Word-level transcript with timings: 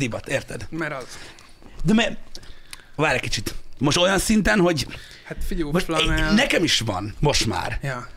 divat, 0.00 0.28
érted? 0.28 0.66
Mert 0.70 0.92
az. 0.92 1.18
De 1.84 1.94
mert, 1.94 2.18
várj 2.96 3.14
egy 3.14 3.20
kicsit. 3.20 3.54
Most 3.78 3.96
olyan 3.96 4.18
szinten, 4.18 4.60
hogy 4.60 4.86
Hát 5.24 5.36
figyelj, 5.46 5.70
most 5.70 5.84
flanel. 5.84 6.32
nekem 6.34 6.64
is 6.64 6.80
van, 6.80 7.14
most 7.18 7.46
már. 7.46 7.78
Ja, 7.82 8.08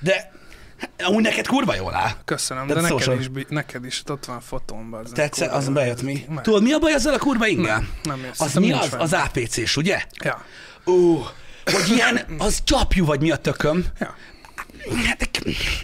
De 0.00 0.30
hát, 0.78 0.90
amúgy 1.02 1.22
neked 1.22 1.46
kurva 1.46 1.74
jól 1.74 1.94
áll. 1.94 2.10
köszönöm, 2.24 2.66
Tehát 2.66 2.82
de 2.82 2.88
neked 2.88 3.04
social. 3.06 3.20
is, 3.38 3.44
neked 3.48 3.84
is 3.84 4.02
ott 4.06 4.24
van 4.24 4.40
fotómban. 4.40 5.04
Az 5.04 5.10
Tetszett, 5.14 5.50
az 5.50 5.68
bejött 5.68 6.02
mi? 6.02 6.24
Nem. 6.28 6.42
Tudod, 6.42 6.62
mi 6.62 6.72
a 6.72 6.78
baj 6.78 6.92
ezzel 6.92 7.14
a 7.14 7.18
kurva 7.18 7.46
ingel? 7.46 7.76
Nem, 7.78 7.88
nem 8.02 8.18
jössz. 8.24 8.40
Az 8.40 8.54
mi 8.54 8.72
az? 8.72 8.88
fenn. 8.88 9.00
Az 9.00 9.12
APC-s, 9.12 9.76
ugye? 9.76 10.02
Ja. 10.24 10.44
Ó, 10.86 11.16
hogy 11.64 11.88
ilyen, 11.88 12.16
az 12.38 12.62
csapjú 12.64 13.04
vagy 13.04 13.20
mi 13.20 13.30
a 13.30 13.36
tököm. 13.36 13.84
Ja. 14.00 14.14
Hát 15.06 15.30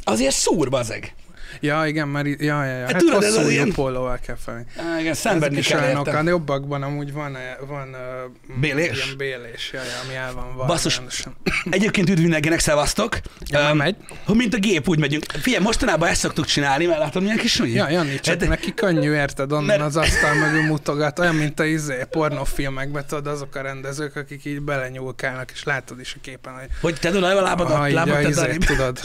azért 0.05 0.35
szúr, 0.35 0.69
bazeg. 0.69 1.15
Ja, 1.61 1.87
igen, 1.87 2.09
mert 2.09 2.27
ja, 2.27 2.65
ja, 2.65 2.77
ja. 2.77 2.85
Hát, 2.87 2.97
tudod, 2.97 3.23
ez 3.23 3.35
hosszú 3.35 3.47
az 3.47 3.51
ilyen... 3.51 3.73
pólóval 3.73 4.19
kell 4.27 4.37
fel. 4.45 4.65
Á, 4.77 5.01
igen, 5.01 5.15
szenvedni 5.15 5.61
kell 5.61 5.83
olyanok, 5.83 6.07
értem. 6.07 6.27
jobbakban 6.27 6.83
amúgy 6.83 7.13
van, 7.13 7.37
van 7.67 7.89
uh, 7.89 8.57
Bélés? 8.61 9.05
Ilyen 9.05 9.17
bélés, 9.17 9.71
ja, 9.73 9.81
ja, 9.81 9.91
ami 10.05 10.15
el 10.15 10.33
van 10.35 10.57
van. 10.57 10.67
Basszus. 10.67 11.01
Egyébként 11.71 12.09
üdv 12.09 12.21
mindenkinek, 12.21 12.59
szevasztok. 12.59 13.19
Ja, 13.47 13.69
Öm, 13.71 13.77
megy. 13.77 13.97
Mint 14.27 14.55
a 14.55 14.59
gép, 14.59 14.89
úgy 14.89 14.99
megyünk. 14.99 15.25
Figyelj, 15.41 15.63
mostanában 15.63 16.09
ezt 16.09 16.21
szoktuk 16.21 16.45
csinálni, 16.45 16.87
mert 16.87 16.99
látod, 16.99 17.23
milyen 17.23 17.37
kis? 17.37 17.59
Ja, 17.59 17.91
Jani, 17.91 18.21
csak 18.21 18.41
Hát- 18.41 18.49
neki 18.49 18.75
könnyű, 18.75 19.13
érted, 19.13 19.53
onnan 19.53 19.65
Mert- 19.65 19.81
az 19.81 19.97
asztal 19.97 20.35
mögül 20.35 20.63
mutogat, 20.63 21.19
olyan, 21.19 21.35
mint 21.35 21.61
a 21.61 21.65
izé, 21.65 22.05
pornófilmekben, 22.11 23.05
tudod, 23.07 23.27
azok 23.27 23.55
a 23.55 23.61
rendezők, 23.61 24.17
akik 24.17 24.45
így 24.45 24.61
belenyúlkálnak, 24.61 25.51
és 25.51 25.65
látod 25.65 26.01
is 26.01 26.15
a 26.15 26.19
képen, 26.21 26.53
hogy 26.53 26.69
Hogy 26.81 26.95
te 27.01 27.11
tudod, 27.11 27.23
a 27.23 27.31
így 27.31 27.37
a 27.37 27.43
lábadat 27.43 28.29
izé, 28.29 28.57
tudod, 28.57 29.01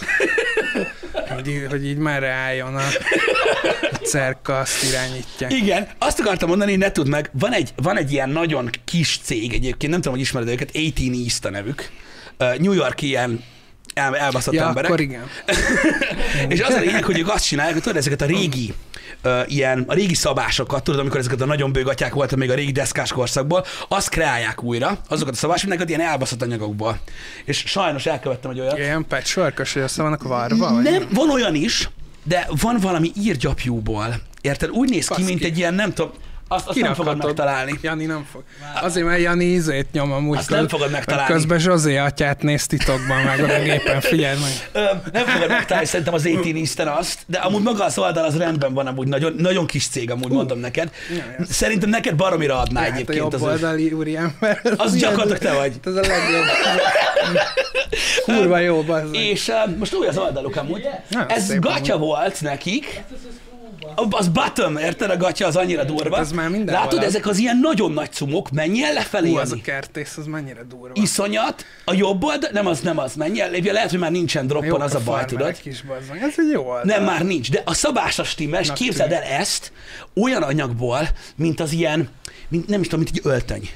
hogy, 1.29 1.65
hogy 1.69 1.85
így 1.85 1.97
merre 1.97 2.29
álljon 2.29 2.75
a, 2.75 2.83
a 3.91 3.95
cerka, 3.95 4.59
azt 4.59 4.83
irányítják. 4.83 5.53
Igen, 5.53 5.87
azt 5.97 6.19
akartam 6.19 6.49
mondani, 6.49 6.75
ne 6.75 6.91
tudd 6.91 7.07
meg, 7.07 7.29
van 7.33 7.53
egy, 7.53 7.69
van 7.75 7.97
egy 7.97 8.11
ilyen 8.11 8.29
nagyon 8.29 8.69
kis 8.85 9.19
cég 9.23 9.53
egyébként, 9.53 9.91
nem 9.91 10.01
tudom, 10.01 10.13
hogy 10.13 10.21
ismered 10.21 10.47
őket, 10.47 10.71
18 10.71 11.21
East 11.23 11.45
a 11.45 11.49
nevük. 11.49 11.89
New 12.37 12.73
York 12.73 13.01
ilyen 13.01 13.43
el, 13.93 14.17
elbaszott 14.17 14.53
Ja, 14.53 14.67
emberek. 14.67 14.89
akkor 14.91 15.01
igen. 15.01 15.29
És 16.49 16.61
az 16.61 16.73
a 16.73 16.79
lényeg, 16.79 17.03
hogy 17.03 17.19
ők 17.19 17.29
azt 17.29 17.45
csinálják, 17.45 17.73
hogy 17.73 17.83
tudod, 17.83 17.97
ezeket 17.97 18.21
a 18.21 18.25
régi 18.25 18.73
ilyen, 19.45 19.83
a 19.87 19.93
régi 19.93 20.13
szabásokat, 20.13 20.83
tudod, 20.83 20.99
amikor 20.99 21.19
ezeket 21.19 21.41
a 21.41 21.45
nagyon 21.45 21.71
bőgatják 21.71 22.13
voltak 22.13 22.39
még 22.39 22.51
a 22.51 22.53
régi 22.53 22.71
deszkás 22.71 23.11
korszakból, 23.11 23.65
azt 23.87 24.09
kreálják 24.09 24.63
újra, 24.63 24.97
azokat 25.07 25.33
a 25.33 25.37
szabásokat 25.37 25.89
ilyen 25.89 26.01
elbaszott 26.01 26.41
anyagokból. 26.41 26.99
És 27.45 27.63
sajnos 27.65 28.05
elkövettem 28.05 28.51
egy 28.51 28.59
olyat. 28.59 28.77
Ilyen 28.77 29.05
patchwork 29.07 29.57
hogy 29.57 29.81
össze 29.81 30.01
vannak? 30.01 30.23
Vagy 30.23 30.51
Nem, 30.83 31.07
van 31.13 31.29
olyan 31.29 31.55
is, 31.55 31.89
de 32.23 32.47
van 32.61 32.77
valami 32.81 33.11
írgyapjúból. 33.21 34.15
Érted? 34.41 34.69
Úgy 34.69 34.89
néz 34.89 35.07
ki, 35.07 35.23
mint 35.23 35.43
egy 35.43 35.57
ilyen, 35.57 35.73
nem 35.73 35.93
tudom, 35.93 36.11
azt, 36.47 36.67
azt 36.67 36.79
nem 36.79 36.93
fogod 36.93 37.17
megtalálni. 37.17 37.79
Jani 37.81 38.05
nem 38.05 38.25
fog. 38.31 38.43
Azért, 38.81 39.05
mert 39.05 39.21
Jani 39.21 39.43
ízét 39.45 39.87
nyom 39.91 40.11
amúgy. 40.11 40.37
Azt 40.37 40.49
nem 40.49 40.67
fogod 40.67 40.91
megtalálni. 40.91 41.33
Közben 41.33 41.59
Zsozé 41.59 41.97
atyát 41.97 42.41
néz 42.43 42.65
titokban 42.67 43.21
meg 43.23 43.39
a 43.43 43.59
gépen, 43.63 44.01
figyeld 44.01 44.39
meg. 44.39 44.51
Ö, 44.83 44.85
nem 45.11 45.25
fogod 45.25 45.47
megtalálni 45.49 45.87
szerintem 45.87 46.13
az 46.13 46.21
18 46.21 46.57
Eastern 46.57 46.89
azt, 46.97 47.19
de 47.25 47.37
amúgy 47.37 47.61
maga 47.63 47.83
az 47.83 47.97
oldal 47.97 48.23
az 48.25 48.37
rendben 48.37 48.73
van, 48.73 48.87
amúgy 48.87 49.07
nagyon, 49.07 49.33
nagyon 49.37 49.65
kis 49.67 49.87
cég, 49.87 50.11
amúgy 50.11 50.31
mondom 50.31 50.59
neked. 50.59 50.91
Ja, 51.09 51.15
ja. 51.39 51.45
Szerintem 51.49 51.89
neked 51.89 52.15
baromira 52.15 52.59
adná 52.59 52.79
Hát 52.81 52.89
a 52.89 52.93
egyébként 52.93 53.17
jobb 53.17 53.33
az 53.33 53.41
ő. 53.41 53.45
oldali 53.45 53.91
úriember. 53.91 54.61
Az 54.77 54.93
ilyen- 54.93 55.09
gyakorlatilag 55.09 55.53
te 55.53 55.59
vagy. 55.59 55.73
Ez 55.85 55.95
a 55.95 55.99
legjobb. 56.01 56.45
Kurva 58.25 58.57
jó, 58.59 58.81
bazzeg. 58.81 59.15
És 59.15 59.47
uh, 59.47 59.75
most 59.77 59.93
új 59.93 60.07
az 60.07 60.17
oldaluk 60.17 60.55
amúgy. 60.55 60.87
Nagyon 61.09 61.29
Ez 61.29 61.59
gatya 61.59 61.97
volt 61.97 62.41
nekik. 62.41 63.03
Az 64.09 64.27
bottom, 64.27 64.77
érted? 64.77 65.09
A 65.09 65.17
gatya 65.17 65.47
az 65.47 65.55
annyira 65.55 65.83
durva. 65.83 66.17
Ez 66.17 66.31
már 66.31 66.49
mindenhol 66.49 66.83
Látod, 66.83 66.99
az. 66.99 67.05
ezek 67.05 67.27
az 67.27 67.37
ilyen 67.37 67.59
nagyon 67.59 67.91
nagy 67.91 68.11
cumok, 68.11 68.51
menjél 68.51 68.93
lefelé, 68.93 69.29
Hú, 69.29 69.37
az 69.37 69.51
a 69.51 69.57
kertész, 69.63 70.17
az 70.17 70.25
mennyire 70.25 70.63
durva. 70.63 70.91
Iszonyat. 70.93 71.65
A 71.85 71.93
jobb 71.93 72.23
oldal, 72.23 72.49
nem 72.53 72.67
az, 72.67 72.79
nem 72.79 72.97
az, 72.97 73.13
lépj, 73.15 73.69
Lehet, 73.69 73.89
hogy 73.89 73.99
már 73.99 74.11
nincsen 74.11 74.47
droppon, 74.47 74.81
az 74.81 74.95
a 74.95 74.97
baj, 74.97 75.05
farmerek 75.05 75.57
tudod. 75.61 75.73
Is, 75.73 75.81
bazzeg. 75.81 76.21
Ez 76.21 76.33
egy 76.37 76.49
jó 76.51 76.61
oldal. 76.61 76.83
Nem, 76.83 77.03
már 77.03 77.25
nincs, 77.25 77.51
de 77.51 77.61
a 77.65 77.73
szabás 77.73 78.19
a 78.19 78.23
stimmel, 78.23 78.61
és 78.61 78.71
képzeld 78.73 79.11
el 79.11 79.21
ezt 79.21 79.71
olyan 80.13 80.43
anyagból, 80.43 81.09
mint 81.35 81.59
az 81.59 81.71
ilyen, 81.71 82.09
mint, 82.47 82.67
nem 82.67 82.79
is 82.81 82.87
tudom, 82.87 83.03
mint 83.03 83.17
egy 83.17 83.31
öltöny. 83.31 83.69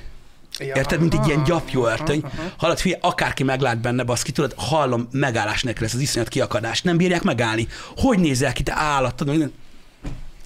Ja. 0.60 0.76
Érted? 0.76 1.00
Mint 1.00 1.14
egy 1.14 1.28
ilyen 1.28 1.44
gyapjú 1.44 1.86
öltöny. 1.86 2.24
Hallod, 2.58 2.80
figyelj, 2.80 3.02
akárki 3.04 3.44
meglát 3.44 3.82
benne, 3.82 4.04
baszki, 4.04 4.32
tudod, 4.32 4.54
hallom, 4.58 5.08
megállás 5.12 5.64
nélkül 5.64 5.84
lesz 5.84 5.94
az 5.94 6.00
iszonyat 6.00 6.28
kiakadás. 6.28 6.82
Nem 6.82 6.98
bírják 6.98 7.24
megállni. 7.24 7.68
Hogy 7.96 8.20
nézel 8.20 8.54
ki, 8.54 8.64
te 8.64 8.74
állat, 8.76 9.16
tudod, 9.16 9.34
minden. 9.34 9.54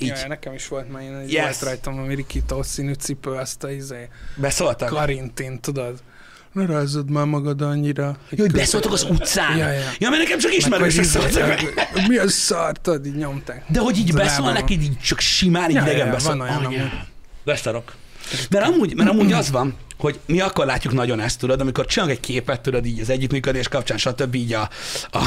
Így. 0.04 0.14
Ja, 0.22 0.28
nekem 0.28 0.54
is 0.54 0.68
volt 0.68 0.92
már 0.92 1.02
ilyen, 1.02 1.20
hogy 1.20 1.32
Yes. 1.32 1.44
volt 1.44 1.62
rajtam 1.62 2.00
a 2.00 2.08
Rikito 2.08 2.64
színű 2.64 2.94
cipő, 2.94 3.32
azt 3.32 3.64
a 3.64 3.72
izé, 3.72 4.08
Beszóltak? 4.36 4.90
karintin, 4.90 5.60
tudod? 5.62 6.00
Ne 6.52 6.66
rázzad 6.66 7.10
már 7.10 7.26
magad 7.26 7.62
annyira. 7.62 8.18
Jó, 8.30 8.44
hogy 8.44 8.52
beszóltak 8.54 8.92
az 8.92 9.04
utcán. 9.04 9.58
Ja, 9.58 9.72
ja. 9.72 9.90
ja 10.00 10.10
mert 10.10 10.22
nekem 10.22 10.38
csak 10.40 10.50
Meg 10.50 10.60
ismerősök 10.60 11.04
szóltak. 11.04 11.62
izé, 11.62 11.74
Mi 12.08 12.18
a 12.18 12.28
szar, 12.30 12.72
tudod, 12.78 13.06
így 13.06 13.16
nyomták. 13.16 13.64
De 13.68 13.80
hogy 13.80 13.98
így 13.98 14.10
Az 14.10 14.16
a 14.16 14.18
beszól 14.18 14.46
lábamon. 14.46 14.54
neked, 14.62 14.82
így 14.82 15.00
csak 15.00 15.20
simán, 15.20 15.70
így 15.70 15.76
Ja, 15.76 15.82
idegen 15.82 16.06
ja, 16.06 16.12
beszól. 16.12 16.38
van 16.38 16.48
olyan 16.48 16.66
amúgy. 16.66 16.92
Beszarok. 17.46 17.94
Mert 18.50 18.66
amúgy, 18.66 18.96
mert 18.96 19.10
amúgy 19.10 19.32
az 19.32 19.52
van, 19.52 19.76
hogy 19.98 20.20
mi 20.26 20.40
akkor 20.40 20.66
látjuk 20.66 20.94
nagyon 20.94 21.20
ezt, 21.20 21.40
tudod, 21.40 21.62
amikor 21.62 21.86
csinálunk 21.86 22.18
egy 22.18 22.24
képet, 22.24 22.62
tudod, 22.62 22.86
így 22.86 23.00
az 23.00 23.10
együttműködés 23.10 23.68
kapcsán, 23.68 23.98
stb. 23.98 24.36
így 24.36 24.54
a, 24.54 24.70
a, 25.12 25.20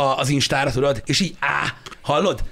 a, 0.00 0.18
az 0.18 0.28
Instára, 0.28 0.70
tudod, 0.70 1.02
és 1.04 1.20
így, 1.20 1.36
á, 1.38 1.74
hallod? 2.00 2.42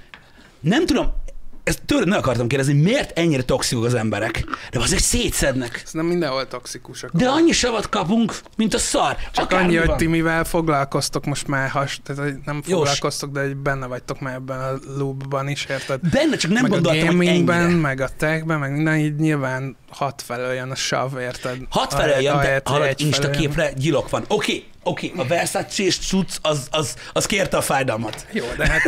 Nem 0.59 0.85
tudom, 0.85 1.13
ezt 1.63 1.81
tőled 1.85 2.07
meg 2.07 2.17
akartam 2.17 2.47
kérdezni, 2.47 2.73
miért 2.73 3.19
ennyire 3.19 3.43
toxikok 3.43 3.83
az 3.83 3.93
emberek? 3.93 4.43
De 4.71 4.79
azért 4.79 5.03
szétszednek. 5.03 5.81
Ez 5.85 5.91
nem 5.91 6.05
mindenhol 6.05 6.47
toxikusak. 6.47 7.11
De 7.13 7.27
annyi 7.27 7.51
savat 7.51 7.89
kapunk, 7.89 8.39
mint 8.57 8.73
a 8.73 8.77
szar. 8.77 9.15
Csak 9.31 9.51
annyi, 9.51 9.75
hogy 9.75 9.95
ti 9.95 10.05
mivel 10.05 10.43
foglalkoztok 10.43 11.25
most 11.25 11.47
már, 11.47 11.69
has, 11.69 11.99
tehát 12.03 12.23
hogy 12.23 12.35
nem 12.45 12.55
Jós. 12.55 12.77
foglalkoztok, 12.77 13.31
de 13.31 13.41
hogy 13.41 13.55
benne 13.55 13.85
vagytok 13.85 14.19
már 14.19 14.33
ebben 14.33 14.59
a 14.59 14.79
loopban 14.97 15.47
is, 15.47 15.65
érted? 15.65 15.99
Benne 16.09 16.35
csak 16.35 16.51
nem 16.51 16.61
meg 16.61 16.71
a 16.71 16.73
gondoltam, 16.73 17.15
hogy 17.15 17.25
gamingben, 17.25 17.61
ennyire. 17.61 17.79
meg 17.79 18.01
a 18.01 18.09
techben, 18.17 18.59
meg 18.59 18.71
minden, 18.71 18.95
így 18.95 19.15
nyilván 19.15 19.75
hat 19.95 20.21
felől 20.25 20.53
jön 20.53 20.71
a 20.71 20.75
sav, 20.75 21.19
érted? 21.19 21.57
Hat 21.69 21.93
felől 21.93 22.19
jön, 22.19 22.39
de 22.39 22.61
hallod, 22.65 22.85
jön. 22.85 23.07
Instaképre 23.07 23.71
gyilok 23.75 24.09
van. 24.09 24.25
Oké, 24.27 24.63
oké, 24.83 25.11
a 25.15 25.25
Versace 25.25 25.83
és 25.83 25.97
cucc, 25.97 26.37
az, 26.41 26.67
az, 26.71 26.95
az 27.13 27.25
kérte 27.25 27.57
a 27.57 27.61
fájdalmat. 27.61 28.27
Jó, 28.31 28.45
de 28.57 28.67
hát, 28.67 28.81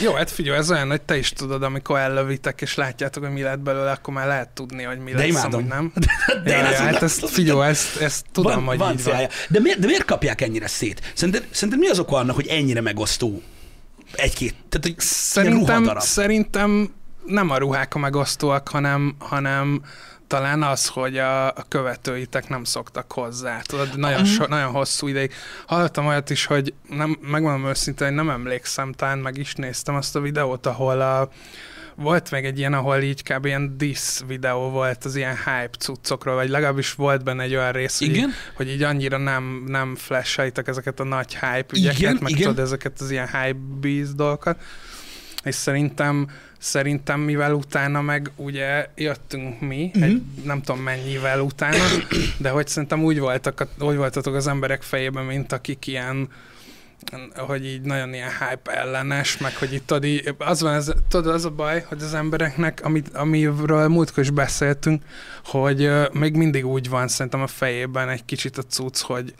jó, 0.00 0.12
hát 0.12 0.30
figyelj, 0.30 0.58
ez 0.58 0.70
olyan, 0.70 0.88
hogy 0.88 1.02
te 1.02 1.16
is 1.16 1.30
tudod, 1.30 1.62
amikor 1.62 1.98
ellövitek, 1.98 2.60
és 2.60 2.74
látjátok, 2.74 3.22
hogy 3.22 3.32
mi 3.32 3.42
lett 3.42 3.58
belőle, 3.58 3.90
akkor 3.90 4.14
már 4.14 4.26
lehet 4.26 4.48
tudni, 4.48 4.82
hogy 4.82 4.98
mi 4.98 5.10
De 5.10 5.18
lesz, 5.18 5.28
imádom. 5.28 5.52
amúgy 5.54 5.68
nem. 5.68 5.92
De 6.44 6.50
ja, 6.50 6.58
én 6.58 6.70
ja, 6.70 6.80
hát 6.80 7.02
ezt, 7.02 7.28
figyelj, 7.28 7.68
ezt, 7.68 7.96
ezt 7.96 8.24
tudom, 8.32 8.52
van, 8.52 8.64
hogy 8.64 8.78
van 8.78 8.92
így 8.92 9.04
van. 9.04 9.28
De 9.48 9.60
miért, 9.60 9.78
de 9.78 9.86
miért 9.86 10.04
kapják 10.04 10.40
ennyire 10.40 10.66
szét? 10.66 11.12
Szerinted, 11.14 11.46
szerinted 11.50 11.78
mi 11.84 11.88
az 11.88 11.98
oka 11.98 12.16
annak, 12.16 12.34
hogy 12.34 12.46
ennyire 12.46 12.80
megosztó 12.80 13.42
egy-két, 14.12 14.54
tehát 14.68 14.86
hogy 14.86 14.94
Szerintem, 14.98 15.96
szerintem 15.98 16.94
nem 17.26 17.50
a 17.50 17.56
ruhák 17.56 17.94
a 17.94 17.98
megosztóak, 17.98 18.68
hanem, 18.68 19.14
hanem 19.18 19.82
talán 20.26 20.62
az, 20.62 20.86
hogy 20.86 21.18
a, 21.18 21.46
a 21.48 21.64
követőitek 21.68 22.48
nem 22.48 22.64
szoktak 22.64 23.12
hozzá. 23.12 23.60
Tudod, 23.60 23.98
nagyon, 23.98 24.20
Mhm. 24.20 24.28
so, 24.30 24.46
nagyon 24.46 24.70
hosszú 24.70 25.06
ideig. 25.06 25.32
Hallottam 25.66 26.06
olyat 26.06 26.30
is, 26.30 26.44
hogy 26.46 26.74
nem, 26.88 27.18
megmondom 27.20 27.68
őszintén, 27.68 28.06
hogy 28.06 28.16
nem 28.16 28.30
emlékszem, 28.30 28.92
talán 28.92 29.18
meg 29.18 29.36
is 29.36 29.54
néztem 29.54 29.94
azt 29.94 30.16
a 30.16 30.20
videót, 30.20 30.66
ahol 30.66 31.00
a, 31.00 31.28
volt 31.94 32.30
még 32.30 32.44
egy 32.44 32.58
ilyen, 32.58 32.72
ahol 32.74 32.96
így 32.98 33.22
kb. 33.22 33.44
ilyen 33.46 33.76
diss 33.76 34.20
videó 34.26 34.70
volt 34.70 35.04
az 35.04 35.16
ilyen 35.16 35.36
hype 35.36 35.76
cuccokról, 35.78 36.34
vagy 36.34 36.48
legalábbis 36.48 36.92
volt 36.92 37.24
benne 37.24 37.42
egy 37.42 37.54
olyan 37.54 37.72
rész, 37.72 37.98
hogy, 37.98 38.08
így, 38.08 38.14
Igen? 38.16 38.30
hogy 38.54 38.68
így 38.68 38.82
annyira 38.82 39.16
nem, 39.18 39.64
nem 39.66 39.94
flashaltak 39.94 40.68
ezeket 40.68 41.00
a 41.00 41.04
nagy 41.04 41.32
hype 41.34 41.66
ügyeket, 41.72 41.98
Igen, 41.98 42.18
meg 42.20 42.30
igen. 42.30 42.42
tudod, 42.48 42.58
ezeket 42.64 43.00
az 43.00 43.10
ilyen 43.10 43.28
hype 43.28 43.58
beast 43.80 44.14
dolgokat. 44.16 44.60
És 45.42 45.54
szerintem, 45.54 46.28
szerintem 46.66 47.20
mivel 47.20 47.52
utána 47.54 48.00
meg 48.00 48.30
ugye 48.36 48.86
jöttünk 48.94 49.60
mi, 49.60 49.90
Mhm. 49.94 50.02
uh-huh. 50.02 50.04
egy, 50.04 50.22
nem 50.44 50.62
tudom 50.62 50.80
mennyivel 50.82 51.40
utána, 51.40 51.84
de 52.38 52.50
hogy 52.50 52.66
szerintem 52.68 53.02
úgy, 53.04 53.18
voltak, 53.18 53.60
a- 53.60 53.84
úgy 53.84 53.96
voltatok 53.96 54.34
az 54.34 54.46
emberek 54.46 54.82
fejében, 54.82 55.24
mint 55.24 55.52
akik 55.52 55.86
ilyen 55.86 56.28
hogy 57.36 57.66
így 57.66 57.80
nagyon 57.80 58.14
ilyen 58.14 58.30
hype 58.30 58.72
ellenes, 58.72 59.38
meg 59.38 59.56
hogy 59.56 59.72
itt 59.72 59.86
tudod, 59.86 60.34
az 60.38 60.60
van, 60.60 60.74
ez, 60.74 60.92
tudod, 61.08 61.34
az 61.34 61.44
a 61.44 61.50
baj, 61.50 61.84
hogy 61.88 62.02
az 62.02 62.14
embereknek, 62.14 62.80
amit, 62.84 63.08
amiről 63.16 63.88
múltkor 63.88 64.22
is 64.22 64.30
beszéltünk, 64.30 65.02
hogy 65.44 65.84
uh, 65.86 66.12
még 66.12 66.34
mindig 66.36 66.66
úgy 66.66 66.88
van 66.88 67.08
szerintem 67.08 67.42
a 67.42 67.46
fejében 67.46 68.08
egy 68.08 68.24
kicsit 68.24 68.58
a 68.58 68.62
cucc, 68.62 69.00
hogy 69.00 69.34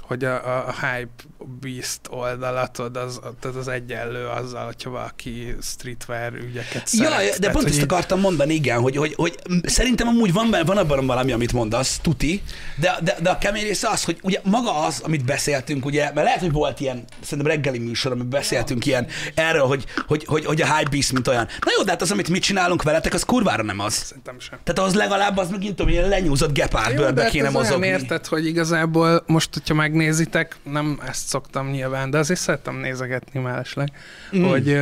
hogy 0.00 0.24
a, 0.24 0.66
a 0.68 0.72
Hype 0.80 1.35
Beast 1.60 2.00
oldalatod 2.10 2.96
az, 2.96 3.20
tehát 3.40 3.56
az 3.56 3.68
egyenlő 3.68 4.26
azzal, 4.26 4.64
hogyha 4.64 4.90
valaki 4.90 5.56
streetwear 5.62 6.32
ügyeket 6.34 6.90
Ja, 6.92 7.04
szeret. 7.04 7.30
de 7.32 7.38
Tehát, 7.38 7.54
pont 7.56 7.66
ezt 7.68 7.76
így- 7.76 7.82
akartam 7.82 8.20
mondani, 8.20 8.54
igen, 8.54 8.80
hogy, 8.80 8.96
hogy, 8.96 9.14
hogy 9.16 9.38
szerintem 9.62 10.08
amúgy 10.08 10.32
van, 10.32 10.56
van 10.66 10.76
abban 10.76 11.06
valami, 11.06 11.32
amit 11.32 11.52
mondasz, 11.52 11.98
tuti, 12.02 12.42
de, 12.80 12.96
de, 13.02 13.16
de 13.22 13.30
a 13.30 13.38
kemény 13.38 13.62
része 13.62 13.88
az, 13.88 14.04
hogy 14.04 14.18
ugye 14.22 14.40
maga 14.44 14.84
az, 14.84 15.00
amit 15.04 15.24
beszéltünk, 15.24 15.84
ugye, 15.84 16.02
mert 16.02 16.26
lehet, 16.26 16.40
hogy 16.40 16.52
volt 16.52 16.80
ilyen, 16.80 17.04
szerintem 17.22 17.52
reggeli 17.54 17.78
műsor, 17.78 18.12
amiben 18.12 18.30
beszéltünk 18.30 18.86
ilyen 18.86 19.06
erről, 19.34 19.66
hogy, 19.66 19.84
hogy, 20.06 20.24
hogy, 20.24 20.44
hogy 20.44 20.60
a 20.60 20.76
hype 20.76 20.90
beast, 20.90 21.12
mint 21.12 21.28
olyan. 21.28 21.44
Na 21.44 21.70
jó, 21.76 21.82
de 21.84 21.90
hát 21.90 22.02
az, 22.02 22.10
amit 22.10 22.28
mit 22.28 22.42
csinálunk 22.42 22.82
veletek, 22.82 23.14
az 23.14 23.22
kurvára 23.22 23.62
nem 23.62 23.78
az. 23.80 23.94
Szerintem 23.94 24.40
sem. 24.40 24.58
Tehát 24.64 24.90
az 24.90 24.94
legalább 24.96 25.36
az 25.36 25.48
megint 25.50 25.76
tudom, 25.76 25.92
ilyen 25.92 26.08
lenyúzott 26.08 26.52
gepárdbőrbe 26.52 27.22
hát 27.22 27.30
kéne 27.30 27.48
olyan, 27.48 27.62
mozogni. 27.62 27.86
érted, 27.86 28.26
hogy 28.26 28.46
igazából 28.46 29.22
most, 29.26 29.48
hogyha 29.52 29.74
megnézitek, 29.74 30.56
nem 30.62 31.00
ezt 31.08 31.25
szoktam 31.26 31.70
nyilván, 31.70 32.10
de 32.10 32.18
azért 32.18 32.40
szeretem 32.40 32.76
nézegetni 32.76 33.40
mellesleg, 33.40 33.88
Mm. 34.36 34.42
hogy 34.44 34.72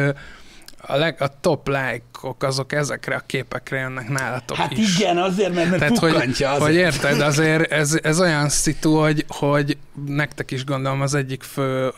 a, 0.86 0.96
leg, 0.96 1.22
a 1.22 1.40
top 1.40 1.68
like-ok 1.68 2.42
azok 2.42 2.72
ezekre 2.72 3.14
a 3.14 3.22
képekre 3.26 3.78
jönnek 3.78 4.08
nálatok 4.08 4.56
Hát 4.56 4.72
is. 4.72 4.98
igen, 4.98 5.18
azért, 5.18 5.54
mert, 5.54 5.68
mert 5.68 5.78
Tehát, 5.78 5.98
hogy, 5.98 6.14
azért. 6.14 6.58
hogy 6.58 6.74
érted, 6.74 7.20
azért 7.20 7.72
ez, 7.72 7.98
ez 8.02 8.20
olyan 8.20 8.48
szitu, 8.48 8.94
hogy, 8.96 9.24
hogy 9.28 9.76
nektek 10.06 10.50
is 10.50 10.64
gondolom 10.64 11.00
az 11.00 11.14
egyik 11.14 11.42
fő 11.42 11.92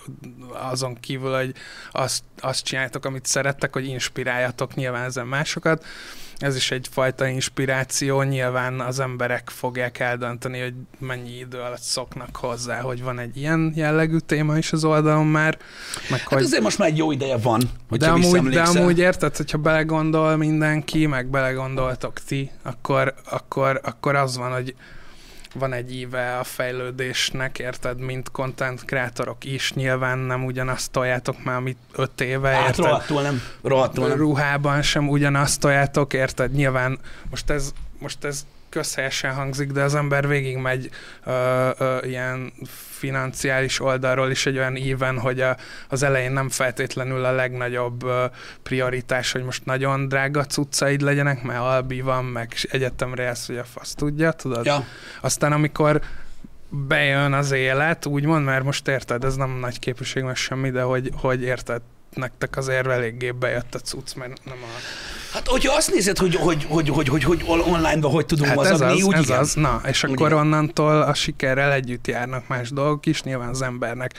azon 0.53 1.01
kívül, 1.01 1.37
hogy 1.37 1.53
azt, 1.91 2.23
azt 2.41 2.65
csináljátok, 2.65 3.05
amit 3.05 3.27
szerettek, 3.27 3.73
hogy 3.73 3.87
inspiráljatok 3.87 4.75
nyilván 4.75 5.05
ezen 5.05 5.27
másokat. 5.27 5.85
Ez 6.39 6.57
is 6.57 6.71
egyfajta 6.71 7.27
inspiráció, 7.27 8.23
nyilván 8.23 8.81
az 8.81 9.01
emberek 9.01 9.51
fogják 9.51 9.99
eldönteni, 9.99 10.61
hogy 10.61 10.75
mennyi 10.99 11.39
idő 11.39 11.59
alatt 11.59 11.81
szoknak 11.81 12.37
hozzá, 12.37 12.81
hogy 12.81 13.03
van 13.03 13.19
egy 13.19 13.37
ilyen 13.37 13.73
jellegű 13.75 14.17
téma 14.19 14.57
is 14.59 14.73
az 14.73 14.85
oldalon 14.85 15.27
már, 15.27 15.59
meg 16.11 16.21
Hát 16.21 16.29
hogy 16.29 16.43
azért 16.43 16.63
most 16.63 16.79
már 16.79 16.89
egy 16.89 16.97
jó 16.97 17.11
ideje 17.13 17.37
van, 17.37 17.61
de 17.61 17.67
hogyha 17.89 18.13
amúgy, 18.13 18.49
de 18.53 18.63
amúgy 18.63 18.99
érted, 18.99 19.37
hogyha 19.37 19.59
belegondol 19.59 20.37
mindenki, 20.37 21.07
meg 21.07 21.27
belegondoltok 21.27 22.21
ti, 22.21 22.51
akkor, 22.63 23.15
akkor, 23.31 23.81
akkor 23.83 24.15
az 24.15 24.37
van, 24.37 24.53
hogy 24.53 24.75
van 25.59 25.73
egy 25.73 25.95
íve 25.95 26.39
a 26.39 26.45
fejlődésnek, 26.45 27.59
érted, 27.59 28.01
mint 28.01 28.31
content 28.31 28.85
kreatorok 28.85 29.45
is, 29.45 29.73
nyilván 29.73 30.19
nem 30.19 30.45
ugyanazt 30.45 30.91
toljátok 30.91 31.45
már, 31.45 31.57
amit 31.57 31.79
öt 31.93 32.21
éve, 32.21 32.49
Hát 32.49 32.69
érted? 32.69 32.85
rohadtul 32.85 33.23
nem. 33.23 33.43
Rohadtul 33.63 34.09
nem. 34.09 34.17
ruhában 34.17 34.83
sem 34.83 35.09
ugyanazt 35.09 35.61
toljátok, 35.61 36.13
érted? 36.13 36.53
Nyilván 36.53 36.99
most 37.31 37.51
ez, 37.51 37.73
most 37.99 38.25
ez 38.25 38.47
közhelyesen 38.77 39.35
hangzik, 39.35 39.71
de 39.71 39.83
az 39.83 39.95
ember 39.95 40.29
végigmegy 40.29 40.91
ö, 41.25 41.71
ö, 41.79 41.99
ilyen 42.03 42.53
financiális 42.99 43.81
oldalról 43.81 44.31
is 44.31 44.47
egy 44.47 44.57
olyan 44.57 44.77
íven, 44.77 45.19
hogy 45.19 45.41
a, 45.41 45.57
az 45.89 46.03
elején 46.03 46.33
nem 46.33 46.49
feltétlenül 46.49 47.25
a 47.25 47.33
legnagyobb 47.33 48.05
ö, 48.05 48.25
prioritás, 48.63 49.33
hogy 49.33 49.43
most 49.43 49.65
nagyon 49.65 50.09
drága 50.09 50.45
cuccaid 50.45 51.01
legyenek, 51.01 51.43
mert 51.43 51.61
albi 51.61 52.01
van, 52.01 52.25
meg 52.25 52.55
egyetemre 52.71 53.23
jelsz, 53.23 53.47
hogy 53.47 53.59
a 53.59 53.65
fasz 53.65 53.95
tudja, 53.95 54.33
tudod? 54.33 54.65
Ja. 54.65 54.85
Aztán 55.21 55.53
amikor 55.53 56.01
bejön 56.69 57.33
az 57.33 57.51
élet, 57.51 58.07
úgymond, 58.07 58.45
mert 58.45 58.65
most 58.65 58.89
érted, 58.89 59.25
ez 59.25 59.37
nem 59.37 59.51
nagy 59.51 59.79
képviség, 59.79 60.23
meg 60.23 60.37
semmi, 60.37 60.71
de 60.71 60.83
hogy, 60.83 61.11
hogy 61.15 61.43
érted, 61.43 61.83
nektek 62.15 62.57
azért 62.57 62.87
eléggé 62.87 63.31
bejött 63.31 63.75
a 63.75 63.79
cucc, 63.79 64.15
mert 64.15 64.45
nem 64.45 64.59
a... 64.63 64.81
Hát, 65.37 65.49
hogyha 65.49 65.77
azt 65.77 65.93
nézed, 65.93 66.19
hogy, 66.19 66.35
hogy, 66.35 66.65
hogy, 66.69 66.89
hogy, 66.89 67.09
hogy, 67.09 67.25
hogy 67.25 67.45
online-ban 67.47 68.11
hogy 68.11 68.27
tudunk 68.27 68.49
Hát 68.49 68.59
ez 68.59 68.71
mozogni, 68.71 69.01
az, 69.01 69.03
úgy 69.03 69.15
ez 69.15 69.23
igen. 69.23 69.39
az. 69.39 69.55
Na, 69.55 69.81
és 69.87 70.05
akkor 70.05 70.27
igen. 70.27 70.39
onnantól 70.39 71.03
a 71.03 71.15
sikerrel 71.15 71.73
együtt 71.73 72.07
járnak 72.07 72.49
más 72.49 72.71
dolgok 72.71 73.07
is. 73.07 73.23
Nyilván 73.23 73.49
az 73.49 73.63
embernek 73.63 74.15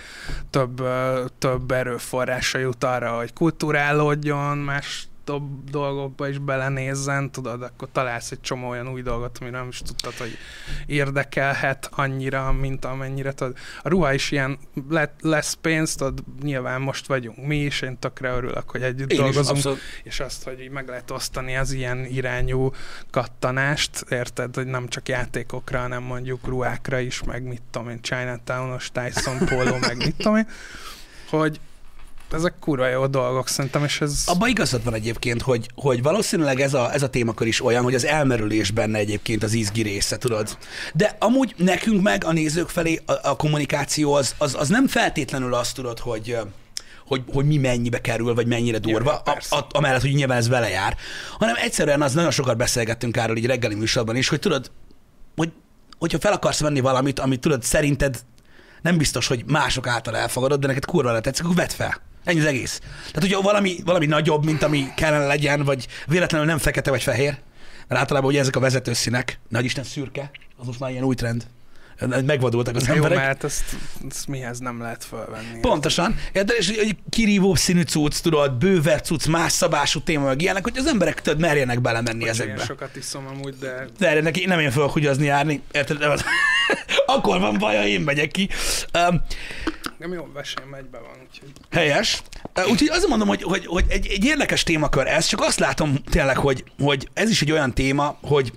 több, 0.50 0.84
több 1.40 1.72
erőforrása 1.72 2.58
jut 2.58 2.84
arra, 2.84 3.18
hogy 3.18 3.34
kulturálódjon, 3.34 4.58
más 4.58 5.08
több 5.28 5.70
dolgokba 5.70 6.28
is 6.28 6.38
belenézzen, 6.38 7.32
tudod, 7.32 7.62
akkor 7.62 7.88
találsz 7.92 8.32
egy 8.32 8.42
csomó 8.42 8.70
olyan 8.70 8.88
új 8.88 9.02
dolgot, 9.02 9.38
amire 9.38 9.58
nem 9.58 9.68
is 9.68 9.82
tudtad, 9.82 10.14
hogy 10.14 10.38
érdekelhet 10.86 11.90
annyira, 11.92 12.52
mint 12.52 12.86
amennyire 12.86 13.32
tudod. 13.32 13.58
A 13.82 13.90
ruha 13.90 14.14
is 14.14 14.32
ilyen, 14.32 14.58
le, 14.90 15.14
lesz 15.22 15.54
pénz, 15.54 15.96
tudod, 15.96 16.24
nyilván 16.42 16.82
most 16.82 17.08
vagyunk 17.08 17.46
mi 17.46 17.58
is, 17.58 17.82
én 17.82 18.00
tökre 18.00 18.30
örülök, 18.30 18.70
hogy 18.70 18.82
együtt 18.82 19.12
Én 19.12 19.18
dolgozunk, 19.18 19.56
abszolút. 19.56 19.80
és 20.04 20.20
azt, 20.20 20.44
hogy 20.44 20.62
így 20.62 20.72
meg 20.72 20.88
lehet 20.88 21.12
osztani 21.12 21.58
az 21.58 21.72
ilyen 21.72 22.06
irányú 22.06 22.72
kattanást, 23.12 24.06
érted, 24.10 24.56
hogy 24.56 24.68
nem 24.68 24.88
csak 24.88 25.10
játékokra, 25.10 25.80
hanem 25.80 26.04
mondjuk 26.04 26.48
ruhákra 26.48 27.00
is, 27.00 27.24
meg 27.24 27.44
mit 27.44 27.62
tudom 27.72 27.90
én, 27.90 28.02
Chinatown-os 28.02 28.92
Tyson 28.92 29.38
Polo, 29.46 29.78
meg 29.80 29.98
mit 29.98 30.16
tudom 30.16 30.36
én, 30.36 30.48
hogy 31.30 31.60
ezek 32.32 32.54
kurva 32.60 32.88
jó 32.88 33.08
dolgok 33.08 33.48
szerintem, 33.48 33.84
és 33.84 34.02
ez... 34.02 34.24
Abban 34.26 34.50
igazad 34.50 34.84
van 34.84 34.94
egyébként, 34.94 35.42
hogy, 35.42 35.68
hogy 35.76 36.02
valószínűleg 36.02 36.60
ez 36.60 36.74
a, 36.74 36.94
ez 36.94 37.02
a 37.02 37.10
témakör 37.10 37.48
is 37.48 37.64
olyan, 37.64 37.84
hogy 37.84 37.96
az 37.96 38.06
elmerülés 38.06 38.72
benne 38.72 38.98
egyébként 38.98 39.44
az 39.44 39.54
izgi 39.54 39.82
része, 39.82 40.18
tudod. 40.18 40.58
De 40.94 41.16
amúgy 41.20 41.54
nekünk 41.58 42.02
meg 42.02 42.24
a 42.24 42.32
nézők 42.32 42.70
felé 42.70 43.02
a, 43.06 43.30
a 43.30 43.36
kommunikáció 43.36 44.14
az, 44.14 44.36
az, 44.38 44.56
az 44.56 44.68
nem 44.68 44.88
feltétlenül 44.88 45.54
azt 45.54 45.76
tudod, 45.76 46.00
hogy 46.00 46.38
hogy, 47.08 47.24
hogy 47.34 47.46
mi 47.46 47.58
mennyibe 47.58 48.02
kerül, 48.02 48.34
vagy 48.34 48.48
mennyire 48.48 48.78
durva, 48.78 49.16
a, 49.16 49.56
a, 49.56 49.68
amellett, 49.70 50.02
hogy 50.02 50.14
nyilván 50.14 50.38
ez 50.38 50.48
vele 50.48 50.70
jár, 50.70 50.96
hanem 51.40 51.56
egyszerűen 51.58 52.02
az 52.02 52.14
nagyon 52.14 52.32
sokat 52.32 52.58
beszélgettünk 52.58 53.18
erről 53.18 53.38
így 53.38 53.46
reggeli 53.46 53.76
műsorban 53.76 54.16
is, 54.16 54.28
hogy 54.28 54.40
tudod, 54.40 54.72
hogy, 55.36 55.52
hogyha 55.98 56.20
fel 56.20 56.34
akarsz 56.34 56.60
venni 56.60 56.80
valamit, 56.80 57.20
amit 57.20 57.40
tudod, 57.40 57.64
szerinted 57.64 58.20
nem 58.82 58.98
biztos, 58.98 59.28
hogy 59.28 59.44
mások 59.46 59.88
által 59.88 60.18
elfogadod, 60.18 60.60
de 60.60 60.68
neked 60.68 60.86
kurva 60.86 61.20
tetszik, 61.20 61.44
akkor 61.44 61.58
vedd 61.58 61.70
fel. 61.70 62.02
Ennyi 62.28 62.40
az 62.40 62.46
egész. 62.46 62.80
Tehát, 62.80 63.22
hogyha 63.22 63.42
valami, 63.42 63.76
valami 63.86 64.06
nagyobb, 64.06 64.46
mint 64.46 64.64
ami 64.64 64.88
kellene 64.96 65.26
legyen, 65.26 65.64
vagy 65.64 65.88
véletlenül 66.08 66.48
nem 66.48 66.58
fekete 66.58 66.90
vagy 66.90 67.04
fehér, 67.04 67.38
mert 67.88 68.02
általában 68.02 68.30
ugye 68.30 68.40
ezek 68.40 68.56
a 68.56 68.60
vezetőszínek, 68.60 69.40
nagy 69.50 69.66
Isten 69.66 69.84
szürke, 69.84 70.32
az 70.58 70.66
most 70.66 70.80
már 70.80 70.90
ilyen 70.92 71.04
új 71.04 71.16
trend. 71.16 71.46
Megvadultak 72.26 72.76
az 72.76 72.88
jó, 72.88 72.94
emberek. 72.94 73.18
mert 73.18 73.44
ezt, 73.44 73.64
ezt 74.10 74.28
mihez 74.28 74.60
nem 74.60 74.82
lehet 74.82 75.04
felvenni. 75.04 75.60
Pontosan. 75.62 76.16
Ja, 76.34 76.44
de 76.44 76.54
és 76.54 76.70
egy 76.70 76.96
kirívó 77.10 77.56
színű 77.56 77.82
cucc, 77.82 78.20
tudod, 78.20 78.54
bőver 78.54 79.02
cucc, 79.02 79.26
más 79.26 79.52
szabású 79.52 80.00
téma, 80.00 80.26
meg 80.26 80.42
ilyenek, 80.42 80.64
hogy 80.64 80.78
az 80.78 80.86
emberek 80.86 81.22
tudod, 81.22 81.40
merjenek 81.40 81.82
belemenni 81.82 82.20
Bocs, 82.20 82.28
én 82.28 82.30
ezekbe. 82.30 82.64
sokat 82.64 82.96
iszom 82.96 83.28
amúgy, 83.28 83.56
de 83.60 83.88
De 84.00 84.22
neki 84.22 84.46
nem 84.46 84.60
én 84.60 84.72
fogok 84.72 84.92
húgyozni 84.92 85.26
járni, 85.26 85.62
érted? 85.72 85.98
Akkor 87.06 87.40
van 87.40 87.58
baj, 87.58 87.76
ha 87.76 87.86
én 87.86 88.02
megyek 88.02 88.32
ki. 88.32 88.50
Um, 89.10 89.22
nem 89.98 90.14
jó, 90.14 90.28
vesén 90.34 90.76
egybe 90.78 91.00
van, 91.00 91.28
úgyhogy... 91.30 91.52
Helyes. 91.72 92.22
Úgyhogy 92.70 92.90
azt 92.90 93.08
mondom, 93.08 93.28
hogy, 93.28 93.44
hogy, 93.44 93.66
hogy 93.66 93.86
egy, 93.88 94.08
egy 94.08 94.26
érdekes 94.26 94.64
témakör 94.64 95.08
ez, 95.08 95.26
csak 95.26 95.42
azt 95.42 95.60
látom 95.60 95.96
tényleg, 96.10 96.38
hogy, 96.38 96.64
hogy 96.80 97.10
ez 97.14 97.30
is 97.30 97.42
egy 97.42 97.52
olyan 97.52 97.74
téma, 97.74 98.18
hogy 98.22 98.54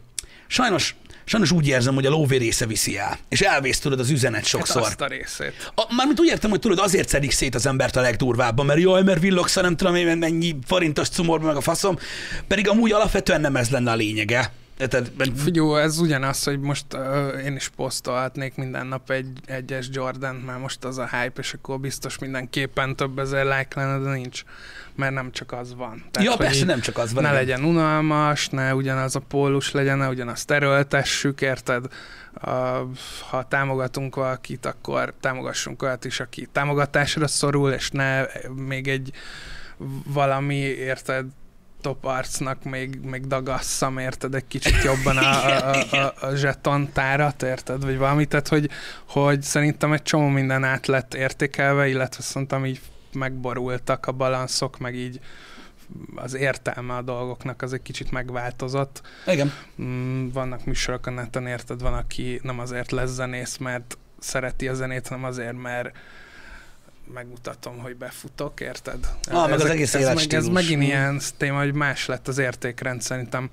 sajnos, 0.47 0.95
sajnos 1.25 1.51
úgy 1.51 1.67
érzem, 1.67 1.95
hogy 1.95 2.07
a 2.07 2.11
lóvé 2.11 2.37
része 2.37 2.67
viszi 2.67 2.99
el. 2.99 3.19
És 3.29 3.41
elvész 3.41 3.79
tudod 3.79 4.01
az 4.01 4.11
üzenet 4.11 4.45
sokszor. 4.45 4.83
Hát 4.83 4.91
azt 4.91 5.01
a 5.01 5.07
részét. 5.07 5.73
A, 5.75 5.95
mármint 5.95 6.21
úgy 6.21 6.29
értem, 6.29 6.51
hogy 6.51 6.61
tudod, 6.61 6.79
azért 6.79 7.09
szedik 7.09 7.31
szét 7.31 7.55
az 7.55 7.67
embert 7.67 7.97
a 7.97 8.01
legdurvábban, 8.01 8.67
mert 8.67 8.81
jaj, 8.81 9.03
mert 9.03 9.21
villogsz, 9.21 9.55
nem 9.55 9.77
tudom 9.77 9.95
én 9.95 10.19
mennyi 10.19 10.57
forintos 10.67 11.09
cumorba, 11.09 11.47
meg 11.47 11.57
a 11.57 11.61
faszom, 11.61 11.99
pedig 12.47 12.69
amúgy 12.69 12.93
alapvetően 12.93 13.41
nem 13.41 13.57
ez 13.57 13.71
lenne 13.71 13.91
a 13.91 13.95
lényege. 13.95 14.53
Tehát, 14.89 15.13
Figyó, 15.37 15.77
ez 15.77 15.99
ugyanaz, 15.99 16.45
hogy 16.45 16.61
most 16.61 16.85
uh, 16.95 17.45
én 17.45 17.57
is 17.57 17.69
posztolhatnék 17.69 18.55
minden 18.55 18.87
nap 18.87 19.11
egy 19.11 19.39
egyes 19.47 19.89
jordan 19.93 20.35
már 20.35 20.59
most 20.59 20.85
az 20.85 20.99
a 20.99 21.09
hype, 21.09 21.41
és 21.41 21.53
akkor 21.53 21.81
biztos 21.81 22.19
mindenképpen 22.19 22.97
több 22.97 23.19
ezer 23.19 23.45
like 23.45 23.81
lenne, 23.81 24.05
de 24.05 24.11
nincs, 24.11 24.43
mert 24.95 25.15
nem 25.15 25.33
csak 25.33 25.53
az 25.53 25.75
van. 25.75 26.05
ja, 26.21 26.31
hogy 26.31 26.39
persze, 26.39 26.65
nem 26.65 26.81
csak 26.81 26.99
az 26.99 27.13
van. 27.13 27.23
ne 27.23 27.29
igen. 27.29 27.41
legyen 27.41 27.65
unalmas, 27.65 28.49
ne 28.49 28.75
ugyanaz 28.75 29.17
a 29.17 29.21
pólus 29.21 29.71
legyen, 29.71 29.99
ne 29.99 30.09
ugyanazt 30.09 30.51
erőltessük, 30.51 31.41
érted? 31.41 31.87
Uh, 32.45 32.53
ha 33.31 33.49
támogatunk 33.49 34.15
valakit, 34.15 34.67
akkor 34.67 35.15
támogassunk 35.21 35.83
olyat 35.83 36.05
is, 36.05 36.21
aki 36.21 36.49
támogatásra 36.53 37.27
szorul, 37.27 37.71
és 37.71 37.91
ne 37.91 38.25
még 38.67 38.89
egy 38.89 39.13
valami, 40.05 40.55
érted, 40.57 41.27
top 41.81 42.05
arcnak 42.05 42.65
még, 42.65 42.99
még 43.03 43.27
dagasszam, 43.27 43.99
érted, 43.99 44.35
egy 44.35 44.47
kicsit 44.47 44.83
jobban 44.83 45.17
a, 45.17 45.47
a, 45.47 45.75
a, 45.91 45.97
a, 45.97 46.27
a 46.27 46.35
zseton 46.35 46.93
tárat, 46.93 47.43
érted, 47.43 47.85
vagy 47.85 47.99
valamit, 47.99 48.29
tehát 48.29 48.49
hogy, 48.49 48.71
hogy 49.05 49.43
szerintem 49.43 49.93
egy 49.93 50.03
csomó 50.03 50.27
minden 50.29 50.65
át 50.65 50.87
lett 50.87 51.15
értékelve, 51.15 51.89
illetve 51.89 52.23
szerintem 52.23 52.67
így 52.67 52.81
megborultak 53.13 54.07
a 54.07 54.13
balanszok, 54.13 54.79
meg 54.79 54.95
így 54.95 55.21
az 56.15 56.35
értelme 56.35 56.95
a 56.95 57.03
dolgoknak 57.03 57.63
az 57.63 57.73
egy 57.73 57.83
kicsit 57.83 58.11
megváltozott. 58.11 59.03
Igen. 59.27 59.53
Mm, 59.83 60.29
Vannak 60.33 60.65
műsorok 60.65 61.07
a 61.07 61.11
neten, 61.11 61.47
érted, 61.47 61.81
van, 61.81 61.95
aki 61.95 62.41
nem 62.43 62.59
azért 62.59 62.91
lesz 62.91 63.11
zenész, 63.11 63.57
mert 63.57 63.99
szereti 64.19 64.69
a 64.69 64.75
zenét, 64.75 65.09
hanem 65.09 65.25
azért, 65.25 65.63
mert 65.63 65.97
megmutatom, 67.15 67.79
hogy 67.79 67.97
befutok, 67.97 68.61
érted? 68.61 68.99
Ah, 69.31 69.51
meg 69.51 69.61
az 69.61 69.65
egész 69.65 69.95
ez, 69.95 70.15
meg, 70.15 70.35
ez 70.35 70.49
megint 70.49 70.81
Mm. 70.81 70.83
ilyen 70.83 71.21
téma, 71.37 71.59
hogy 71.59 71.75
más 71.75 72.07
lett 72.07 72.29
az 72.29 72.39
értékrend 72.39 73.03
szerintem. 73.03 73.51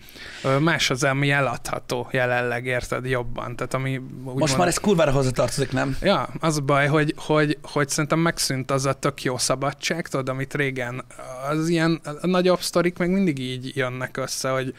Más 0.59 0.89
az, 0.89 1.03
ami 1.03 1.31
eladható 1.31 2.07
jelenleg, 2.11 2.65
érted, 2.65 3.05
jobban. 3.05 3.55
Tehát 3.55 3.73
ami 3.73 4.01
Most 4.23 4.57
már 4.57 4.67
ez 4.67 4.77
kurvára 4.77 5.11
hozzatartozik, 5.11 5.71
nem? 5.71 5.97
Ja, 6.01 6.29
az 6.39 6.57
a 6.57 6.61
baj, 6.61 6.87
hogy, 6.87 7.13
hogy, 7.17 7.57
hogy 7.61 7.89
szerintem 7.89 8.19
megszűnt 8.19 8.71
az 8.71 8.85
a 8.85 8.93
tök 8.93 9.23
jó 9.23 9.37
szabadság, 9.37 10.07
tudod, 10.07 10.29
amit 10.29 10.53
régen 10.53 11.03
az 11.49 11.69
ilyen 11.69 12.01
a 12.21 12.27
nagyobb 12.27 12.61
sztorik 12.61 12.97
meg 12.97 13.11
mindig 13.11 13.39
így 13.39 13.71
jönnek 13.75 14.17
össze, 14.17 14.49
hogy 14.49 14.73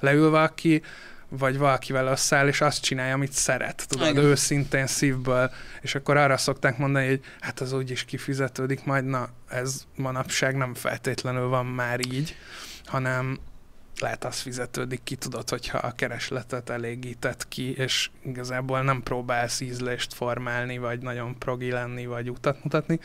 leül 0.00 0.30
valaki, 0.30 0.82
vagy 1.30 1.58
valakivel 1.58 2.06
összeáll, 2.06 2.48
és 2.48 2.60
azt 2.60 2.82
csinálja, 2.82 3.14
amit 3.14 3.32
szeret, 3.32 3.84
tudod, 3.88 4.08
Igen. 4.08 4.24
őszintén 4.24 4.86
szívből, 4.86 5.50
és 5.80 5.94
akkor 5.94 6.16
arra 6.16 6.36
szokták 6.36 6.78
mondani, 6.78 7.06
hogy 7.06 7.20
hát 7.40 7.60
az 7.60 7.72
úgyis 7.72 8.04
kifizetődik 8.04 8.84
majd, 8.84 9.04
na, 9.04 9.28
ez 9.48 9.84
manapság 9.96 10.56
nem 10.56 10.74
feltétlenül 10.74 11.48
van 11.48 11.66
már 11.66 12.00
így, 12.12 12.36
hanem 12.84 13.38
lehet 14.00 14.24
az 14.24 14.40
fizetődik 14.40 15.02
ki, 15.04 15.14
tudod, 15.14 15.48
hogyha 15.48 15.78
a 15.78 15.92
keresletet 15.92 16.70
elégített 16.70 17.48
ki, 17.48 17.74
és 17.74 18.10
igazából 18.24 18.82
nem 18.82 19.02
próbálsz 19.02 19.60
ízlést 19.60 20.14
formálni, 20.14 20.78
vagy 20.78 21.00
nagyon 21.00 21.38
progi 21.38 21.70
lenni, 21.70 22.06
vagy 22.06 22.30
utat 22.30 22.64
mutatni. 22.64 23.00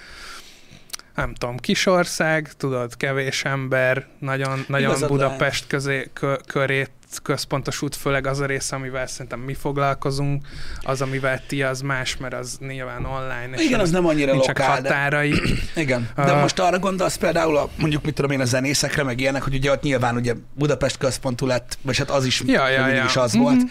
Nem 1.15 1.33
tudom, 1.33 1.57
kisország, 1.57 2.51
tudod, 2.57 2.97
kevés 2.97 3.43
ember, 3.43 4.05
nagyon, 4.19 4.65
nagyon 4.67 4.89
Igazad 4.89 5.09
Budapest 5.09 5.67
közé, 5.67 6.09
kö, 6.13 6.35
körét 6.47 6.89
központosult, 7.23 7.95
főleg 7.95 8.27
az 8.27 8.39
a 8.39 8.45
része, 8.45 8.75
amivel 8.75 9.07
szerintem 9.07 9.39
mi 9.39 9.53
foglalkozunk, 9.53 10.45
az, 10.81 11.01
amivel 11.01 11.41
ti, 11.47 11.63
az 11.63 11.81
más, 11.81 12.17
mert 12.17 12.33
az 12.33 12.57
nyilván 12.59 13.05
online, 13.05 13.49
és 13.55 13.63
Igen, 13.65 13.79
az 13.79 13.91
nem 13.91 14.05
annyira 14.05 14.33
lokál, 14.33 14.81
de... 14.81 14.89
határai. 14.89 15.33
Igen, 15.75 16.09
de 16.15 16.21
Ah. 16.21 16.41
most 16.41 16.59
arra 16.59 16.79
gondolsz 16.79 17.15
például, 17.17 17.57
a, 17.57 17.69
mondjuk 17.77 18.03
mit 18.03 18.13
tudom 18.13 18.31
én, 18.31 18.39
a 18.39 18.45
zenészekre, 18.45 19.03
meg 19.03 19.19
ilyenek, 19.19 19.43
hogy 19.43 19.53
ugye 19.55 19.71
ott 19.71 19.81
nyilván 19.81 20.15
ugye 20.15 20.33
Budapest 20.53 20.97
központú 20.97 21.45
lett, 21.45 21.77
vagy 21.81 21.97
hát 21.97 22.09
az 22.09 22.25
is 22.25 22.41
Ja, 22.45 22.67
ja, 22.69 22.79
mindig 22.79 22.97
ja. 22.97 23.05
is 23.05 23.15
az 23.15 23.33
Mhm. 23.33 23.41
volt, 23.41 23.61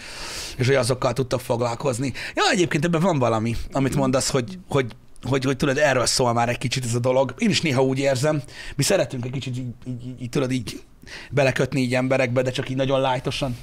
és 0.57 0.65
hogy 0.67 0.75
azokkal 0.75 1.13
tudtak 1.13 1.39
foglalkozni. 1.41 2.13
Ja, 2.35 2.43
egyébként 2.51 2.85
ebben 2.85 3.01
van 3.01 3.19
valami, 3.19 3.55
amit 3.71 3.95
mondasz, 3.95 4.29
hogy, 4.29 4.59
hogy 4.69 4.85
hogy, 5.25 5.43
hogy 5.43 5.57
tudod, 5.57 5.77
erről 5.77 6.05
szól 6.05 6.33
már 6.33 6.49
egy 6.49 6.57
kicsit 6.57 6.85
ez 6.85 6.93
a 6.93 6.99
dolog. 6.99 7.33
Én 7.37 7.49
is 7.49 7.61
néha 7.61 7.83
úgy 7.83 7.99
érzem, 7.99 8.41
mi 8.75 8.83
szeretünk 8.83 9.25
egy 9.25 9.31
kicsit 9.31 9.57
így, 9.57 9.65
így, 9.87 10.21
így, 10.21 10.29
tudod, 10.29 10.51
így 10.51 10.81
belekötni 11.31 11.81
így 11.81 11.95
emberekbe, 11.95 12.41
de 12.41 12.51
csak 12.51 12.69
így 12.69 12.75
nagyon 12.75 13.01
lájtosan. 13.01 13.57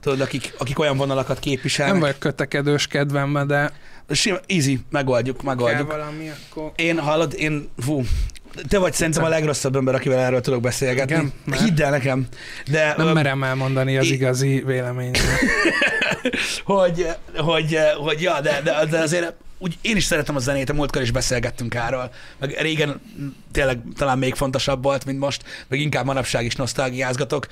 Tudod, 0.00 0.20
akik, 0.20 0.54
akik 0.58 0.78
olyan 0.78 0.96
vonalakat 0.96 1.38
képviselnek. 1.38 1.92
Nem 1.94 2.02
vagyok 2.02 2.18
kötekedős 2.18 2.86
kedvembe, 2.86 3.44
de 3.44 3.72
Sima, 4.10 4.36
easy, 4.46 4.80
megoldjuk, 4.90 5.36
kell 5.36 5.54
megoldjuk. 5.54 5.90
valami, 5.90 6.30
akkor... 6.50 6.72
Én 6.76 6.98
hallod, 6.98 7.34
én, 7.36 7.68
fú, 7.78 8.02
te 8.68 8.78
vagy 8.78 8.92
szerintem 8.92 9.24
a 9.24 9.28
legrosszabb 9.28 9.76
ember, 9.76 9.94
akivel 9.94 10.18
erről 10.18 10.40
tudok 10.40 10.60
beszélgetni. 10.60 11.12
Igen? 11.14 11.32
Mert- 11.44 11.62
Hidd 11.62 11.82
el 11.82 11.90
nekem. 11.90 12.26
De, 12.70 12.94
Nem 12.96 13.06
ö, 13.06 13.12
merem 13.12 13.42
elmondani 13.42 13.96
az 13.96 14.10
igazi 14.10 14.62
véleményt. 14.66 15.18
hogy, 16.64 17.06
hogy, 17.36 17.78
hogy, 17.96 18.22
ja, 18.22 18.40
de, 18.40 18.60
de, 18.64 18.86
de 18.90 18.98
azért 18.98 19.34
úgy 19.58 19.78
én 19.80 19.96
is 19.96 20.04
szeretem 20.04 20.36
a 20.36 20.38
zenét, 20.38 20.70
a 20.70 20.72
múltkor 20.72 21.02
is 21.02 21.10
beszélgettünk 21.10 21.74
erről. 21.74 22.10
Meg 22.38 22.56
régen 22.60 23.00
tényleg 23.52 23.80
talán 23.96 24.18
még 24.18 24.34
fontosabb 24.34 24.82
volt, 24.82 25.04
mint 25.04 25.18
most, 25.18 25.44
meg 25.68 25.80
inkább 25.80 26.04
manapság 26.04 26.44
is 26.44 26.54
nosztalgiázgatok. 26.54 27.46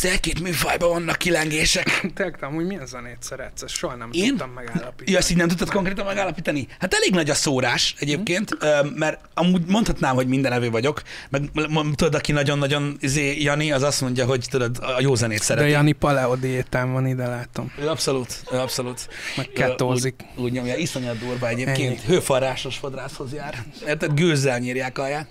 De 0.00 0.08
az 0.08 0.14
egy-két 0.14 0.40
műfajban 0.40 0.88
vannak 0.88 1.16
kilengések. 1.16 2.06
Te 2.14 2.34
amúgy 2.40 2.66
milyen 2.66 2.86
zenét 2.86 3.16
szeretsz? 3.20 3.62
Ezt 3.62 3.74
soha 3.74 3.94
nem 3.94 4.08
Én? 4.12 4.28
tudtam 4.28 4.50
megállapítani. 4.50 5.10
Ja, 5.10 5.18
ezt 5.18 5.30
így 5.30 5.36
nem 5.36 5.48
tudtad 5.48 5.70
konkrétan 5.70 6.06
megállapítani? 6.06 6.66
Hát 6.78 6.94
elég 6.94 7.10
nagy 7.10 7.30
a 7.30 7.34
szórás 7.34 7.94
egyébként, 7.98 8.56
ö, 8.60 8.78
mert 8.94 9.20
amúgy 9.34 9.62
mondhatnám, 9.66 10.14
hogy 10.14 10.26
minden 10.26 10.52
evő 10.52 10.70
vagyok, 10.70 11.02
meg 11.30 11.50
tudod, 11.94 12.14
aki 12.14 12.32
nagyon-nagyon 12.32 12.96
izé, 13.00 13.42
Jani, 13.42 13.72
az 13.72 13.82
azt 13.82 14.00
mondja, 14.00 14.26
hogy 14.26 14.46
tudod, 14.50 14.78
a 14.80 15.00
jó 15.00 15.14
zenét 15.14 15.38
De 15.38 15.44
szereti. 15.44 15.70
Jani 15.70 15.92
paleo 15.92 16.36
diétán 16.36 16.92
van, 16.92 17.06
ide 17.06 17.26
látom. 17.26 17.72
Ő 17.80 17.88
abszolút, 17.88 18.42
ő 18.52 18.56
abszolút. 18.56 19.08
Meg 19.36 19.48
ketózik. 19.48 20.14
Úgy, 20.36 20.44
úgy 20.44 20.52
nyomja, 20.52 20.76
iszonyat 20.76 21.18
durva 21.18 21.48
egyébként. 21.48 21.98
Ennyi. 21.98 22.06
Hőforrásos 22.06 22.76
fodrászhoz 22.76 23.32
jár. 23.32 23.64
Érted? 23.86 24.14
Gőzzel 24.14 24.58
nyírják 24.58 24.98
alját. 24.98 25.28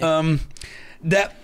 Um, 0.00 0.40
de 1.00 1.42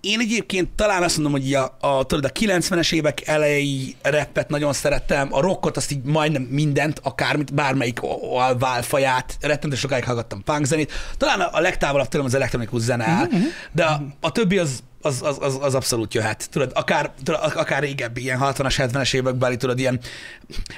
én 0.00 0.20
egyébként 0.20 0.68
talán 0.70 1.02
azt 1.02 1.16
mondom, 1.18 1.32
hogy 1.40 1.54
a, 1.54 1.76
a, 1.80 2.04
tudod, 2.04 2.24
a 2.24 2.28
90-es 2.32 2.92
évek 2.92 3.26
elejé 3.26 3.94
rappet 4.02 4.48
nagyon 4.48 4.72
szerettem, 4.72 5.28
a 5.30 5.40
rockot, 5.40 5.76
azt 5.76 5.90
így 5.92 6.02
majdnem 6.02 6.42
mindent, 6.42 7.00
akármit, 7.02 7.54
bármelyik 7.54 7.98
alválfaját, 8.32 9.36
rettentő 9.40 9.76
sokáig 9.76 10.04
hallgattam 10.04 10.42
punk 10.44 10.64
zenét. 10.64 10.92
Talán 11.16 11.40
a, 11.40 11.48
a 11.52 11.60
legtávolabb 11.60 12.08
tőlem 12.08 12.26
az 12.26 12.34
elektronikus 12.34 12.80
zene 12.82 13.04
áll, 13.04 13.26
Mhm. 13.26 13.42
de 13.72 13.84
a, 13.84 14.02
a 14.20 14.32
többi 14.32 14.58
az, 14.58 14.82
az, 15.02 15.22
az, 15.22 15.36
az, 15.40 15.58
az 15.60 15.74
abszolút 15.74 16.14
jöhet. 16.14 16.48
Tudod, 16.50 16.70
akár, 16.74 17.10
tudod, 17.24 17.40
akár 17.54 17.82
régebbi, 17.82 18.20
ilyen 18.22 18.38
60-as, 18.42 18.74
70-es 18.76 19.14
évekbeli, 19.14 19.56
tudod, 19.56 19.78
ilyen 19.78 20.00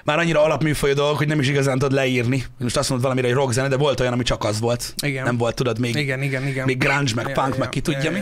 már 0.05 0.19
annyira 0.19 0.43
alapműfajú 0.43 0.95
dolgok, 0.95 1.17
hogy 1.19 1.27
nem 1.27 1.41
is 1.41 1.49
igazán 1.49 1.79
tudod 1.79 1.93
leírni. 1.93 2.45
Most 2.59 2.77
azt 2.77 2.89
mondod 2.89 3.07
valamire, 3.07 3.35
hogy 3.35 3.45
rockzene, 3.45 3.69
de 3.69 3.77
volt 3.77 4.01
olyan, 4.01 4.13
ami 4.13 4.23
csak 4.23 4.45
az 4.45 4.61
volt. 4.61 4.95
Igen. 5.03 5.25
Nem 5.25 5.37
volt, 5.37 5.55
tudod, 5.55 5.79
még, 5.79 5.95
Igen, 5.97 6.23
igen, 6.23 6.47
igen. 6.47 6.65
még 6.67 6.79
grunge, 6.79 7.13
meg 7.15 7.29
Ja, 7.29 7.35
punk, 7.35 7.53
ja, 7.55 7.59
meg 7.59 7.69
ki 7.69 7.81
tudja 7.81 8.03
ja, 8.03 8.11
mi. 8.11 8.21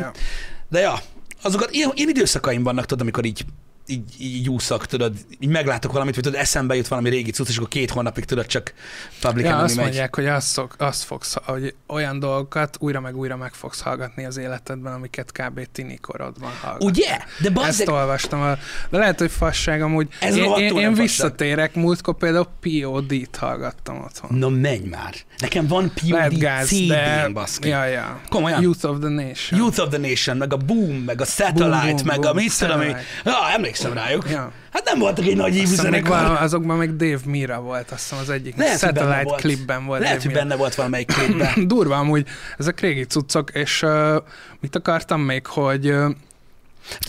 De 0.68 0.80
ja, 0.80 0.98
azokat, 1.42 1.70
ilyen, 1.70 1.90
ilyen 1.94 2.08
időszakaim 2.08 2.62
vannak, 2.62 2.84
tudod, 2.84 3.00
amikor 3.00 3.24
így, 3.24 3.44
így, 3.90 4.14
így 4.18 4.48
úszak, 4.48 4.86
tudod, 4.86 5.14
így 5.40 5.48
meglátok 5.48 5.92
valamit, 5.92 6.14
vagy 6.14 6.24
tudod, 6.24 6.40
eszembe 6.40 6.76
jut 6.76 6.88
valami 6.88 7.08
régi 7.08 7.30
cucc, 7.30 7.48
és 7.48 7.56
akkor 7.56 7.68
két 7.68 7.90
hónapig 7.90 8.24
tudod 8.24 8.46
csak 8.46 8.72
public 9.20 9.44
Ja, 9.46 9.56
azt 9.56 9.74
megy. 9.76 9.84
mondják, 9.84 10.14
hogy 10.14 10.26
azt, 10.26 10.46
szok, 10.46 10.74
azt 10.78 11.02
fogsz, 11.04 11.34
hogy 11.44 11.74
olyan 11.86 12.18
dolgokat 12.18 12.76
újra 12.80 13.00
meg 13.00 13.16
újra 13.16 13.36
meg 13.36 13.52
fogsz 13.52 13.80
hallgatni 13.80 14.24
az 14.24 14.36
életedben, 14.36 14.92
amiket 14.92 15.32
kb. 15.32 15.60
tini 15.72 15.96
korodban 15.96 16.50
hallgat. 16.62 16.82
Ugye? 16.84 17.08
De 17.40 17.44
Ezt 17.44 17.52
bazzeg, 17.52 17.88
olvastam, 17.88 18.40
a- 18.40 18.58
de 18.90 18.98
lehet, 18.98 19.18
hogy 19.18 19.30
fasság 19.30 19.82
amúgy. 19.82 20.08
Ez 20.20 20.36
én, 20.36 20.44
én, 20.44 20.60
én 20.60 20.70
fasság. 20.72 20.94
visszatérek, 20.94 21.74
múltkor 21.74 22.16
például 22.16 22.48
POD-t 22.60 23.36
hallgattam 23.36 24.02
otthon. 24.04 24.38
Na 24.38 24.48
menj 24.48 24.86
már. 24.88 25.14
Nekem 25.38 25.66
van 25.66 25.92
Lehet 26.08 26.28
POD 26.30 26.38
gáz, 26.40 26.68
CD-n, 26.68 26.86
de... 26.88 27.28
baszki. 27.32 27.68
Ja, 27.68 27.84
ja. 27.84 28.20
Komolyan? 28.28 28.62
Youth 28.62 28.84
of 28.84 28.98
the 28.98 29.08
Nation. 29.08 29.60
Youth 29.60 29.80
of 29.80 29.88
the 29.88 29.98
Nation, 29.98 30.36
meg 30.36 30.52
a 30.52 30.56
Boom, 30.56 30.96
meg 30.96 31.20
a 31.20 31.24
Satellite, 31.24 31.68
Boom, 31.68 31.94
Boom, 31.94 32.06
meg 32.06 32.24
a 32.24 32.32
mit 32.32 32.58
tudom 32.58 32.80
én. 32.80 32.96
Ja, 33.24 33.32
emlékszem 33.54 33.77
rájuk. 33.84 34.30
Ja. 34.30 34.52
Hát 34.72 34.84
nem 34.84 34.98
voltak 34.98 35.24
egy 35.24 35.36
nagy 35.36 35.54
ívű 35.56 35.62
Aztán 35.72 35.90
még 35.90 36.04
zenekar. 36.04 36.42
azokban 36.42 36.76
még 36.76 36.96
Dave 36.96 37.18
Mira 37.24 37.60
volt, 37.60 37.90
azt 37.90 38.00
hiszem 38.02 38.18
az 38.18 38.30
egyik. 38.30 38.56
Lehet, 38.56 38.78
Satellite 38.78 39.22
volt. 39.22 39.40
klipben 39.40 39.84
volt 39.86 40.00
Lehet, 40.00 40.16
Dave 40.16 40.26
hogy 40.28 40.34
Mira. 40.34 40.46
benne 40.48 40.60
volt 40.60 40.74
valamelyik 40.74 41.06
klipben. 41.12 41.66
Durva 41.68 41.96
amúgy, 41.96 42.26
ezek 42.58 42.80
régi 42.80 43.04
cuccok, 43.04 43.50
és 43.50 43.82
uh, 43.82 44.16
mit 44.60 44.76
akartam 44.76 45.20
még, 45.20 45.46
hogy 45.46 45.88
uh, 45.90 46.10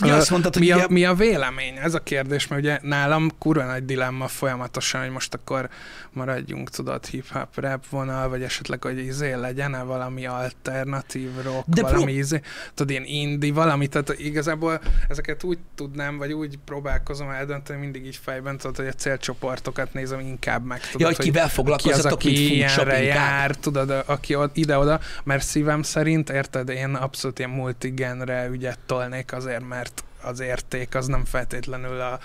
Ö, 0.04 0.10
azt 0.12 0.30
mondtad, 0.30 0.52
hogy 0.54 0.62
mi, 0.62 0.70
a, 0.70 0.76
ugye- 0.76 0.86
mi 0.88 1.04
a 1.04 1.14
vélemény? 1.14 1.76
Ez 1.82 1.94
a 1.94 1.98
kérdés, 1.98 2.46
mert 2.48 2.62
ugye 2.62 2.78
nálam 2.82 3.30
kurva 3.38 3.64
nagy 3.64 3.84
dilemma 3.84 4.28
folyamatosan, 4.28 5.00
hogy 5.00 5.10
most 5.10 5.34
akkor 5.34 5.68
maradjunk, 6.12 6.70
tudod, 6.70 7.06
hip-hop, 7.06 7.48
rap 7.60 7.88
vonal, 7.88 8.28
vagy 8.28 8.42
esetleg, 8.42 8.82
hogy 8.82 8.98
izé 8.98 9.32
legyen-e 9.32 9.82
valami 9.82 10.26
alternatív 10.26 11.30
rock, 11.42 11.64
De 11.66 11.82
valami 11.82 12.02
pró- 12.02 12.12
izé, 12.14 12.40
tudod, 12.74 12.90
ilyen 12.90 13.04
indie, 13.04 13.52
valami, 13.52 13.86
tehát 13.86 14.18
igazából 14.18 14.80
ezeket 15.08 15.44
úgy 15.44 15.58
tudnám, 15.74 16.18
vagy 16.18 16.32
úgy 16.32 16.58
próbálkozom 16.64 17.30
eldönteni 17.30 17.80
mindig 17.80 18.06
így 18.06 18.16
fejben, 18.22 18.56
tudod, 18.56 18.76
hogy 18.76 18.86
a 18.86 18.92
célcsoportokat 18.92 19.92
nézem 19.92 20.20
inkább 20.20 20.64
meg, 20.64 20.80
tudod, 20.80 21.00
Ja, 21.00 21.06
hogy 21.06 21.16
kivel 21.16 21.50
ki 21.76 21.90
az, 21.92 22.04
aki 22.04 22.54
ilyenre 22.54 23.02
jár, 23.02 23.56
tudod, 23.56 24.02
aki 24.06 24.34
od- 24.34 24.56
ide-oda, 24.56 25.00
mert 25.24 25.44
szívem 25.44 25.82
szerint, 25.82 26.30
érted, 26.30 26.68
én 26.68 26.94
abszolút 26.94 27.38
ilyen 27.38 27.50
multigenre 27.50 28.46
ügyet 28.48 28.78
tolnék 28.86 29.32
azért, 29.32 29.68
mert 29.68 30.04
az 30.22 30.40
érték 30.40 30.94
az 30.94 31.06
nem 31.06 31.24
feltétlenül 31.24 32.00
a 32.00 32.18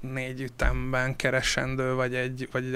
négy 0.00 0.40
ütemben 0.40 1.16
keresendő, 1.16 1.92
vagy 1.94 2.14
egy, 2.14 2.48
vagy 2.52 2.64
egy 2.64 2.74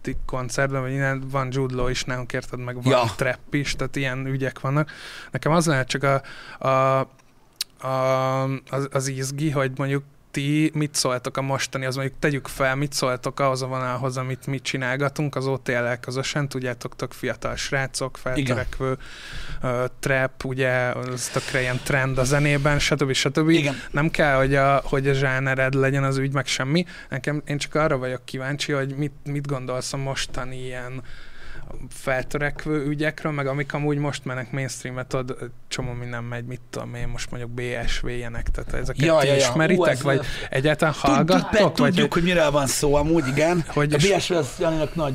akusztik 0.00 0.24
koncertben, 0.26 0.80
vagy 0.80 0.92
innen 0.92 1.28
van 1.30 1.48
Jude 1.50 1.74
Law 1.74 1.88
is 1.88 2.04
nálunk, 2.04 2.32
érted, 2.32 2.58
meg 2.58 2.82
van 2.82 2.92
ja. 2.92 3.04
trap 3.16 3.54
is, 3.54 3.76
tehát 3.76 3.96
ilyen 3.96 4.26
ügyek 4.26 4.60
vannak. 4.60 4.90
Nekem 5.30 5.52
az 5.52 5.66
lehet 5.66 5.88
csak 5.88 6.02
a, 6.02 6.22
a, 6.68 7.00
a, 7.86 8.42
az, 8.70 8.88
az 8.92 9.08
izgi, 9.08 9.50
hogy 9.50 9.72
mondjuk 9.76 10.04
ti 10.30 10.70
mit 10.74 10.94
szóltok 10.94 11.36
a 11.36 11.42
mostani, 11.42 11.84
az 11.84 11.94
mondjuk 11.96 12.18
tegyük 12.18 12.46
fel, 12.46 12.74
mit 12.74 12.92
szóltok 12.92 13.40
ahhoz 13.40 13.62
a 13.62 13.66
vonalhoz, 13.66 14.16
amit 14.16 14.46
mi 14.46 14.60
csinálgatunk 14.60 15.36
az 15.36 15.46
OTL-el 15.46 16.00
közösen, 16.00 16.48
tudjátok, 16.48 16.96
tök 16.96 17.12
fiatal 17.12 17.56
srácok, 17.56 18.16
feltörekvő 18.16 18.98
uh, 19.62 19.84
trap, 20.00 20.44
ugye, 20.44 20.70
az 20.70 21.28
tökre 21.28 21.60
ilyen 21.60 21.80
trend 21.84 22.18
a 22.18 22.24
zenében, 22.24 22.78
stb. 22.78 23.12
stb. 23.12 23.48
Igen. 23.48 23.74
Nem 23.90 24.10
kell, 24.10 24.36
hogy 24.36 24.54
a, 24.54 24.82
hogy 24.84 25.08
a 25.08 25.12
zsánered 25.12 25.74
legyen 25.74 26.04
az 26.04 26.16
ügy, 26.16 26.32
meg 26.32 26.46
semmi. 26.46 26.84
Nekem, 27.08 27.42
én 27.46 27.58
csak 27.58 27.74
arra 27.74 27.98
vagyok 27.98 28.24
kíváncsi, 28.24 28.72
hogy 28.72 28.96
mit, 28.96 29.14
mit 29.24 29.46
gondolsz 29.46 29.92
a 29.92 29.96
mostani 29.96 30.64
ilyen 30.64 31.02
feltörekvő 31.90 32.84
ügyekről, 32.86 33.32
meg 33.32 33.46
amik 33.46 33.72
amúgy 33.72 33.96
most 33.96 34.24
mennek 34.24 34.50
mainstream-et, 34.52 35.06
tudod, 35.06 35.50
csomó 35.68 35.92
minden 35.92 36.24
megy, 36.24 36.44
mit 36.44 36.60
tudom 36.70 36.94
én, 36.94 37.08
most 37.08 37.30
mondjuk 37.30 37.50
BSV 37.52 38.06
ilyenek, 38.08 38.48
tehát 38.48 38.72
ezeket 38.74 39.04
Ja, 39.06 39.18
ti 39.18 39.26
ja, 39.26 39.32
ja. 39.32 39.38
ismeritek, 39.38 39.80
Ú, 39.80 39.86
ez- 39.86 40.02
vagy 40.02 40.26
egyáltalán 40.50 40.94
Tud- 40.94 41.02
tud- 41.04 41.14
hallgattok? 41.16 41.50
be- 41.52 41.82
vagy 41.82 41.90
Tudjuk, 41.92 42.12
hogy 42.12 42.22
miről 42.22 42.50
van 42.50 42.66
szó 42.66 42.94
amúgy, 42.94 43.26
igen. 43.28 43.64
Hogy 43.68 43.92
a 43.92 43.96
BSV 43.96 44.32
az 44.32 44.48
Janinak 44.58 44.94
nagy, 44.94 45.14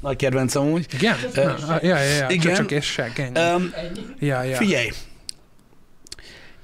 nagy 0.00 0.16
kedvencem 0.16 0.62
amúgy. 0.62 0.86
Igen? 0.94 1.16
Na, 1.34 1.42
ja, 1.82 1.98
ja, 1.98 1.98
ja. 1.98 2.26
igen. 2.28 2.54
Csak 2.54 2.70
és 2.70 2.86
seg, 2.86 3.12
ennyi. 3.16 3.54
Um, 3.54 3.70
Ja, 4.18 4.42
ja. 4.42 4.56
Figyelj, 4.56 4.90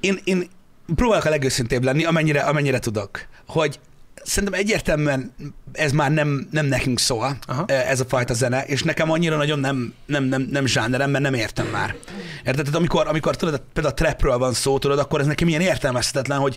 én, 0.01 0.19
én 0.25 0.49
próbálok 0.95 1.25
a 1.25 1.29
legőszintébb 1.31 1.83
lenni, 1.85 2.05
amennyire, 2.05 2.41
amennyire 2.41 2.79
tudok, 2.79 3.27
hogy 3.47 3.81
szerintem 4.25 4.61
egyértelműen 4.61 5.35
ez 5.73 5.93
már 5.93 6.11
nem, 6.11 6.49
nem 6.51 6.67
nekünk 6.67 6.99
szól, 6.99 7.37
Aha. 7.47 7.65
ez 7.67 8.01
a 8.01 8.05
fajta 8.09 8.35
zene, 8.35 8.65
és 8.65 8.83
nekem 8.83 9.11
annyira 9.11 9.37
nagyon 9.37 9.59
nem, 9.59 9.95
nem, 10.07 10.25
nem, 10.25 10.49
nem 10.51 10.67
zsánerem, 10.67 11.11
mert 11.11 11.25
nem 11.25 11.35
értem 11.35 11.67
már. 11.67 11.95
Érted? 12.37 12.57
Tehát 12.57 12.75
amikor, 12.75 13.07
amikor 13.07 13.37
tudod, 13.37 13.63
például 13.73 13.95
a 13.95 13.99
trapről 13.99 14.39
van 14.39 14.53
szó, 14.53 14.79
tudod, 14.79 14.99
akkor 14.99 15.21
ez 15.21 15.27
nekem 15.27 15.49
ilyen 15.49 15.61
értelmezhetetlen, 15.61 16.39
hogy, 16.39 16.57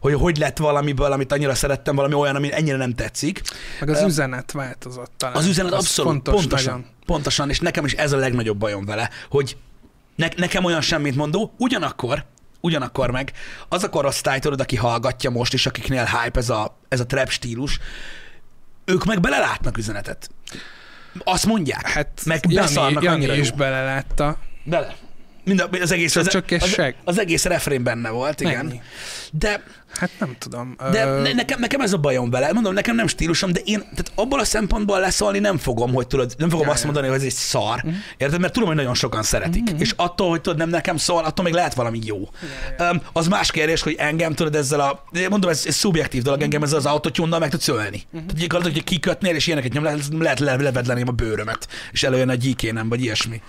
hogy 0.00 0.14
hogy 0.14 0.36
lett 0.36 0.58
valamiből, 0.58 1.12
amit 1.12 1.32
annyira 1.32 1.54
szerettem, 1.54 1.94
valami 1.96 2.14
olyan, 2.14 2.36
ami 2.36 2.52
ennyire 2.52 2.76
nem 2.76 2.94
tetszik. 2.94 3.40
Meg 3.80 3.88
az 3.88 4.00
Ö, 4.00 4.06
üzenet 4.06 4.52
változott 4.52 5.12
talán. 5.16 5.36
Az 5.36 5.46
üzenet 5.46 5.72
Az 5.72 5.78
abszolút, 5.78 6.12
fontos 6.12 6.34
pontosan, 6.34 6.72
nagyon. 6.72 6.86
pontosan, 7.06 7.50
és 7.50 7.60
nekem 7.60 7.84
is 7.84 7.92
ez 7.92 8.12
a 8.12 8.16
legnagyobb 8.16 8.58
bajom 8.58 8.84
vele, 8.84 9.10
hogy 9.30 9.56
ne, 10.16 10.28
nekem 10.36 10.64
olyan 10.64 10.80
semmit 10.80 11.16
mondó, 11.16 11.54
ugyanakkor, 11.58 12.24
ugyanakkor 12.60 13.10
meg 13.10 13.32
az 13.68 13.82
a 13.82 13.88
korosztály, 13.88 14.38
tudod, 14.38 14.60
aki 14.60 14.76
hallgatja 14.76 15.30
most, 15.30 15.52
és 15.52 15.66
akiknél 15.66 16.04
hype 16.04 16.38
ez 16.38 16.50
a, 16.50 16.78
ez 16.88 17.00
a 17.00 17.06
trap 17.06 17.28
stílus, 17.28 17.78
ők 18.84 19.04
meg 19.04 19.20
belelátnak 19.20 19.78
üzenetet. 19.78 20.30
Azt 21.24 21.46
mondják. 21.46 21.88
Hát 21.88 22.22
meg 22.24 22.40
Jani, 22.42 22.54
beszarnak 22.54 23.02
Jani 23.02 23.16
annyira 23.16 23.34
is 23.34 23.48
jó. 23.48 23.54
belelátta. 23.56 24.38
Bele. 24.64 24.94
Mind 25.46 25.60
a, 25.60 25.68
az 25.80 25.92
egész, 25.92 26.16
az, 26.16 26.34
az, 26.48 26.80
az, 27.04 27.18
egész 27.18 27.44
refrén 27.44 27.82
benne 27.82 28.10
volt, 28.10 28.40
igen. 28.40 28.66
Ennyi. 28.66 28.80
De 29.32 29.62
Hát 29.98 30.10
nem 30.18 30.36
tudom. 30.38 30.76
de 30.90 31.04
ne, 31.04 31.32
nekem, 31.32 31.60
nekem 31.60 31.80
ez 31.80 31.92
a 31.92 31.98
bajom 31.98 32.30
vele. 32.30 32.52
Mondom, 32.52 32.74
nekem 32.74 32.94
nem 32.94 33.06
stílusom, 33.06 33.52
de 33.52 33.60
én 33.64 33.80
tehát 33.80 34.12
abból 34.14 34.40
a 34.40 34.44
szempontból 34.44 35.00
leszólni 35.00 35.38
nem 35.38 35.58
fogom, 35.58 35.94
hogy 35.94 36.06
tudod, 36.06 36.34
nem 36.38 36.50
fogom 36.50 36.66
Ja, 36.66 36.72
azt 36.72 36.84
mondani, 36.84 37.06
hogy 37.06 37.16
ez 37.16 37.22
egy 37.22 37.32
szar. 37.32 37.84
Érted? 38.16 38.40
Mert 38.40 38.52
tudom, 38.52 38.68
hogy 38.68 38.76
nagyon 38.76 38.94
sokan 38.94 39.22
szeretik. 39.22 39.70
És 39.78 39.92
attól, 39.96 40.28
hogy 40.28 40.40
tudod, 40.40 40.58
nem 40.58 40.68
nekem 40.68 40.96
szól, 40.96 41.24
attól 41.24 41.44
még 41.44 41.54
lehet 41.54 41.74
valami 41.74 42.00
jó. 42.04 42.18
Um, 42.78 43.02
az 43.12 43.28
más 43.28 43.50
kérdés, 43.50 43.82
hogy 43.82 43.94
engem 43.98 44.34
tudod 44.34 44.54
ezzel 44.54 44.80
a, 44.80 45.04
mondom, 45.28 45.50
ez, 45.50 45.64
ez 45.66 45.74
szubjektív 45.74 46.22
dolog, 46.22 46.42
engem 46.42 46.62
ezzel 46.62 46.78
az 46.78 46.86
autotyúnnal 46.86 47.38
meg 47.38 47.50
tudsz 47.50 47.68
ölni. 47.68 48.02
Tehát 48.12 48.34
gyakorlatilag, 48.34 48.74
hogy 48.74 48.84
kikötnél, 48.84 49.34
és 49.34 49.46
ilyeneket 49.46 49.72
nyom, 49.72 49.84
lehet, 49.84 50.10
lehet 50.10 50.38
le, 50.38 50.56
levedleném 50.56 51.08
a 51.08 51.12
bőrömet, 51.12 51.68
és 51.92 52.02
előjön 52.02 52.30
egy 52.30 52.38
gyíkénem, 52.38 52.88
vagy 52.88 53.02
ilyesmi. 53.02 53.42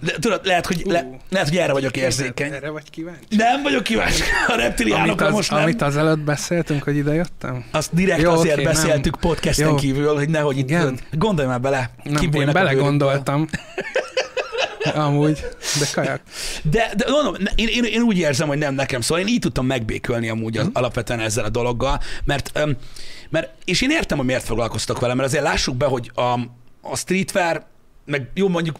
De 0.00 0.12
tudod, 0.20 0.40
lehet, 0.44 0.66
hogy, 0.66 0.82
le, 0.84 1.08
lehet, 1.30 1.48
hogy 1.48 1.58
erre 1.58 1.72
vagyok 1.72 1.96
érzékeny. 1.96 2.52
Erre 2.52 2.70
vagy 2.70 2.90
kíváncsi? 2.90 3.24
Nem 3.28 3.62
vagyok 3.62 3.82
kíváncsi 3.82 4.22
a 4.46 4.54
reptiliánokra 4.56 5.30
most 5.30 5.50
nem. 5.50 5.62
amit 5.62 5.82
az 5.82 5.96
előtt 5.96 6.18
beszéltünk, 6.18 6.82
hogy 6.82 6.96
ide 6.96 7.14
jöttem? 7.14 7.64
Azt 7.70 7.94
direkt 7.94 8.22
Jó, 8.22 8.30
azért 8.30 8.52
okay, 8.52 8.64
nem. 8.64 8.72
beszéltük 8.72 9.16
podcasten 9.20 9.68
Jó. 9.68 9.74
kívül, 9.74 10.14
hogy 10.14 10.28
nehogy 10.28 10.58
itt, 10.58 10.68
Igen. 10.68 10.98
gondolj 11.12 11.48
már 11.48 11.60
bele. 11.60 11.90
Nem, 12.02 12.32
én 12.32 12.52
belegondoltam. 12.52 13.46
Amúgy, 14.94 15.44
de 15.78 15.86
kajak. 15.94 16.20
De, 16.62 16.92
de 16.96 17.10
mondom, 17.10 17.34
én, 17.54 17.68
én, 17.68 17.84
én, 17.84 18.02
úgy 18.02 18.18
érzem, 18.18 18.48
hogy 18.48 18.58
nem 18.58 18.74
nekem 18.74 19.00
szól. 19.00 19.18
Én 19.18 19.26
így 19.26 19.38
tudtam 19.38 19.66
megbékölni 19.66 20.28
amúgy 20.28 20.56
az, 20.56 20.68
alapvetően 20.72 21.20
ezzel 21.20 21.44
a 21.44 21.48
dologgal, 21.48 22.00
mert, 22.24 22.60
mert, 23.28 23.50
és 23.64 23.80
én 23.80 23.90
értem, 23.90 24.16
hogy 24.16 24.26
miért 24.26 24.44
foglalkoztak 24.44 25.00
vele, 25.00 25.14
mert 25.14 25.28
azért 25.28 25.42
lássuk 25.42 25.76
be, 25.76 25.86
hogy 25.86 26.10
a, 26.14 26.20
a 26.80 26.96
streetwear, 26.96 27.64
meg 28.04 28.30
jó 28.34 28.48
mondjuk, 28.48 28.76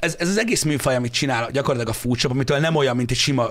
ez, 0.00 0.16
ez 0.18 0.28
az 0.28 0.38
egész 0.38 0.62
műfaj, 0.62 0.94
amit 0.96 1.12
csinál 1.12 1.50
gyakorlatilag 1.50 1.94
a 1.94 1.98
fúcsabb, 1.98 2.30
amitől 2.30 2.58
nem 2.58 2.74
olyan, 2.76 2.96
mint 2.96 3.10
egy 3.10 3.16
sima 3.16 3.50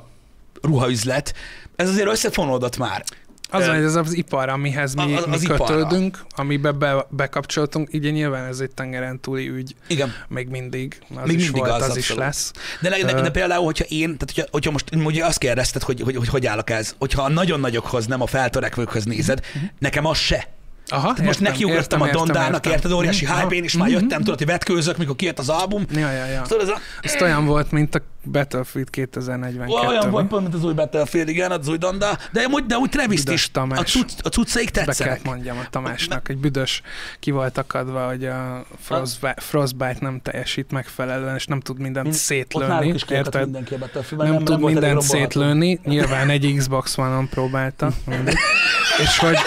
ruhaüzlet, 0.62 1.34
ez 1.76 1.90
azért 1.90 2.08
összefonódott 2.08 2.78
már. 2.78 3.04
Az, 3.52 3.68
hogy 3.68 3.84
ez 3.84 3.96
az 3.96 4.14
ipar, 4.14 4.50
amihez 4.50 4.94
mi, 4.94 5.14
az- 5.16 5.26
mi 5.26 5.34
az 5.36 5.44
iparra. 5.44 5.66
kötődünk, 5.66 6.26
amiben 6.36 6.80
be, 6.80 7.06
bekapcsoltunk, 7.10 7.90
ugye 7.94 8.10
nyilván 8.10 8.46
ez 8.46 8.60
egy 8.60 8.72
tengeren 8.72 9.20
túli 9.20 9.50
ügy, 9.50 9.76
Igen. 9.88 10.14
még 10.28 10.48
mindig, 10.48 11.00
az 11.16 11.28
Még 11.28 11.36
is 11.38 11.44
mindig 11.44 11.62
volt, 11.62 11.82
az, 11.82 11.90
az, 11.90 11.98
is 11.98 12.14
lesz. 12.14 12.52
De, 12.82 12.90
de, 12.90 13.22
de, 13.22 13.30
például, 13.30 13.66
hogyha 13.66 13.86
én, 13.88 14.18
tehát 14.18 14.22
hogyha, 14.34 14.44
hogyha 14.52 14.72
most 14.72 14.96
ugye 14.96 15.26
azt 15.26 15.38
kérdezted, 15.38 15.82
hogy 15.82 16.02
hogy, 16.02 16.16
hogy 16.16 16.28
hogy 16.28 16.46
állok 16.46 16.70
ez, 16.70 16.96
hogyha 16.98 17.22
a 17.24 17.30
nagyon 17.30 17.60
nagyokhoz, 17.60 18.06
nem 18.06 18.22
a 18.22 18.26
feltörekvőkhöz 18.28 19.06
nézed, 19.06 19.46
nekem 19.80 20.06
az 20.06 20.18
se. 20.18 20.48
Aha, 20.90 21.02
Tehát 21.14 21.26
most 21.26 21.40
nekiugrottam 21.40 22.02
a 22.02 22.10
Dondának, 22.12 22.66
érted, 22.66 22.92
óriási 22.92 23.26
Mhm, 23.26 23.34
hype, 23.36 23.56
én 23.56 23.64
is 23.64 23.74
már 23.78 23.90
jöttem, 23.90 24.20
tudod, 24.20 24.38
hogy 24.38 24.48
vetkőzök, 24.48 24.98
mikor 24.98 25.16
kijött 25.16 25.40
az 25.40 25.50
album. 25.50 25.86
Ja, 25.92 26.12
ja, 26.12 26.26
ja. 26.26 26.42
Tudod, 26.42 26.64
ez 26.64 26.70
a, 26.70 26.78
Ez 27.02 27.22
olyan 27.22 27.46
volt, 27.46 27.72
mint 27.72 27.96
a 27.96 28.02
Battlefield 28.32 28.90
2042. 28.90 29.88
olyan 29.88 30.00
volt 30.02 30.12
vagy? 30.14 30.28
pont, 30.28 30.42
mint 30.42 30.54
az 30.56 30.64
új 30.64 30.74
Battlefield, 30.74 31.30
igen, 31.30 31.52
az 31.52 31.68
új 31.68 31.78
Donda, 31.78 32.18
de 32.32 32.42
amúgy, 32.42 32.66
de 32.66 32.78
úgy 32.78 32.90
Travis 32.90 33.22
is, 33.32 33.46
a, 33.48 33.50
Tamás. 33.52 33.92
cucc, 33.92 34.12
a 34.24 34.30
cuccaik 34.30 34.72
Be 34.72 34.84
tetszenek. 34.84 35.14
kellett 35.14 35.34
mondjam 35.34 35.58
a 35.58 35.70
Tamásnak, 35.70 36.30
egy 36.30 36.38
büdös 36.38 36.82
ki 37.20 37.32
volt 37.32 37.58
akadva, 37.58 38.08
hogy 38.08 38.26
a 38.26 38.66
Frostbite, 38.82 39.36
Frostbite 39.42 39.98
nem 40.00 40.20
teljesít 40.24 40.72
megfelelően, 40.72 41.36
és 41.36 41.46
nem 41.46 41.60
tud 41.60 41.80
mindent 41.80 42.06
Mind- 42.06 42.18
Ott 42.18 42.24
szétlőni, 42.24 42.92
kiadtak 42.92 43.10
érted? 43.12 43.44
mindenki 43.44 43.74
a 43.74 43.80
Nem, 44.16 44.38
tud 44.38 44.48
volt 44.48 44.62
elég 44.62 44.64
mindent 44.74 45.02
szétlőni, 45.02 45.80
nyilván 45.84 46.30
egy 46.30 46.54
Xbox 46.58 46.98
One-on 46.98 47.30
próbálta, 47.30 47.90
és 49.04 49.18
hogy 49.18 49.38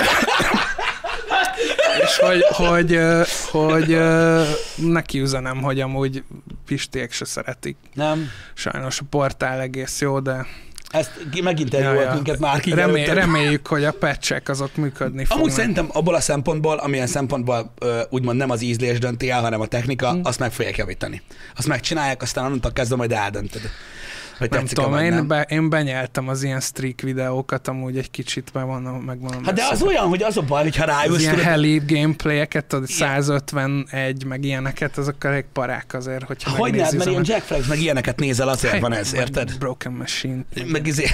és 2.12 2.18
hogy, 2.18 2.42
hogy, 2.48 2.98
hogy 3.50 3.92
ö, 3.92 4.42
neki 4.76 5.20
üzenem, 5.20 5.62
hogy 5.62 5.80
amúgy 5.80 6.22
Pistiek 6.66 7.12
se 7.12 7.24
szeretik. 7.24 7.76
Nem, 7.94 8.28
Sajnos 8.54 9.00
a 9.00 9.04
portál 9.10 9.60
egész 9.60 10.00
jó, 10.00 10.20
de 10.20 10.46
ezt 10.90 11.10
megint 11.42 11.74
eljutott 11.74 12.14
minket 12.14 12.38
már 12.38 12.60
ki. 12.60 12.70
Remé- 12.74 13.08
reméljük, 13.08 13.66
hogy 13.66 13.84
a 13.84 13.92
patchek 13.92 14.48
azok 14.48 14.76
működni 14.76 15.24
fognak. 15.24 15.38
Amúgy 15.38 15.50
szerintem 15.50 15.88
abból 15.92 16.14
a 16.14 16.20
szempontból, 16.20 16.76
amilyen 16.76 17.06
szempontból 17.06 17.74
úgymond 18.10 18.36
nem 18.38 18.50
az 18.50 18.62
ízlés 18.62 18.98
dönti 18.98 19.30
el, 19.30 19.40
hanem 19.40 19.60
a 19.60 19.66
technika, 19.66 20.10
Hm. 20.12 20.20
azt 20.22 20.38
meg 20.38 20.52
fogják 20.52 20.76
javítani. 20.76 21.22
Azt 21.56 21.66
megcsinálják, 21.68 22.22
aztán 22.22 22.44
onnantól 22.44 22.72
kezdve 22.72 22.96
majd 22.96 23.12
eldöntöd. 23.12 23.62
Hogy 24.48 24.50
nem 24.50 24.66
tudom, 24.66 24.98
én, 24.98 25.12
nem. 25.12 25.26
be, 25.26 25.46
én 25.48 25.68
benyeltem 25.70 26.28
az 26.28 26.42
ilyen 26.42 26.60
streak 26.60 27.00
videókat, 27.00 27.68
amúgy 27.68 27.98
egy 27.98 28.10
kicsit 28.10 28.50
megmondom, 28.52 28.94
megmondom. 28.94 29.44
Hát 29.44 29.54
de 29.54 29.64
az 29.70 29.82
olyan, 29.82 30.06
hogy 30.08 30.22
az 30.22 30.36
a 30.36 30.42
baj, 30.42 30.62
hogyha 30.62 30.82
az 30.84 30.88
rájössz, 30.88 31.20
ilyen 31.20 31.32
tudod, 31.34 31.48
heli 31.48 31.82
gameplayeket, 31.86 32.64
tudod, 32.64 32.88
Igen. 32.88 33.08
151, 33.08 34.24
meg 34.24 34.44
ilyeneket, 34.44 34.98
azok 34.98 35.24
elég 35.24 35.44
parák 35.52 35.94
azért, 35.94 36.24
hogyha 36.24 36.50
hogy 36.50 36.70
ne, 36.70 36.76
megnézi 36.76 36.96
mert 36.96 37.08
ilyen 37.10 37.20
az 37.20 37.28
Jack 37.28 37.42
Flags 37.42 37.66
meg 37.66 37.80
ilyeneket 37.80 38.18
nézel, 38.18 38.48
azért 38.48 38.80
van 38.80 38.92
ez, 38.92 39.14
érted? 39.14 39.58
Broken 39.58 39.92
Machine. 39.92 40.40
Meg 40.66 40.86
izé, 40.86 41.06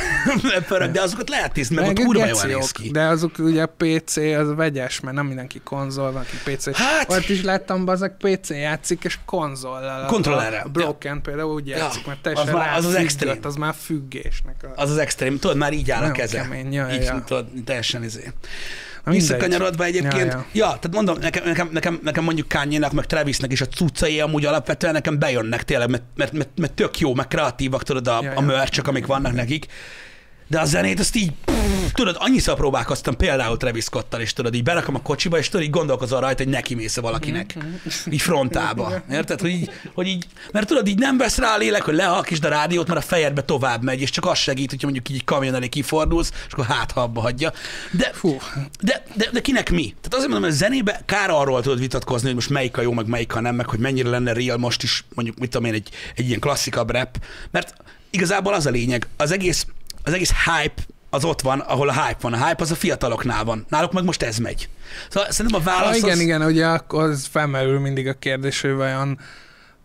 de 0.92 1.00
azokat 1.00 1.28
lehet 1.28 1.54
nézni, 1.54 1.74
meg, 1.74 1.86
Meg 1.86 1.98
ott 1.98 2.04
kurva 2.04 2.26
jól 2.26 2.42
néz 2.42 2.70
ki. 2.70 2.90
De 2.90 3.02
azok 3.02 3.38
ugye 3.38 3.62
a 3.62 3.72
PC 3.76 4.16
az 4.16 4.54
vegyes, 4.54 5.00
mert 5.00 5.16
nem 5.16 5.26
mindenki 5.26 5.60
konzol, 5.64 6.12
van 6.12 6.22
aki 6.22 6.52
PC. 6.54 6.76
Hát- 6.76 7.10
Ott 7.10 7.28
is 7.28 7.42
láttam, 7.42 7.84
bazeg 7.84 8.16
PC 8.18 8.50
játszik, 8.50 9.04
és 9.04 9.18
konzollal. 9.24 10.02
A- 10.02 10.06
Kontrollerrel. 10.06 10.62
A 10.64 10.68
Broken 10.68 11.22
például 11.22 11.52
úgy 11.54 11.66
játszik, 11.68 12.06
mert 12.06 12.18
Az 12.26 12.32
teljesen 12.32 12.54
már- 12.54 12.76
az 12.76 12.84
az 12.84 12.94
extrém. 13.22 13.38
Az 13.42 13.56
már 13.56 13.74
függésnek. 13.80 14.54
A... 14.76 14.82
Az 14.82 14.90
az 14.90 14.96
extrém, 14.98 15.38
tudod, 15.38 15.56
már 15.56 15.72
így 15.72 15.90
áll 15.90 15.98
a 15.98 16.00
Nagyon 16.00 16.16
keze. 16.16 16.40
kemény, 16.40 16.72
ja, 16.72 16.88
így, 16.92 17.02
ja. 17.02 17.24
tudod, 17.26 17.46
teljesen 17.64 18.04
izé. 18.04 18.32
Visszakanyarodva 19.04 19.84
egyébként, 19.84 20.32
ja, 20.32 20.36
Ja, 20.38 20.44
ja. 20.52 20.66
tehát 20.66 20.90
mondom, 20.92 21.16
nekem, 21.20 21.44
nekem, 21.44 21.68
nekem, 21.72 22.00
nekem 22.02 22.24
mondjuk 22.24 22.48
Kanye-nak, 22.48 22.92
meg 22.92 23.06
Travisnek 23.06 23.52
is 23.52 23.60
a 23.60 23.66
cuccai 23.68 24.20
amúgy 24.20 24.44
alapvetően 24.44 24.92
nekem 24.92 25.18
bejönnek 25.18 25.64
tényleg, 25.64 25.88
mert, 25.90 26.02
mert, 26.16 26.32
mert, 26.32 26.48
mert 26.56 26.72
tök 26.72 26.98
jó, 26.98 27.14
meg 27.14 27.28
kreatívak, 27.28 27.82
tudod, 27.82 28.08
a, 28.08 28.18
Ja, 28.22 28.30
ja, 28.30 28.36
a 28.36 28.40
merch 28.40 28.88
amik 28.88 29.06
vannak 29.06 29.32
nekik. 29.32 29.66
De 30.46 30.60
a 30.60 30.64
zenét 30.64 31.00
azt 31.00 31.16
így, 31.16 31.32
tudod, 31.92 32.16
annyiszor 32.18 32.54
próbálkoztam 32.54 33.16
például 33.16 33.56
Travis 33.56 33.84
Scottal, 33.84 34.20
és 34.20 34.32
tudod, 34.32 34.54
így 34.54 34.62
berakom 34.62 34.94
a 34.94 35.02
kocsiba, 35.02 35.38
és 35.38 35.48
tudod, 35.48 35.66
így 35.66 35.72
gondolkozol 35.72 36.20
rajta, 36.20 36.42
hogy 36.42 36.52
neki 36.52 36.74
mész 36.74 36.96
valakinek. 36.96 37.56
Így 38.10 38.20
frontába. 38.20 39.02
Érted? 39.10 39.40
Hogy 39.40 39.50
így, 39.50 39.70
hogy 39.94 40.06
így, 40.06 40.26
mert 40.52 40.66
tudod, 40.66 40.88
így 40.88 40.98
nem 40.98 41.16
vesz 41.16 41.38
rá 41.38 41.54
a 41.54 41.58
lélek, 41.58 41.82
hogy 41.82 41.94
lehalkisd 41.94 42.44
a 42.44 42.48
rádiót, 42.48 42.88
mert 42.88 43.00
a 43.00 43.02
fejedbe 43.02 43.42
tovább 43.42 43.82
megy, 43.82 44.00
és 44.00 44.10
csak 44.10 44.26
az 44.26 44.38
segít, 44.38 44.70
hogyha 44.70 44.86
mondjuk 44.86 45.08
így 45.08 45.16
egy 45.16 45.24
kamion 45.24 45.54
elé 45.54 45.68
kifordulsz, 45.68 46.32
és 46.46 46.52
akkor 46.52 46.64
hát, 46.64 46.92
ha 46.92 47.00
abba 47.00 47.20
hagyja. 47.20 47.52
De, 47.90 48.10
Fú, 48.12 48.36
de, 48.80 49.02
de, 49.14 49.28
de 49.32 49.40
kinek 49.40 49.70
mi? 49.70 49.82
Tehát 49.84 50.14
azért 50.14 50.28
mondom, 50.30 50.42
hogy 50.42 50.52
a 50.52 50.62
zenébe 50.62 51.00
kár 51.04 51.30
arról 51.30 51.62
tudod 51.62 51.78
vitatkozni, 51.78 52.26
hogy 52.26 52.34
most 52.34 52.50
melyik 52.50 52.76
a 52.76 52.82
jó, 52.82 52.92
meg 52.92 53.06
melyik 53.06 53.34
a 53.34 53.40
nem, 53.40 53.54
meg 53.54 53.68
hogy 53.68 53.78
mennyire 53.78 54.08
lenne 54.08 54.32
real 54.32 54.56
most 54.56 54.82
is, 54.82 55.04
mondjuk, 55.14 55.38
mit 55.38 55.50
tudom 55.50 55.66
én, 55.66 55.74
egy, 55.74 55.88
egy 56.16 56.26
ilyen 56.26 56.40
klasszikabb 56.40 56.90
rap, 56.90 57.18
mert 57.50 57.72
igazából 58.10 58.54
az 58.54 58.66
a 58.66 58.70
lényeg, 58.70 59.06
az 59.16 59.30
egész, 59.30 59.66
az 60.02 60.12
egész 60.12 60.32
hype 60.44 60.82
az 61.10 61.24
ott 61.24 61.40
van, 61.40 61.60
ahol 61.60 61.88
a 61.88 62.04
hype 62.04 62.18
van. 62.20 62.32
A 62.32 62.46
hype 62.46 62.62
az 62.62 62.70
a 62.70 62.74
fiataloknál 62.74 63.44
van. 63.44 63.66
Náluk 63.68 63.92
meg 63.92 64.04
most 64.04 64.22
ez 64.22 64.38
megy. 64.38 64.68
Szóval 65.10 65.30
szerintem 65.30 65.60
a 65.66 65.70
ha, 65.70 65.80
válasz 65.80 65.96
igen, 65.96 66.10
az... 66.10 66.20
igen, 66.20 66.42
ugye 66.42 66.66
akkor 66.66 67.02
az 67.02 67.26
felmerül 67.30 67.78
mindig 67.78 68.08
a 68.08 68.12
kérdés, 68.12 68.60
hogy 68.60 68.72
vajon 68.72 69.18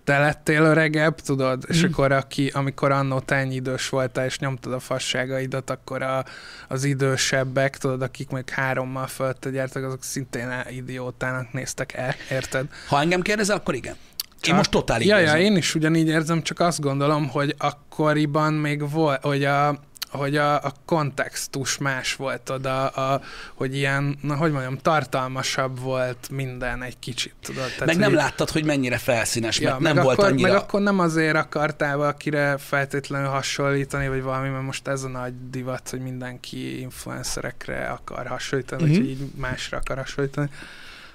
te 0.03 0.19
lettél 0.19 0.61
öregebb, 0.61 1.15
tudod, 1.19 1.63
és 1.67 1.81
Mm. 1.81 1.87
akkor 1.91 2.11
aki, 2.11 2.51
amikor 2.53 2.91
annó 2.91 3.19
te 3.19 3.35
ennyi 3.35 3.55
idős 3.55 3.89
voltál, 3.89 4.25
és 4.25 4.39
nyomtad 4.39 4.73
a 4.73 4.79
fasságaidat, 4.79 5.69
akkor 5.69 6.01
a, 6.01 6.23
az 6.67 6.83
idősebbek, 6.83 7.77
tudod, 7.77 8.01
akik 8.01 8.29
még 8.29 8.49
hárommal 8.49 9.07
fölött 9.07 9.49
gyertek, 9.51 9.83
azok 9.83 10.03
szintén 10.03 10.51
idiótának 10.69 11.53
néztek 11.53 11.93
el, 11.93 12.15
érted? 12.29 12.65
Ha 12.87 12.99
engem 13.01 13.21
kérdezel, 13.21 13.55
akkor 13.55 13.73
igen. 13.75 13.93
Én 13.93 14.39
Csak- 14.39 14.55
most 14.57 14.71
totál 14.71 15.01
Ja, 15.01 15.17
ja, 15.17 15.37
én 15.37 15.55
is 15.55 15.75
ugyanígy 15.75 16.07
érzem, 16.07 16.41
csak 16.41 16.59
azt 16.59 16.81
gondolom, 16.81 17.27
hogy 17.29 17.55
akkoriban 17.57 18.53
még 18.53 18.89
volt, 18.91 19.21
hogy 19.21 19.43
a, 19.45 19.79
hogy 20.17 20.37
a, 20.37 20.55
a 20.55 20.73
kontextus 20.85 21.77
más 21.77 22.15
volt 22.15 22.49
oda, 22.49 22.87
a, 22.87 23.21
hogy 23.53 23.75
ilyen, 23.75 24.17
na 24.21 24.35
hogy 24.35 24.51
mondjam, 24.51 24.77
tartalmasabb 24.77 25.79
volt 25.79 26.29
minden 26.31 26.83
egy 26.83 26.99
kicsit, 26.99 27.33
tudod. 27.41 27.63
Tehát, 27.69 27.85
meg 27.85 27.97
nem 27.97 28.09
hogy- 28.09 28.17
láttad, 28.17 28.49
hogy 28.49 28.65
mennyire 28.65 28.97
felszínes, 28.97 29.59
Ja, 29.59 29.77
mert 29.79 29.95
nem 29.95 30.03
volt 30.03 30.17
akkor, 30.17 30.31
annyira... 30.31 30.47
Meg 30.51 30.57
akkor 30.57 30.81
nem 30.81 30.99
azért 30.99 31.35
akartál 31.35 31.97
valakire 31.97 32.57
feltétlenül 32.57 33.27
hasonlítani, 33.27 34.07
vagy 34.07 34.21
valami, 34.21 34.49
mert 34.49 34.63
most 34.63 34.87
ez 34.87 35.03
a 35.03 35.07
nagy 35.07 35.33
divat, 35.49 35.89
hogy 35.89 35.99
mindenki 35.99 36.79
influencerekre 36.79 37.85
akar 37.87 38.27
hasonlítani, 38.27 38.81
Mhm. 38.83 38.91
uh-huh. 38.91 39.05
vagy 39.07 39.11
így 39.15 39.31
másra 39.35 39.77
akar 39.77 39.97
hasonlítani, 39.97 40.49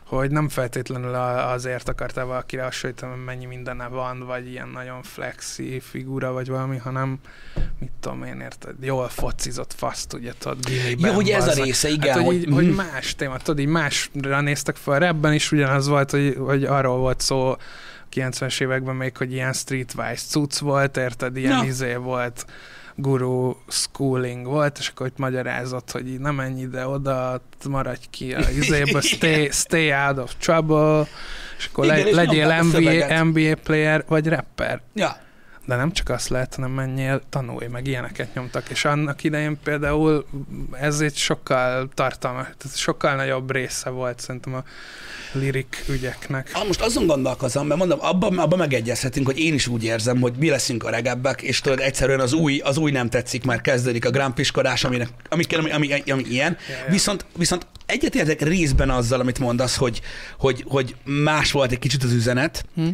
hogy 0.09 0.31
nem 0.31 0.49
feltétlenül 0.49 1.15
a- 1.15 1.51
azért 1.53 1.89
akartál 1.89 2.25
valakire 2.25 2.63
hasonlítani, 2.63 3.13
mert 3.13 3.25
mennyi 3.25 3.45
mindene 3.45 3.87
van, 3.87 4.27
vagy 4.27 4.49
ilyen 4.51 4.69
nagyon 4.69 5.03
flexi 5.03 5.81
figura, 5.81 6.33
vagy 6.33 6.49
valami, 6.49 6.77
hanem 6.77 7.19
mit 7.79 7.91
tudom 8.01 8.23
én, 8.25 8.41
érted, 8.41 8.75
jól 8.81 9.09
focizott 9.09 9.73
faszt, 9.73 10.13
ugye, 10.13 10.33
tudod, 10.39 10.59
Jó, 10.99 11.13
hogy 11.13 11.29
ez 11.29 11.43
a 11.43 11.47
bazzag. 11.47 11.65
része, 11.65 11.89
igen. 11.89 12.15
Hát, 12.15 12.25
hogy, 12.25 12.35
így, 12.35 12.49
hogy 12.53 12.75
más 12.75 13.15
téma, 13.15 13.37
tudod, 13.37 13.59
így 13.59 13.67
másra 13.67 14.41
néztek 14.41 14.77
fel. 14.77 15.05
Ebben 15.05 15.33
is 15.33 15.53
ugyanaz 15.53 15.89
volt, 15.89 16.11
hogy, 16.11 16.37
hogy 16.39 16.65
arról 16.65 16.99
volt 16.99 17.21
szó 17.21 17.57
90-es 18.15 18.61
években 18.61 18.97
még, 18.97 19.17
hogy 19.17 19.33
ilyen 19.33 19.53
streetwise 19.53 20.15
cucc 20.29 20.59
volt, 20.59 20.97
érted, 20.97 21.37
ilyen 21.37 21.57
Na. 21.57 21.65
izé 21.65 21.95
volt, 21.95 22.47
guru 23.01 23.55
schooling 23.69 24.47
volt, 24.47 24.79
és 24.79 24.89
akkor 24.89 25.07
itt 25.07 25.19
magyarázott, 25.19 25.91
hogy 25.91 26.09
így 26.09 26.19
nem 26.19 26.35
menj 26.35 26.61
ide 26.61 26.87
oda, 26.87 27.41
maradj 27.69 28.05
ki 28.11 28.35
a 28.35 28.51
izéből, 28.61 29.01
stay, 29.01 29.49
stay 29.51 29.93
out 29.93 30.19
of 30.19 30.35
trouble, 30.39 31.07
és 31.59 31.69
akkor 31.73 31.85
Igen, 31.85 31.97
le, 31.97 32.09
és 32.09 32.15
legyél 32.15 32.63
NBA. 32.63 33.25
NBA 33.25 33.55
player, 33.63 34.05
vagy 34.09 34.27
rapper. 34.27 34.81
Ja. 34.95 35.17
De 35.69 35.77
nem 35.77 35.93
csak 35.93 36.09
azt 36.09 36.29
lehet, 36.29 36.55
hanem 36.55 36.71
menjél, 36.71 37.23
tanulj, 37.29 37.67
meg 37.67 37.87
ilyeneket 37.87 38.35
nyomtak. 38.35 38.69
És 38.69 38.85
annak 38.85 39.25
idején 39.25 39.59
például 39.65 40.27
ez 40.73 41.01
egy 41.01 41.17
sokkal 41.17 41.89
tartalmas, 41.95 42.47
tehát 42.59 42.77
sokkal 42.77 43.15
nagyobb 43.15 43.51
része 43.51 43.91
volt 43.91 44.21
szerintem 44.21 44.55
a 44.55 44.65
lirik 45.33 45.85
ügyeknek. 45.89 46.51
Ah, 46.53 46.67
most 46.67 46.81
azon 46.81 47.07
gondolkozom, 47.07 47.67
mert 47.67 47.79
mondom, 47.79 47.99
abban, 48.03 48.39
abban 48.39 48.59
megegyezhetünk, 48.59 49.27
hogy 49.27 49.39
én 49.39 49.55
is 49.55 49.67
úgy 49.67 49.85
érzem, 49.85 50.21
hogy 50.21 50.33
mi 50.39 50.49
leszünk 50.51 50.85
a 50.85 50.91
regebbek, 50.91 51.43
és 51.43 51.61
tudod, 51.61 51.81
egyszerűen 51.81 52.21
az 52.21 52.33
új, 52.33 52.59
az 52.59 52.77
új 52.77 52.91
nem 52.91 53.11
tetszik, 53.11 53.45
már 53.45 53.61
kezdődik 53.61 54.05
a 54.05 54.11
grampiskodás, 54.11 54.85
aminek, 54.85 55.09
ami, 55.29 55.45
ami, 55.57 55.71
ami, 55.71 56.11
ami 56.11 56.25
ilyen. 56.29 56.57
Ja, 56.69 56.75
ja. 56.75 56.91
Viszont, 56.91 57.27
viszont 57.37 57.67
egyetértek 57.87 58.41
részben 58.41 58.91
azzal, 58.91 59.21
amit 59.21 59.39
mondasz, 59.39 59.77
hogy, 59.77 60.01
hogy, 60.39 60.65
hogy 60.69 60.95
más 61.05 61.53
volt 61.53 61.73
egy 61.73 61.79
kicsit 61.79 62.03
az 62.03 62.13
üzenet, 62.13 62.65
Hm? 62.75 62.89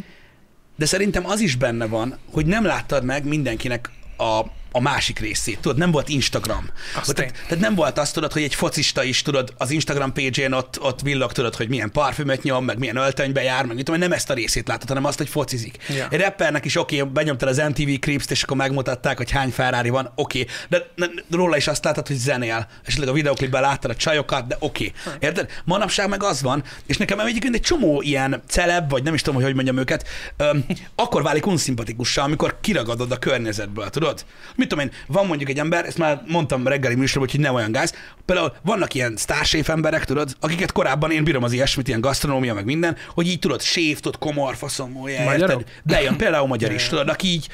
De 0.75 0.85
szerintem 0.85 1.25
az 1.25 1.39
is 1.39 1.55
benne 1.55 1.85
van, 1.85 2.17
hogy 2.31 2.45
nem 2.45 2.65
láttad 2.65 3.03
meg 3.03 3.25
mindenkinek 3.25 3.91
a, 4.17 4.41
a 4.75 4.79
másik 4.79 5.19
részét. 5.19 5.59
Tudod, 5.59 5.77
nem 5.77 5.91
volt 5.91 6.09
Instagram. 6.09 6.69
Azt 6.95 7.13
tehát, 7.13 7.31
tehát 7.31 7.59
nem 7.59 7.75
volt 7.75 7.97
azt, 7.97 8.13
tudod, 8.13 8.31
hogy 8.31 8.41
egy 8.41 8.55
focista 8.55 9.03
is, 9.03 9.21
tudod, 9.21 9.53
az 9.57 9.71
Instagram 9.71 10.13
page-én 10.13 10.51
ott, 10.51 10.81
ott 10.81 11.01
villog, 11.01 11.31
tudod, 11.31 11.55
hogy 11.55 11.69
milyen 11.69 11.91
parfümöt 11.91 12.43
nyom, 12.43 12.65
meg 12.65 12.77
milyen 12.77 12.95
öltönybe 12.95 13.43
jár, 13.43 13.65
meg 13.65 13.75
mit 13.75 13.85
tudom, 13.85 13.99
nem 13.99 14.11
ezt 14.11 14.29
a 14.29 14.33
részét 14.33 14.67
látod, 14.67 14.87
hanem 14.87 15.05
azt, 15.05 15.17
hogy 15.17 15.29
focizik. 15.29 15.77
Ja. 15.95 16.07
Egy 16.09 16.19
rappernek 16.19 16.65
is 16.65 16.75
oké, 16.75 16.99
okay, 16.99 17.11
benyomtad 17.13 17.49
az 17.49 17.57
MTV 17.57 17.89
Crips-t, 17.99 18.31
és 18.31 18.43
akkor 18.43 18.57
megmutatták, 18.57 19.17
hogy 19.17 19.31
hány 19.31 19.49
Ferrari 19.49 19.89
van, 19.89 20.11
oké, 20.15 20.39
okay. 20.39 20.53
de, 20.69 20.87
de, 20.95 21.23
róla 21.31 21.57
is 21.57 21.67
azt 21.67 21.83
látod, 21.83 22.07
hogy 22.07 22.15
zenél, 22.15 22.67
és 22.85 22.97
a 22.97 23.11
videoklipben 23.11 23.61
láttad 23.61 23.91
a 23.91 23.95
csajokat, 23.95 24.47
de 24.47 24.55
oké. 24.59 24.93
Okay. 25.05 25.17
Érted? 25.19 25.49
Manapság 25.65 26.09
meg 26.09 26.23
az 26.23 26.41
van, 26.41 26.63
és 26.85 26.97
nekem 26.97 27.19
egyébként 27.19 27.55
egy 27.55 27.61
csomó 27.61 28.01
ilyen 28.01 28.43
celeb, 28.47 28.89
vagy 28.89 29.03
nem 29.03 29.13
is 29.13 29.21
tudom, 29.21 29.35
hogy 29.35 29.45
hogy 29.45 29.55
mondjam 29.55 29.77
őket, 29.77 30.07
öm, 30.37 30.65
akkor 30.95 31.23
válik 31.23 31.45
unszimpatikussá, 31.45 32.23
amikor 32.23 32.57
kiragadod 32.61 33.11
a 33.11 33.17
környezetből, 33.17 33.89
tudod? 33.89 34.25
Mit 34.65 34.73
tudom 34.73 34.89
én, 34.89 34.95
van 35.07 35.25
mondjuk 35.25 35.49
egy 35.49 35.59
ember, 35.59 35.85
ezt 35.85 35.97
már 35.97 36.21
mondtam 36.27 36.67
reggeli 36.67 36.95
műsorban, 36.95 37.29
hogy 37.31 37.39
nem 37.39 37.53
olyan 37.53 37.71
gáz, 37.71 37.93
például 38.25 38.53
vannak 38.61 38.93
ilyen 38.93 39.15
sztárséf 39.17 39.69
emberek, 39.69 40.05
tudod, 40.05 40.35
akiket 40.39 40.71
korábban 40.71 41.11
én 41.11 41.23
bírom 41.23 41.43
az 41.43 41.51
ilyesmit, 41.51 41.87
ilyen 41.87 42.01
gasztronómia, 42.01 42.53
meg 42.53 42.65
minden, 42.65 42.95
hogy 43.13 43.27
így 43.27 43.39
tudod, 43.39 43.61
séf, 43.61 43.99
tudod, 43.99 44.55
faszomolja, 44.55 45.23
Magyarok? 45.23 45.59
érted? 45.59 45.73
Bejön 45.83 46.15
például 46.17 46.47
magyar 46.47 46.71
is, 46.71 46.87
tudod, 46.89 47.09
aki 47.09 47.27
így, 47.27 47.47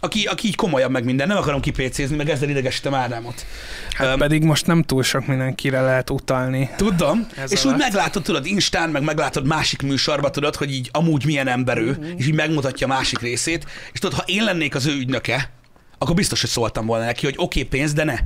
aki, 0.00 0.24
aki 0.24 0.46
így 0.46 0.54
komolyabb 0.56 0.90
meg 0.90 1.04
minden, 1.04 1.26
nem 1.28 1.36
akarom 1.36 1.60
kipécézni, 1.60 2.16
meg 2.16 2.28
ezzel 2.30 2.48
idegesítem 2.48 2.94
Ádámot. 2.94 3.46
Hát 3.94 4.06
Öm, 4.12 4.18
pedig 4.18 4.42
most 4.42 4.66
nem 4.66 4.82
túl 4.82 5.02
sok 5.02 5.26
mindenkire 5.26 5.80
lehet 5.80 6.10
utalni. 6.10 6.70
Tudom, 6.76 7.26
Ez 7.36 7.52
és 7.52 7.62
alatt. 7.64 7.74
úgy 7.74 7.80
meglátod, 7.82 8.22
tudod, 8.22 8.46
Instán, 8.46 8.90
meg 8.90 9.02
meglátod 9.02 9.46
másik 9.46 9.82
műsorba, 9.82 10.30
tudod, 10.30 10.56
hogy 10.56 10.72
így 10.72 10.88
amúgy 10.92 11.24
milyen 11.24 11.48
ember 11.48 11.78
ő, 11.78 11.90
Mhm. 11.90 12.16
és 12.16 12.26
így 12.26 12.34
megmutatja 12.34 12.86
a 12.86 12.90
másik 12.90 13.18
részét, 13.18 13.66
és 13.92 13.98
tudod, 13.98 14.18
ha 14.18 14.24
én 14.26 14.44
lennék 14.44 14.74
az 14.74 14.86
ő 14.86 14.92
ügynöke, 14.96 15.50
akkor 15.98 16.14
biztos, 16.14 16.40
hogy 16.40 16.50
szóltam 16.50 16.86
volna 16.86 17.04
neki, 17.04 17.24
hogy 17.24 17.34
oké, 17.38 17.60
okay, 17.60 17.78
pénz, 17.78 17.92
de 17.92 18.04
ne. 18.04 18.18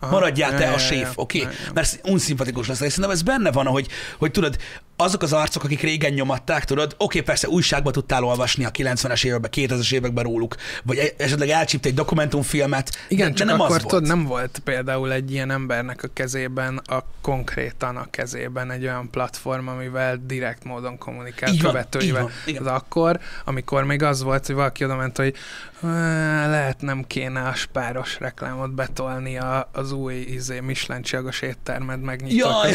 Aha. 0.00 0.12
Maradjál 0.12 0.54
te 0.54 0.72
a 0.72 0.78
séf, 0.78 1.12
oké? 1.14 1.40
Okay? 1.40 1.54
Mert 1.74 2.00
unszimpatikus 2.04 2.68
lesz. 2.68 2.80
És 2.80 2.92
szerintem 2.92 3.14
ez 3.14 3.22
benne 3.22 3.52
van, 3.52 3.66
hogy, 3.66 3.88
hogy 4.18 4.30
tudod, 4.30 4.56
azok 5.00 5.22
az 5.22 5.32
arcok, 5.32 5.64
akik 5.64 5.80
régen 5.80 6.12
nyomatták, 6.12 6.64
tudod, 6.64 6.94
oké, 6.98 7.20
persze 7.20 7.48
újságban 7.48 7.92
tudtál 7.92 8.24
olvasni 8.24 8.64
a 8.64 8.70
90-es 8.70 9.24
években, 9.24 9.50
2000-es 9.54 9.92
években 9.92 10.24
róluk, 10.24 10.54
vagy 10.84 10.96
e- 10.98 11.24
esetleg 11.24 11.48
elcsípt 11.48 11.86
egy 11.86 11.94
dokumentumfilmet, 11.94 12.90
Igen, 13.08 13.28
de, 13.30 13.34
csak 13.34 13.46
de 13.46 13.52
nem 13.52 13.60
akkor 13.62 13.76
az 13.76 13.82
volt. 13.82 14.06
nem 14.06 14.24
volt 14.24 14.60
például 14.64 15.12
egy 15.12 15.32
ilyen 15.32 15.50
embernek 15.50 16.02
a 16.02 16.08
kezében, 16.12 16.76
a 16.84 16.98
konkrétan 17.20 17.96
a 17.96 18.06
kezében 18.10 18.70
egy 18.70 18.82
olyan 18.82 19.10
platform, 19.10 19.68
amivel 19.68 20.18
direkt 20.26 20.64
módon 20.64 20.98
kommunikál 20.98 21.52
Így 21.52 21.62
van, 21.62 21.70
követőivel. 21.72 22.22
így 22.22 22.28
van, 22.28 22.30
igen. 22.46 22.62
Az 22.66 22.72
akkor, 22.72 23.18
amikor 23.44 23.84
még 23.84 24.02
az 24.02 24.22
volt, 24.22 24.46
hogy 24.46 24.54
valaki 24.54 24.84
oda 24.84 24.96
ment, 24.96 25.16
hogy 25.16 25.34
"Á, 25.82 26.48
lehet 26.50 26.80
nem 26.80 27.04
kéne 27.06 27.40
a 27.40 27.54
spáros 27.54 28.18
reklámot 28.18 28.74
betolni 28.74 29.38
a, 29.38 29.68
az 29.72 29.92
új 29.92 30.14
izé, 30.14 30.60
Michelin 30.60 31.02
csillagos 31.02 31.40
éttermed 31.40 32.00
megnyitott. 32.00 32.70
Jaj. 32.70 32.74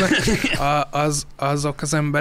A, 0.57 0.87
az, 0.91 1.25
azok 1.35 1.81
az 1.81 1.93
emberek, 1.93 2.13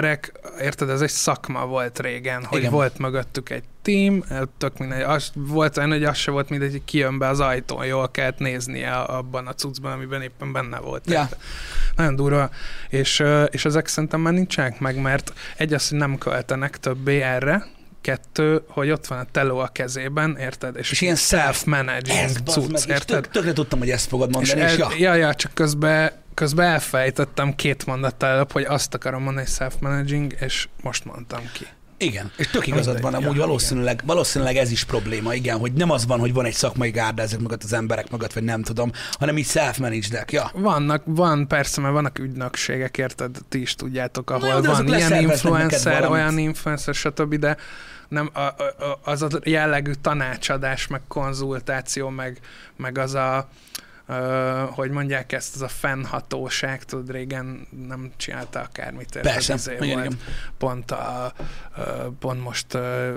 érted, 0.61 0.89
ez 0.89 1.01
egy 1.01 1.09
szakma 1.09 1.65
volt 1.65 1.99
régen, 1.99 2.45
hogy 2.45 2.59
Igen. 2.59 2.71
Volt 2.71 2.97
mögöttük 2.97 3.49
egy 3.49 3.63
team, 3.81 4.23
tök 4.57 4.77
mindegy, 4.77 5.01
az, 5.01 5.31
volt 5.33 5.77
olyan, 5.77 5.89
hogy 5.89 6.03
az 6.03 6.17
se 6.17 6.31
volt 6.31 6.49
mindegy, 6.49 6.71
hogy 6.71 6.83
kijön 6.85 7.17
be 7.17 7.27
az 7.27 7.39
ajtón, 7.39 7.85
jól 7.85 8.11
kellett 8.11 8.37
néznie 8.37 8.91
abban 8.91 9.47
a 9.47 9.53
cuccban, 9.53 9.91
amiben 9.91 10.21
éppen 10.21 10.51
benne 10.51 10.79
volt. 10.79 11.09
Ja. 11.09 11.19
érted? 11.19 11.37
Nagyon 11.95 12.15
durva, 12.15 12.49
és, 12.89 13.23
és 13.49 13.65
ezek 13.65 13.87
szerintem 13.87 14.21
már 14.21 14.33
nincsenek 14.33 14.79
meg, 14.79 15.01
mert 15.01 15.33
egy 15.57 15.73
az, 15.73 15.89
hogy 15.89 15.97
nem 15.97 16.17
költenek 16.17 16.77
többé 16.77 17.21
erre, 17.21 17.65
kettő, 18.05 18.61
hogy 18.67 18.89
ott 18.89 19.07
van 19.07 19.19
a 19.19 19.25
teló 19.31 19.57
a 19.57 19.67
kezében, 19.67 20.37
érted? 20.37 20.75
És, 20.77 20.91
És 20.91 21.01
ilyen 21.01 21.15
self-managing 21.15 22.33
meg, 22.33 22.47
cucc, 22.47 22.73
és 22.73 22.85
érted? 22.85 23.21
tök, 23.21 23.31
tökre 23.31 23.53
tudtam, 23.53 23.79
hogy 23.79 23.89
ezt 23.89 24.07
fogod 24.07 24.31
mondani, 24.31 24.59
és, 24.59 24.65
ez, 24.65 24.77
ja. 24.77 24.89
ja, 24.97 25.13
ja, 25.13 25.33
csak 25.33 25.53
közben, 25.53 26.11
közben 26.35 26.65
elfejtettem 26.65 27.55
két 27.55 27.85
mondattal 27.85 28.29
előbb, 28.29 28.51
hogy 28.51 28.63
azt 28.63 28.93
akarom 28.93 29.23
mondani, 29.23 29.45
self-managing, 29.47 30.35
és 30.39 30.67
most 30.81 31.05
mondtam 31.05 31.41
ki. 31.53 31.67
Igen, 31.97 32.31
és 32.37 32.47
tök 32.47 32.67
igazad 32.67 33.01
van, 33.01 33.11
ja, 33.11 33.17
amúgy 33.17 33.37
valószínűleg, 33.37 34.01
valószínűleg 34.05 34.55
ez 34.55 34.71
is 34.71 34.83
probléma, 34.83 35.33
igen, 35.33 35.57
hogy 35.57 35.73
nem 35.73 35.89
az 35.89 36.05
van, 36.05 36.19
hogy 36.19 36.33
van 36.33 36.45
egy 36.45 36.53
szakmai 36.53 36.89
gárda 36.89 37.21
ezek 37.21 37.39
mögött 37.39 37.63
az 37.63 37.73
emberek 37.73 38.11
mögött, 38.11 38.33
vagy 38.33 38.43
nem 38.43 38.61
tudom, 38.61 38.91
hanem 39.11 39.37
így 39.37 39.47
self 39.47 39.77
managed 39.77 40.23
ja. 40.31 40.51
Vannak, 40.53 41.03
van 41.05 41.47
persze, 41.47 41.81
mert 41.81 41.93
vannak 41.93 42.19
ügynökségek, 42.19 42.97
érted, 42.97 43.37
ti 43.49 43.61
is 43.61 43.75
tudjátok, 43.75 44.29
ahol 44.29 44.47
jó, 44.47 44.59
de 44.59 44.69
azok 44.69 44.87
van 44.87 44.97
ilyen 44.97 45.21
influencer, 45.21 46.09
olyan 46.09 46.37
influencer, 46.37 46.93
stb., 46.93 47.35
de 47.35 47.57
nem, 48.07 48.29
a, 48.33 48.39
a, 48.39 48.55
az 49.03 49.21
a 49.21 49.27
jellegű 49.43 49.91
tanácsadás, 50.01 50.87
meg 50.87 51.01
konzultáció, 51.07 52.09
meg, 52.09 52.39
meg 52.75 52.97
az 52.97 53.13
a, 53.13 53.49
ö, 54.07 54.63
hogy 54.69 54.89
mondják 54.89 55.31
ezt, 55.31 55.55
az 55.55 55.61
a 55.61 55.67
fennhatóság, 55.67 56.83
tudod, 56.83 57.11
régen 57.11 57.67
nem 57.87 58.11
csinálta 58.17 58.59
akármit. 58.59 59.19
Persze, 59.21 59.53
Izé 59.53 59.73
igen, 59.73 59.87
volt. 59.87 60.05
igen. 60.05 60.19
Pont, 60.57 60.91
a, 60.91 61.33
ö, 61.77 61.81
pont 62.19 62.43
most 62.43 62.73
ö, 62.73 63.13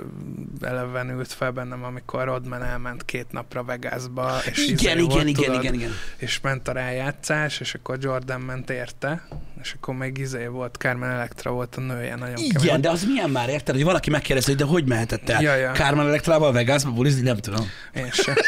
elevenült 0.61 1.31
fel 1.33 1.51
bennem, 1.51 1.83
amikor 1.83 2.23
Rodman 2.23 2.63
elment 2.63 3.05
két 3.05 3.31
napra 3.31 3.63
Vegasba, 3.63 4.37
és 4.45 4.57
izé 4.57 4.71
Igen, 4.71 4.97
igen, 4.97 5.09
volt, 5.09 5.27
igen, 5.27 5.43
tudod, 5.43 5.63
igen, 5.63 5.73
igen. 5.73 5.91
és 6.17 6.39
ment 6.41 6.67
a 6.67 6.71
rájátszás, 6.71 7.59
és 7.59 7.73
akkor 7.73 7.97
Jordan 8.01 8.41
ment 8.41 8.69
érte, 8.69 9.27
és 9.61 9.73
akkor 9.73 9.95
még 9.95 10.17
izé 10.17 10.45
volt, 10.45 10.75
Carmen 10.75 11.09
Electra 11.09 11.51
volt 11.51 11.75
a 11.75 11.81
nője, 11.81 12.15
nagyon 12.15 12.37
Igen, 12.37 12.61
kemény. 12.61 12.81
de 12.81 12.89
az 12.89 13.03
milyen 13.03 13.29
már, 13.29 13.49
érted, 13.49 13.75
hogy 13.75 13.83
valaki 13.83 14.09
megkérdezi, 14.09 14.47
hogy 14.47 14.59
de 14.59 14.65
hogy 14.65 14.85
mehetett 14.87 15.29
el? 15.29 15.41
Ja, 15.41 15.55
ja. 15.55 15.71
Carmen 15.71 16.07
Electrával 16.07 16.51
Vegasba 16.51 16.91
bulizni? 16.91 17.21
Nem 17.21 17.37
tudom. 17.37 17.69
Én 17.95 18.11
sem. 18.11 18.35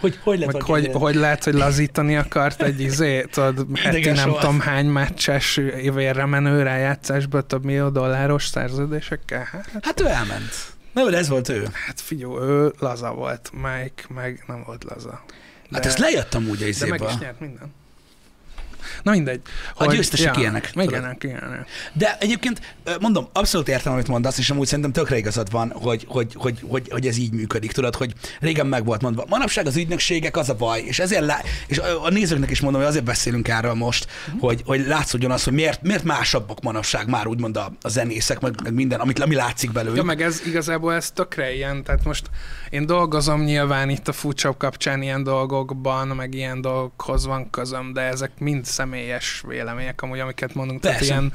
Hogy, 0.00 0.18
hogy 0.22 0.38
lett 0.38 0.62
hogy, 0.62 0.84
ennyire? 0.84 0.98
hogy 0.98 1.14
lehet, 1.14 1.44
hogy 1.44 1.54
lazítani 1.64 2.16
akart 2.16 2.62
egy 2.62 2.80
izé, 2.80 3.22
tudod, 3.22 3.66
heti 3.78 4.10
nem 4.10 4.28
volt. 4.28 4.40
tudom 4.40 4.60
hány 4.60 4.86
meccses 4.86 5.56
évérre 5.56 6.26
menő 6.26 6.62
rájátszásba 6.62 7.40
több 7.40 7.64
millió 7.64 7.88
dolláros 7.88 8.46
szerződésekkel? 8.46 9.48
Hát, 9.52 9.70
Hát 9.82 10.00
ő 10.00 10.06
elment. 10.06 10.72
Nem, 10.92 11.10
de 11.10 11.16
ez 11.16 11.28
volt 11.28 11.48
ő. 11.48 11.66
hát 11.86 12.00
figyelj, 12.00 12.34
ő 12.40 12.72
laza 12.78 13.12
volt, 13.12 13.50
Mike 13.52 14.02
meg 14.14 14.44
nem 14.46 14.62
volt 14.66 14.84
laza. 14.84 15.24
Hát 15.72 15.86
ezt 15.86 15.98
lejöttem 15.98 16.48
úgy 16.48 16.62
a 16.62 16.66
de 16.78 16.86
meg 16.86 17.02
is 17.08 17.18
nyert 17.18 17.40
minden. 17.40 17.72
Na 19.02 19.10
mindegy. 19.10 19.40
A 19.74 19.86
győztesek 19.86 20.36
ilyenek, 20.36 20.70
tudod. 20.70 20.88
Igen, 20.88 21.16
ilyenek. 21.20 21.68
De 21.92 22.16
egyébként 22.20 22.60
mondom, 23.00 23.28
abszolút 23.32 23.68
értem, 23.68 23.92
amit 23.92 24.08
mondasz, 24.08 24.38
és 24.38 24.50
amúgy 24.50 24.66
szerintem 24.66 24.92
tökre 24.92 25.16
igazad 25.16 25.50
van, 25.50 25.72
hogy, 25.74 26.04
hogy, 26.08 26.32
hogy, 26.34 26.58
hogy, 26.68 26.88
hogy 26.90 27.06
ez 27.06 27.16
így 27.16 27.32
működik. 27.32 27.72
Tudod, 27.72 27.94
hogy 27.94 28.12
régen 28.40 28.66
meg 28.66 28.84
volt 28.84 29.02
mondva. 29.02 29.24
Manapság 29.28 29.66
az 29.66 29.76
ügynökségek 29.76 30.36
az 30.36 30.48
a 30.48 30.54
baj, 30.54 30.80
és 30.80 30.98
ezért 30.98 31.24
lá- 31.24 31.44
és 31.66 31.78
a 31.78 32.10
nézőknek 32.10 32.50
is 32.50 32.60
mondom, 32.60 32.80
hogy 32.80 32.90
azért 32.90 33.04
beszélünk 33.04 33.48
erről 33.48 33.74
most, 33.74 34.06
hogy, 34.38 34.62
hogy 34.64 34.86
látszódjon 34.86 35.30
az, 35.30 35.44
hogy 35.44 35.52
miért, 35.52 35.82
miért 35.82 36.04
másabbak 36.04 36.62
manapság 36.62 37.08
már 37.08 37.26
úgymond 37.26 37.56
a, 37.56 37.72
a 37.82 37.88
zenészek, 37.88 38.40
meg, 38.40 38.54
meg 38.62 38.74
minden, 38.74 39.00
amit, 39.00 39.18
ami 39.18 39.34
látszik 39.34 39.72
belőlük. 39.72 39.96
Ja, 39.96 40.02
meg 40.02 40.22
ez 40.22 40.42
igazából 40.46 40.94
ez 40.94 41.10
tökre 41.10 41.54
ilyen, 41.54 41.84
tehát 41.84 42.04
most 42.04 42.30
én 42.70 42.86
dolgozom 42.86 43.42
nyilván 43.42 43.88
itt 43.88 44.08
a 44.08 44.12
Foodshop 44.12 44.56
kapcsán 44.56 45.02
ilyen 45.02 45.22
dolgokban, 45.22 46.08
meg 46.08 46.34
ilyen 46.34 46.60
dolgokhoz 46.60 47.26
van 47.26 47.50
közöm, 47.50 47.92
de 47.92 48.00
ezek 48.00 48.30
mind 48.38 48.64
személyes 48.84 49.42
vélemények, 49.46 50.02
amúgy 50.02 50.18
amiket 50.18 50.54
mondunk. 50.54 50.80
Tehát 50.80 50.98
Persze. 50.98 51.12
ilyen, 51.14 51.32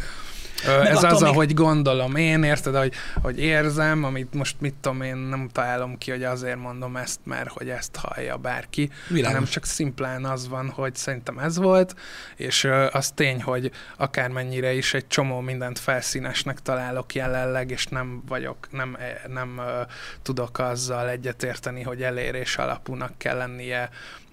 Ö, 0.67 0.81
ez 0.81 1.03
az, 1.03 1.21
még- 1.21 1.31
ahogy 1.31 1.53
gondolom 1.53 2.15
én, 2.15 2.43
érted, 2.43 2.75
hogy, 2.75 2.93
hogy 3.21 3.39
érzem, 3.39 4.03
amit 4.03 4.33
most 4.33 4.55
mit 4.59 4.73
tudom 4.81 5.01
én, 5.01 5.15
nem 5.15 5.49
találom 5.51 5.97
ki, 5.97 6.12
hogy 6.12 6.23
azért 6.23 6.57
mondom 6.57 6.95
ezt, 6.97 7.19
mert 7.23 7.49
hogy 7.49 7.69
ezt 7.69 7.95
hallja 7.95 8.38
bárki, 8.38 8.89
Világos. 9.07 9.27
hanem 9.27 9.45
csak 9.47 9.65
szimplán 9.65 10.25
az 10.25 10.47
van, 10.47 10.69
hogy 10.69 10.95
szerintem 10.95 11.38
ez 11.39 11.57
volt, 11.57 11.95
és 12.35 12.63
ö, 12.63 12.88
az 12.91 13.12
tény, 13.12 13.41
hogy 13.41 13.71
akármennyire 13.97 14.73
is 14.73 14.93
egy 14.93 15.07
csomó 15.07 15.39
mindent 15.39 15.79
felszínesnek 15.79 16.59
találok 16.62 17.15
jelenleg, 17.15 17.71
és 17.71 17.85
nem 17.85 18.23
vagyok, 18.27 18.67
nem, 18.71 18.95
eh, 18.99 19.15
nem 19.27 19.57
ö, 19.57 19.81
tudok 20.21 20.59
azzal 20.59 21.09
egyetérteni, 21.09 21.81
hogy 21.81 22.01
elérés 22.01 22.57
alapúnak 22.57 23.17
kell 23.17 23.38
lennie 23.38 23.89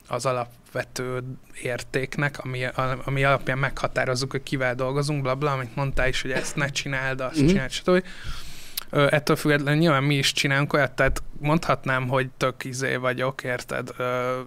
az 0.09 0.26
alapvető 0.77 1.23
értéknek, 1.62 2.39
ami, 2.39 2.65
ami 3.05 3.25
alapján 3.25 3.59
meghatározzuk, 3.59 4.31
hogy 4.31 4.43
kivel 4.43 4.75
dolgozunk, 4.75 5.23
bla, 5.23 5.35
bla 5.35 5.53
amit 5.53 5.77
mondtál 5.77 6.09
is, 6.09 6.23
hogy 6.23 6.31
ezt 6.31 6.57
ne 6.57 6.69
csináld, 6.69 7.21
azt 7.21 7.43
mm. 7.43 7.47
csináld, 7.47 7.71
stb. 7.71 8.05
Ö, 8.90 9.07
ettől 9.11 9.37
függetlenül 9.37 9.81
nyilván 9.81 10.03
mi 10.03 10.14
is 10.14 10.33
csinálunk 10.33 10.72
olyat, 10.72 10.92
tehát 10.92 11.22
mondhatnám, 11.40 12.09
hogy 12.09 12.29
tök 12.37 12.64
izé 12.64 12.96
vagyok, 12.96 13.42
érted, 13.42 13.90
ö, 13.96 14.40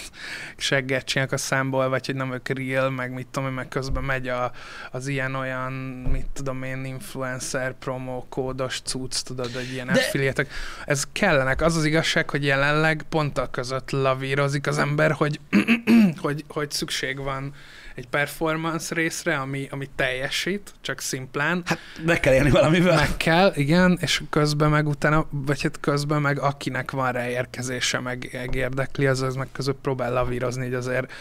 segget 0.56 1.04
csinálok 1.04 1.32
a 1.32 1.36
számból, 1.36 1.88
vagy 1.88 2.06
hogy 2.06 2.14
nem 2.14 2.32
ők 2.32 2.48
real, 2.48 2.90
meg 2.90 3.12
mit 3.12 3.26
tudom 3.26 3.48
én, 3.48 3.54
meg 3.54 3.68
közben 3.68 4.02
megy 4.02 4.28
a, 4.28 4.52
az 4.90 5.06
ilyen-olyan, 5.06 5.72
mit 6.12 6.26
tudom 6.32 6.62
én, 6.62 6.84
influencer, 6.84 7.78
promo, 7.78 8.24
kódos 8.28 8.80
cucc, 8.80 9.20
tudod, 9.22 9.52
hogy 9.52 9.72
ilyen 9.72 9.86
De-. 9.86 10.46
Ez 10.84 11.04
kellenek. 11.12 11.62
Az 11.62 11.76
az 11.76 11.84
igazság, 11.84 12.30
hogy 12.30 12.44
jelenleg 12.44 13.04
pont 13.08 13.38
a 13.38 13.50
között 13.50 13.90
lavírozik 13.90 14.66
az 14.66 14.78
ember, 14.78 15.12
hogy, 15.12 15.40
hogy, 16.22 16.44
hogy 16.48 16.70
szükség 16.70 17.18
van 17.18 17.54
egy 17.94 18.08
performance 18.08 18.94
részre, 18.94 19.36
ami, 19.36 19.68
ami 19.70 19.88
teljesít, 19.96 20.72
csak 20.80 21.00
szimplán, 21.00 21.62
Hát 21.64 21.78
meg 22.04 22.20
kell 22.20 22.34
élni 22.34 22.50
valamivel. 22.50 22.94
meg 22.96 23.16
kell, 23.16 23.52
igen, 23.54 23.98
és 24.00 24.22
közben 24.30 24.70
meg 24.70 24.88
utána, 24.88 25.26
vagy 25.30 25.62
hát 25.62 25.80
közben 25.80 26.22
meg 26.22 26.38
akinek 26.38 26.90
van 26.90 27.12
rá 27.12 27.28
érkezése, 27.28 28.00
meg, 28.00 28.48
érdekli, 28.52 29.06
az 29.06 29.22
az 29.22 29.34
meg 29.34 29.48
között 29.52 29.78
próbál 29.82 30.12
lavírozni, 30.12 30.64
hogy 30.64 30.74
azért 30.74 31.12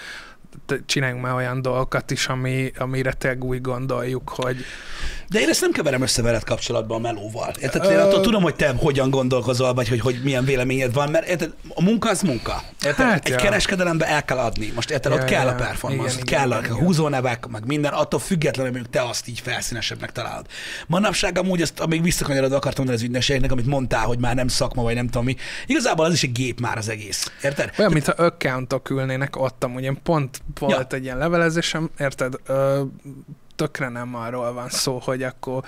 csináljunk 0.85 1.23
már 1.23 1.33
olyan 1.33 1.61
dolgokat 1.61 2.11
is, 2.11 2.27
ami, 2.27 2.71
amire 2.77 3.13
tényleg 3.13 3.43
úgy 3.43 3.61
gondoljuk, 3.61 4.29
hogy 4.29 4.57
De 5.29 5.39
én 5.39 5.49
ezt 5.49 5.61
nem 5.61 5.71
keverem 5.71 6.01
össze 6.01 6.21
veled 6.21 6.43
kapcsolatban 6.43 6.97
a 6.97 7.01
melóval. 7.01 7.53
Érted? 7.59 7.91
Én 7.91 7.97
attól 7.97 8.21
tudom, 8.21 8.43
hogy 8.43 8.55
te 8.55 8.73
hogyan 8.77 9.09
gondolkozol, 9.09 9.73
vagy 9.73 9.87
hogy, 9.87 9.99
hogy 9.99 10.19
milyen 10.23 10.45
véleményed 10.45 10.93
van, 10.93 11.09
mert 11.09 11.27
érted, 11.27 11.53
a 11.73 11.83
munka 11.83 12.09
az 12.09 12.21
munka. 12.21 12.63
Érted? 12.85 13.05
Hát, 13.05 13.25
Egy 13.25 13.31
ja. 13.31 13.37
kereskedelembe 13.37 14.07
el 14.07 14.25
kell 14.25 14.37
adni. 14.37 14.71
Most 14.75 14.89
érted, 14.91 15.11
Ja, 15.11 15.17
ott 15.17 15.25
kell 15.25 15.45
ja, 15.45 15.51
a 15.51 15.55
performance, 15.55 16.03
igen, 16.03 16.21
ott 16.21 16.27
igen, 16.27 16.39
kell 16.39 16.51
a 16.51 16.59
igen, 16.59 16.71
igen. 16.71 16.85
húzónevek, 16.85 17.47
meg 17.47 17.65
minden, 17.65 17.93
attól 17.93 18.19
függetlenül, 18.19 18.71
hogy 18.71 18.89
te 18.89 19.01
azt 19.01 19.27
így 19.27 19.39
felszínesebbnek 19.39 20.11
találod. 20.11 20.45
Manapság 20.87 21.37
amúgy 21.37 21.61
azt, 21.61 21.79
amíg 21.79 22.01
visszakanyarodva 22.01 22.55
akartam 22.55 22.85
mondani 22.85 23.03
az 23.03 23.09
ügynökségnek, 23.09 23.51
amit 23.51 23.65
mondtál, 23.65 24.05
hogy 24.05 24.19
már 24.19 24.35
nem 24.35 24.47
szakma, 24.47 24.83
vagy 24.83 24.95
nem 24.95 25.05
tudom 25.05 25.23
mi. 25.23 25.35
Igazából 25.65 26.05
az 26.05 26.13
is 26.13 26.23
egy 26.23 26.31
gép 26.31 26.59
már 26.59 26.77
az 26.77 26.89
egész. 26.89 27.31
Érted? 27.43 27.71
olyan, 27.77 27.91
mintha 27.91 28.11
accountok 28.11 28.89
ülnének 28.89 29.37
ott, 29.37 29.63
amúgy 29.63 29.83
én 29.83 29.99
pont 30.03 30.41
volt 30.59 30.91
Ja. 30.91 30.97
egy 30.97 31.03
ilyen 31.03 31.17
levelezésem, 31.17 31.89
érted, 31.99 32.33
ö, 32.45 32.81
tökre 33.55 33.89
nem 33.89 34.15
arról 34.15 34.53
van 34.53 34.69
szó, 34.69 34.97
hogy 34.97 35.23
akkor 35.23 35.63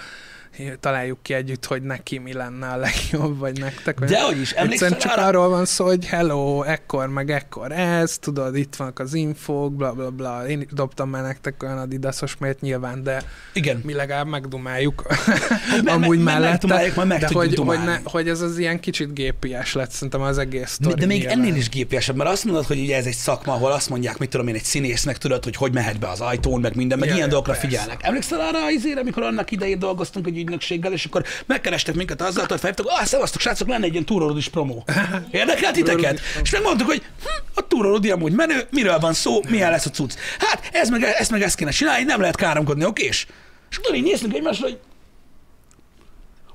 találjuk 0.79 1.17
ki 1.21 1.33
együtt, 1.33 1.65
hogy 1.65 1.81
neki 1.81 2.17
mi 2.17 2.33
lenne 2.33 2.67
a 2.67 2.75
legjobb, 2.77 3.37
vagy 3.37 3.59
nektek. 3.59 3.99
Vagy 3.99 4.09
Dehogy 4.09 4.39
is, 4.39 4.51
emlékszel 4.51 4.97
csak 4.97 5.11
arra? 5.11 5.25
arról 5.25 5.49
van 5.49 5.65
szó, 5.65 5.85
hogy 5.85 6.05
hello, 6.05 6.61
ekkor, 6.63 7.07
meg 7.07 7.29
ekkor 7.31 7.71
ez, 7.71 8.17
tudod, 8.17 8.55
itt 8.55 8.75
vannak 8.75 8.99
az 8.99 9.13
infók, 9.13 9.73
bla 9.75 9.93
bla 9.93 10.09
bla. 10.09 10.47
Én 10.47 10.67
dobtam 10.71 11.09
már 11.09 11.23
nektek 11.23 11.63
olyan 11.63 11.77
adidasos 11.77 12.37
mért 12.37 12.61
nyilván, 12.61 13.03
de 13.03 13.23
Igen. 13.53 13.81
mi 13.83 13.93
legalább 13.93 14.27
megdumáljuk 14.27 15.03
me- 15.83 15.93
amúgy 15.95 16.17
me- 16.17 16.25
mellette. 16.39 16.45
megdumáljuk, 16.67 16.95
majd 16.95 17.07
meg 17.07 17.19
de 17.19 17.27
hogy, 17.33 17.55
hogy, 17.55 17.83
ne, 17.83 17.99
hogy 18.03 18.29
ez 18.29 18.41
az 18.41 18.57
ilyen 18.57 18.79
kicsit 18.79 19.13
gépies 19.13 19.73
lett 19.73 19.91
szerintem 19.91 20.21
az 20.21 20.37
egész 20.37 20.77
De, 20.81 20.93
de 20.93 21.05
még 21.05 21.19
nyilván. 21.19 21.37
ennél 21.39 21.55
is 21.55 21.69
gépiesebb, 21.69 22.15
mert 22.15 22.29
azt 22.29 22.45
mondod, 22.45 22.65
hogy 22.65 22.79
ugye 22.79 22.95
ez 22.95 23.05
egy 23.05 23.13
szakma, 23.13 23.53
ahol 23.53 23.71
azt 23.71 23.89
mondják, 23.89 24.17
mit 24.17 24.29
tudom 24.29 24.47
én, 24.47 24.55
egy 24.55 24.63
színésznek 24.63 25.17
tudod, 25.17 25.43
hogy 25.43 25.55
hogy 25.55 25.73
mehet 25.73 25.99
be 25.99 26.07
az 26.09 26.19
ajtón, 26.19 26.59
meg 26.61 26.75
minden, 26.75 26.99
meg 26.99 27.07
Ja, 27.07 27.13
ilyen 27.15 27.25
ja, 27.27 27.31
dolgokra 27.33 27.53
persze. 27.59 27.67
figyelnek. 27.67 27.99
Emlékszel 28.03 28.39
arra 28.39 28.65
az 28.65 28.71
izére, 28.71 28.99
amikor 28.99 29.23
annak 29.23 29.51
idején 29.51 29.79
dolgoztunk 29.79 30.27
egy 30.27 30.37
ügynökséggel, 30.45 30.91
és 30.91 31.05
akkor 31.05 31.23
megkerestek 31.45 31.95
minket 31.95 32.21
azzal, 32.21 32.45
hogy 32.47 32.59
felhívtak, 32.59 32.87
ah, 32.87 33.05
szevasztok, 33.05 33.41
srácok, 33.41 33.67
lenne 33.67 33.85
egy 33.85 33.91
ilyen 33.91 34.05
túrórudis 34.05 34.49
promó. 34.49 34.85
Érdekel 35.31 35.71
titeket? 35.71 36.19
És 36.43 36.49
megmondtuk, 36.49 36.87
hogy 36.87 37.01
hm, 37.23 37.27
a 37.53 37.67
túrórudi 37.67 38.11
amúgy 38.11 38.31
menő, 38.31 38.67
miről 38.71 38.99
van 38.99 39.13
szó, 39.13 39.39
milyen 39.49 39.71
lesz 39.71 39.85
a 39.85 39.89
cucc. 39.89 40.13
Hát, 40.39 40.69
ez 40.71 40.89
meg, 40.89 41.03
ezt 41.03 41.31
meg 41.31 41.41
ezt 41.41 41.55
kéne 41.55 41.71
csinálni, 41.71 42.03
nem 42.03 42.19
lehet 42.19 42.35
káromkodni, 42.35 42.85
okés? 42.85 43.27
És 43.69 43.77
akkor 43.77 43.95
így 43.95 44.03
néztünk 44.03 44.33
egymásra, 44.33 44.67
hogy 44.67 44.79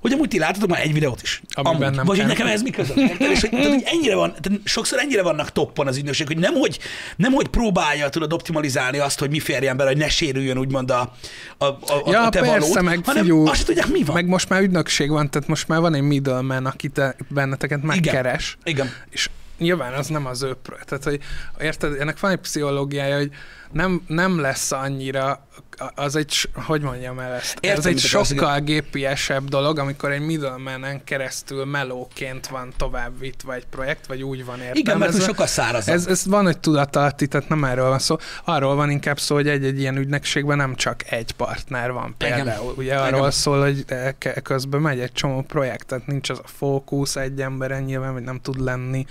hogy 0.00 0.12
amúgy 0.12 0.28
ti 0.28 0.38
láttatok 0.38 0.68
már 0.68 0.80
egy 0.80 0.92
videót 0.92 1.22
is. 1.22 1.42
Amiben 1.52 1.82
amúgy. 1.82 1.96
nem 1.96 2.04
Vagy 2.04 2.18
hogy 2.18 2.18
kell. 2.18 2.26
nekem 2.26 2.46
ez 2.46 2.62
mi? 2.62 2.70
Érted? 3.02 3.30
És 3.30 3.40
hogy, 3.40 3.50
tehát, 3.50 3.66
hogy 3.66 3.82
ennyire 3.84 4.14
van, 4.14 4.34
tehát 4.40 4.60
sokszor 4.64 4.98
ennyire 4.98 5.22
vannak 5.22 5.52
toppon 5.52 5.86
az 5.86 5.96
ügynökség, 5.96 6.26
hogy 6.26 6.38
nem 6.38 6.54
hogy, 6.54 6.78
nem 7.16 7.32
hogy 7.32 7.48
próbálja 7.48 8.08
tudod 8.08 8.32
optimalizálni 8.32 8.98
azt, 8.98 9.18
hogy 9.18 9.30
mi 9.30 9.40
férjen 9.40 9.76
bele, 9.76 9.88
hogy 9.88 9.98
ne 9.98 10.08
sérüljön 10.08 10.58
úgymond 10.58 10.90
a, 10.90 11.14
a, 11.58 11.64
a, 11.64 12.02
Ja, 12.06 12.26
a 12.26 12.28
te 12.28 12.40
persze, 12.40 12.58
valód, 12.58 12.82
meg 12.82 13.00
hanem 13.04 13.22
figyú, 13.22 13.46
azt 13.46 13.66
tudják, 13.66 13.88
mi 13.88 14.02
van. 14.02 14.14
Meg 14.14 14.26
most 14.26 14.48
már 14.48 14.62
ügynökség 14.62 15.10
van, 15.10 15.30
tehát 15.30 15.48
most 15.48 15.68
már 15.68 15.80
van 15.80 15.94
egy 15.94 16.02
middleman, 16.02 16.66
aki 16.66 16.88
te, 16.88 17.16
benneteket 17.28 17.82
megkeres. 17.82 18.58
Igen. 18.64 18.90
És 19.10 19.30
nyilván 19.58 19.92
az 19.92 20.06
nem 20.06 20.26
az 20.26 20.42
ő 20.42 20.56
Tehát, 20.84 21.04
hogy 21.04 21.20
érted, 21.60 22.00
ennek 22.00 22.20
van 22.20 22.30
egy 22.30 22.38
pszichológiája, 22.38 23.16
hogy 23.16 23.30
nem, 23.72 24.02
nem 24.06 24.40
lesz 24.40 24.72
annyira, 24.72 25.46
az 25.94 26.16
egy, 26.16 26.48
hogy 26.54 26.80
mondjam 26.80 27.18
el 27.18 27.32
ezt? 27.32 27.58
Értem, 27.60 27.78
ez 27.78 27.86
egy 27.86 27.98
sokkal 27.98 28.60
gépiesebb 28.60 29.48
dolog, 29.48 29.78
amikor 29.78 30.10
egy 30.10 30.20
middlemanen 30.20 31.04
keresztül 31.04 31.64
melóként 31.64 32.46
van 32.46 32.72
tovább 32.76 33.18
vitt, 33.18 33.42
egy 33.54 33.66
projekt, 33.70 34.06
vagy 34.06 34.22
úgy 34.22 34.44
van 34.44 34.54
értelmezve. 34.60 34.80
Igen, 34.80 34.98
mert 34.98 35.22
sokkal 35.22 35.46
szárazabb. 35.46 35.94
Ez, 35.94 36.06
ez 36.06 36.26
van, 36.26 36.44
hogy 36.44 36.58
tudatalatti, 36.58 37.26
tehát 37.26 37.48
nem 37.48 37.64
erről 37.64 37.88
van 37.88 37.98
szó. 37.98 38.16
Arról 38.44 38.74
van 38.74 38.90
inkább 38.90 39.18
szó, 39.18 39.34
hogy 39.34 39.48
egy-egy 39.48 39.80
ilyen 39.80 39.96
ügynökségben 39.96 40.56
nem 40.56 40.74
csak 40.74 41.10
egy 41.12 41.32
partner 41.32 41.92
van 41.92 42.14
Igen. 42.18 42.34
például. 42.34 42.74
Ugye 42.76 42.96
arról 42.96 43.18
Igen. 43.18 43.30
szól, 43.30 43.60
hogy 43.60 43.84
e- 43.86 44.14
közben 44.42 44.80
megy 44.80 45.00
egy 45.00 45.12
csomó 45.12 45.42
projekt, 45.42 45.86
tehát 45.86 46.06
nincs 46.06 46.30
az 46.30 46.38
a 46.38 46.46
fókusz 46.56 47.16
egy 47.16 47.40
emberen 47.40 47.82
nyilván, 47.82 48.12
vagy 48.12 48.22
nem 48.22 48.40
tud 48.42 48.60
lenni. 48.60 49.06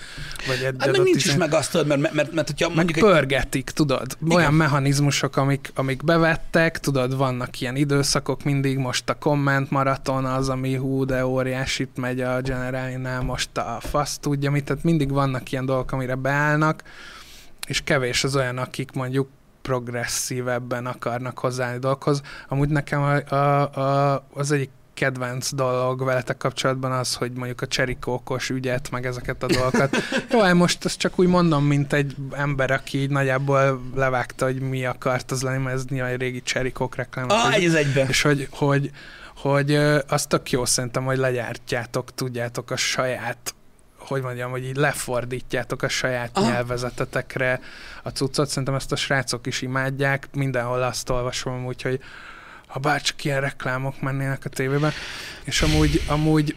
Vagy 0.48 0.64
egy 0.64 0.76
Hát 0.80 0.92
meg 0.92 1.02
nincs 1.02 1.16
is 1.16 1.26
izé- 1.26 1.38
meg 1.38 1.54
azt, 1.54 1.74
mert, 1.74 1.88
mert, 1.88 2.14
mert, 2.14 2.34
mert 2.34 2.48
hogyha 2.48 2.68
meg 2.68 2.76
mondjuk 2.76 2.98
egy, 2.98 3.04
pörgetik, 3.04 3.70
tudod? 3.70 4.18
Olyan 4.30 4.54
mechanizmusok, 4.54 5.38
amik, 5.38 5.72
amik 5.76 6.02
bevettek, 6.60 6.80
tudod, 6.80 7.18
vannak 7.18 7.62
ilyen 7.62 7.76
időszakok 7.76 8.44
mindig, 8.44 8.78
most 8.78 9.10
a 9.10 9.14
komment 9.14 9.72
maraton 9.72 10.26
az, 10.26 10.50
ami 10.50 10.76
hú, 10.76 11.06
de 11.06 11.26
óriásit 11.26 11.98
megy 11.98 12.22
a 12.22 12.42
generálnál, 12.42 13.22
most 13.22 13.58
a 13.58 13.78
fasz 13.80 14.18
tudja 14.18 14.52
mit, 14.52 14.64
tehát 14.64 14.84
mindig 14.84 15.12
vannak 15.12 15.52
ilyen 15.52 15.66
dolgok, 15.66 15.92
amire 15.92 16.16
beállnak, 16.16 16.84
és 17.68 17.82
kevés 17.82 18.24
az 18.24 18.36
olyan, 18.36 18.58
akik 18.58 18.92
mondjuk 18.92 19.30
progresszívebben 19.62 20.86
akarnak 20.86 21.40
hozzáállni 21.40 21.80
dolgokhoz. 21.80 22.22
Amúgy 22.48 22.70
nekem 22.70 23.02
a, 23.02 23.36
a, 23.36 23.74
a, 24.14 24.24
az 24.34 24.52
egyik 24.52 24.70
kedvenc 25.00 25.54
dolog 25.54 26.04
veletek 26.04 26.38
kapcsolatban 26.38 26.92
az, 26.92 27.16
hogy 27.16 27.32
mondjuk 27.32 27.62
a 27.62 27.68
cserikókos 27.68 28.50
ügyet, 28.50 28.92
meg 28.92 29.06
ezeket 29.06 29.44
a 29.44 29.48
dolgokat. 29.48 29.98
Jó, 30.32 30.40
hát 30.40 30.54
most 30.54 30.86
ezt 30.86 30.98
csak 30.98 31.20
úgy 31.20 31.28
mondom, 31.28 31.66
mint 31.66 31.94
egy 31.94 32.16
ember, 32.32 32.72
aki 32.72 32.98
így 32.98 33.10
nagyjából 33.10 33.82
levágta, 33.96 34.46
hogy 34.46 34.60
mi 34.60 34.86
akart 34.86 35.32
az 35.32 35.42
lenni, 35.42 35.64
mert 35.64 35.76
ez 35.76 35.86
nyilván 35.86 36.12
egy 36.12 36.20
régi 36.20 36.42
cserikók 36.42 36.96
reklám. 36.96 37.30
ah, 37.30 37.54
egy 37.54 37.66
az 37.66 37.74
egyben. 37.74 38.08
És 38.08 38.22
hogy, 38.22 38.48
hogy, 38.52 38.92
hogy 39.36 39.72
ö, 39.72 40.00
az 40.08 40.26
tök 40.26 40.52
jó 40.52 40.66
szerintem, 40.66 41.04
hogy 41.04 41.18
legyártjátok, 41.18 42.14
tudjátok 42.14 42.72
a 42.72 42.76
saját 42.76 43.54
hogy 43.98 44.22
mondjam, 44.22 44.52
hogy 44.52 44.64
így 44.64 44.76
lefordítjátok 44.76 45.82
a 45.82 45.90
saját. 45.90 46.30
Aha. 46.34 46.50
nyelvezetetekre 46.50 47.60
a 48.04 48.10
cuccot. 48.10 48.48
Szerintem 48.48 48.74
ezt 48.74 48.92
a 48.92 48.96
srácok 48.96 49.48
is 49.48 49.62
imádják. 49.62 50.28
Mindenhol 50.34 50.82
azt 50.82 51.10
olvasom, 51.10 51.66
úgyhogy 51.66 52.00
ha 52.70 52.80
bárcsak 52.80 53.24
ilyen 53.24 53.42
reklámok 53.42 54.02
mennének 54.02 54.46
a 54.46 54.50
tévében. 54.50 54.92
És 55.44 55.62
amúgy, 55.62 56.02
amúgy 56.08 56.56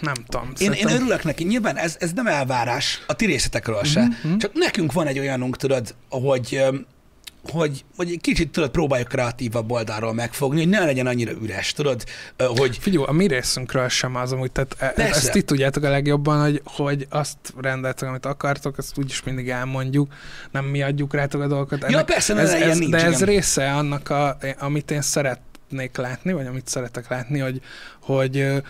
nem 0.00 0.14
tudom. 0.14 0.42
Én, 0.46 0.52
én 0.58 0.72
szerintem- 0.72 0.94
örülök 0.94 1.24
neki. 1.24 1.44
Nyilván 1.44 1.76
ez, 1.76 1.96
ez 2.00 2.12
nem 2.12 2.26
elvárás 2.26 3.02
a 3.06 3.12
ti 3.12 3.26
részletekről 3.26 3.84
se. 3.84 4.00
Mhm, 4.00 4.28
mhm. 4.28 4.38
Csak 4.38 4.50
nekünk 4.54 4.92
van 4.92 5.06
egy 5.06 5.18
olyanunk, 5.18 5.56
tudod, 5.56 5.94
hogy, 6.08 6.64
hogy, 7.50 7.84
hogy 7.96 8.10
egy 8.10 8.20
kicsit 8.20 8.50
tudod, 8.50 8.70
próbáljuk 8.70 9.08
kreatívabb 9.08 9.70
oldalról 9.70 10.14
megfogni, 10.14 10.58
hogy 10.58 10.68
ne 10.68 10.84
legyen 10.84 11.06
annyira 11.06 11.32
üres, 11.42 11.72
tudod, 11.72 12.04
hogy 12.38 12.78
Figyelj, 12.78 13.04
a 13.06 13.12
mi 13.12 13.26
részünkről 13.26 13.88
sem 13.88 14.14
az 14.16 14.32
amúgy, 14.32 14.52
tehát 14.52 14.76
e- 14.78 14.88
Persze. 14.88 15.14
ezt 15.14 15.30
ti 15.30 15.42
tudjátok 15.42 15.82
a 15.82 15.88
legjobban, 15.88 16.40
hogy, 16.40 16.60
hogy 16.64 17.06
azt 17.10 17.36
rendeltek, 17.60 18.08
amit 18.08 18.26
akartok, 18.26 18.78
azt 18.78 18.98
úgyis 18.98 19.22
mindig 19.22 19.48
elmondjuk, 19.48 20.12
nem 20.50 20.64
mi 20.64 20.82
adjuk 20.82 21.14
rátok 21.14 21.40
a 21.40 21.46
dolgokat. 21.46 21.90
Ja, 21.90 22.04
persze, 22.04 22.36
ez, 22.36 22.52
ez, 22.52 22.78
nincs, 22.78 22.90
de 22.90 23.04
ez 23.04 23.14
igen. 23.14 23.34
része 23.34 23.72
annak, 23.72 24.10
a, 24.10 24.36
amit 24.58 24.90
én 24.90 25.02
szeretnék 25.02 25.96
látni, 25.96 26.32
vagy 26.32 26.46
amit 26.46 26.68
szeretek 26.68 27.08
látni, 27.08 27.38
hogy, 27.38 27.60
hogy 28.00 28.62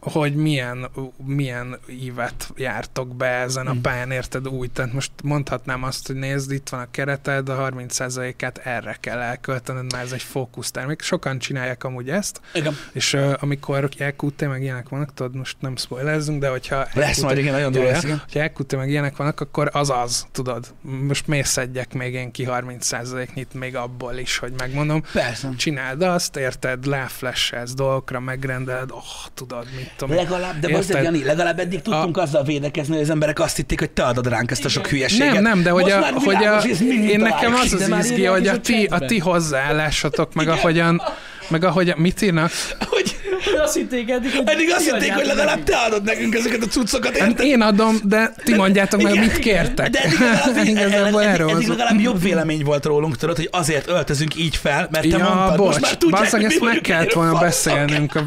hogy 0.00 0.34
milyen, 0.34 0.90
milyen 1.24 1.78
ívet 1.90 2.52
jártok 2.56 3.16
be 3.16 3.26
ezen 3.26 3.66
a 3.66 3.72
Mm. 3.72 3.80
pályán, 3.80 4.10
érted 4.10 4.48
úgy? 4.48 4.70
Tehát 4.70 4.92
most 4.92 5.10
mondhatnám 5.22 5.82
azt, 5.82 6.06
hogy 6.06 6.16
nézd, 6.16 6.50
itt 6.52 6.68
van 6.68 6.80
a 6.80 6.86
kereted, 6.90 7.48
a 7.48 7.56
30%-át 7.56 8.58
erre 8.58 8.96
kell 9.00 9.18
elköltened, 9.18 9.92
mert 9.92 10.04
ez 10.04 10.12
egy 10.12 10.22
fókusztermék. 10.22 11.02
Sokan 11.02 11.38
csinálják 11.38 11.84
amúgy 11.84 12.10
ezt, 12.10 12.40
igen, 12.54 12.76
és 12.92 13.12
uh, 13.12 13.34
amikor 13.40 13.88
EQT 13.98 14.48
meg 14.48 14.62
ilyenek 14.62 14.88
vannak, 14.88 15.14
tudod, 15.14 15.36
most 15.36 15.56
nem 15.60 15.76
spoilerzünk, 15.76 16.40
de 16.40 16.48
hogyha 16.48 16.86
lesz 16.92 17.16
EQT 17.16 17.22
majd, 17.22 17.38
igen, 17.38 17.52
nagyon 17.52 17.72
durva 17.72 17.90
lesz, 17.90 18.02
igen. 18.02 18.22
Ha 18.32 18.40
EQT 18.40 18.76
meg 18.76 18.90
ilyenek 18.90 19.16
vannak, 19.16 19.40
akkor 19.40 19.70
az 19.72 19.90
az, 19.90 20.26
tudod. 20.32 20.74
Most 20.80 21.26
miért 21.26 21.46
szedjek 21.46 21.94
még 21.94 22.14
én 22.14 22.30
ki 22.30 22.46
30%-nyit 22.50 23.54
még 23.54 23.76
abból 23.76 24.14
is, 24.14 24.38
hogy 24.38 24.52
megmondom. 24.58 25.02
Persze. 25.12 25.50
Csináld 25.56 26.02
azt, 26.02 26.36
érted, 26.36 26.86
leflesselsz 26.86 27.74
dolgokra, 27.74 28.20
megrendeled, 28.20 28.90
oh, 28.90 29.02
tudod, 29.34 29.66
mit 29.76 29.87
tudom. 29.96 30.16
Legalább, 30.16 30.58
de 30.60 30.68
most 30.68 30.88
Jani, 30.88 31.24
legalább 31.24 31.58
eddig 31.58 31.82
tudtunk 31.82 32.16
a... 32.16 32.22
azzal 32.22 32.42
védekezni, 32.44 32.94
hogy 32.94 33.02
az 33.02 33.10
emberek 33.10 33.40
azt 33.40 33.56
hitték, 33.56 33.78
hogy 33.78 33.90
te 33.90 34.04
adod 34.04 34.28
ránk 34.28 34.50
ezt 34.50 34.64
a 34.64 34.68
sok 34.68 34.86
hülyeséget. 34.86 35.32
Nem, 35.32 35.42
nem, 35.42 35.62
de 35.62 35.70
hogy, 35.70 35.82
Most 35.82 35.94
a, 35.94 36.20
hogy 36.20 36.34
a, 36.34 36.38
világos, 36.38 36.64
hogy 36.64 36.86
mind 36.86 37.04
én 37.08 37.20
nekem 37.20 37.54
az 37.54 37.72
az 37.72 38.04
izgi, 38.04 38.24
hogy 38.24 38.46
a 38.46 38.56
a 38.58 38.60
ti, 38.60 38.84
a 38.84 38.98
ti 38.98 39.18
hozzáállásotok, 39.18 40.34
meg 40.34 40.48
ahogyan, 40.48 41.02
meg 41.48 41.64
ahogyan, 41.64 41.98
mit 41.98 42.22
írnak? 42.22 42.50
Hogy 42.80 43.16
Azt 43.62 43.74
hitték 43.74 44.10
eddig, 44.10 44.30
hogy 44.32 44.42
eddig 44.48 44.70
azt 44.70 44.90
hitték, 44.90 45.12
hogy 45.12 45.26
legalább 45.26 45.46
nekünk. 45.58 45.68
te 45.68 45.76
adod 45.76 46.02
nekünk 46.04 46.34
ezeket 46.34 46.62
a 46.62 46.66
cuccokat, 46.66 47.16
Hát 47.16 47.28
érted? 47.28 47.46
én 47.46 47.60
adom, 47.60 47.96
de 48.04 48.34
ti 48.44 48.54
mondjátok 48.54 49.02
meg, 49.02 49.18
mit 49.18 49.38
kértek. 49.38 49.88
De 49.90 50.00
eddig 50.02 50.18
legalább, 50.18 50.66
Igazából 50.66 51.22
eddig, 51.22 51.32
erről 51.32 51.48
eddig 51.48 51.54
van 51.54 51.62
szó. 51.62 51.68
legalább 51.70 52.00
jobb 52.00 52.22
vélemény 52.22 52.62
volt 52.64 52.84
rólunk, 52.84 53.16
tudod, 53.16 53.36
hogy 53.36 53.48
azért 53.52 53.88
öltözünk 53.88 54.36
így 54.36 54.56
fel, 54.56 54.88
mert 54.90 55.08
te 55.08 55.16
Ja, 55.16 55.24
mondtad, 55.34 55.56
bocs, 55.56 55.66
most 55.66 55.80
már 55.80 55.96
tudják, 55.96 56.20
bazzag, 56.22 56.40
hogy 56.40 56.48
mi 56.48 56.54
ezt 56.54 56.64
meg 56.64 56.80
kellett 56.80 57.12
volna 57.12 57.38
beszélnünk, 57.38 58.14
a, 58.14 58.24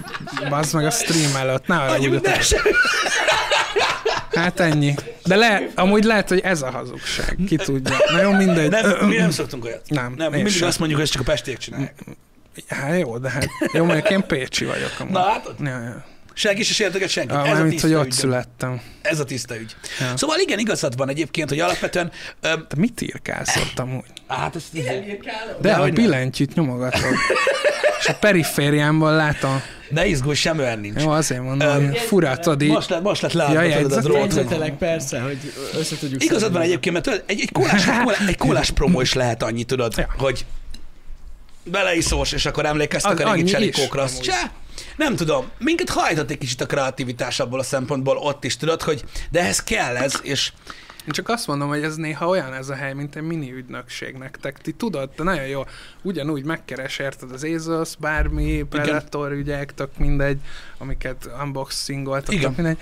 bazd 0.50 0.74
meg 0.76 0.86
a 0.86 0.92
stream 0.92 1.36
előtt, 1.36 1.68
ne 1.68 1.76
arra. 1.76 1.98
Hát 4.36 4.60
ennyi. 4.60 4.94
De 5.26 5.36
le, 5.36 5.68
amúgy 5.76 6.04
lehet, 6.04 6.30
hogy 6.30 6.40
ez 6.40 6.62
a 6.62 6.70
hazugság. 6.72 7.38
Ki 7.48 7.56
tudja. 7.56 7.96
Na 8.12 8.22
jó, 8.22 8.32
mindegy. 8.32 8.70
Nem, 8.70 9.06
mi 9.08 9.16
nem 9.16 9.32
szoktunk 9.42 9.66
olyat. 9.66 9.82
Nem, 9.88 10.14
nem 10.18 10.28
én 10.28 10.34
mindig 10.34 10.54
sem. 10.54 10.68
azt 10.68 10.80
mondjuk, 10.80 11.00
hogy 11.00 11.10
ezt 11.10 11.18
csak 11.18 11.28
a 11.28 11.32
pestiek 11.32 11.58
csinálják. 11.58 11.94
Hát 12.68 13.00
jó, 13.00 13.18
de 13.18 13.30
hát 13.30 13.48
jó, 13.74 13.84
mondjuk 13.86 14.10
én 14.10 14.24
Pécsi 14.28 14.66
vagyok 14.66 14.92
amúgy. 15.00 15.12
Na 15.14 15.22
hát, 15.22 15.50
Ja, 15.60 15.70
ja. 15.70 16.06
senki 16.34 16.64
se 16.64 16.74
sérteget 16.74 17.10
senkit. 17.10 17.36
Ah, 17.36 17.50
Ez 17.50 17.60
a 17.60 17.64
tiszta 17.64 17.88
hogy 17.88 17.96
ott 17.96 18.06
ügy. 18.06 18.12
születtem. 18.12 18.82
Ez 19.02 19.20
a 19.20 19.24
tiszta 19.24 19.60
ügy. 19.60 19.76
Ja. 20.00 20.18
Szóval 20.18 20.40
igen, 20.40 20.60
igazad 20.60 20.98
van 20.98 21.10
egyébként, 21.10 21.50
hogy 21.50 21.60
alapvetően, 21.60 22.12
ö, 22.42 22.48
Te 22.68 22.76
mit 22.78 23.02
írkálsz 23.02 23.56
ott 23.58 23.80
amúgy? 23.80 24.04
hát 24.28 24.56
ezt 24.56 24.76
így, 24.76 25.20
De 25.62 25.74
a 25.74 25.90
billentyűt 25.90 26.54
nyomogatod. 26.56 27.02
És 28.00 28.08
a 28.08 28.14
perifériámból 28.14 29.12
látom. 29.16 29.62
ne 29.90 30.06
izgulj, 30.06 30.36
sem 30.36 30.60
olyan 30.60 30.80
nincs. 30.80 31.02
Jó, 31.02 31.10
azért 31.10 31.42
mondom, 31.42 31.68
Öm, 31.68 31.94
fura, 31.94 32.38
tudod, 32.38 32.62
így- 32.62 32.70
Most 32.70 32.90
lett, 32.90 33.02
most 33.02 33.22
lett 33.22 33.32
leadva 33.34 33.54
Ja, 33.54 33.60
a 33.60 33.64
jegyzet- 33.64 34.04
drót. 34.04 34.18
Jegyzetelek 34.18 34.78
persze, 34.78 35.20
hogy 35.20 35.54
össze 35.78 35.98
tudjuk 35.98 36.24
Igazad 36.24 36.52
van 36.54 36.62
egyébként, 36.62 36.96
mert 37.06 37.24
egy, 37.30 37.40
egy, 37.42 37.52
kólás, 37.52 37.84
egy 38.28 38.38
kólás 38.38 38.72
promó 38.78 39.02
is 39.02 39.14
lehet 39.14 39.44
annyi, 39.44 39.64
tudod, 39.64 39.94
Ja. 39.98 40.08
hogy 40.18 40.46
beleiszós, 41.63 42.32
és 42.32 42.45
akkor 42.45 42.65
emlékeztek 42.65 43.19
Az 43.19 43.26
a 43.26 43.34
régi 43.34 43.50
cserikókra. 43.50 44.02
Azt 44.02 44.24
se, 44.24 44.52
nem 44.95 45.15
tudom, 45.15 45.50
minket 45.58 45.89
hajtott 45.89 46.30
egy 46.30 46.38
kicsit 46.38 46.62
a 46.62 46.65
kreativitás 46.65 47.39
abból 47.39 47.60
a 47.60 47.63
szempontból 47.63 48.17
ott 48.17 48.43
is, 48.43 48.58
tudod, 48.58 48.82
hogy 48.82 49.04
de 49.30 49.39
ehhez 49.39 49.63
kell 49.63 49.97
ez, 49.97 50.13
és 50.21 50.52
Én 51.02 51.12
csak 51.12 51.30
azt 51.30 51.47
mondom, 51.47 51.67
hogy 51.67 51.84
ez 51.84 51.95
néha 51.95 52.28
olyan 52.28 52.54
ez 52.54 52.69
a 52.69 52.76
hely, 52.76 52.93
mint 52.93 53.15
egy 53.15 53.21
mini 53.21 53.52
ügynökség 53.52 54.15
nektek. 54.15 54.58
Ti 54.58 54.71
tudod, 54.71 55.10
te 55.10 55.24
nagyon 55.24 55.47
jó, 55.47 55.63
ugyanúgy 56.02 56.43
megkeres 56.43 57.00
érted 57.00 57.32
az 57.32 57.43
Asos, 57.43 57.95
bármi, 58.00 58.63
Predator 58.69 59.32
ügyek, 59.32 59.74
tök 59.74 59.97
mindegy, 59.97 60.38
amiket 60.78 61.30
tök 62.26 62.56
mindegy, 62.56 62.78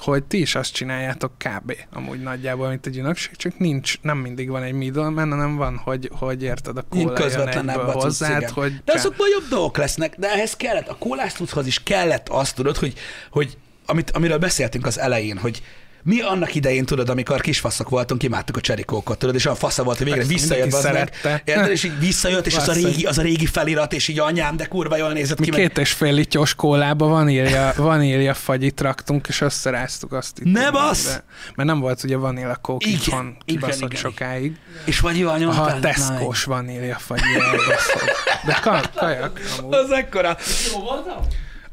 hogy 0.00 0.24
ti 0.24 0.40
is 0.40 0.54
azt 0.54 0.72
csináljátok 0.72 1.32
kb. 1.38 1.76
amúgy 1.92 2.20
nagyjából, 2.20 2.68
mint 2.68 2.86
egy 2.86 2.96
ügynökség, 2.96 3.36
csak 3.36 3.58
nincs, 3.58 4.00
nem 4.02 4.18
mindig 4.18 4.48
van 4.48 4.62
egy 4.62 4.72
middleman, 4.72 5.30
hanem 5.30 5.56
van, 5.56 5.76
hogy, 5.76 6.10
hogy 6.12 6.42
érted 6.42 6.76
a 6.76 6.82
kóla 6.82 7.12
közvetlenebb 7.12 7.78
a 7.78 7.92
hozzád, 7.92 8.48
hogy 8.48 8.82
De 8.84 8.92
azokból 8.92 9.26
jobb 9.28 9.48
dolgok 9.48 9.76
lesznek, 9.76 10.16
de 10.18 10.30
ehhez 10.32 10.56
kellett, 10.56 10.88
a 10.88 10.96
kólás 10.98 11.32
tudhoz 11.32 11.66
is 11.66 11.82
kellett 11.82 12.28
azt, 12.28 12.54
tudod, 12.54 12.76
hogy, 12.76 12.94
hogy 13.30 13.56
amit, 13.86 14.10
amiről 14.10 14.38
beszéltünk 14.38 14.86
az 14.86 14.98
elején, 14.98 15.38
hogy 15.38 15.62
mi 16.02 16.20
annak 16.20 16.54
idején, 16.54 16.84
tudod, 16.84 17.08
amikor 17.08 17.40
kisfaszok 17.40 17.88
voltunk, 17.88 18.22
imádtuk 18.22 18.56
a 18.56 18.60
cserikókot, 18.60 19.18
tudod, 19.18 19.34
és 19.34 19.44
olyan 19.44 19.56
fasza 19.56 19.82
volt, 19.82 19.98
hogy 19.98 20.06
végre 20.06 20.24
visszajött 20.24 20.66
az 20.66 20.72
meg, 20.72 20.82
szerette. 20.82 21.42
érted, 21.44 21.70
és 21.70 21.84
így 21.84 21.98
visszajött, 21.98 22.46
és 22.46 22.56
az 22.56 22.68
a, 22.68 22.72
régi, 22.72 23.04
az 23.06 23.18
a 23.18 23.22
régi 23.22 23.46
felirat, 23.46 23.92
és 23.92 24.08
így 24.08 24.18
anyám, 24.18 24.56
de 24.56 24.64
kurva 24.66 24.96
jól 24.96 25.12
nézett 25.12 25.38
mi 25.38 25.44
ki, 25.44 25.50
meg 25.50 25.60
két 25.60 25.78
és 25.78 25.92
fél 25.92 26.12
lityos 26.12 26.54
kólába 26.54 27.06
vanília, 27.06 27.72
vanília 27.76 28.34
fagyit 28.34 28.80
raktunk, 28.80 29.28
és 29.28 29.40
összeráztuk 29.40 30.12
azt 30.12 30.38
itt. 30.38 30.52
Ne 30.52 30.70
bassz! 30.70 31.04
De- 31.04 31.24
Mert 31.54 31.68
nem 31.68 31.80
volt 31.80 32.02
ugye 32.04 32.16
vanília 32.16 32.56
kók 32.56 32.84
Igen, 32.86 32.94
itthon 32.98 33.20
igen, 33.24 33.36
kibaszott 33.44 33.90
igen. 33.90 34.00
sokáig. 34.00 34.56
és 34.84 35.00
vagy 35.00 35.22
Ha 35.22 35.36
nyomtál. 35.38 35.76
a 35.76 35.80
Tesco-s 35.80 36.44
vanília 36.44 36.96
fagy, 36.98 37.20
elbaszod. 37.34 38.02
De 38.46 38.58
ka- 38.62 38.90
kajak, 38.94 39.40
amúgy. 39.58 39.74
Az 39.74 39.90
ekkora. 39.90 40.36
Jó 40.72 40.80
voltam? 40.80 41.16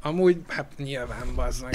Amúgy, 0.01 0.37
hát 0.47 0.65
nyilván 0.77 1.35
bazd 1.35 1.63
meg. 1.63 1.73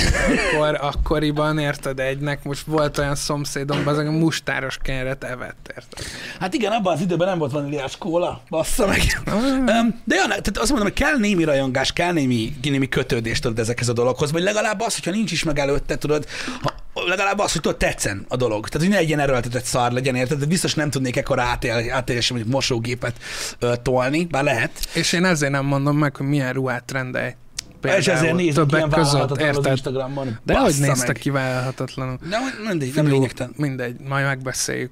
Akkor, 0.54 0.78
akkoriban 0.80 1.58
érted 1.58 2.00
egynek, 2.00 2.44
most 2.44 2.66
volt 2.66 2.98
olyan 2.98 3.14
szomszédom, 3.14 3.84
bazd 3.84 3.98
meg, 3.98 4.06
a 4.06 4.10
mustáros 4.10 4.78
kenyeret 4.82 5.24
evett, 5.24 5.72
érted? 5.76 6.06
Hát 6.40 6.54
igen, 6.54 6.72
abban 6.72 6.92
az 6.92 7.00
időben 7.00 7.28
nem 7.28 7.38
volt 7.38 7.52
vaníliás 7.52 7.96
kóla, 7.98 8.42
bassza 8.48 8.86
meg. 8.86 9.00
Um, 9.26 10.00
de 10.04 10.14
ja, 10.14 10.26
tehát 10.26 10.58
azt 10.58 10.70
mondom, 10.70 10.88
hogy 10.88 10.92
kell 10.92 11.16
némi 11.16 11.44
rajongás, 11.44 11.92
kell 11.92 12.12
némi, 12.12 12.52
némi 12.62 12.88
kötődés 12.88 13.38
tudod 13.38 13.58
ezekhez 13.58 13.88
a 13.88 13.92
dologhoz, 13.92 14.32
vagy 14.32 14.42
legalább 14.42 14.80
az, 14.80 14.94
hogyha 14.94 15.10
nincs 15.10 15.32
is 15.32 15.42
meg 15.42 15.58
előtte, 15.58 15.96
tudod, 15.98 16.26
ha, 16.62 16.72
legalább 16.94 17.38
az, 17.38 17.52
hogy 17.52 17.60
tudod, 17.60 17.78
tetszen 17.78 18.24
a 18.28 18.36
dolog. 18.36 18.68
Tehát, 18.68 18.86
hogy 18.86 18.96
ne 18.96 19.00
egy 19.00 19.08
ilyen 19.08 19.20
erőltetett 19.20 19.64
szar 19.64 19.92
legyen, 19.92 20.14
érted? 20.14 20.38
De 20.38 20.46
biztos 20.46 20.74
nem 20.74 20.90
tudnék 20.90 21.16
ekkora 21.16 21.42
átél, 21.42 21.92
átélésen 21.92 22.36
mondjuk 22.36 22.54
mosógépet 22.54 23.16
ö, 23.58 23.72
tolni, 23.82 24.24
bár 24.24 24.44
lehet. 24.44 24.70
És 24.94 25.12
én 25.12 25.24
ezért 25.24 25.52
nem 25.52 25.64
mondom 25.64 25.96
meg, 25.98 26.16
hogy 26.16 26.26
milyen 26.26 26.52
ruhát 26.52 26.90
rendelj. 26.92 27.34
És 27.84 28.06
ezért 28.06 28.34
nézünk 28.34 28.54
többek 28.54 28.76
ilyen 28.76 28.90
között, 28.90 29.40
érted? 29.40 29.66
Instagramon. 29.66 30.38
De 30.42 30.58
hogy 30.58 30.74
néztek 30.78 31.06
meg. 31.06 31.16
ki 31.16 31.30
vállalhatatlanul? 31.30 32.18
De 32.28 32.38
mindegy, 32.68 32.94
nem 32.94 33.06
lényegtelen. 33.06 33.52
Mindegy, 33.56 34.00
majd 34.00 34.24
megbeszéljük. 34.24 34.90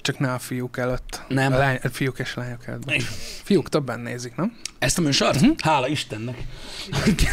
Csak 0.00 0.18
ne 0.18 0.32
a 0.32 0.38
fiúk 0.38 0.76
előtt. 0.76 1.22
Nem. 1.28 1.52
A, 1.52 1.56
lány, 1.56 1.78
a 1.82 1.88
fiúk 1.88 2.18
és 2.18 2.34
lányok 2.34 2.66
előtt. 2.66 3.02
Fiúk 3.42 3.68
többen 3.68 4.00
nézik, 4.00 4.36
nem? 4.36 4.56
Ezt 4.78 4.98
a 4.98 5.00
műsort? 5.00 5.40
Mhm. 5.40 5.50
Hála 5.62 5.88
Istennek. 5.88 6.36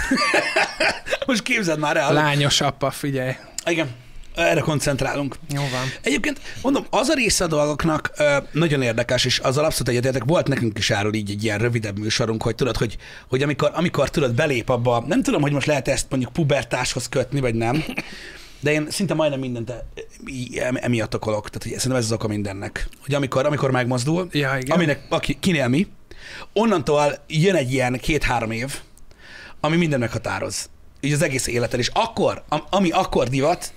Most 1.27 1.41
képzeld 1.41 1.79
már 1.79 1.97
el. 1.97 2.13
lányos 2.13 2.61
apa, 2.61 2.91
figyelj. 2.91 3.35
Igen, 3.65 3.89
erre 4.47 4.59
koncentrálunk. 4.59 5.35
Jó 5.53 5.61
van. 5.61 5.87
Egyébként 6.01 6.39
mondom, 6.61 6.85
az 6.89 7.07
a 7.09 7.13
része 7.13 7.43
a 7.43 7.47
dolgoknak 7.47 8.11
ö, 8.17 8.37
nagyon 8.51 8.81
érdekes, 8.81 9.25
és 9.25 9.37
azzal 9.39 9.65
abszolút 9.65 9.87
egyetértek, 9.89 10.23
volt 10.25 10.47
nekünk 10.47 10.77
is 10.77 10.89
erről 10.89 11.13
így 11.13 11.29
egy 11.29 11.43
ilyen 11.43 11.57
rövidebb 11.57 11.99
műsorunk, 11.99 12.43
hogy 12.43 12.55
tudod, 12.55 12.77
hogy, 12.77 12.97
hogy 13.29 13.43
amikor, 13.43 13.71
amikor 13.73 14.09
tudod 14.09 14.33
belép 14.33 14.69
abba, 14.69 15.03
nem 15.07 15.23
tudom, 15.23 15.41
hogy 15.41 15.51
most 15.51 15.67
lehet 15.67 15.87
ezt 15.87 16.05
mondjuk 16.09 16.33
pubertáshoz 16.33 17.09
kötni, 17.09 17.39
vagy 17.39 17.55
nem, 17.55 17.83
de 18.59 18.71
én 18.71 18.87
szinte 18.89 19.13
majdnem 19.13 19.39
mindent 19.39 19.69
e- 19.69 19.83
emiatt 20.73 21.15
okolok. 21.15 21.49
Tehát 21.49 21.63
hogy 21.63 21.71
szerintem 21.71 21.95
ez 21.99 22.05
az 22.05 22.11
oka 22.11 22.27
mindennek. 22.27 22.87
Hogy 23.05 23.13
amikor, 23.13 23.45
amikor 23.45 23.71
megmozdul, 23.71 24.27
Ja, 24.31 24.57
igen. 24.61 24.75
aminek 24.75 25.01
aki, 25.09 25.37
kinél 25.39 25.67
mi, 25.67 25.87
onnantól 26.53 27.13
jön 27.27 27.55
egy 27.55 27.73
ilyen 27.73 27.99
két-három 28.01 28.51
év, 28.51 28.73
ami 29.59 29.77
minden 29.77 29.99
meghatároz. 29.99 30.69
Így 31.01 31.13
az 31.13 31.21
egész 31.21 31.47
életen. 31.47 31.79
És 31.79 31.89
akkor, 31.93 32.43
am- 32.49 32.63
ami 32.69 32.89
akkor 32.89 33.27
divat 33.27 33.73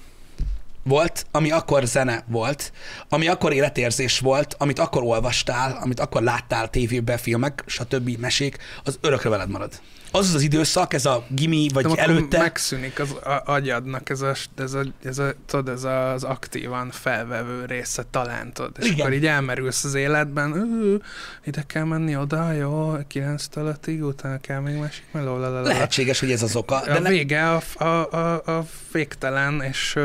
volt, 0.85 1.27
ami 1.31 1.51
akkor 1.51 1.85
zene 1.85 2.25
volt, 2.27 2.73
ami 3.09 3.29
akkor 3.29 3.53
életérzés 3.53 4.19
volt, 4.19 4.55
amit 4.59 4.79
akkor 4.79 5.03
olvastál, 5.03 5.79
amit 5.83 6.01
akkor 6.01 6.23
láttál 6.23 6.71
tévében, 6.71 7.19
filmek, 7.19 7.63
stb. 7.67 8.19
mesék, 8.19 8.59
az 8.85 8.99
örökre 9.01 9.29
veled 9.29 9.49
marad. 9.51 9.81
Az 10.15 10.29
az 10.29 10.35
az 10.35 10.43
időszak, 10.43 10.95
ez 10.95 11.07
a 11.07 11.25
gimi, 11.29 11.69
vagy 11.73 11.87
De 11.87 12.03
előtte. 12.03 12.39
megszűnik 12.39 13.01
az 13.01 13.17
agyadnak 13.45 14.11
ez, 14.11 14.21
a, 14.21 14.35
ez, 14.57 14.73
a, 14.75 14.83
ez, 15.05 15.19
a, 15.19 15.33
tudod, 15.47 15.69
ez 15.69 15.85
az 15.85 16.25
aktívan 16.25 16.91
felvevő 16.91 17.65
része 17.65 18.05
talán, 18.11 18.53
tudod, 18.53 18.77
és 18.81 18.87
Igen. 18.87 18.99
akkor 19.01 19.13
így 19.13 19.27
elmerülsz 19.27 19.85
az 19.85 19.95
életben, 19.95 20.53
"Ú, 20.53 20.97
ide 21.45 21.63
kell 21.67 21.85
menni 21.85 22.17
oda, 22.17 22.53
jó, 22.53 22.95
9-től 23.13 23.77
5-ig, 23.85 24.07
utána 24.07 24.39
kell 24.39 24.61
még 24.61 24.75
másik 24.77 25.05
meló. 25.13 25.39
Lehetséges, 25.63 26.21
hogy 26.21 26.31
ez 26.31 26.43
az 26.43 26.57
oka. 26.57 26.83
De 26.85 26.93
a 26.93 27.01
vége 27.01 27.51
a, 27.51 27.85
a, 27.85 28.13
a, 28.13 28.43
a 28.59 28.67
végtelen 28.93 29.63
és, 29.63 29.99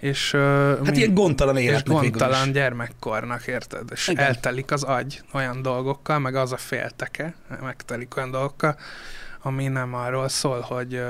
és, 0.00 0.30
Hát 0.30 0.80
mind- 0.80 0.96
ilyen 0.96 1.14
gondtalan 1.14 1.56
és 1.56 1.62
életnek 1.62 1.86
végül 1.86 2.00
gondtalan 2.00 2.52
gyermekkornak, 2.52 3.46
érted? 3.46 3.82
És 3.92 4.08
Igen. 4.08 4.24
eltelik 4.24 4.70
az 4.72 4.82
agy 4.82 5.22
olyan 5.32 5.62
dolgokkal, 5.62 6.18
meg 6.18 6.34
az 6.34 6.52
a 6.52 6.56
félteke, 6.56 7.34
megtelik 7.62 8.16
olyan 8.16 8.30
dolgokkal, 8.30 8.76
ami 9.42 9.68
nem 9.68 9.94
arról 9.94 10.28
szól, 10.28 10.60
hogy 10.60 11.02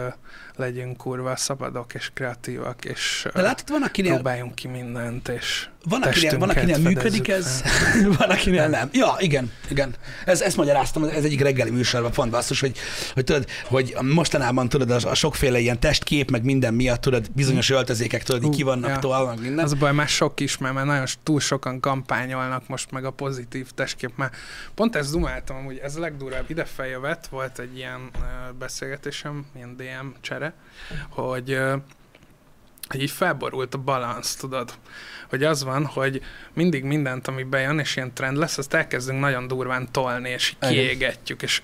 legyünk 0.60 0.96
kurva 0.96 1.36
szabadok 1.36 1.94
és 1.94 2.10
kreatívak, 2.14 2.84
és 2.84 3.26
De 3.34 3.42
látod, 3.42 3.68
van 3.68 3.82
akinél, 3.82 4.12
próbáljunk 4.12 4.54
ki 4.54 4.68
mindent, 4.68 5.28
és 5.28 5.68
van 5.84 6.02
akinél, 6.02 6.38
van 6.38 6.48
akinél 6.48 6.78
működik 6.78 7.28
ez, 7.28 7.62
van 8.18 8.30
akinél 8.30 8.68
nem. 8.68 8.88
Ja, 8.92 9.16
igen, 9.18 9.52
igen. 9.68 9.94
Ez, 10.24 10.40
ezt 10.40 10.56
magyaráztam, 10.56 11.04
ez 11.04 11.24
egyik 11.24 11.40
reggeli 11.40 11.70
műsorban 11.70 12.10
pont 12.10 12.30
basszus, 12.30 12.60
hogy, 12.60 12.78
hogy 13.14 13.24
tudod, 13.24 13.46
hogy 13.64 13.96
mostanában 14.02 14.68
tudod, 14.68 14.90
a, 14.90 15.10
a 15.10 15.14
sokféle 15.14 15.58
ilyen 15.58 15.80
testkép, 15.80 16.30
meg 16.30 16.44
minden 16.44 16.74
miatt, 16.74 17.00
tudod, 17.00 17.30
bizonyos 17.32 17.70
öltözékek, 17.70 18.22
tudod, 18.22 18.42
Hú, 18.42 18.50
ki 18.50 18.62
vannak 18.62 19.02
ja. 19.02 19.24
meg 19.26 19.40
minden. 19.40 19.64
Az 19.64 19.74
baj, 19.74 19.92
már 19.92 20.08
sok 20.08 20.40
is, 20.40 20.58
mert 20.58 20.74
már 20.74 20.86
nagyon 20.86 21.06
túl 21.22 21.40
sokan 21.40 21.80
kampányolnak 21.80 22.68
most 22.68 22.90
meg 22.90 23.04
a 23.04 23.10
pozitív 23.10 23.70
testkép. 23.74 24.10
Már 24.16 24.30
pont 24.74 24.96
ezt 24.96 25.12
dumáltam, 25.12 25.64
hogy 25.64 25.80
ez 25.82 25.96
legdurább 25.96 26.50
ide 26.50 26.64
feljövet, 26.64 27.26
volt 27.26 27.58
egy 27.58 27.76
ilyen 27.76 28.10
beszélgetésem, 28.58 29.46
ilyen 29.56 29.76
DM 29.76 30.06
csere, 30.20 30.49
hogy, 31.08 31.58
hogy 32.88 33.02
így 33.02 33.10
felborult 33.10 33.74
a 33.74 33.78
balansz, 33.78 34.34
tudod? 34.34 34.72
Hogy 35.28 35.44
az 35.44 35.64
van, 35.64 35.86
hogy 35.86 36.22
mindig 36.52 36.84
mindent, 36.84 37.28
ami 37.28 37.42
bejön, 37.42 37.78
és 37.78 37.96
ilyen 37.96 38.14
trend 38.14 38.36
lesz, 38.36 38.58
azt 38.58 38.74
elkezdünk 38.74 39.20
nagyon 39.20 39.46
durván 39.46 39.92
tolni, 39.92 40.28
és 40.28 40.54
kiégetjük, 40.58 41.42
és 41.42 41.62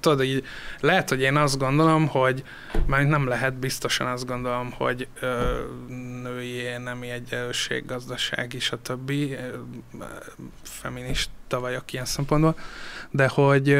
tudod, 0.00 0.22
így 0.22 0.44
lehet, 0.80 1.08
hogy 1.08 1.20
én 1.20 1.36
azt 1.36 1.58
gondolom, 1.58 2.06
hogy 2.06 2.42
már 2.86 3.04
nem 3.04 3.28
lehet, 3.28 3.54
biztosan 3.54 4.06
azt 4.06 4.26
gondolom, 4.26 4.70
hogy 4.70 5.08
ö, 5.20 5.60
női 6.22 6.76
nemi 6.78 7.08
egyenlőség, 7.08 7.86
gazdasági, 7.86 8.58
stb. 8.58 9.10
ö, 9.10 9.56
feminista 10.62 11.30
vagyok 11.48 11.92
ilyen 11.92 12.04
szempontból, 12.04 12.58
de 13.10 13.28
hogy 13.28 13.76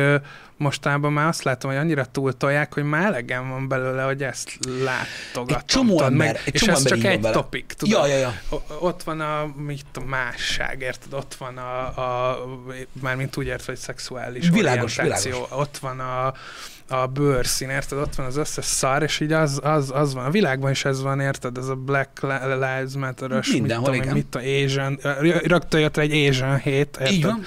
mostában 0.56 1.12
már 1.12 1.26
azt 1.26 1.42
látom, 1.42 1.70
hogy 1.70 1.80
annyira 1.80 2.04
túltolják, 2.04 2.74
hogy 2.74 2.82
már 2.84 3.04
elegem 3.04 3.48
van 3.48 3.68
belőle, 3.68 4.02
hogy 4.02 4.22
ezt 4.22 4.58
látogatom. 4.84 5.56
Egy 5.58 5.64
csomó 5.64 6.02
ember- 6.02 6.46
egy 6.46 6.54
és 6.54 6.60
csomó 6.60 6.76
ez 6.76 6.84
csak 6.84 7.04
egy 7.04 7.20
vele. 7.20 7.34
topik, 7.34 7.72
tudod? 7.76 7.94
Ja, 7.98 8.06
ja, 8.06 8.16
ja. 8.16 8.32
Ott 8.78 9.02
van 9.02 9.20
a, 9.20 9.46
mit 9.56 9.84
a 9.94 10.00
másság, 10.04 10.80
érted? 10.80 11.12
Ott 11.14 11.34
van 11.34 11.56
a, 11.58 11.86
a 12.30 12.38
mármint 13.00 13.36
úgy 13.36 13.46
értve, 13.46 13.72
hogy 13.72 13.80
szexuális 13.80 14.48
Világos, 14.48 14.98
orientáció. 14.98 15.30
világos. 15.32 15.58
Ott 15.58 15.78
van 15.78 16.00
a, 16.00 16.34
a 16.88 17.06
bőrszín, 17.06 17.68
érted? 17.68 17.98
Ott 17.98 18.14
van 18.14 18.26
az 18.26 18.36
összes 18.36 18.64
szar, 18.64 19.02
és 19.02 19.20
így 19.20 19.32
az, 19.32 19.60
az, 19.62 19.90
az 19.94 20.14
van. 20.14 20.24
A 20.24 20.30
világban 20.30 20.70
is 20.70 20.84
ez 20.84 21.02
van, 21.02 21.20
érted? 21.20 21.58
Ez 21.58 21.68
a 21.68 21.74
Black 21.74 22.22
Lives 22.22 22.92
Matter-ös, 22.98 23.52
Mindenhol, 23.52 23.90
mit 23.90 24.00
tudom, 24.00 24.02
igen. 24.02 24.14
mit 24.14 24.26
tudom, 24.26 24.64
Asian, 24.64 24.98
rögtön 25.44 25.80
jött 25.80 25.96
egy 25.96 26.28
Asian 26.28 26.58
hét, 26.58 26.96
érted? 27.00 27.12
Így 27.12 27.24
van. 27.24 27.44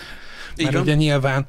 Így 0.56 0.64
Mert 0.64 0.74
van. 0.74 0.84
ugye 0.84 0.94
nyilván 0.94 1.46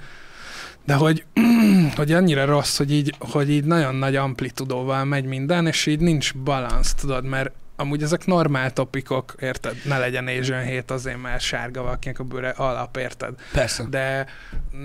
de 0.84 0.95
hogy, 0.95 1.24
hogy 1.97 2.12
annyira 2.12 2.45
rossz, 2.45 2.76
hogy 2.76 2.93
így, 2.93 3.14
hogy 3.18 3.51
így 3.51 3.64
nagyon 3.64 3.95
nagy 3.95 4.16
amplitudóval 4.16 5.05
megy 5.05 5.24
minden, 5.24 5.66
és 5.66 5.86
így 5.86 6.01
nincs 6.01 6.34
balansz, 6.34 6.95
tudod, 6.95 7.24
mert 7.24 7.51
amúgy 7.81 8.03
ezek 8.03 8.26
normál 8.26 8.72
topikok, 8.72 9.35
érted? 9.39 9.76
Ne 9.85 9.99
legyen 9.99 10.26
Asian 10.26 10.62
hét 10.62 10.91
azért, 10.91 11.22
mert 11.22 11.41
sárga 11.41 11.83
valakinek 11.83 12.18
a 12.18 12.24
bőre 12.24 12.49
alap, 12.49 12.97
érted? 12.97 13.35
Persze. 13.53 13.85
De 13.91 14.26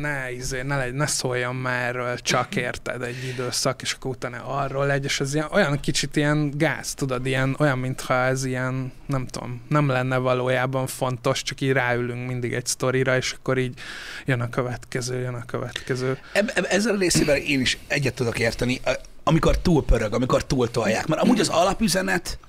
ne, 0.01 0.31
izé, 0.31 0.61
ne, 0.61 0.77
legy, 0.77 0.93
ne 0.93 1.05
szóljon 1.05 1.55
már 1.55 1.87
erről 1.87 2.17
csak, 2.17 2.55
érted, 2.55 3.01
egy 3.01 3.23
időszak, 3.23 3.81
és 3.81 3.93
akkor 3.93 4.11
utána 4.11 4.45
arról 4.45 4.85
legy, 4.85 5.03
és 5.03 5.19
ez 5.19 5.33
ilyen, 5.33 5.47
olyan 5.51 5.79
kicsit 5.79 6.15
ilyen 6.15 6.51
gáz, 6.57 6.93
tudod, 6.93 7.25
ilyen, 7.25 7.55
olyan, 7.59 7.77
mintha 7.77 8.13
ez 8.13 8.45
ilyen, 8.45 8.91
nem 9.05 9.27
tudom, 9.27 9.61
nem 9.69 9.87
lenne 9.87 10.17
valójában 10.17 10.87
fontos, 10.87 11.41
csak 11.41 11.61
így 11.61 11.71
ráülünk 11.71 12.27
mindig 12.27 12.53
egy 12.53 12.65
sztorira, 12.65 13.15
és 13.15 13.31
akkor 13.31 13.57
így 13.57 13.79
jön 14.25 14.41
a 14.41 14.49
következő, 14.49 15.19
jön 15.19 15.33
a 15.33 15.45
következő. 15.45 16.17
Eb, 16.33 16.51
eb, 16.53 16.65
ezzel 16.69 16.95
a 16.95 16.97
részével 16.97 17.37
én 17.37 17.59
is 17.59 17.77
egyet 17.87 18.13
tudok 18.13 18.39
érteni, 18.39 18.81
amikor 19.23 19.57
túl 19.57 19.85
pörög, 19.85 20.13
amikor 20.13 20.45
túl 20.45 20.71
tolják. 20.71 21.07
Mert 21.07 21.21
amúgy 21.21 21.39
az 21.39 21.49
alapüzenet, 21.49 22.39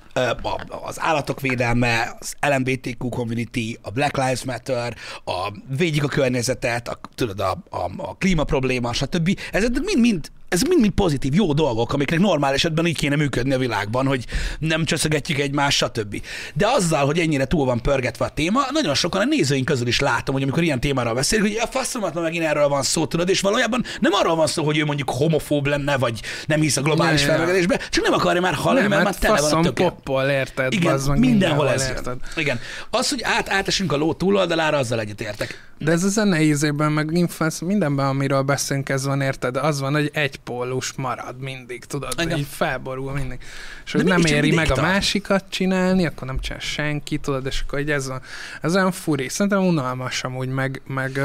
az 0.68 1.00
állatok 1.00 1.40
védelme, 1.40 2.16
az 2.18 2.36
LMBTQ 2.40 3.08
community, 3.08 3.78
a 3.82 3.90
Black 3.90 4.16
Lives 4.16 4.44
Matter, 4.44 4.96
a 5.24 5.52
védjük 5.76 6.04
a 6.04 6.08
környezetet, 6.08 6.88
a, 6.88 6.98
tudod, 7.14 7.40
a, 7.40 7.58
a, 7.70 7.90
a 7.96 8.16
klíma 8.16 8.44
probléma, 8.44 8.92
stb. 8.92 9.38
Ezek 9.52 9.70
mind-mind 9.84 10.30
ez 10.48 10.62
mind-mind 10.62 10.92
pozitív, 10.92 11.34
jó 11.34 11.52
dolgok, 11.52 11.92
amiknek 11.92 12.18
normál 12.18 12.52
esetben 12.52 12.86
így 12.86 12.96
kéne 12.96 13.16
működni 13.16 13.52
a 13.52 13.58
világban, 13.58 14.06
hogy 14.06 14.24
nem 14.58 14.84
csöszögetjük 14.84 15.38
egymást, 15.38 15.76
stb. 15.76 16.22
De 16.54 16.66
azzal, 16.66 17.06
hogy 17.06 17.18
ennyire 17.18 17.44
túl 17.44 17.64
van 17.64 17.80
pörgetve 17.82 18.24
a 18.24 18.28
téma, 18.28 18.60
nagyon 18.72 18.94
sokan 18.94 19.20
a 19.20 19.24
nézőink 19.24 19.64
közül 19.64 19.86
is 19.86 20.00
látom, 20.00 20.34
hogy 20.34 20.42
amikor 20.42 20.62
ilyen 20.62 20.80
témáról 20.80 21.14
beszélünk, 21.14 21.48
hogy 21.48 21.60
a 21.62 21.66
faszomat 21.66 22.14
ma 22.14 22.20
megint 22.20 22.44
erről 22.44 22.68
van 22.68 22.82
szó, 22.82 23.06
tudod, 23.06 23.28
és 23.28 23.40
valójában 23.40 23.84
nem 24.00 24.12
arról 24.12 24.36
van 24.36 24.46
szó, 24.46 24.64
hogy 24.64 24.78
ő 24.78 24.84
mondjuk 24.84 25.10
homofób 25.10 25.66
lenne, 25.66 25.96
vagy 25.96 26.20
nem 26.46 26.60
hisz 26.60 26.76
a 26.76 26.82
globális 26.82 27.20
Ja, 27.20 27.26
felmelegedésbe, 27.26 27.80
csak 27.90 28.04
nem 28.04 28.12
akarja 28.12 28.40
már 28.40 28.54
hallani, 28.54 28.86
mert 28.86 29.02
már 29.02 29.12
hát 29.12 29.20
tele 29.22 29.40
van 29.40 29.52
a 29.52 29.62
töke. 29.62 29.82
poppol, 29.82 30.24
érted? 30.24 30.72
Igen, 30.72 31.00
meg, 31.06 31.18
mindenhol 31.18 31.70
ez 31.70 31.82
érted? 31.82 32.16
Igen. 32.36 32.60
Az, 32.90 33.08
hogy 33.08 33.20
át, 33.22 33.48
átesünk 33.48 33.92
a 33.92 33.96
ló 33.96 34.12
túloldalára, 34.14 34.76
azzal 34.76 35.00
egyetértek. 35.00 35.64
De 35.78 35.92
ez 35.92 36.04
a 36.04 36.08
zene 36.08 36.40
ízében, 36.42 36.92
meg 36.92 37.10
influence, 37.12 37.64
mindenben, 37.64 38.06
amiről 38.06 38.42
beszélünk, 38.42 38.88
ez 38.88 39.04
van, 39.04 39.20
érted? 39.20 39.56
Az 39.56 39.80
van, 39.80 39.92
hogy 39.92 40.10
egy 40.12 40.35
pólus 40.36 40.92
marad 40.92 41.40
mindig, 41.40 41.84
tudod? 41.84 42.14
Igen. 42.20 42.38
Így 42.38 42.46
felborul 42.50 43.12
mindig. 43.12 43.38
És 43.84 43.92
hogy 43.92 44.04
nem 44.04 44.24
éri 44.24 44.52
meg 44.52 44.70
a 44.70 44.80
másikat 44.80 45.44
csinálni, 45.48 46.06
akkor 46.06 46.26
nem 46.26 46.38
csinál 46.38 46.60
senki, 46.60 47.18
tudod? 47.18 47.46
És 47.46 47.62
akkor 47.66 47.78
így 47.78 47.90
ez, 47.90 48.06
a, 48.06 48.20
ez 48.62 48.74
olyan 48.74 48.92
furi. 48.92 49.28
Szerintem 49.28 49.66
unalmas 49.66 50.24
amúgy, 50.24 50.48
meg, 50.48 50.82
meg, 50.86 51.20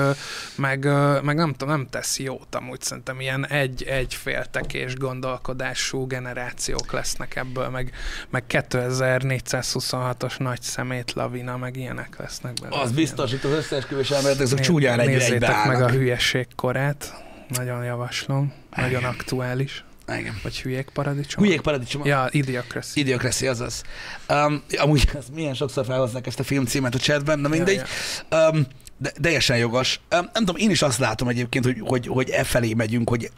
meg, 0.56 0.86
meg 1.24 1.36
nem 1.36 1.52
tudom, 1.52 1.70
nem 1.70 1.88
tesz 1.90 2.20
jót 2.20 2.56
amúgy. 2.56 2.82
Szerintem 2.82 3.20
ilyen 3.20 3.48
egy, 3.48 3.84
egy 3.84 4.14
féltekés 4.14 4.96
gondolkodású 4.96 6.08
generációk 6.08 6.92
lesznek 6.92 7.36
ebből, 7.36 7.70
meg, 7.70 7.92
meg 8.30 8.44
2426-os 8.50 10.38
nagy 10.38 10.62
szemét 10.62 11.14
lavina, 11.14 11.58
meg 11.58 11.78
ilyenek 11.78 12.18
lesznek 12.18 12.54
belőle. 12.54 12.82
Az 12.82 12.92
biztos, 12.92 13.34
itt 13.34 13.44
az 13.44 13.52
összeesküvés 13.52 14.10
elméletek, 14.10 14.42
azok 14.42 14.60
csúnyán 14.60 15.00
egy 15.00 15.08
Nézzétek 15.08 15.66
meg 15.66 15.82
a 15.82 15.90
hülyeség 15.90 16.48
korát. 16.56 17.30
Nagyon 17.56 17.84
javaslom. 17.84 18.54
Nagyon 18.76 18.90
Igen. 18.90 19.04
aktuális. 19.04 19.84
Igen. 20.08 20.40
Vagy 20.44 20.62
hülyék 20.62 20.90
paradicsom. 20.94 21.44
Hülyék 21.44 21.62
paradicsom. 21.62 22.06
Ja, 22.06 22.28
Idiocracy. 22.32 23.00
Idiocracy, 23.00 23.48
azaz. 23.48 23.84
Um, 24.30 24.64
amúgy 24.78 25.10
ez 25.16 25.26
milyen 25.34 25.54
sokszor 25.54 25.86
felhozzák 25.86 26.28
ezt 26.28 26.40
a 26.40 26.44
filmcímet 26.44 26.96
a 26.96 27.00
chatben, 27.00 27.40
na 27.40 27.48
mindegy. 27.48 27.82
Ja, 28.30 28.50
Um, 28.50 28.68
de 28.98 29.12
teljesen 29.22 29.58
jogos. 29.58 30.00
Um, 30.12 30.30
nem 30.34 30.46
tudom, 30.46 30.56
én 30.56 30.70
is 30.70 30.82
azt 30.82 31.00
látom 31.00 31.28
egyébként, 31.28 31.66
hogy, 31.66 31.78
hogy, 31.80 32.08
hogy 32.08 32.30
e 32.30 32.44
felé 32.44 32.74
megyünk, 32.74 33.10
hogy 33.10 33.32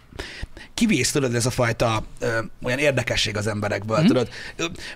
kivész 0.74 1.12
tudod 1.12 1.36
ez 1.36 1.46
a 1.46 1.50
fajta 1.50 2.04
ö, 2.20 2.40
olyan 2.64 2.80
érdekesség 2.80 3.38
az 3.38 3.48
emberekből, 3.48 4.02
mm. 4.02 4.06
tudod. 4.06 4.30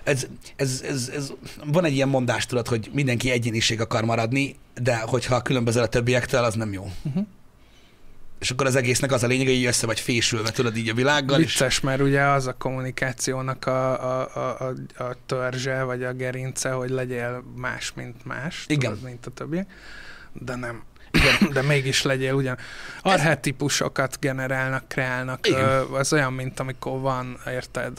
Ez, 0.04 0.26
ez, 0.56 0.82
ez, 0.88 1.10
ez, 1.14 1.32
van 1.64 1.84
egy 1.84 1.94
ilyen 1.94 2.08
mondás, 2.08 2.46
tudod, 2.46 2.68
hogy 2.68 2.90
mindenki 2.92 3.30
egyéniség 3.30 3.80
akar 3.80 4.04
maradni, 4.04 4.56
de 4.82 4.96
hogyha 4.96 5.42
különbözel 5.42 5.82
a 5.82 5.88
többiektől, 5.88 6.44
az 6.44 6.54
nem 6.54 6.72
jó. 6.72 6.90
Mhm. 7.02 7.18
És 8.38 8.50
akkor 8.50 8.66
az 8.66 8.76
egésznek 8.76 9.12
az 9.12 9.22
a 9.22 9.26
lényeg, 9.26 9.46
hogy 9.46 9.56
így 9.56 9.64
össze 9.64 9.86
vagy 9.86 10.00
fésülve, 10.00 10.50
tudod, 10.50 10.76
így 10.76 10.88
a 10.88 10.94
világgal. 10.94 11.40
És... 11.40 11.44
Vicces, 11.44 11.80
mert 11.80 12.00
ugye 12.00 12.22
az 12.22 12.46
a 12.46 12.52
kommunikációnak 12.52 13.66
a, 13.66 14.02
a, 14.02 14.28
a, 14.34 14.72
a, 14.96 15.02
a 15.02 15.16
törzse, 15.26 15.82
vagy 15.82 16.04
a 16.04 16.12
gerince, 16.12 16.70
hogy 16.70 16.90
legyél 16.90 17.44
más, 17.56 17.92
mint 17.94 18.24
más, 18.24 18.64
Igen. 18.68 18.90
Tudod, 18.90 19.04
mint 19.04 19.26
a 19.26 19.30
többiek. 19.30 19.70
De 20.32 20.54
nem. 20.54 20.82
Igen. 21.10 21.52
De 21.54 21.62
mégis 21.62 22.02
legyél 22.02 22.34
ugyan. 22.34 22.58
Arhetikusokat 23.02 24.18
generálnak, 24.20 24.88
kreálnak. 24.88 25.46
Igen. 25.46 25.86
Az 25.92 26.12
olyan, 26.12 26.32
mint 26.32 26.60
amikor 26.60 27.00
van, 27.00 27.38
érted, 27.46 27.98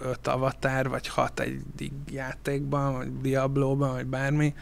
öt 0.00 0.26
avatár, 0.26 0.88
vagy 0.88 1.08
hat 1.08 1.40
egy 1.40 1.62
játékban, 2.10 2.92
vagy 2.96 3.20
Diablóban, 3.20 3.92
vagy 3.92 4.06
bármi. 4.06 4.54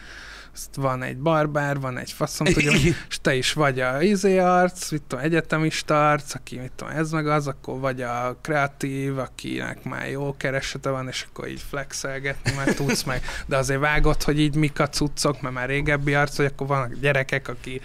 Azt 0.55 0.75
van 0.75 1.03
egy 1.03 1.19
barbár, 1.19 1.81
van 1.81 1.99
egy 1.99 2.13
faszom, 2.13 2.47
tudja, 2.53 2.73
és 3.09 3.19
te 3.21 3.35
is 3.35 3.53
vagy 3.53 3.81
a 3.81 4.03
izé 4.03 4.39
arc, 4.39 4.91
mit 4.91 5.03
tudom, 5.03 5.25
egyetemista 5.25 6.11
arc, 6.11 6.35
aki 6.35 6.59
mit 6.59 6.73
tudom, 6.77 6.97
ez 6.97 7.11
meg 7.11 7.27
az, 7.27 7.47
akkor 7.47 7.79
vagy 7.79 8.03
a 8.03 8.37
kreatív, 8.41 9.19
akinek 9.19 9.85
már 9.85 10.09
jó 10.11 10.37
keresete 10.37 10.91
van, 10.91 11.09
és 11.09 11.27
akkor 11.29 11.49
így 11.49 11.65
flexelgetni 11.69 12.53
már 12.57 12.75
tudsz 12.75 13.03
meg, 13.03 13.23
de 13.47 13.57
azért 13.57 13.81
vágod, 13.81 14.23
hogy 14.23 14.41
így 14.41 14.55
mik 14.55 14.81
a 14.81 14.89
cuccok, 14.89 15.41
mert 15.41 15.55
már 15.55 15.69
régebbi 15.69 16.15
arc, 16.15 16.37
hogy 16.37 16.47
akkor 16.47 16.67
vannak 16.67 16.95
gyerekek, 16.95 17.49
aki 17.49 17.81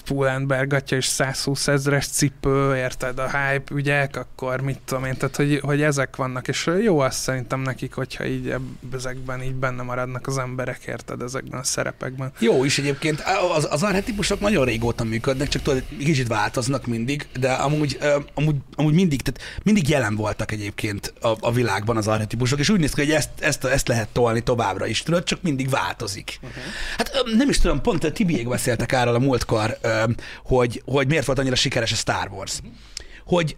Pull&Bear 0.00 0.66
gatya 0.66 0.96
és 0.96 1.04
120 1.04 1.68
ezres 1.68 2.06
cipő, 2.06 2.76
érted, 2.76 3.18
a 3.18 3.30
hype 3.38 3.74
ügyek, 3.74 4.16
akkor 4.16 4.60
mit 4.60 4.78
tudom 4.84 5.04
én, 5.04 5.16
tehát 5.16 5.36
hogy, 5.36 5.60
hogy 5.62 5.82
ezek 5.82 6.16
vannak, 6.16 6.48
és 6.48 6.70
jó 6.82 6.98
azt 6.98 7.18
szerintem 7.18 7.60
nekik, 7.60 7.94
hogyha 7.94 8.26
így 8.26 8.54
ezekben 8.92 9.42
így 9.42 9.54
benne 9.54 9.82
maradnak 9.82 10.26
az 10.26 10.38
emberek, 10.38 10.84
érted, 10.86 11.22
ezekben 11.22 11.60
a 11.60 11.64
szerepekben. 11.64 12.32
Jó 12.38 12.64
is 12.64 12.78
egyébként. 12.78 13.22
Az, 13.56 13.68
az 13.70 13.82
arhetipusok 13.82 14.40
nagyon 14.40 14.64
régóta 14.64 15.04
működnek, 15.04 15.48
csak 15.48 15.62
tudod, 15.62 15.82
kicsit 15.98 16.28
változnak 16.28 16.86
mindig, 16.86 17.26
de 17.38 17.52
amúgy, 17.52 17.98
amúgy, 18.34 18.56
amúgy 18.74 18.94
mindig, 18.94 19.22
tehát 19.22 19.60
mindig 19.62 19.88
jelen 19.88 20.16
voltak 20.16 20.52
egyébként 20.52 21.14
a, 21.20 21.36
a 21.40 21.52
világban 21.52 21.96
az 21.96 22.08
arhetipusok, 22.08 22.58
és 22.58 22.68
úgy 22.68 22.80
néz 22.80 22.92
ki, 22.92 23.00
hogy 23.00 23.10
ezt, 23.10 23.30
ezt, 23.40 23.64
ezt 23.64 23.88
lehet 23.88 24.08
tolni 24.08 24.40
továbbra 24.40 24.86
is, 24.86 25.02
tudod, 25.02 25.24
csak 25.24 25.42
mindig 25.42 25.70
változik. 25.70 26.38
Uh-huh. 26.42 26.62
Hát 26.96 27.22
nem 27.36 27.48
is 27.48 27.58
tudom, 27.58 27.80
pont 27.80 28.04
a 28.04 28.12
Tibiék 28.12 28.48
beszéltek 28.48 28.92
erről 28.92 29.14
a 29.14 29.18
múltkor, 29.18 29.78
hogy, 30.44 30.82
hogy 30.84 31.06
miért 31.06 31.26
volt 31.26 31.38
annyira 31.38 31.54
sikeres 31.54 31.92
a 31.92 31.96
Star 31.96 32.28
Wars. 32.30 32.60
Hogy 33.26 33.56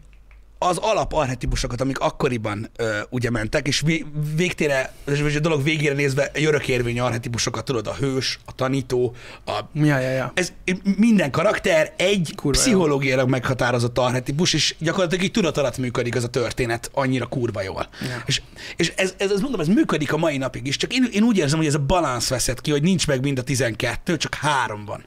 az 0.58 0.76
alap 0.76 1.12
archetipusokat, 1.12 1.80
amik 1.80 1.98
akkoriban 1.98 2.70
ö, 2.76 2.98
ugye 3.10 3.30
mentek, 3.30 3.66
és 3.66 3.80
vé- 3.80 4.06
végtére, 4.36 4.92
és 5.06 5.36
a 5.36 5.40
dolog 5.40 5.62
végére 5.62 5.94
nézve 5.94 6.30
egy 6.32 6.44
örökérvényű 6.44 7.00
archetipusokat, 7.00 7.64
tudod, 7.64 7.86
a 7.86 7.94
hős, 7.94 8.38
a 8.44 8.52
tanító, 8.54 9.14
a 9.46 9.60
Ja, 9.72 9.98
ja, 9.98 10.10
ja. 10.10 10.32
ez 10.34 10.52
minden 10.96 11.30
karakter 11.30 11.92
egy 11.96 12.32
Kurva 12.36 12.58
jó. 12.58 12.64
pszichológiailag 12.64 13.28
meghatározott 13.28 13.98
arhetipus, 13.98 14.52
és 14.52 14.74
gyakorlatilag 14.78 15.24
így 15.24 15.30
tudat 15.30 15.56
alatt 15.56 15.78
működik 15.78 16.14
ez 16.14 16.24
a 16.24 16.28
történet 16.28 16.90
annyira 16.92 17.26
kurva 17.26 17.62
jól. 17.62 17.88
Ja. 18.00 18.22
És, 18.26 18.42
és 18.76 18.92
ez, 18.96 19.14
ez, 19.16 19.30
ez, 19.30 19.40
mondom, 19.40 19.60
ez 19.60 19.68
működik 19.68 20.12
a 20.12 20.16
mai 20.16 20.36
napig 20.36 20.66
is, 20.66 20.76
csak 20.76 20.92
én, 20.92 21.08
én 21.12 21.22
úgy 21.22 21.36
érzem, 21.36 21.58
hogy 21.58 21.66
ez 21.66 21.74
a 21.74 21.78
balansz 21.78 22.28
veszett 22.28 22.60
ki, 22.60 22.70
hogy 22.70 22.82
nincs 22.82 23.06
meg 23.06 23.22
mind 23.22 23.38
a 23.38 23.42
12, 23.42 24.16
csak 24.16 24.34
három 24.34 24.84
van. 24.84 25.04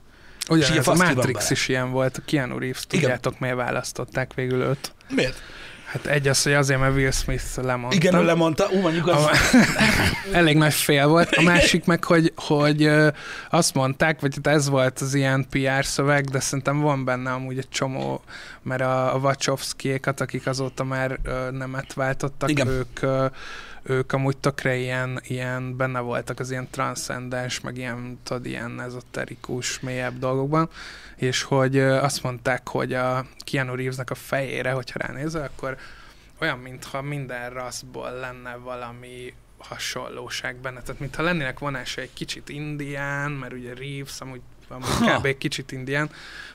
És 0.50 0.70
így 0.70 0.78
Ugyan 0.78 1.00
a 1.00 1.04
Matrix 1.04 1.50
is 1.50 1.68
ilyen 1.68 1.92
volt, 1.92 2.18
a 2.18 2.22
Keanu 2.26 2.60
Reeves, 2.60 2.86
tudjátok 2.88 3.40
miért 3.40 3.56
választották 3.56 4.34
végül 4.34 4.62
őt? 4.62 4.94
Miért? 5.10 5.42
Hát 5.88 6.06
egy 6.06 6.28
az, 6.28 6.44
hogy 6.44 6.54
azért, 6.54 6.80
mert 6.80 6.96
Will 6.96 7.12
Smith 7.12 7.44
lemondta. 7.56 7.96
Igen, 7.96 8.16
ő 8.16 8.24
lemondta, 8.24 8.68
ú, 8.72 8.80
mondjuk 8.80 9.08
az... 9.08 9.24
A, 9.24 9.32
elég 10.32 10.58
nagy 10.58 10.74
fél 10.74 11.08
volt. 11.08 11.36
A 11.36 11.42
másik 11.42 11.86
meg, 11.86 12.04
hogy, 12.04 12.34
hogy 12.36 12.90
azt 13.50 13.74
mondták, 13.74 14.20
vagy 14.20 14.36
hát 14.36 14.56
ez 14.56 14.70
volt 14.70 15.00
az 15.00 15.14
ilyen 15.14 15.46
PR 15.50 15.86
szöveg, 15.86 16.26
de 16.26 16.40
szerintem 16.40 16.80
van 16.80 17.06
benne 17.06 17.32
amúgy 17.32 17.58
egy 17.58 17.70
csomó, 17.70 18.22
mert 18.64 18.82
a, 18.82 19.16
a 19.16 19.18
Wachowskiékat, 19.18 20.22
akik 20.22 20.48
azóta 20.48 20.84
már 20.84 21.20
nemet 21.52 21.94
váltottak, 21.94 22.50
Igen. 22.50 22.68
ők 22.68 23.00
ők 23.88 24.12
amúgy 24.14 24.38
tökre 24.38 24.76
ilyen, 24.76 25.20
ilyen 25.24 25.78
benne 25.78 26.00
voltak 26.00 26.40
az 26.40 26.52
ilyen 26.52 26.70
transzcendens, 26.70 27.60
meg 27.60 27.78
ilyen, 27.78 28.20
tudod, 28.24 28.46
ilyen 28.46 28.82
ezoterikus, 28.82 29.80
mélyebb 29.80 30.20
dolgokban, 30.20 30.70
és 31.16 31.44
hogy 31.44 31.80
azt 31.80 32.24
mondták, 32.24 32.68
hogy 32.68 32.94
a 32.94 33.26
Keanu 33.40 33.76
Reevesnek 33.76 34.10
a 34.10 34.16
fejére, 34.16 34.72
hogyha 34.72 35.00
ránézel, 35.08 35.44
akkor 35.44 35.78
olyan, 36.40 36.60
mintha 36.60 37.02
minden 37.02 37.50
rasszból 37.50 38.12
lenne 38.12 38.56
valami 38.56 39.34
hasonlóság 39.58 40.56
benne. 40.56 40.82
Tehát, 40.82 41.00
mintha 41.00 41.24
lennének 41.24 41.60
vonása 41.60 42.02
egy 42.02 42.14
kicsit 42.14 42.50
indián, 42.50 43.32
mert 43.32 43.54
ugye 43.54 43.74
Reeves 43.74 44.22
amúgy 44.22 44.42
Ha. 44.70 45.18
kb. 45.18 45.26
egy 45.26 45.38
kicsit 45.38 45.72
indián, 45.72 46.10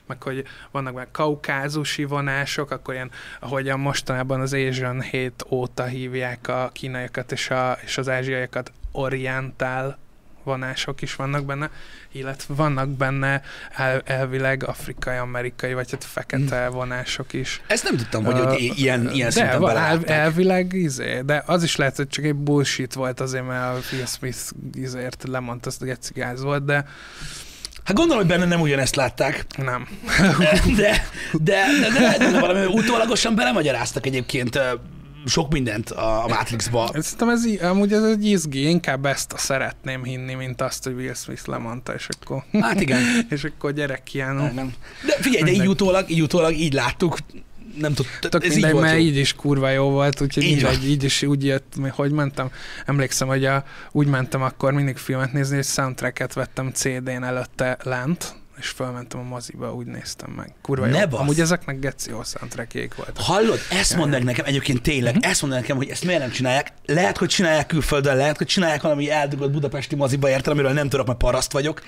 meg 0.05 0.23
hogy 0.23 0.43
vannak 0.71 0.93
már 0.93 1.07
kaukázusi 1.11 2.03
vonások, 2.03 2.71
akkor 2.71 2.93
ilyen, 2.93 3.11
ahogyan 3.39 3.79
mostanában 3.79 4.39
az 4.39 4.53
Asian 4.53 5.01
Hate 5.03 5.45
óta 5.49 5.85
hívják 5.85 6.47
a 6.47 6.69
kínaiakat 6.73 7.31
és, 7.31 7.49
a, 7.49 7.77
és 7.83 7.97
az 7.97 8.09
ázsiaiakat 8.09 8.71
orientál 8.91 9.97
vonások 10.43 11.01
is 11.01 11.15
vannak 11.15 11.45
benne, 11.45 11.69
illetve 12.11 12.53
vannak 12.53 12.89
benne 12.89 13.41
el, 13.71 14.01
elvileg 14.05 14.63
afrikai-amerikai, 14.63 15.73
vagy 15.73 15.91
hát 15.91 16.03
fekete 16.03 16.67
vonások 16.67 17.33
is. 17.33 17.61
Ezt 17.67 17.83
nem 17.83 17.97
tudtam, 17.97 18.23
hogy, 18.23 18.37
Ö, 18.37 18.43
hogy 18.43 18.71
ilyen, 18.75 19.11
ilyen 19.11 19.27
de 19.27 19.33
szinten 19.33 19.77
el, 19.77 20.05
elvileg 20.05 20.73
izé, 20.73 21.21
de 21.25 21.43
az 21.45 21.63
is 21.63 21.75
lehet, 21.75 21.95
hogy 21.95 22.07
csak 22.07 22.25
egy 22.25 22.35
bullshit 22.35 22.93
volt 22.93 23.19
azért, 23.19 23.47
mert 23.47 23.63
a 23.63 23.79
Will 23.91 24.05
Smith 24.05 24.39
izért 24.73 25.23
lemondta, 25.27 25.69
azt 25.69 26.13
gáz 26.13 26.41
volt, 26.41 26.65
de 26.65 26.85
Hát 27.83 27.95
gondolom, 27.95 28.21
hogy 28.21 28.31
benne 28.31 28.45
nem 28.45 28.61
ugyanezt 28.61 28.95
látták, 28.95 29.45
nem. 29.57 29.87
de, 30.77 31.07
de, 31.31 31.65
de, 31.81 32.17
de, 32.17 32.31
de, 32.31 32.39
valami 32.39 32.65
utólagosan 32.65 33.35
belemagyaráztak 33.35 34.05
egyébként 34.05 34.59
sok 35.25 35.51
mindent 35.51 35.89
a, 35.89 36.25
Matrixba. 36.27 36.89
Szerintem 36.93 37.29
ez, 37.29 37.43
amúgy 37.61 37.93
ez 37.93 38.03
egy 38.03 38.25
izgi, 38.25 38.69
inkább 38.69 39.05
ezt 39.05 39.33
a 39.33 39.37
szeretném 39.37 40.03
hinni, 40.03 40.33
mint 40.33 40.61
azt, 40.61 40.83
hogy 40.83 40.93
Will 40.93 41.13
Smith 41.13 41.47
lemondta, 41.47 41.93
és 41.93 42.07
akkor, 42.21 42.43
Hát 42.61 42.81
igen. 42.81 43.01
és 43.29 43.43
akkor 43.43 43.73
gyerek 43.73 44.03
Keanu. 44.03 44.53
Nem. 44.53 44.73
De 45.05 45.15
figyelj, 45.19 45.43
de 45.43 45.51
így 45.51 45.67
utólag, 45.67 46.09
így 46.09 46.21
utólag, 46.21 46.53
így 46.53 46.73
láttuk, 46.73 47.17
nem 47.79 47.93
tud, 47.93 48.05
Tök 48.21 48.33
ez 48.43 48.49
így 48.49 48.53
mindegy, 48.53 48.71
volt 48.71 48.83
mert 48.85 48.97
jó. 48.97 49.03
így 49.03 49.17
is 49.17 49.33
kurva 49.33 49.69
jó 49.69 49.89
volt, 49.89 50.21
úgyhogy 50.21 50.43
Így 50.43 50.49
így, 50.49 50.55
mindegy, 50.63 50.89
így 50.89 51.03
is 51.03 51.21
úgy 51.23 51.45
jött, 51.45 51.73
hogy 51.91 52.11
mentem. 52.11 52.51
Emlékszem, 52.85 53.27
hogy 53.27 53.45
a, 53.45 53.63
úgy 53.91 54.07
mentem 54.07 54.41
akkor 54.41 54.73
mindig 54.73 54.97
filmet 54.97 55.33
nézni, 55.33 55.55
hogy 55.55 55.65
soundtracket 55.65 56.33
vettem 56.33 56.71
CD-n 56.73 57.23
előtte 57.23 57.77
lent, 57.83 58.35
és 58.59 58.67
fölmentem 58.67 59.19
a 59.19 59.23
moziba, 59.23 59.73
úgy 59.73 59.85
néztem 59.85 60.31
meg. 60.31 60.53
Kurva 60.61 60.85
Ne 60.85 60.99
jó. 60.99 61.05
bassz. 61.07 61.21
Amúgy 61.21 61.39
ezeknek 61.39 61.79
geci 61.79 62.09
jó 62.09 62.23
soundtrackjék 62.23 62.95
voltak. 62.95 63.17
Hallod, 63.17 63.59
ezt 63.71 63.95
mondd 63.95 64.23
nekem 64.23 64.45
egyébként 64.45 64.81
tényleg, 64.81 65.15
Mhm. 65.15 65.23
ezt 65.29 65.41
mondd 65.41 65.53
nekem, 65.53 65.77
hogy 65.77 65.89
ezt 65.89 66.03
miért 66.05 66.19
nem 66.19 66.31
csinálják. 66.31 66.71
Lehet, 66.85 67.17
hogy 67.17 67.27
csinálják 67.29 67.67
külföldön, 67.67 68.15
lehet, 68.15 68.37
hogy 68.37 68.47
csinálják 68.47 68.81
valami 68.81 69.09
eldugott 69.11 69.51
budapesti 69.51 69.95
moziba 69.95 70.29
értem, 70.29 70.53
amiről 70.53 70.71
nem 70.71 70.89
tudok, 70.89 71.07
mert 71.07 71.19
paraszt 71.19 71.51
vagyok. 71.51 71.81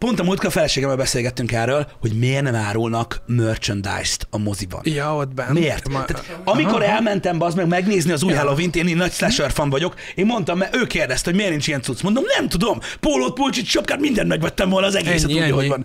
Pont 0.00 0.20
a 0.20 0.22
múltkor 0.22 0.46
a 0.46 0.50
feleségemmel 0.50 0.96
beszélgettünk 0.96 1.52
erről, 1.52 1.86
hogy 2.00 2.12
miért 2.12 2.42
nem 2.42 2.54
árulnak 2.54 3.22
merchandise-t 3.26 4.26
a 4.30 4.38
moziban. 4.38 4.80
Ja, 4.84 5.14
ott 5.16 5.34
bent. 5.34 5.52
Miért? 5.52 5.88
Ma, 5.88 6.04
Tehát, 6.04 6.40
amikor 6.44 6.82
Aha. 6.82 6.92
elmentem 6.92 7.42
az 7.42 7.54
meg 7.54 7.66
megnézni 7.66 8.12
az 8.12 8.22
új 8.22 8.32
Ja. 8.32 8.38
Halloween-t, 8.38 8.76
én, 8.76 8.88
én 8.88 8.96
nagy 8.96 9.12
slasher 9.12 9.50
fan 9.52 9.70
vagyok, 9.70 9.94
én 10.14 10.26
mondtam, 10.26 10.58
mert 10.58 10.76
ő 10.76 10.86
kérdezte, 10.86 11.28
hogy 11.28 11.38
miért 11.38 11.50
nincs 11.50 11.66
ilyen 11.66 11.82
cucc. 11.82 12.02
Mondom, 12.02 12.24
nem 12.38 12.48
tudom, 12.48 12.78
pólót, 13.00 13.32
pulcsit, 13.34 13.66
sapkát, 13.66 14.00
mindent 14.00 14.28
megvettem 14.28 14.68
volna 14.68 14.86
az 14.86 14.94
egészet, 14.94 15.30
Ennyi, 15.30 15.32
úgy, 15.34 15.40
ennyi. 15.42 15.50
hogy 15.50 15.68
van. 15.68 15.84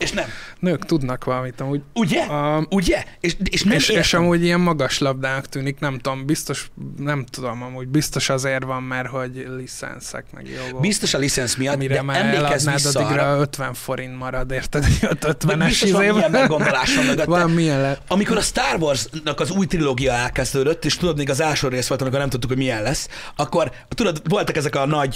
És 0.00 0.12
nem. 0.12 0.24
Nők 0.58 0.84
tudnak 0.84 1.24
valamit, 1.24 1.60
amúgy. 1.60 1.80
Ugye? 1.94 2.22
A, 2.22 2.66
Ugye? 2.70 3.04
És, 3.20 3.36
és 3.44 3.62
nem 3.62 3.76
és, 3.76 3.88
és 3.88 4.14
amúgy 4.14 4.44
ilyen 4.44 4.60
magas 4.60 4.98
labdának 4.98 5.46
tűnik, 5.46 5.78
nem 5.78 5.98
tudom, 5.98 6.26
biztos, 6.26 6.70
nem 6.98 7.24
tudom, 7.24 7.62
amúgy 7.62 7.88
biztos 7.88 8.28
azért 8.28 8.64
van, 8.64 8.82
mert 8.82 9.08
hogy 9.08 9.46
licenszek 9.56 10.24
meg 10.32 10.48
jogok. 10.48 10.80
Biztos 10.80 11.14
a 11.14 11.18
licensz 11.18 11.54
miatt, 11.54 11.76
Mire 11.76 11.94
de 11.94 12.02
már 12.02 12.24
emlékezz 12.24 12.70
vissza 12.70 12.98
arra, 13.00 13.08
addigra 13.08 13.40
50 13.40 13.74
forint 13.74 14.18
marad, 14.18 14.50
érted? 14.50 14.84
Egy 14.84 14.98
vagy 15.00 15.18
50-es 15.20 15.64
biztos 15.66 15.90
van 15.90 16.02
ilyen 16.02 16.30
meggondolás 16.30 16.94
van 16.94 17.04
mögötte. 17.04 17.24
Van 17.24 17.50
milyen 17.50 17.80
le... 17.80 17.98
Amikor 18.08 18.36
a 18.36 18.40
Star 18.40 18.80
Wars-nak 18.80 19.40
az 19.40 19.50
új 19.50 19.66
trilógia 19.66 20.12
elkezdődött, 20.12 20.84
és 20.84 20.96
tudod, 20.96 21.16
még 21.16 21.30
az 21.30 21.40
első 21.40 21.68
rész 21.68 21.88
volt, 21.88 22.00
amikor 22.00 22.18
nem 22.18 22.28
tudtuk, 22.28 22.50
hogy 22.50 22.58
milyen 22.58 22.82
lesz, 22.82 23.08
akkor 23.36 23.72
tudod, 23.88 24.22
voltak 24.28 24.56
ezek 24.56 24.76
a 24.76 24.86
nagy... 24.86 25.14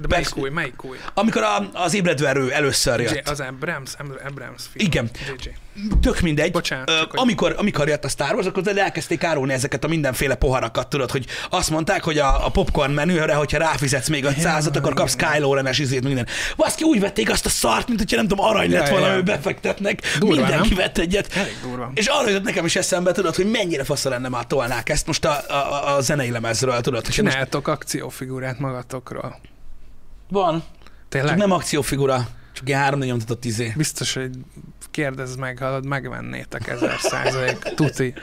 De 0.00 0.06
melyik 0.08 0.36
új, 0.36 0.50
melyik 0.50 0.84
új? 0.84 0.96
Amikor 1.14 1.42
a, 1.42 1.70
az 1.72 1.94
ébredő 1.94 2.26
erő 2.26 2.52
először 2.52 3.00
jött. 3.00 3.28
Az 3.28 3.40
Abrams, 3.40 3.90
Am- 3.98 4.20
Abrams 4.28 4.62
film. 4.72 4.86
Igen. 4.86 5.10
JJ. 5.26 5.50
Tök 6.00 6.20
mindegy. 6.20 6.50
Bocsánat, 6.52 6.88
Ö, 6.90 7.02
amikor, 7.10 7.54
amikor 7.58 7.88
jött 7.88 8.04
a 8.04 8.08
Star 8.08 8.34
Wars, 8.34 8.46
akkor 8.46 8.78
elkezdték 8.78 9.24
árulni 9.24 9.52
ezeket 9.52 9.84
a 9.84 9.88
mindenféle 9.88 10.34
poharakat, 10.34 10.88
tudod, 10.88 11.10
hogy 11.10 11.26
azt 11.50 11.70
mondták, 11.70 12.02
hogy 12.02 12.18
a, 12.18 12.46
a 12.46 12.50
popcorn 12.50 12.92
menüre, 12.92 13.34
hogyha 13.34 13.58
ráfizetsz 13.58 14.08
még 14.08 14.24
500-at, 14.28 14.76
akkor 14.76 14.94
kapsz 14.94 15.16
Kylo 15.16 15.54
Ren-es 15.54 15.78
izét, 15.78 16.04
minden. 16.04 16.26
Baszki, 16.56 16.84
úgy 16.84 17.00
vették 17.00 17.30
azt 17.30 17.46
a 17.46 17.48
szart, 17.48 17.86
mint 17.86 17.98
hogyha 17.98 18.16
nem 18.16 18.28
tudom, 18.28 18.44
arany 18.44 18.70
lett 18.70 18.86
Ja, 18.86 18.92
volna, 18.92 19.06
ja. 19.06 19.14
hogy 19.14 19.24
befektetnek. 19.24 20.00
Durva, 20.18 20.34
Mindenki 20.34 20.68
nem? 20.68 20.76
vett 20.76 20.98
egyet. 20.98 21.32
Elég 21.36 21.56
durva. 21.62 21.90
És 21.94 22.06
arra 22.06 22.28
jutott 22.28 22.44
nekem 22.44 22.64
is 22.64 22.76
eszembe, 22.76 23.12
tudod, 23.12 23.34
hogy 23.34 23.50
mennyire 23.50 23.84
fasza 23.84 24.08
lenne 24.08 24.28
már 24.28 24.46
tolnák 24.46 24.88
ezt 24.88 25.06
most 25.06 25.24
a, 25.24 25.40
a, 25.48 25.94
a 25.96 26.00
zenei 26.00 26.30
lemezről, 26.30 26.80
tudod, 26.80 27.06
hogy 27.06 27.18
most 27.22 27.32
Csináltok 27.32 27.68
akciófigurát 27.68 28.58
magatokról. 28.58 29.40
van, 30.28 30.64
Tényleg? 31.08 31.30
csak 31.30 31.38
nem 31.40 31.50
akciófigura, 31.52 32.28
csak 32.52 32.68
ilyen 32.68 32.80
három 32.80 33.00
nyomtatott 33.00 33.44
izé. 33.44 33.72
Biztos, 33.76 34.14
hogy 34.14 34.30
kérdezd 34.90 35.38
meg, 35.38 35.58
hallod, 35.58 35.86
megvennétek 35.86 36.68
ezer 36.68 36.98
százalék. 36.98 37.58
Tuti. 37.74 38.14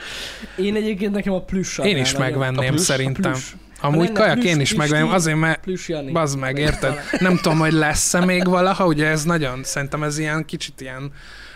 Én 0.56 0.74
egyébként 0.74 1.12
nekem 1.12 1.32
a 1.32 1.42
plusz 1.42 1.78
Én 1.78 1.96
is 1.96 2.16
megvenném 2.16 2.64
A 2.64 2.68
plusz? 2.68 2.84
szerintem. 2.84 3.32
A. 3.32 3.86
Amúgy 3.86 4.06
lenne 4.06 4.18
kajak 4.18 4.44
én 4.44 4.60
is 4.60 4.74
megvenném, 4.74 5.10
azért 5.10 5.38
mert. 5.38 6.12
Bazd 6.12 6.38
meg, 6.38 6.58
érted? 6.58 7.00
Nem 7.18 7.36
tudom, 7.36 7.58
hogy 7.58 7.72
lesz-e 7.72 8.24
még 8.24 8.46
valaha, 8.46 8.86
ugye 8.86 9.06
ez 9.06 9.24
nagyon, 9.24 9.64
szerintem 9.64 10.02
ez 10.02 10.18
ilyen 10.18 10.44
kicsit 10.44 10.80
ilyen, 10.80 11.12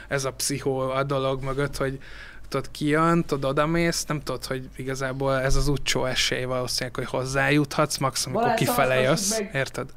ez 0.09 0.25
a 0.25 0.31
pszichó 0.31 0.79
a 0.79 1.03
dolog 1.03 1.43
mögött, 1.43 1.77
hogy 1.77 1.99
tudod, 2.49 2.71
kijön, 2.71 3.25
tudod, 3.25 3.51
odamész, 3.51 4.05
nem 4.05 4.21
tudod, 4.21 4.45
hogy 4.45 4.69
igazából 4.77 5.41
ez 5.41 5.57
az 5.57 5.69
utcsó 5.69 6.05
esély 6.05 6.45
valószínűleg, 6.45 6.95
hogy 6.95 7.07
hozzájuthatsz, 7.07 7.97
max 7.97 8.27
amikor 8.27 8.55
kifele 8.55 9.01
jössz, 9.01 9.39
meg. 9.39 9.51
érted? 9.55 9.89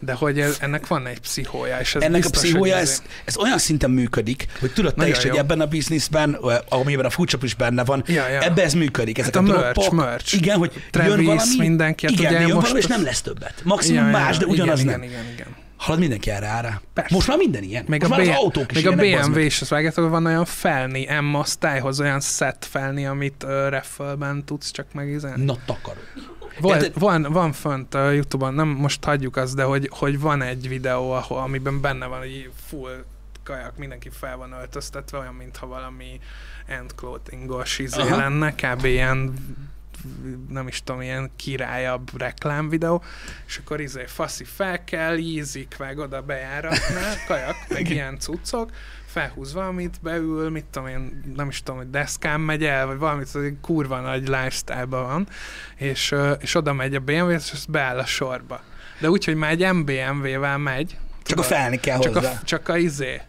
De 0.00 0.12
hogy 0.12 0.40
ez, 0.40 0.56
ennek 0.60 0.86
van 0.86 1.06
egy 1.06 1.20
pszichója, 1.20 1.78
és 1.80 1.94
ez 1.94 2.02
Ennek 2.02 2.24
a 2.24 2.28
biztos, 2.28 2.40
pszichója, 2.40 2.74
hogy 2.74 2.82
ez, 2.82 3.02
ez 3.24 3.36
olyan 3.36 3.58
szinten 3.58 3.90
működik, 3.90 4.46
hogy 4.60 4.72
tudod 4.72 4.94
te 4.94 5.08
is, 5.08 5.16
hogy 5.16 5.32
jó. 5.32 5.36
ebben 5.38 5.60
a 5.60 5.66
bizniszben, 5.66 6.38
amiben 6.68 7.04
a 7.04 7.10
furcsap 7.10 7.42
is 7.44 7.54
benne 7.54 7.84
van, 7.84 8.02
Ja, 8.06 8.28
ja. 8.28 8.40
ebbe 8.40 8.62
ez 8.62 8.72
működik. 8.74 9.18
Ezek 9.18 9.34
Hát 9.34 9.44
a, 9.44 9.48
a 9.48 9.52
merch, 9.52 9.72
droppok, 9.72 9.92
merch. 9.94 10.34
Igen, 10.34 10.58
hogy 10.58 10.72
jön 10.74 10.82
Travis, 10.90 11.26
valami, 11.26 11.56
mindenki, 11.58 12.06
hát 12.06 12.14
igen, 12.18 12.30
ugye 12.30 12.40
jön 12.40 12.50
most 12.50 12.60
valami, 12.60 12.78
és 12.78 12.86
nem 12.86 13.02
lesz 13.02 13.20
többet. 13.20 13.54
Maximum 13.64 14.04
más, 14.04 14.36
de 14.36 14.46
ugyanaz 14.46 14.80
igen, 14.80 14.92
nem. 14.92 15.02
Igen, 15.02 15.20
igen, 15.20 15.32
igen. 15.32 15.46
Hallod, 15.76 16.00
mindenki 16.00 16.30
erre 16.30 16.60
rá. 16.60 16.80
Persze. 16.94 17.14
Most 17.14 17.26
már 17.28 17.36
minden 17.36 17.62
ilyen. 17.62 17.84
Még 17.86 18.00
Most 18.00 18.12
a, 18.12 18.16
már 18.16 18.26
B- 18.26 18.30
az 18.30 18.36
autók 18.36 18.70
is 18.70 18.76
még 18.76 18.86
a 18.86 19.02
ilyenek, 19.02 19.20
bazd 19.20 19.32
BMW 19.32 19.40
is, 19.40 19.60
azt 19.60 19.70
vágjátok, 19.70 20.02
hogy 20.02 20.12
van 20.12 20.26
olyan 20.26 20.44
felni, 20.44 21.08
Emma 21.08 21.44
Stylehoz 21.44 22.00
olyan 22.00 22.20
set 22.20 22.66
felni, 22.70 23.06
amit 23.06 23.42
uh, 23.44 23.68
Raffle-ben 23.68 24.44
tudsz 24.44 24.70
csak 24.70 24.86
megízelni. 24.92 25.44
Na 25.44 25.56
takaró. 25.66 25.98
Volt, 26.60 26.82
Érted? 26.82 27.00
van, 27.00 27.22
van 27.22 27.52
fönt 27.52 27.94
a 27.94 28.10
Youtube-on, 28.10 28.54
nem 28.54 28.68
most 28.68 29.04
hagyjuk 29.04 29.36
azt, 29.36 29.54
de 29.54 29.62
hogy, 29.62 29.88
hogy 29.92 30.20
van 30.20 30.42
egy 30.42 30.68
videó, 30.68 31.10
ahol, 31.10 31.38
amiben 31.38 31.80
benne 31.80 32.06
van, 32.06 32.18
hogy 32.18 32.50
full 32.66 33.04
kajak, 33.42 33.76
mindenki 33.76 34.10
fel 34.12 34.36
van 34.36 34.52
öltöztetve, 34.52 35.18
olyan, 35.18 35.34
mintha 35.34 35.66
valami 35.66 36.20
end 36.66 36.94
clothing-os 36.94 37.78
izé 37.78 38.00
Aha. 38.00 38.16
lenne, 38.16 38.54
kb. 38.54 38.84
ilyen 38.84 39.34
nem 40.48 40.68
is 40.68 40.82
tudom, 40.82 41.00
ilyen 41.00 41.30
királyabb 41.36 42.18
reklámvideó, 42.18 43.02
és 43.46 43.56
akkor 43.56 43.80
izé 43.80 44.04
faszi 44.06 44.44
fel 44.44 44.84
kell, 44.84 45.16
ízik 45.16 45.74
meg 45.78 45.98
oda 45.98 46.22
bejáratnál, 46.22 47.16
kajak, 47.26 47.56
meg 47.68 47.90
ilyen 47.90 48.18
cuccok, 48.18 48.70
felhúz 49.18 49.52
valamit, 49.52 49.98
beül, 50.02 50.50
mit 50.50 50.64
tudom 50.64 50.88
én, 50.88 51.22
nem 51.36 51.48
is 51.48 51.62
tudom, 51.62 51.80
hogy 51.80 51.90
deszkán 51.90 52.40
megy 52.40 52.64
el, 52.64 52.86
vagy 52.86 52.98
valamit, 52.98 53.30
hogy 53.30 53.54
kurva 53.60 54.00
nagy 54.00 54.28
lifestyle-ban 54.28 55.06
van, 55.06 55.28
és, 55.76 56.14
és 56.38 56.54
oda 56.54 56.72
megy 56.72 56.94
a 56.94 57.00
BMW, 57.00 57.30
és 57.30 57.52
azt 57.52 57.70
beáll 57.70 57.98
a 57.98 58.06
sorba. 58.06 58.60
De 59.00 59.10
úgy, 59.10 59.24
hogy 59.24 59.34
már 59.34 59.50
egy 59.50 59.72
MBMV-vel 59.72 60.58
megy. 60.58 60.96
Csak 61.22 61.38
a 61.38 61.42
felni 61.42 61.76
kell 61.76 61.98
csak 61.98 62.14
hozzá. 62.14 62.30
a, 62.30 62.40
csak 62.44 62.68
a 62.68 62.76
izé, 62.76 63.20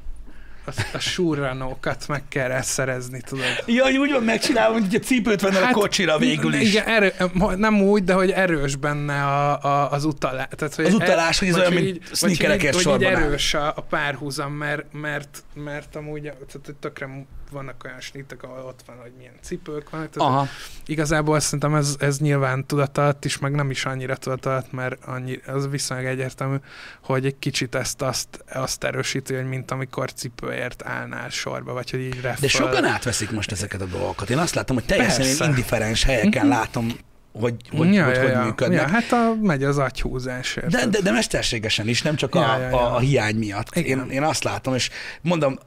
a, 0.78 0.96
a 0.98 1.00
surranókat 1.00 2.08
meg 2.08 2.24
kell 2.28 2.48
rá 2.48 2.62
szerezni, 2.62 3.22
tudod. 3.22 3.46
Jaj, 3.66 3.98
úgy 3.98 4.12
van 4.12 4.24
megcsinálva, 4.24 4.74
hogy 4.74 4.96
a 4.96 5.00
cipőt 5.00 5.42
venne 5.42 5.60
a 5.60 5.72
kocsira 5.72 6.18
végül 6.18 6.54
is. 6.54 6.76
Hát, 6.76 6.88
Igen, 6.88 6.96
erő, 6.96 7.14
nem 7.56 7.82
úgy, 7.82 8.04
de 8.04 8.14
hogy 8.14 8.32
erős 8.32 8.76
benne 8.76 9.24
a, 9.26 9.64
a, 9.64 9.92
az 9.92 10.06
utalás. 10.06 10.48
Tehát, 10.56 10.76
hogy 10.76 10.86
Az 10.86 10.94
utalás, 10.94 11.40
hogy 11.40 11.48
ez 11.48 11.56
olyan, 11.58 11.74
mint 11.74 12.16
sneakerekért 12.16 12.76
hogy 12.76 12.84
hogy 12.84 12.94
sorban 12.94 13.16
áll. 13.16 13.24
erős 13.24 13.54
a, 13.54 13.68
a 13.68 13.82
párhuzam, 13.82 14.54
mert, 14.54 14.94
mert, 14.94 15.44
mert 15.54 15.96
amúgy 15.96 16.22
tehát, 16.22 16.60
hogy 16.66 16.76
tökre 16.76 17.08
vannak 17.52 17.84
olyan 17.86 18.00
snitek, 18.00 18.44
ahol 18.44 18.66
ott 18.66 18.80
van, 18.86 18.98
hogy 19.02 19.12
milyen 19.18 19.34
cipők 19.42 19.90
vannak. 19.90 20.10
Tehát 20.10 20.30
Aha. 20.30 20.48
Igazából 20.86 21.40
szerintem 21.40 21.76
ez, 21.76 21.96
ez 22.00 22.20
nyilván 22.20 22.66
tudatalat 22.66 23.26
is, 23.26 23.38
meg 23.38 23.52
nem 23.52 23.70
is 23.70 23.86
annyira 23.86 24.16
tudatalat, 24.16 24.72
mert 24.72 25.04
annyi, 25.06 25.40
az 25.46 25.70
viszonylag 25.70 26.06
egyértelmű, 26.06 26.56
hogy 27.04 27.26
egy 27.26 27.40
kicsit 27.40 27.76
ezt 27.76 28.02
azt, 28.02 28.44
azt 28.54 28.84
erősíti, 28.84 29.34
hogy 29.34 29.48
mint 29.48 29.72
amikor 29.72 30.14
cipőért 30.14 30.84
állnál 30.86 31.30
sorba, 31.30 31.74
vagy 31.74 31.90
hogy 31.90 32.00
így 32.00 32.22
De 32.22 32.48
sokan 32.48 32.86
átveszik 32.86 33.32
most 33.32 33.52
ezeket 33.52 33.82
a 33.82 33.86
dolgokat. 33.86 34.30
Én 34.30 34.38
azt 34.38 34.56
látom, 34.56 34.76
hogy 34.76 34.86
teljesen 34.86 35.26
Persze. 35.26 35.46
indiferens 35.46 36.04
helyeken 36.04 36.48
látom, 36.58 36.92
hogy 37.32 37.56
hogy, 37.70 37.94
ja, 37.94 38.06
hogy, 38.06 38.16
ja, 38.16 38.22
hogy 38.22 38.32
ja. 38.32 38.44
működnek. 38.44 38.80
Ja, 38.80 38.88
hát 38.88 39.12
a, 39.12 39.36
megy 39.42 39.64
az 39.64 39.78
agyhúzás. 39.78 40.58
De, 40.68 40.86
de, 40.86 41.02
de 41.02 41.12
mesterségesen 41.12 41.88
is, 41.88 42.02
nem 42.02 42.16
csak 42.16 42.36
a, 42.36 42.40
Ja, 42.40 42.58
ja. 42.58 42.94
A, 42.94 43.00
hiány 43.00 43.36
miatt. 43.36 43.76
Igen. 43.76 44.00
Én, 44.00 44.10
én 44.10 44.24
azt 44.24 44.44
látom, 44.44 44.74
és 44.74 44.90
mondom, 45.22 45.60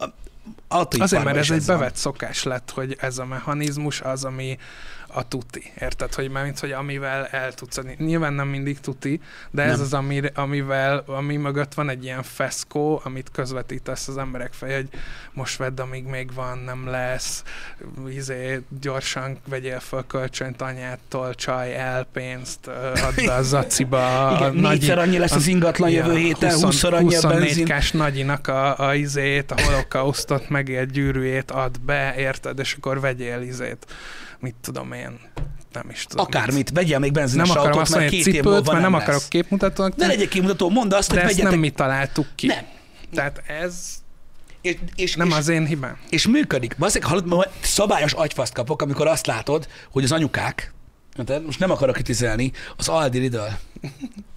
Azért, 0.99 1.25
mert 1.25 1.37
ez 1.37 1.51
egy 1.51 1.65
bevett 1.65 1.97
szokás 1.97 2.43
lett, 2.43 2.71
hogy 2.71 2.97
ez 3.01 3.19
a 3.19 3.25
mechanizmus 3.25 4.01
az, 4.01 4.25
ami 4.25 4.59
a 5.15 5.29
tuti. 5.29 5.73
Érted? 5.81 6.15
Hogy 6.15 6.31
már 6.31 6.45
mint, 6.45 6.59
hogy 6.59 6.73
amivel 6.73 7.27
el 7.27 7.53
tudsz 7.53 7.77
adni. 7.77 7.95
Nyilván 7.99 8.33
nem 8.33 8.49
mindig 8.49 8.81
tuti, 8.81 9.21
de 9.51 9.63
ez 9.63 9.71
Nem. 9.77 9.81
az, 9.81 9.93
ami, 9.93 10.21
amivel, 10.35 11.03
ami 11.07 11.37
mögött 11.37 11.75
van 11.75 11.89
egy 11.89 12.05
ilyen 12.05 12.23
feszkó, 12.23 13.01
amit 13.05 13.31
közvetítesz 13.33 14.09
az 14.09 14.17
emberek 14.19 14.53
felé, 14.53 14.75
hogy 14.75 14.89
most 15.33 15.57
vedd, 15.57 15.81
amíg 15.81 16.05
még 16.05 16.35
van, 16.35 16.59
nem 16.59 16.87
lesz, 16.87 17.43
izé, 18.09 18.61
gyorsan 18.81 19.39
vegyél 19.49 19.81
fel 19.81 20.05
kölcsönt 20.07 20.63
anyától, 20.63 21.35
csaj 21.35 21.75
el 21.77 22.05
pénzt, 22.13 22.67
add 22.95 23.29
a 23.29 23.43
zaciba. 23.53 24.29
a 24.29 24.37
Igen, 24.37 24.55
nagy- 24.55 24.71
négyszer 24.79 24.99
annyi 24.99 25.19
lesz 25.19 25.33
az 25.35 25.47
ingatlan 25.47 25.91
jövő 25.91 26.17
héten, 26.17 26.55
20-szor 26.61 26.93
annyi 26.93 27.17
a 27.17 27.29
benzin. 27.29 27.67
24-kás 27.67 27.91
nagyinak 27.93 28.49
a, 28.49 28.79
a 28.89 28.95
izét, 28.95 29.51
a 29.51 29.63
holokausztot 29.63 30.49
megélt 30.49 30.91
gyűrűjét 30.91 31.51
ad 31.51 31.81
be, 31.81 32.15
érted, 32.17 32.59
és 32.59 32.75
akkor 32.79 33.01
vegyél 33.01 33.41
izét. 33.41 33.87
Mit 34.43 34.55
tudom 34.61 34.93
én, 34.93 35.19
nem 35.73 35.91
is 35.91 36.05
tudom. 36.05 36.25
Akármit, 36.27 36.71
vegyél 36.71 36.99
még 36.99 37.13
benzines 37.13 37.49
Nem 37.49 37.57
akarom 37.57 37.79
autót, 37.79 37.83
azt 37.83 37.95
mert 37.99 38.11
két 38.11 38.25
hogy 38.25 38.35
év 38.35 38.43
múlva 38.43 38.59
cipőt, 38.59 38.73
mert 38.73 38.83
nem 38.85 38.93
lesz. 38.93 39.03
akarok 39.03 39.23
képmutatónak, 39.29 39.97
Ne 39.97 40.07
legyek 40.07 40.29
kimutató, 40.29 40.71
mondd 40.71 40.95
azt, 40.95 41.09
de 41.09 41.15
hogy 41.15 41.23
ezt 41.23 41.31
vegyetek. 41.31 41.51
nem 41.51 41.61
mi 41.61 41.71
találtuk 41.71 42.27
ki. 42.35 42.47
Nem. 42.47 42.65
Tehát 43.15 43.43
ez 43.47 43.75
És, 44.61 44.77
és, 44.95 45.15
nem 45.17 45.27
és, 45.29 45.35
az 45.35 45.49
én 45.49 45.67
hibám. 45.67 45.99
és 46.09 46.27
működik. 46.27 46.75
Bazzeg, 46.79 47.05
hallod, 47.05 47.27
ma 47.27 47.45
szabályos 47.61 48.13
agyfaszt 48.13 48.53
kapok, 48.53 48.83
amikor 48.83 49.07
azt 49.07 49.27
látod, 49.27 49.69
hogy 49.91 50.05
az 50.05 50.13
anyukák, 50.13 50.73
most 51.45 51.59
nem 51.59 51.71
akarok 51.71 51.95
kritizálni, 51.95 52.53
az 52.77 52.89
Aldi 52.89 53.19
Lidl, 53.19 53.39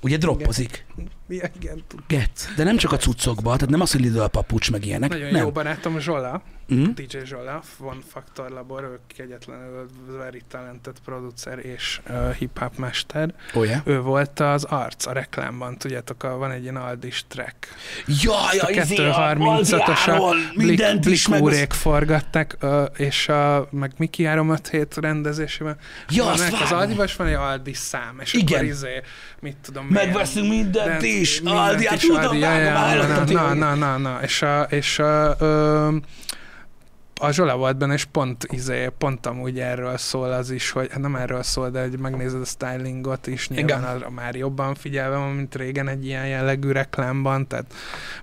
ugye 0.01 0.17
droppozik. 0.17 0.85
Ja, 1.27 1.49
igen. 1.61 1.83
Get. 2.07 2.49
De 2.55 2.63
nem 2.63 2.77
csak 2.77 2.91
a 2.91 2.97
cuccokba, 2.97 3.53
tehát 3.55 3.69
nem 3.69 3.81
az, 3.81 3.91
hogy 3.91 4.01
Lidl 4.01 4.23
papucs 4.25 4.71
meg 4.71 4.85
ilyenek. 4.85 5.09
Nagyon 5.09 5.31
nem. 5.31 5.41
jó 5.41 5.51
barátom 5.51 5.99
Zsola, 5.99 6.41
Mm? 6.73 6.83
DJ 6.95 7.17
Zsola, 7.25 7.61
Von 7.77 8.01
Factor 8.07 8.49
Labor, 8.49 8.83
ő 8.83 8.99
kegyetlenül 9.17 9.89
very 10.17 10.41
talented 10.49 10.95
producer 11.05 11.65
és 11.65 12.01
uh, 12.09 12.31
hip-hop 12.31 12.77
mester. 12.77 13.33
Oh, 13.53 13.65
yeah. 13.65 13.81
Ő 13.83 13.99
volt 14.01 14.39
az 14.39 14.63
arc 14.63 15.05
a 15.05 15.11
reklámban, 15.11 15.77
tudjátok, 15.77 16.23
a, 16.23 16.37
van 16.37 16.51
egy 16.51 16.61
ilyen 16.63 16.75
Aldis 16.75 17.23
track. 17.27 17.67
Jaj, 18.07 18.57
a 18.57 18.65
a, 18.65 18.69
izé, 18.69 18.95
a 18.95 19.35
235-ös 19.35 19.71
Aldiáról 20.05 20.35
mindent 20.55 20.99
Blik, 21.01 21.13
is 21.13 21.27
meg. 21.27 21.43
Blik 21.43 21.71
az- 21.71 21.77
forgatták, 21.77 22.55
ö, 22.59 22.83
és 22.83 23.27
a, 23.29 23.67
meg 23.71 23.91
Miki 23.97 24.23
357 24.23 24.95
rendezésében. 24.97 25.77
Ja, 26.09 26.23
Vannak 26.23 26.61
az. 26.61 26.71
Aldiban 26.71 27.07
van 27.17 27.27
egy 27.27 27.33
Aldi 27.33 27.73
szám, 27.73 28.17
és 28.21 28.33
Igen. 28.33 28.53
akkor 28.53 28.65
izé, 28.69 29.01
mit 29.39 29.57
tudom, 29.61 29.85
milyen- 29.85 30.05
Megveszünk 30.07 30.49
mindent 30.49 30.87
de- 30.87 30.97
is. 31.19 31.41
Aldi, 31.45 31.87
hát 31.87 31.99
tudom, 31.99 32.37
ja, 32.37 32.57
ja, 32.57 33.07
na, 33.07 33.23
tényleg. 33.23 33.57
na, 33.57 33.75
na, 33.75 33.97
na, 33.97 34.19
és 34.21 34.41
a, 34.41 34.61
és 34.61 34.99
a, 34.99 35.35
ö, 35.39 35.95
a 37.19 37.31
Zsola 37.31 37.57
volt 37.57 37.77
benne, 37.77 37.93
és 37.93 38.05
pont, 38.05 38.45
izé, 38.49 38.89
pont 38.97 39.25
amúgy 39.25 39.59
erről 39.59 39.97
szól 39.97 40.31
az 40.31 40.49
is, 40.49 40.71
hogy 40.71 40.91
hát 40.91 41.01
nem 41.01 41.15
erről 41.15 41.43
szól, 41.43 41.69
de 41.69 41.81
hogy 41.81 41.99
megnézed 41.99 42.41
a 42.41 42.45
stylingot 42.45 43.27
is, 43.27 43.49
nyilván 43.49 43.79
Igen. 43.79 43.95
arra 43.95 44.09
már 44.09 44.35
jobban 44.35 44.75
figyelve 44.75 45.17
van, 45.17 45.31
mint 45.31 45.55
régen 45.55 45.87
egy 45.87 46.05
ilyen 46.05 46.27
jellegű 46.27 46.71
reklámban, 46.71 47.47
tehát 47.47 47.73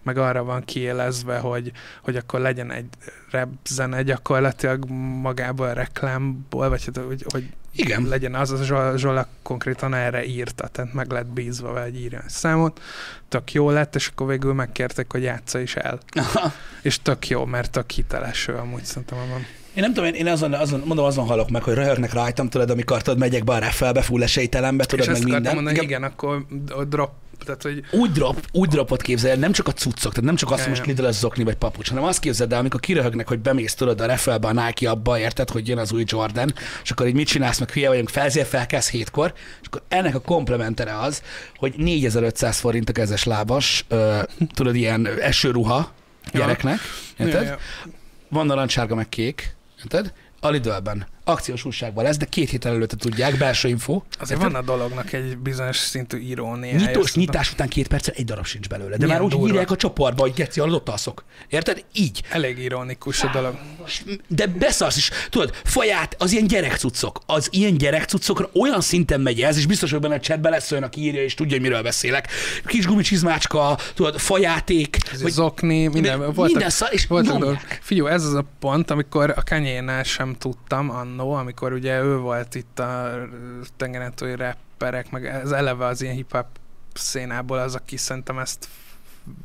meg 0.03 0.19
arra 0.19 0.45
van 0.45 0.65
kiélezve, 0.65 1.39
hogy, 1.39 1.73
hogy 2.03 2.17
akkor 2.17 2.41
legyen 2.41 2.73
egy 2.73 2.89
rap 3.33 3.49
zene 3.69 4.03
gyakorlatilag 4.03 4.85
magából 5.23 5.67
a 5.67 5.73
reklámból, 5.73 6.69
vagy 6.69 6.85
hát, 6.85 7.05
hogy, 7.07 7.25
hogy 7.29 7.45
Igen. 7.75 8.03
legyen 8.09 8.35
az, 8.35 8.51
az 8.51 8.65
Zsola, 8.65 8.97
Zsola 8.97 9.27
konkrétan 9.43 9.95
erre 9.95 10.25
írta, 10.25 10.67
tehát 10.67 10.93
meg 10.93 11.11
lett 11.11 11.27
bízva 11.27 11.83
hogy 11.83 12.01
írja 12.01 12.19
egy 12.19 12.29
számot, 12.29 12.81
tök 13.29 13.53
jó 13.53 13.71
lett, 13.71 13.95
és 13.95 14.09
akkor 14.09 14.27
végül 14.27 14.53
megkértek, 14.53 15.13
hogy 15.13 15.23
játsza 15.23 15.59
is 15.59 15.77
el. 15.77 15.99
Aha. 16.11 16.53
És 16.83 17.03
tök 17.03 17.29
jó, 17.29 17.45
mert 17.45 17.71
tök 17.71 17.91
hiteles 17.91 18.49
ő 18.49 18.57
amúgy 18.57 18.85
szerintem 18.85 19.19
abban. 19.19 19.47
Én 19.75 19.83
nem 19.83 19.93
tudom, 19.93 20.09
én, 20.09 20.15
én 20.15 20.27
azon, 20.27 20.53
azon, 20.53 20.83
mondom, 20.85 21.05
azon 21.05 21.27
halok 21.27 21.51
meg, 21.51 21.63
hogy 21.63 21.75
röhögnek 21.75 22.13
rajtam, 22.13 22.49
tudod, 22.49 22.71
amikor 22.71 23.03
tudod, 23.03 23.19
megyek 23.19 23.45
be 23.45 23.53
a 23.53 23.59
reffelbe, 23.59 24.03
full 24.03 24.23
esélytelenbe, 24.23 24.85
tudod, 24.85 25.07
és 25.07 25.13
meg 25.13 25.25
minden. 25.25 25.55
mondani, 25.55 25.77
Igen. 25.77 25.89
igen, 25.89 26.03
akkor 26.03 26.47
a 26.69 26.85
drop, 26.85 27.11
tehát 27.45 27.63
hogy 27.63 27.83
Úgy 27.91 28.11
drop, 28.11 28.47
úgy 28.53 28.69
dropot 28.69 29.03
képzel, 29.03 29.37
nem 29.37 29.53
csak 29.53 29.69
a 29.69 29.73
cuccok, 29.73 30.13
tehát 30.13 30.27
nem 30.27 30.37
csak 30.37 30.51
azt, 30.51 30.59
Ja, 30.59 30.65
hogy 30.65 30.77
most 30.77 30.89
ja. 30.89 30.95
Lidl 30.95 31.07
az 31.07 31.19
zokni 31.19 31.45
vagy 31.45 31.55
papucs, 31.55 31.89
hanem 31.89 32.05
azt 32.05 32.21
képzeld 32.21 32.53
el, 32.53 32.59
amikor 32.59 32.81
kiröhögnek, 32.81 33.29
hogy 33.29 33.39
bemész 33.39 33.75
tudod 33.75 34.01
a 34.01 34.07
reffelbe, 34.07 34.49
a 34.49 34.53
Nike 34.53 34.91
abba, 34.91 35.19
érted, 35.19 35.51
hogy 35.51 35.69
jön 35.69 35.79
az 35.79 35.93
új 35.93 36.05
Jordan, 36.07 36.55
és 36.83 36.91
akkor 36.91 37.07
így 37.07 37.15
mit 37.15 37.27
csinálsz, 37.27 37.59
meg 37.59 37.71
hülye 37.71 37.89
vagyunk, 37.89 38.09
felzél, 38.09 38.45
felkelsz 38.45 38.91
hétkor, 38.91 39.33
és 39.61 39.67
akkor 39.67 39.83
ennek 39.89 40.15
a 40.15 40.21
komplementere 40.21 40.99
az, 40.99 41.23
hogy 41.57 41.75
4500 41.77 42.59
forint 42.59 42.89
a 42.89 42.93
kezes 42.93 43.25
lábas, 43.25 43.85
ö, 43.89 44.19
tudod, 44.55 44.75
ilyen 44.75 45.09
esőruha 45.21 45.93
gyereknek, 46.33 46.79
érted? 47.19 47.43
Ja, 47.43 47.49
ja. 47.49 47.59
Van 48.29 48.47
narancssárga, 48.47 48.95
meg 48.95 49.09
kék, 49.09 49.55
érted? 49.79 50.13
A 50.41 50.51
Lidlben. 50.51 51.07
Akciós 51.25 51.65
újságban 51.65 52.05
lesz, 52.05 52.17
de 52.17 52.25
két 52.25 52.51
héttel 52.51 52.73
előtte 52.75 52.97
tudják, 52.97 53.39
belső 53.39 53.69
info. 53.69 54.03
Azért 54.19 54.43
van 54.43 54.55
a 54.55 54.63
dolognak 54.63 55.13
egy 55.13 55.39
bizonyos 55.39 55.77
szintű 55.77 56.19
iróniája. 56.19 56.79
Nyitós, 56.79 57.15
nyitás 57.15 57.53
után 57.53 57.69
két 57.69 57.89
perccel 57.89 58.15
egy 58.17 58.25
darab 58.25 58.47
sincs 58.47 58.69
belőle. 58.69 58.91
De 58.91 59.05
Milyen 59.05 59.11
már 59.11 59.23
úgy 59.23 59.31
durva. 59.31 59.47
írják 59.47 59.71
a 59.71 59.77
csoportba, 59.77 60.23
hogy 60.23 60.33
geci, 60.33 60.61
alatt 60.61 60.75
ott 60.75 60.89
alszok. 60.89 61.25
Érted? 61.49 61.85
Így. 61.93 62.23
Elég 62.31 62.59
ironikus 62.59 63.23
a 63.23 63.31
dolog. 63.33 63.59
De 64.29 64.47
beszarsz 64.47 64.97
is. 64.97 65.11
Tudod, 65.31 65.55
faját, 65.65 66.15
az 66.19 66.33
ilyen 66.33 66.47
gyerekcuccok. 66.47 67.21
Az 67.27 67.49
ilyen 67.51 67.77
gyerekcuccokra 67.77 68.51
olyan 68.61 68.81
szinten 68.81 69.21
megy 69.21 69.41
ez, 69.43 69.57
és 69.57 69.67
biztos, 69.67 69.91
hogy 69.91 70.01
benne 70.01 70.15
a 70.15 70.21
chatben 70.21 70.51
lesz 70.53 70.71
olyan, 70.71 70.85
aki 70.85 71.01
írja, 71.01 71.23
és 71.23 71.35
tudja, 71.35 71.53
hogy 71.53 71.63
miről 71.63 71.83
beszélek. 71.83 72.29
Kis 72.67 72.87
gumicsizmácska, 72.87 73.79
tudod, 73.95 74.19
fajáték. 74.19 74.97
Vagy 75.23 75.33
zokni, 75.33 75.87
minden. 75.87 76.19
Voltak, 76.19 76.45
minden 76.45 76.71
szar, 76.71 76.89
és 76.93 77.07
voltak. 77.07 77.61
Figyelj, 77.81 78.11
ez 78.11 78.25
az 78.25 78.35
a 78.35 78.45
pont, 78.61 78.91
amikor 78.91 79.31
a 79.37 79.43
Kanye-nál 79.43 80.03
sem 80.03 80.37
tudtam 80.39 80.91
annó, 81.13 81.33
amikor 81.33 81.73
ugye 81.73 82.01
ő 82.03 82.17
volt 82.17 82.55
itt 82.55 82.79
a 82.79 83.19
tengerentúli 83.77 84.37
rapperek, 84.37 85.11
meg 85.11 85.27
ez 85.27 85.51
eleve 85.51 85.87
az 85.87 86.03
ilyen 86.03 86.15
hip-hop 86.15 86.47
szénából 86.95 87.59
az, 87.59 87.75
aki 87.75 87.97
szerintem 87.97 88.39
ezt 88.39 88.69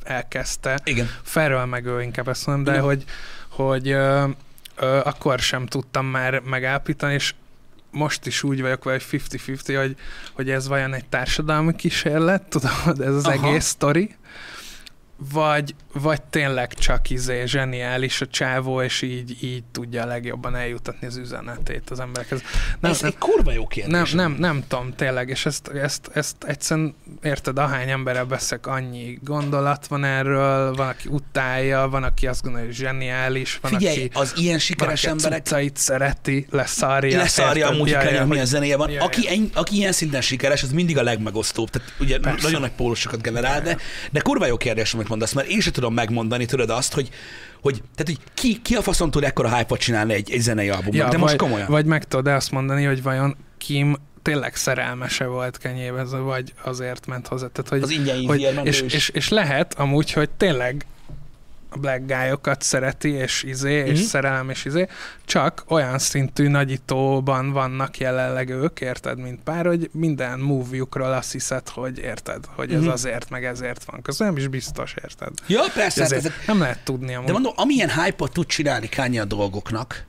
elkezdte. 0.04 0.80
Igen. 0.84 1.10
Ferről 1.24 1.66
meg 1.66 1.86
ő 1.86 2.02
inkább 2.02 2.28
ezt 2.28 2.46
mondom, 2.46 2.64
de 2.64 2.72
Igen. 2.72 2.84
hogy, 2.84 3.04
hogy 3.50 3.90
ö, 3.90 4.28
ö, 4.76 5.00
akkor 5.04 5.40
sem 5.40 5.66
tudtam 5.66 6.06
már 6.06 6.40
megállapítani, 6.40 7.14
és 7.14 7.34
most 7.92 8.26
is 8.26 8.44
úgy 8.44 8.62
vagyok 8.62 8.84
vele, 8.84 9.00
hogy 9.10 9.22
50-50, 9.30 9.76
hogy, 9.78 9.96
hogy 10.34 10.50
ez 10.50 10.68
vajon 10.68 10.94
egy 10.94 11.06
társadalmi 11.06 11.76
kísérlet, 11.76 12.44
tudod, 12.44 13.02
ez 13.02 13.14
az. 13.16 13.26
Aha. 13.26 13.48
egész 13.48 13.66
sztori, 13.66 14.16
vagy, 15.18 15.76
vagy 16.02 16.22
tényleg 16.22 16.74
csak 16.74 17.10
izé 17.10 17.46
zseniális 17.46 18.22
a 18.22 18.28
csávó, 18.28 18.82
és 18.82 19.02
így, 19.02 19.44
így 19.44 19.64
tudja 19.72 20.04
a 20.04 20.06
legjobban 20.06 20.56
eljutatni 20.56 21.08
az 21.08 21.18
üzenetét 21.18 21.90
az 21.90 22.00
emberekhez. 22.00 22.42
Nem, 22.80 22.92
Ez 22.92 23.04
egy 23.04 23.18
kurva 23.18 23.52
jó 23.52 23.68
kérdés. 23.68 24.12
Nem, 24.12 24.32
nem, 24.32 24.40
nem 24.40 24.64
tudom, 24.68 24.94
tényleg, 24.96 25.30
és 25.30 25.46
ezt, 25.46 25.68
ezt, 25.68 26.10
ezt 26.14 26.44
egyszerűen, 26.44 26.96
érted, 27.24 27.58
ahány 27.58 27.90
emberrel 27.90 28.26
beszek, 28.26 28.68
annyi 28.68 29.20
gondolat 29.24 29.88
van 29.88 30.04
erről, 30.04 30.74
van, 30.74 30.88
aki 30.88 31.08
utálja, 31.10 31.88
van, 31.90 32.04
aki 32.04 32.28
azt 32.28 32.42
gondolja, 32.44 32.66
hogy 32.66 32.76
zseniális, 32.76 33.58
van, 33.62 33.72
Figyelj, 33.72 34.04
aki, 34.04 34.10
az 34.14 34.34
ilyen 34.36 34.60
sikeres 34.60 35.04
van, 35.04 35.14
aki 35.14 35.24
emberek... 35.24 35.52
a 35.52 35.72
szereti, 35.74 36.48
leszarja. 36.50 37.18
Leszarja 37.18 37.74
ja, 37.86 38.12
ja, 38.12 38.26
milyen 38.26 38.46
zenéje 38.46 38.78
van. 38.78 38.90
Ja, 38.90 39.04
aki, 39.04 39.24
ja. 39.24 39.32
en- 39.32 39.52
aki 39.54 39.76
ilyen 39.76 39.92
szinten 39.92 40.22
sikeres, 40.22 40.64
az 40.64 40.72
mindig 40.72 40.98
a 40.98 41.04
legmegosztóbb. 41.04 41.70
Tehát 41.70 41.94
ugye 42.00 42.20
Persze. 42.20 42.44
nagyon 42.44 42.62
nagy 42.62 42.72
pólusokat 42.72 43.22
generál, 43.22 43.62
de, 43.62 43.78
de 44.12 44.20
kurva 44.20 44.46
jó 44.46 44.58
kérdés, 44.58 44.94
amit 44.94 45.08
mondasz, 45.08 45.34
mert 45.34 45.48
én 45.48 45.60
sem 45.60 45.74
tudom 45.74 45.87
megmondani, 45.94 46.46
tudod 46.46 46.70
azt, 46.70 46.94
hogy, 46.94 47.10
hogy, 47.62 47.82
tehát, 47.96 48.06
hogy 48.06 48.20
ki, 48.34 48.62
ki 48.62 48.76
a 48.76 48.82
faszon 48.82 49.12
tud 49.12 49.24
ekkora 49.24 49.56
hype 49.56 49.78
csinálni 49.78 50.14
egy, 50.14 50.32
egy 50.32 50.42
zenei 50.42 50.70
albumnak, 50.70 50.96
Ja, 50.96 51.04
de 51.04 51.10
vagy, 51.10 51.20
most 51.20 51.36
komolyan. 51.36 51.68
Vagy 51.70 51.86
meg 51.86 52.04
tudod 52.04 52.28
azt 52.28 52.52
mondani, 52.52 52.84
hogy 52.84 53.04
vajon 53.04 53.38
Kim 53.58 53.96
tényleg 54.22 54.56
szerelmese 54.56 55.26
volt 55.26 55.58
Kenyéhez, 55.58 56.12
vagy 56.12 56.54
azért 56.64 57.06
ment 57.06 57.28
hozzá. 57.28 57.48
Tehát, 57.48 57.70
hogy, 57.70 57.82
az 57.82 57.90
ingyen 57.90 58.26
hogy, 58.26 58.48
és, 58.64 58.82
és, 58.82 59.10
és, 59.10 59.30
lehet 59.30 59.74
amúgy, 59.74 60.12
hogy 60.12 60.30
tényleg 60.30 60.86
a 61.70 61.78
black 61.78 62.02
guy-okat 62.06 62.62
szereti, 62.62 63.10
és 63.10 63.44
izé, 63.44 63.74
és 63.86 64.00
Mhm. 64.00 64.08
szerelem, 64.08 64.50
és 64.50 64.66
izé, 64.66 64.88
csak 65.26 65.64
olyan 65.68 66.00
szintű 66.00 66.48
nagyítóban 66.48 67.52
vannak 67.52 67.98
jelenleg 67.98 68.50
ők, 68.50 68.82
érted, 68.82 69.18
mint 69.20 69.40
pár, 69.44 69.66
hogy 69.66 69.90
minden 69.94 70.40
move-jukról 70.40 71.14
azt 71.14 71.32
hiszed, 71.32 71.70
hogy 71.70 71.98
érted, 72.00 72.46
hogy 72.56 72.74
ez 72.74 72.82
Mhm. 72.82 72.90
azért, 72.90 73.30
meg 73.30 73.46
ezért 73.46 73.84
van. 73.84 74.02
Közben 74.02 74.28
nem 74.28 74.38
is 74.38 74.48
biztos, 74.48 74.94
érted. 75.04 75.30
Ja, 75.48 75.62
persze, 75.74 76.02
hát 76.02 76.12
Ezért 76.12 76.26
ezek, 76.26 76.48
nem 76.48 76.60
lehet 76.60 76.84
tudni 76.84 77.14
amúgy. 77.14 77.26
de 77.28 77.32
mondom, 77.32 77.54
amilyen 77.56 77.90
hype 78.04 78.26
tud 78.32 78.46
csinálni 78.46 78.90
Kanye 78.90 79.22
a 79.22 79.26
dolgoknak, 79.26 80.06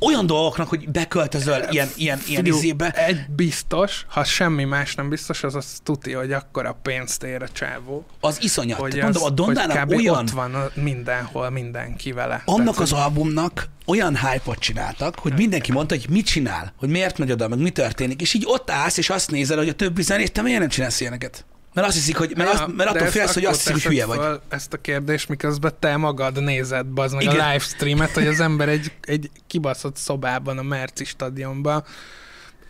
olyan 0.00 0.26
dolgoknak, 0.26 0.68
hogy 0.68 0.88
beköltözöl 0.90 1.54
ilyen, 1.70 1.70
ilyen, 1.70 1.88
ilyen 1.96 2.18
Figyelj, 2.42 2.48
izébe, 2.48 2.90
Egy 2.90 3.20
biztos, 3.28 4.04
ha 4.08 4.24
semmi 4.24 4.64
más 4.64 4.94
nem 4.94 5.08
biztos, 5.08 5.42
az 5.42 5.54
az 5.54 5.80
tuti, 5.82 6.12
hogy 6.12 6.32
akkora 6.32 6.78
pénzt 6.82 7.22
ér 7.22 7.42
a 7.42 7.48
csávó. 7.52 8.06
az 8.20 8.42
iszonyat. 8.42 8.78
Hogy, 8.78 8.90
Tehát 8.90 9.04
mondom, 9.04 9.22
a 9.22 9.24
hogy 9.26 9.34
Dondának 9.34 9.84
kb. 9.84 9.92
olyan, 9.92 10.14
ott 10.16 10.30
van 10.30 10.54
a- 10.54 10.70
mindenhol 10.74 11.50
mindenki 11.50 12.12
vele. 12.12 12.42
annak 12.44 12.64
Tehát, 12.74 12.80
az 12.80 12.92
albumnak 12.92 13.66
olyan 13.86 14.16
hype 14.16 14.54
csináltak, 14.58 15.18
hogy 15.18 15.32
mindenki 15.36 15.72
mondta, 15.72 15.94
hogy 15.94 16.06
mit 16.10 16.26
csinál, 16.26 16.72
hogy 16.76 16.88
miért 16.88 17.18
megy 17.18 17.32
oda, 17.32 17.48
meg 17.48 17.58
mi 17.58 17.70
történik, 17.70 18.20
és 18.20 18.34
így 18.34 18.44
ott 18.46 18.70
állsz, 18.70 18.96
és 18.96 19.10
azt 19.10 19.30
nézel, 19.30 19.56
hogy 19.56 19.68
a 19.68 19.72
többi 19.74 20.02
zenét, 20.02 20.32
te 20.32 20.42
miért 20.42 20.60
nem 20.60 20.68
csinálsz 20.68 21.00
ilyeneket? 21.00 21.44
Mert 21.74 21.86
azt 21.86 21.96
hiszik, 21.96 22.16
hogy, 22.16 22.32
mert, 22.36 22.52
Ja, 22.52 22.64
azt, 22.64 22.76
mert 22.76 22.90
attól 22.90 23.06
félsz, 23.06 23.34
hogy 23.34 23.44
azt 23.44 23.68
hiszik, 23.68 23.72
hogy 23.72 23.92
hülye 23.92 24.06
vagy. 24.06 24.40
Ezt 24.48 24.72
a 24.72 24.76
kérdést, 24.76 25.28
miközben 25.28 25.72
te 25.78 25.96
magad 25.96 26.42
nézed, 26.42 26.86
bazd 26.86 27.14
meg 27.14 27.22
Igen. 27.22 27.40
a 27.40 27.46
livestreamet, 27.46 28.10
hogy 28.10 28.26
az 28.26 28.40
ember 28.40 28.68
egy, 28.68 28.92
egy 29.00 29.30
kibaszott 29.46 29.96
szobában 29.96 30.58
a 30.58 30.62
Merci 30.62 31.04
stadionban 31.04 31.84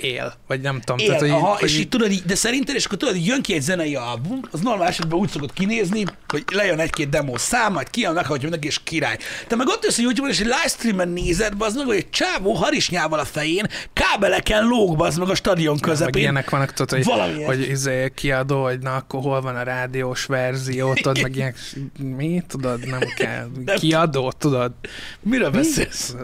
él, 0.03 0.34
vagy 0.46 0.61
nem 0.61 0.80
tudom. 0.80 0.98
Él, 0.98 1.07
tehát, 1.07 1.20
hogy, 1.20 1.30
aha, 1.30 1.57
hogy 1.59 1.68
és 1.68 1.78
így 1.78 1.88
tudod, 1.88 2.11
így, 2.11 2.22
de 2.22 2.34
szerinted, 2.34 2.74
és 2.74 2.84
akkor 2.84 2.98
tudod, 2.98 3.16
így 3.16 3.26
jön 3.26 3.42
ki 3.42 3.55
egy 3.55 3.62
zenei 3.62 3.94
album, 3.94 4.40
az 4.51 4.61
normál 4.61 4.88
esetben 4.88 5.18
úgy 5.18 5.28
szokott 5.28 5.53
kinézni, 5.53 6.05
hogy 6.28 6.44
lejön 6.53 6.78
egy-két 6.78 7.09
demo 7.09 7.38
szám, 7.38 7.72
majd 7.72 7.90
kijön, 7.90 8.12
meghallgatja 8.12 8.48
mindenki, 8.48 8.66
és 8.66 8.82
király. 8.84 9.18
Te 9.46 9.57
meg 9.57 9.66
ott 9.66 9.84
jössz 9.84 9.98
a 9.98 10.03
YouTube-on, 10.03 10.30
és 10.30 10.40
egy 10.40 10.46
livestreamen 10.46 11.09
nézed, 11.09 11.53
az 11.59 11.74
meg, 11.74 11.86
hogy 11.86 11.96
egy 11.96 12.11
csávó 12.11 12.53
harisnyával 12.53 13.18
a 13.18 13.24
fején, 13.24 13.66
kábeleken 13.92 14.64
lóg, 14.64 15.03
az 15.03 15.16
meg 15.16 15.28
a 15.28 15.34
stadion 15.34 15.74
meg 15.74 15.82
közepén. 15.82 16.22
ilyenek 16.22 16.51
vannak, 16.51 16.72
tudod, 16.72 16.90
hogy, 16.90 17.05
Valamiért. 17.05 17.46
hogy 17.46 17.68
izé 17.68 18.12
kiadó, 18.14 18.62
hogy 18.62 18.78
na 18.78 18.94
akkor 18.94 19.20
hol 19.20 19.40
van 19.40 19.57
a 19.57 19.62
rádiós 19.62 20.24
verzió, 20.24 20.94
tudod, 20.94 21.22
meg 21.22 21.36
ilyenek, 21.36 21.57
mi, 22.16 22.42
tudod, 22.48 22.86
nem 22.86 23.01
kell, 23.16 23.48
kiadó, 23.80 24.32
tudod. 24.38 24.72
Miről 25.20 25.51
beszélsz? 25.51 26.14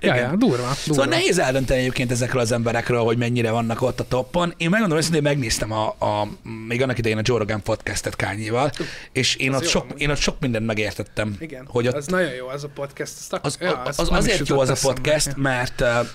Ja, 0.00 0.14
ja, 0.14 0.28
durva, 0.28 0.56
durva. 0.56 0.74
Szóval 0.74 1.06
nehéz 1.06 1.38
eldönteni 1.38 1.80
egyébként 1.80 2.10
ezekről 2.10 2.40
az 2.40 2.52
emberekről, 2.52 2.99
hogy 3.02 3.18
mennyire 3.18 3.50
vannak 3.50 3.82
ott 3.82 4.00
a 4.00 4.04
toppon. 4.08 4.54
Én 4.56 4.70
megmondom 4.70 4.98
őszintén, 4.98 5.22
megnéztem 5.22 5.72
a, 5.72 5.86
a, 5.88 6.28
még 6.66 6.82
annak 6.82 6.98
idején 6.98 7.18
a 7.18 7.22
Joe 7.24 7.38
Rogan 7.38 7.62
podcastet 7.62 8.16
Kányival, 8.16 8.70
és 9.12 9.34
én 9.36 9.50
Az 9.50 9.56
ott, 9.56 9.62
jó 9.62 9.68
sok, 9.68 9.84
amúgy. 9.84 10.00
én 10.00 10.10
ott 10.10 10.18
sok 10.18 10.40
mindent 10.40 10.66
megértettem. 10.66 11.36
Igen, 11.38 11.66
hogy 11.66 11.88
ott 11.88 11.94
az 11.94 12.06
nagyon 12.06 12.32
jó 12.32 12.48
az 12.48 12.64
a 12.64 12.68
podcast. 12.74 13.12
Azt 13.18 13.32
ak- 13.32 13.44
az, 13.44 13.58
ja, 13.60 13.82
az, 13.82 13.98
az 13.98 14.08
azért 14.10 14.48
jó 14.48 14.60
az 14.60 14.68
a 14.68 14.76
podcast, 14.80 15.36
mert 15.36 15.80
uh, 15.80 16.06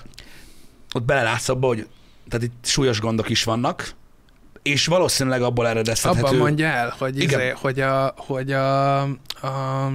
ott 0.92 1.04
belelátsz 1.04 1.48
abba, 1.48 1.66
hogy 1.66 1.86
tehát 2.28 2.46
itt 2.46 2.66
súlyos 2.66 3.00
gondok 3.00 3.28
is 3.28 3.44
vannak, 3.44 3.94
és 4.62 4.86
valószínűleg 4.86 5.42
abból 5.42 5.68
eredeztethető. 5.68 6.26
Abban 6.26 6.36
mondja 6.36 6.66
el, 6.66 6.94
hogy, 6.98 7.22
izé, 7.22 7.48
hogy, 7.56 7.80
a, 7.80 8.14
hogy 8.16 8.52
a, 8.52 9.00
a 9.02 9.90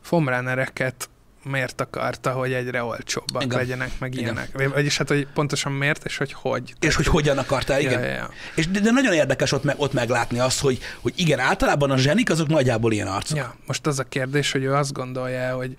fomránereket 0.00 1.08
miért 1.44 1.80
akarta, 1.80 2.32
hogy 2.32 2.52
egyre 2.52 2.82
olcsóbbak 2.82 3.42
Igen. 3.42 3.58
legyenek, 3.58 3.90
meg 3.98 4.14
Igen. 4.14 4.24
ilyenek. 4.24 4.70
Vagyis 4.72 4.96
hát, 4.96 5.08
hogy 5.08 5.26
pontosan 5.34 5.72
miért, 5.72 6.04
és 6.04 6.16
hogy 6.16 6.32
hogy. 6.32 6.74
És 6.80 6.94
hogy 6.94 7.06
hogyan 7.06 7.38
akartál, 7.38 7.80
igen. 7.80 8.00
Ja, 8.00 8.06
ja, 8.06 8.14
ja. 8.14 8.30
És 8.54 8.68
de, 8.68 8.80
de 8.80 8.90
nagyon 8.90 9.12
érdekes 9.12 9.52
ott, 9.52 9.64
meg, 9.64 9.74
ott 9.78 9.92
meglátni 9.92 10.38
azt, 10.38 10.60
hogy, 10.60 10.78
hogy 11.00 11.12
igen, 11.16 11.38
általában 11.38 11.90
a 11.90 11.96
zsenik 11.96 12.30
azok 12.30 12.48
nagyjából 12.48 12.92
ilyen 12.92 13.06
arcok. 13.06 13.36
ja, 13.36 13.54
most 13.66 13.86
az 13.86 13.98
a 13.98 14.04
kérdés, 14.04 14.52
hogy 14.52 14.62
ő 14.62 14.74
azt 14.74 14.92
gondolja, 14.92 15.54
hogy 15.54 15.76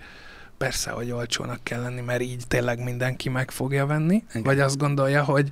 persze, 0.58 0.90
hogy 0.90 1.10
olcsónak 1.10 1.60
kell 1.62 1.82
lenni, 1.82 2.00
mert 2.00 2.20
így 2.20 2.42
tényleg 2.48 2.82
mindenki 2.82 3.28
meg 3.28 3.50
fogja 3.50 3.86
venni, 3.86 4.24
Igen. 4.30 4.42
vagy 4.42 4.60
azt 4.60 4.78
gondolja, 4.78 5.22
hogy 5.22 5.48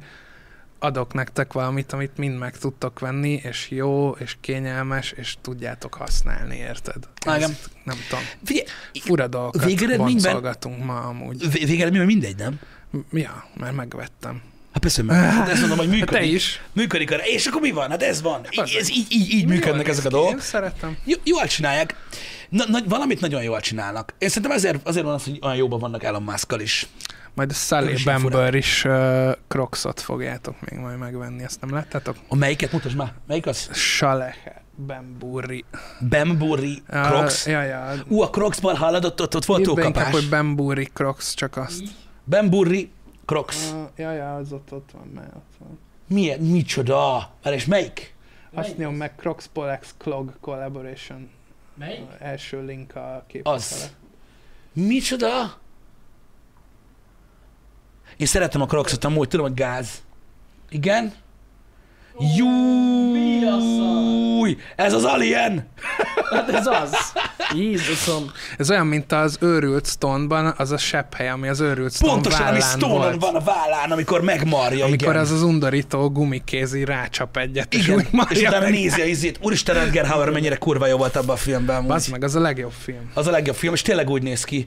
adok 0.83 1.15
nektek 1.15 1.53
valamit, 1.53 1.93
amit 1.93 2.17
mind 2.17 2.39
meg 2.39 2.59
tudtok 2.59 2.99
venni, 2.99 3.41
és 3.45 3.71
jó, 3.71 4.11
és 4.11 4.37
kényelmes, 4.41 5.13
és 5.13 5.37
tudjátok 5.41 5.95
használni, 5.95 6.57
érted? 6.57 7.09
Ah, 7.27 7.37
igen. 7.37 7.51
Ezt 7.51 7.71
nem 7.85 7.97
tudom. 8.09 8.25
Figyelj, 8.45 8.67
Fura 9.01 9.27
dolgokat 9.27 9.65
Végeredményben- 9.65 10.59
ma 10.85 11.01
amúgy. 11.01 11.51
vé- 11.51 11.65
végeredményben 11.67 12.07
mindegy, 12.07 12.37
nem? 12.37 12.59
Ja, 13.13 13.45
mert 13.57 13.75
megvettem. 13.75 14.43
Hát 14.73 14.81
persze, 14.83 15.03
meg. 15.03 15.17
Hát 15.17 15.49
ezt 15.49 15.61
mondom, 15.61 15.79
hogy 15.79 15.87
Hát 15.87 15.97
működik. 15.97 16.19
te 16.21 16.25
is. 16.25 16.61
Működik 16.73 17.11
arra. 17.11 17.23
És 17.27 17.47
akkor 17.47 17.61
mi 17.61 17.71
van? 17.71 17.91
Hát 17.91 18.03
ez 18.03 18.23
van. 18.23 18.41
Az 18.57 18.71
Így, 18.71 18.77
ez 18.81 18.91
így, 18.91 19.07
így, 19.09 19.31
így 19.31 19.47
működnek 19.47 19.89
ezek 19.89 20.05
a 20.05 20.09
dolgok. 20.09 20.31
Én 20.33 20.41
szeretem. 20.41 20.97
Jó, 21.05 21.17
jól 21.25 21.47
csinálják. 21.47 21.95
Na, 22.49 22.65
na, 22.69 22.79
valamit 22.89 23.21
nagyon 23.21 23.43
jól 23.43 23.61
csinálnak. 23.61 24.15
Én 24.19 24.29
szerintem 24.29 24.51
ezért, 24.53 24.87
azért 24.87 25.05
van 25.05 25.15
az, 25.15 25.25
hogy 25.25 25.39
olyan 25.43 25.57
jóban 25.57 25.79
vannak 25.81 26.03
Elon 26.03 26.23
musk 26.23 26.55
is. 26.63 26.87
Majd 27.35 27.51
a 27.51 27.55
Sully 27.55 27.93
is 28.57 28.85
uh, 28.85 29.33
Crocsot 29.49 30.01
fogjátok 30.01 30.71
még 30.71 30.79
majd 30.79 30.99
megvenni, 30.99 31.43
ezt 31.43 31.61
nem 31.61 31.71
láttátok? 31.71 32.17
A 32.29 32.35
melyiket 32.35 32.73
mutasd 32.73 32.97
már? 32.97 33.13
Melyik 33.27 33.47
az? 33.47 33.69
Salehe 33.73 34.63
Bemburi. 34.75 35.65
Bembury 36.01 36.83
Crocs. 36.89 37.47
Uh, 37.47 37.53
ja, 37.53 37.63
ja. 37.63 37.95
Ú, 38.09 38.21
a 38.21 38.31
Crocsban 38.31 38.77
hallod, 38.77 39.05
ott, 39.05 39.21
ott, 39.21 39.35
ott 39.35 39.45
volt 39.45 39.75
be 39.75 39.85
inkább, 39.85 40.13
hogy 40.13 40.29
Bemburi 40.29 40.89
Crocs, 40.93 41.35
csak 41.35 41.57
azt. 41.57 41.83
Bembury 42.25 42.91
Crocs. 43.25 43.57
Uh, 43.73 43.89
ja, 43.97 44.13
ja, 44.13 44.35
az 44.35 44.53
ott, 44.53 44.73
ott 44.73 44.91
van, 44.93 45.11
mert 45.15 45.35
ott 45.35 45.53
van. 45.59 45.79
Milyen? 46.09 46.41
Micsoda? 46.41 47.31
Várj, 47.43 47.57
és 47.57 47.65
melyik? 47.65 48.15
Azt 48.55 48.77
nyom 48.77 48.95
meg 48.95 49.13
Crocs 49.17 49.47
Polex 49.47 49.95
Clog 49.99 50.33
Collaboration. 50.41 51.31
Melyik? 51.79 52.05
Első 52.19 52.65
link 52.65 52.97
a 52.97 53.25
kép. 53.27 53.47
Az. 53.47 53.91
Micsoda? 54.73 55.61
Én 58.17 58.27
szeretem 58.27 58.61
a 58.61 58.67
Crocsot, 58.67 59.05
amúgy 59.05 59.29
tudom, 59.29 59.47
hogy 59.47 59.55
gáz. 59.55 60.03
Igen? 60.69 61.13
Júj! 62.37 64.57
Ez 64.77 64.93
az 64.93 65.05
Alien! 65.05 65.69
Hát 66.31 66.49
ez 66.49 66.67
az. 66.67 67.13
Jézusom. 67.55 68.31
Ez 68.59 68.71
olyan, 68.71 68.87
mint 68.87 69.13
az 69.13 69.37
őrült 69.41 69.87
Stone-ban, 69.87 70.55
az 70.57 70.71
a 70.71 70.77
sepp 70.79 71.15
hely, 71.15 71.29
ami 71.29 71.49
az 71.49 71.61
őrült 71.61 71.93
Stone 71.93 72.13
Pontosan, 72.13 72.47
ami 72.47 72.61
stone 72.61 73.17
van 73.17 73.35
a 73.35 73.41
vállán, 73.41 73.91
amikor 73.91 74.23
megmarja, 74.23 74.85
Amikor 74.85 75.09
igen. 75.09 75.21
az 75.23 75.31
az 75.31 75.43
undorító 75.43 76.11
gumikézi 76.11 76.85
rácsap 76.85 77.37
egyet, 77.37 77.75
és 77.75 77.85
igen. 77.85 77.97
úgy 77.97 78.03
és 78.05 78.11
marja 78.11 78.49
utána 78.49 78.65
meg. 78.65 78.73
nézi 78.73 79.01
a 79.01 79.05
izét. 79.05 79.39
Úristen, 79.43 79.77
Edgar 79.77 80.07
Hauer 80.07 80.31
mennyire 80.31 80.57
kurva 80.57 80.87
jó 80.87 80.97
volt 80.97 81.17
abban 81.17 81.35
a 81.35 81.39
filmben. 81.39 81.87
Bazd 81.87 82.11
meg, 82.11 82.25
az 82.25 82.35
a 82.35 82.41
legjobb 82.41 82.73
film. 82.83 83.11
Az 83.15 83.27
a 83.27 83.31
legjobb 83.31 83.57
film, 83.57 83.73
és 83.75 83.83
tényleg 83.83 84.11
úgy 84.11 84.23
néz 84.23 84.45
ki. 84.45 84.67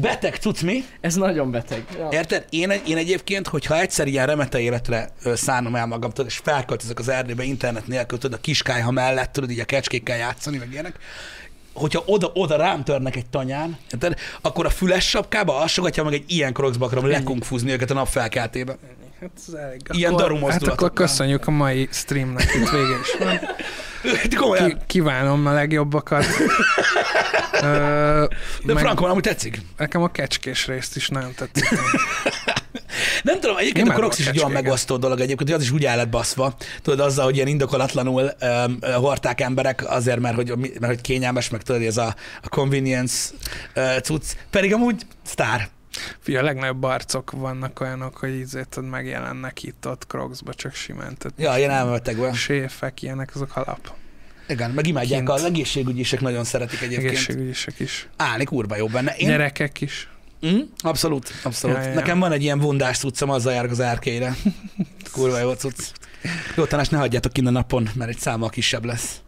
Beteg, 0.00 0.38
tudsz 0.38 0.60
mi? 0.60 0.84
Ez 1.00 1.14
nagyon 1.14 1.50
beteg. 1.50 1.84
Ja. 1.98 2.08
Érted? 2.10 2.44
Én, 2.50 2.72
én 2.86 2.96
egyébként, 2.96 3.48
hogyha 3.48 3.78
egyszer 3.80 4.06
ilyen 4.06 4.26
remete 4.26 4.60
életre 4.60 5.08
szánom 5.34 5.74
el 5.76 5.86
magam, 5.86 6.10
tudod, 6.10 6.30
és 6.30 6.38
felköltözök 6.70 6.98
az 6.98 7.08
erdőbe 7.08 7.42
internet 7.42 7.86
nélkül, 7.86 8.18
tudod, 8.18 8.38
a 8.38 8.40
kiskályha 8.40 8.90
mellett, 8.90 9.32
tudod, 9.32 9.50
így 9.50 9.60
a 9.60 9.64
kecskékkel 9.64 10.16
játszani, 10.16 10.58
meg 10.58 10.72
ilyenek, 10.72 10.98
hogyha 11.72 12.02
oda, 12.06 12.30
oda 12.34 12.56
rám 12.56 12.84
törnek 12.84 13.16
egy 13.16 13.26
tanyán, 13.26 13.78
érted? 13.92 14.18
akkor 14.40 14.66
a 14.66 14.70
füles 14.70 15.08
sapkába 15.08 15.58
assogatja 15.58 16.04
meg 16.04 16.12
egy 16.12 16.24
ilyen 16.26 16.52
krokszba 16.52 16.86
akarom 16.86 17.06
lekungfúzni 17.06 17.72
őket 17.72 17.90
a 17.90 17.94
nap 17.94 18.08
felkeltébe. 18.08 18.76
Hát. 19.20 19.30
Ilyen 19.90 20.16
daru 20.16 20.46
Hát 20.46 20.62
akkor 20.62 20.92
köszönjük 20.92 21.46
a 21.46 21.50
mai 21.50 21.88
streamnek 21.92 22.54
itt 22.54 22.70
végén 22.70 23.00
is 23.02 23.16
van. 23.18 23.38
Komolyan. 24.36 24.68
Ki, 24.68 24.76
kívánom 24.86 25.46
a 25.46 25.52
legjobbakat. 25.52 26.24
Ö, 27.62 28.24
De 28.64 28.72
meg 28.72 28.82
Frankon 28.82 29.10
amúgy 29.10 29.22
tetszik. 29.22 29.60
Nekem 29.76 30.02
a 30.02 30.08
kecskés 30.10 30.66
részt 30.66 30.96
is 30.96 31.08
nagyon 31.08 31.32
tetszik. 31.36 31.68
Nem 33.22 33.40
tudom, 33.40 33.56
egyébként 33.56 33.86
Imádom 33.86 34.04
a 34.04 34.06
Crocs 34.06 34.18
is 34.18 34.26
egy 34.26 34.38
olyan 34.38 34.50
megosztó 34.50 34.96
dolog 34.96 35.20
egyébként, 35.20 35.48
hogy 35.48 35.58
az 35.58 35.64
is 35.64 35.70
úgy 35.70 35.84
el 35.84 35.96
lett 35.96 36.08
baszva, 36.08 36.54
tudod, 36.82 37.00
azzal, 37.00 37.24
hogy 37.24 37.34
ilyen 37.34 37.46
indokolatlanul 37.46 38.30
um, 38.40 38.78
hordták 38.80 39.40
emberek 39.40 39.90
azért, 39.90 40.20
mert 40.20 40.34
hogy, 40.34 40.56
mert 40.56 40.86
hogy 40.86 41.00
kényelmes, 41.00 41.48
meg 41.48 41.62
tudod, 41.62 41.82
ez 41.82 41.96
a, 41.96 42.14
a 42.42 42.48
convenience 42.48 43.30
uh, 43.76 43.98
cucc, 43.98 44.24
pedig 44.50 44.74
amúgy 44.74 45.02
sztár. 45.24 45.68
Fia, 46.18 46.40
a 46.40 46.42
legnagyobb 46.42 46.82
arcok 46.82 47.30
vannak 47.30 47.80
olyanok, 47.80 48.16
hogy 48.16 48.30
ízét 48.34 48.78
megjelennek 48.90 49.62
itt 49.62 49.86
ott 49.88 50.04
Crocsba, 50.08 50.54
csak 50.54 50.74
simán. 50.74 51.16
Tehát 51.18 51.32
Ja, 51.36 51.58
ilyen 51.58 51.70
elmebetegben. 51.70 52.32
séfek, 52.34 53.02
ilyenek, 53.02 53.30
azok 53.34 53.56
alap. 53.56 53.92
Igen, 54.48 54.70
meg 54.70 54.86
imádják, 54.86 55.18
Kint. 55.18 55.30
az 55.30 55.44
egészségügyisek 55.44 56.20
nagyon 56.20 56.44
szeretik 56.44 56.80
egyébként. 56.80 57.08
Egészségügyisek 57.08 57.78
is. 57.80 58.08
Állni 58.16 58.44
kurva 58.44 58.76
jó 58.76 58.86
benne. 58.86 59.14
Én, 59.16 59.28
Gyerekek 59.28 59.80
is. 59.80 60.08
Mm, 60.46 60.58
abszolút, 60.78 61.32
abszolút. 61.42 61.76
Ja, 61.76 61.82
ja. 61.82 61.94
Nekem 61.94 62.18
van 62.18 62.32
egy 62.32 62.42
ilyen 62.42 62.58
vundás 62.58 62.98
cuccom, 62.98 63.30
azzal 63.30 63.52
járok 63.52 63.70
az 63.70 63.80
árkére. 63.80 64.36
Kurva 65.12 65.38
jó 65.38 65.52
cucc. 65.52 65.78
Jó, 66.56 66.64
tanács 66.64 66.90
ne 66.90 66.98
hagyjátok 66.98 67.32
ki 67.32 67.40
a 67.44 67.50
napon, 67.50 67.88
mert 67.94 68.10
egy 68.10 68.18
számmal 68.18 68.48
kisebb 68.50 68.84
lesz. 68.84 69.20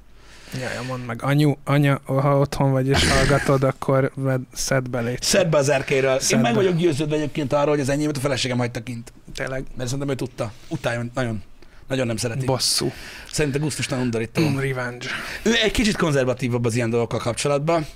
Ja, 0.60 0.72
ja, 0.74 0.82
mondd 0.82 1.04
meg. 1.04 1.22
Anyu, 1.22 1.54
anya, 1.64 2.00
ha 2.04 2.38
otthon 2.38 2.70
vagy 2.70 2.88
és 2.88 3.08
hallgatod, 3.08 3.62
akkor 3.62 4.12
vedd, 4.14 4.40
szedd 4.52 4.90
belé. 4.90 5.16
Szedd 5.20 5.50
be 5.50 5.56
az 5.56 5.68
erkéről. 5.68 6.18
Én 6.30 6.38
meg 6.38 6.52
be. 6.52 6.58
vagyok 6.58 6.76
győződve 6.76 7.16
egyébként 7.16 7.52
arról, 7.52 7.70
hogy 7.70 7.80
az 7.80 7.88
enyémet 7.88 8.16
a 8.16 8.20
feleségem 8.20 8.58
hagyta 8.58 8.82
kint. 8.82 9.12
Tényleg 9.34 9.64
Mert 9.76 9.88
szerintem 9.88 10.08
ő 10.08 10.14
tudta. 10.14 10.52
Utáljon, 10.68 11.10
nagyon. 11.14 11.42
Nagyon 11.88 12.06
nem 12.06 12.16
szereti. 12.16 12.44
bosszú. 12.44 12.92
Szerintem 13.30 13.60
gusztusan 13.60 14.00
undorító. 14.00 14.48
Mm, 14.48 14.58
revenge. 14.58 15.06
Ő 15.42 15.52
egy 15.62 15.70
kicsit 15.70 15.96
konzervatívabb 15.96 16.64
az 16.64 16.74
ilyen 16.74 16.90
dolgokkal 16.90 17.18
kapcsolatban, 17.18 17.86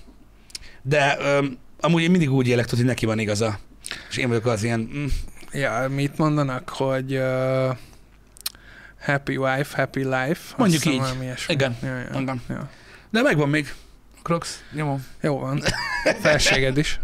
de 0.82 1.16
öm, 1.20 1.58
amúgy 1.80 2.02
én 2.02 2.10
mindig 2.10 2.32
úgy 2.32 2.48
élek, 2.48 2.70
hogy 2.70 2.84
neki 2.84 3.06
van 3.06 3.18
igaza. 3.18 3.58
És 4.10 4.16
én 4.16 4.28
vagyok 4.28 4.46
az 4.46 4.62
ilyen, 4.62 4.90
mm, 4.94 5.06
Ja, 5.52 5.86
mit 5.88 6.18
mondanak, 6.18 6.68
hogy 6.68 7.16
uh, 7.16 7.76
happy 9.06 9.36
wife, 9.36 9.76
happy 9.76 10.04
life. 10.04 10.54
Mondjuk 10.56 10.84
így. 10.84 11.02
Igen. 11.48 11.76
Ja, 11.82 11.96
ja. 11.96 12.34
Ja. 12.48 12.68
de 13.10 13.22
megvan 13.22 13.48
még. 13.48 13.74
Crocs, 14.22 14.48
nyomom. 14.72 15.06
Jó 15.20 15.38
van. 15.38 15.62
Felséged 16.22 16.76
is. 16.76 17.00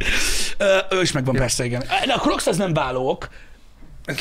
Ö, 0.59 0.79
ő 0.91 1.01
is 1.01 1.13
megvan 1.13 1.35
Jó. 1.35 1.41
persze, 1.41 1.65
igen. 1.65 1.85
De 2.07 2.13
a 2.13 2.19
Crocs 2.19 2.47
az 2.47 2.57
nem 2.57 2.73
válók. 2.73 3.29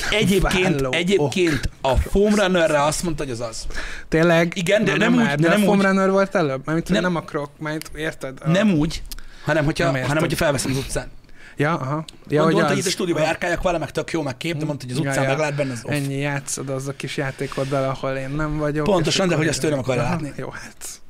Egyébként, 0.09 0.79
Váló 0.81 0.91
egyébként 0.91 1.69
a 1.81 1.95
Foam 1.95 2.35
Runnerre 2.35 2.83
azt 2.83 3.03
mondta, 3.03 3.23
hogy 3.23 3.31
az 3.31 3.39
az. 3.39 3.65
Tényleg? 4.07 4.53
Igen, 4.55 4.83
de 4.83 4.97
nem 4.97 5.13
úgy- 5.13 5.35
de 5.35 5.47
nem 5.47 5.61
a 5.61 5.63
Foam 5.65 5.77
úgy. 5.77 5.83
Runner 5.85 6.09
volt 6.11 6.35
előbb? 6.35 6.65
Hogy 6.65 6.83
Nem. 6.87 7.01
nem 7.01 7.15
a 7.15 7.21
krok, 7.21 7.49
mert 7.59 7.91
érted? 7.95 8.37
A... 8.41 8.49
Nem 8.49 8.73
úgy, 8.73 9.01
hanem 9.43 9.65
hogyha, 9.65 9.85
hanem 9.85 10.17
hogyha 10.17 10.37
felveszem 10.37 10.71
az 10.71 10.77
utcán. 10.77 11.11
Ja, 11.57 11.73
aha. 11.73 12.03
Ja, 12.27 12.41
Ja, 12.41 12.43
mondta, 12.43 12.67
hogy 12.67 12.77
itt 12.77 12.85
a 12.85 12.89
stúdióban 12.89 13.23
járkáljak 13.23 13.61
vele, 13.61 13.77
meg 13.77 13.91
tök 13.91 14.11
jó, 14.11 14.21
meg 14.21 14.37
kép, 14.37 14.57
de 14.57 14.65
mondta, 14.65 14.85
hogy 14.85 14.95
az 14.95 15.03
Ja, 15.03 15.09
utcán 15.09 15.23
ja. 15.23 15.29
meglát 15.29 15.55
benne, 15.55 15.71
az 15.71 15.81
off. 15.83 15.91
Ennyi 15.91 16.17
játszod 16.17 16.69
az 16.69 16.87
a 16.87 16.93
kis 16.95 17.17
játékoddal, 17.17 17.89
ahol 17.89 18.15
én 18.15 18.29
nem 18.29 18.57
vagyok. 18.57 18.85
Pontosan, 18.85 19.27
de 19.27 19.35
hogy 19.35 19.47
azt 19.47 19.63
ő 19.63 19.69
nem 19.69 19.81
látni. 19.85 20.33
Jó, 20.35 20.49
hát. 20.49 21.01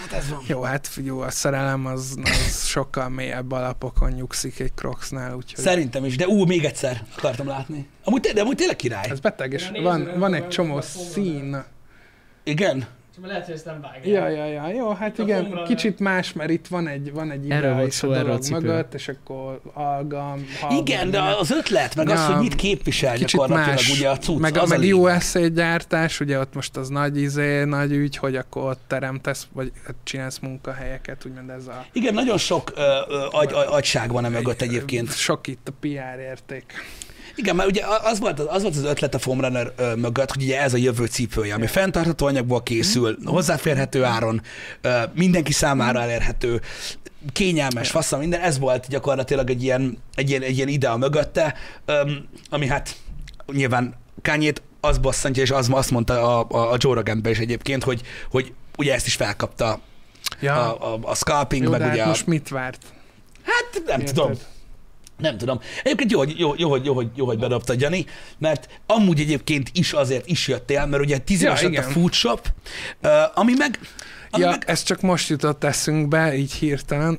Hát 0.00 0.12
ez 0.12 0.28
van. 0.30 0.40
Jó, 0.46 0.62
hát 0.62 0.86
figyú, 0.86 1.18
a 1.20 1.30
szerelem 1.30 1.86
az, 1.86 2.16
az 2.22 2.64
sokkal 2.64 3.08
mélyebb 3.08 3.52
alapokon 3.52 4.10
nyugszik 4.10 4.58
egy 4.60 4.72
Crocsnál, 4.74 5.34
úgyhogy... 5.34 5.64
Szerintem 5.64 6.04
is, 6.04 6.16
de 6.16 6.26
ú, 6.26 6.44
még 6.44 6.64
egyszer 6.64 7.04
akartam 7.16 7.46
látni. 7.46 7.88
Amúgy, 8.04 8.30
de 8.34 8.40
amúgy 8.40 8.56
tényleg 8.56 8.76
király. 8.76 9.06
Ez 9.10 9.20
beteg, 9.20 9.52
és 9.52 9.70
van, 9.82 10.10
van 10.18 10.34
egy 10.34 10.48
csomó 10.48 10.80
szín. 10.80 11.64
Igen? 12.44 12.86
Csak 13.16 13.26
lehet, 13.26 13.44
hogy 13.44 13.54
ezt 13.54 13.64
nem 13.64 13.80
vágják. 13.80 14.06
Ja, 14.06 14.28
ja, 14.28 14.44
ja, 14.44 14.68
jó, 14.68 14.90
hát 14.92 15.10
Itt 15.12 15.18
a 15.18 15.22
igen, 15.22 15.64
kicsit 15.64 15.98
más, 15.98 16.32
mert 16.32 16.50
itt 16.50 16.66
van 16.66 16.88
egy, 16.88 17.12
van 17.12 17.30
egy 17.30 17.50
Erről 17.50 17.58
idea 17.58 17.74
volt 17.74 17.86
is 17.88 17.94
szó, 17.94 18.10
a 18.10 18.12
erről 18.12 18.24
a 18.24 18.28
dolog 18.28 18.42
cipő. 18.42 18.60
mögött, 18.60 18.94
és 18.94 19.08
akkor 19.08 19.60
algam, 19.72 20.46
halgam, 20.60 20.78
Igen, 20.78 21.10
de 21.10 21.20
az 21.20 21.50
ötlet, 21.50 21.94
meg 21.94 22.08
az, 22.08 22.18
Ja, 22.18 22.26
hogy 22.26 22.42
mit 22.42 22.54
képvisel 22.54 23.12
kicsit 23.12 23.28
gyakorlatilag 23.28 23.68
más, 23.68 23.98
ugye 23.98 24.08
a 24.08 24.16
cucc, 24.18 24.38
meg, 24.40 24.56
az 24.56 24.68
meg 24.68 24.78
a 24.78 24.80
lényeg. 24.80 24.98
USA 24.98 25.46
gyártás, 25.46 26.20
ugye 26.20 26.38
ott 26.38 26.54
most 26.54 26.76
az 26.76 26.88
nagy 26.88 27.20
izé, 27.20 27.64
nagy 27.64 27.92
ügy, 27.92 28.16
hogy 28.16 28.36
akkor 28.36 28.70
ott 28.70 28.80
teremtesz, 28.86 29.46
vagy 29.52 29.72
csinálsz 30.04 30.38
munkahelyeket, 30.38 31.24
úgymond 31.26 31.50
ez 31.50 31.66
a... 31.66 31.84
Igen, 31.92 32.14
nagyon 32.14 32.38
sok 32.38 32.72
ö, 32.74 32.80
ö, 33.08 33.26
agy, 33.30 33.52
agy, 33.52 33.66
agyság 33.70 34.12
van 34.12 34.24
e 34.24 34.28
mögött 34.28 34.62
egyébként. 34.62 35.16
Sok 35.16 35.46
itt 35.46 35.68
a 35.68 35.72
PR 35.80 36.18
érték. 36.20 36.72
Igen, 37.36 37.56
mert 37.56 37.68
ugye 37.68 37.82
az 38.02 38.18
volt 38.18 38.40
az, 38.40 38.62
volt 38.62 38.76
az 38.76 38.84
ötlet 38.84 39.14
a 39.14 39.18
Foam 39.18 39.40
Runner 39.40 39.72
ö, 39.76 39.94
mögött, 39.94 40.32
hogy 40.32 40.42
ugye 40.42 40.60
ez 40.60 40.74
a 40.74 40.76
jövő 40.76 41.06
cipője, 41.06 41.54
ami 41.54 41.66
fenntartható 41.66 42.26
anyagból 42.26 42.62
készül, 42.62 43.16
hozzáférhető 43.24 44.04
áron, 44.04 44.42
mindenki 45.14 45.52
számára 45.52 46.00
elérhető, 46.00 46.60
kényelmes, 47.32 47.90
faszom, 47.90 48.18
minden, 48.18 48.40
ez 48.40 48.58
volt 48.58 48.88
gyakorlatilag 48.88 49.50
egy 49.50 49.62
ilyen, 49.62 49.98
egy 50.14 50.30
ilyen, 50.30 50.42
egy 50.42 50.56
ilyen 50.56 50.68
idea 50.68 50.96
mögötte, 50.96 51.54
ami 52.50 52.66
hát 52.66 52.96
nyilván 53.52 53.94
Kányét 54.22 54.62
az 54.80 54.98
bosszantja, 54.98 55.42
és 55.42 55.50
az, 55.50 55.68
azt 55.70 55.90
mondta 55.90 56.38
a, 56.38 56.46
a, 56.48 56.72
a 56.72 56.76
Joe 56.78 56.94
Roganben 56.94 57.32
is 57.32 57.38
egyébként, 57.38 57.84
hogy, 57.84 58.00
hogy 58.30 58.52
ugye 58.76 58.94
ezt 58.94 59.06
is 59.06 59.14
felkapta 59.14 59.80
Ja, 60.40 60.76
a, 60.76 60.94
a, 60.94 60.98
a 61.02 61.14
scalping, 61.14 61.62
jó, 61.62 61.70
meg 61.70 61.80
de 61.80 61.86
ugye 61.86 61.96
hát 61.96 62.06
a, 62.06 62.08
most 62.08 62.26
mit 62.26 62.48
várt? 62.48 62.78
Hát 63.42 63.82
nem 63.86 64.00
Érted? 64.00 64.14
tudom. 64.14 64.32
Nem 65.18 65.38
tudom. 65.38 65.60
Egyébként 65.82 66.10
jó, 66.10 66.18
hogy, 66.18 66.38
jó, 66.38 66.54
jó, 66.56 66.70
hogy, 66.70 66.84
jó, 66.84 66.94
hogy, 66.94 67.08
jó, 67.14 67.26
hogy 67.26 67.38
bedobta 67.38 67.74
Jani, 67.78 68.04
mert 68.38 68.68
amúgy 68.86 69.20
egyébként 69.20 69.70
is 69.72 69.92
azért 69.92 70.26
is 70.26 70.48
jöttél, 70.48 70.86
mert 70.86 71.02
ugye 71.02 71.18
tíz 71.18 71.42
Ja, 71.42 71.48
éves 71.48 71.62
lett 71.62 71.76
a 71.76 71.82
food 71.82 72.12
shop, 72.12 72.48
ami 73.34 73.52
meg, 73.58 73.78
ami 74.30 74.42
Ja, 74.42 74.50
meg 74.50 74.62
ez 74.66 74.82
csak 74.82 75.00
most 75.00 75.28
jutott 75.28 75.64
eszünkbe, 75.64 76.34
így 76.36 76.52
hirtelen. 76.52 77.18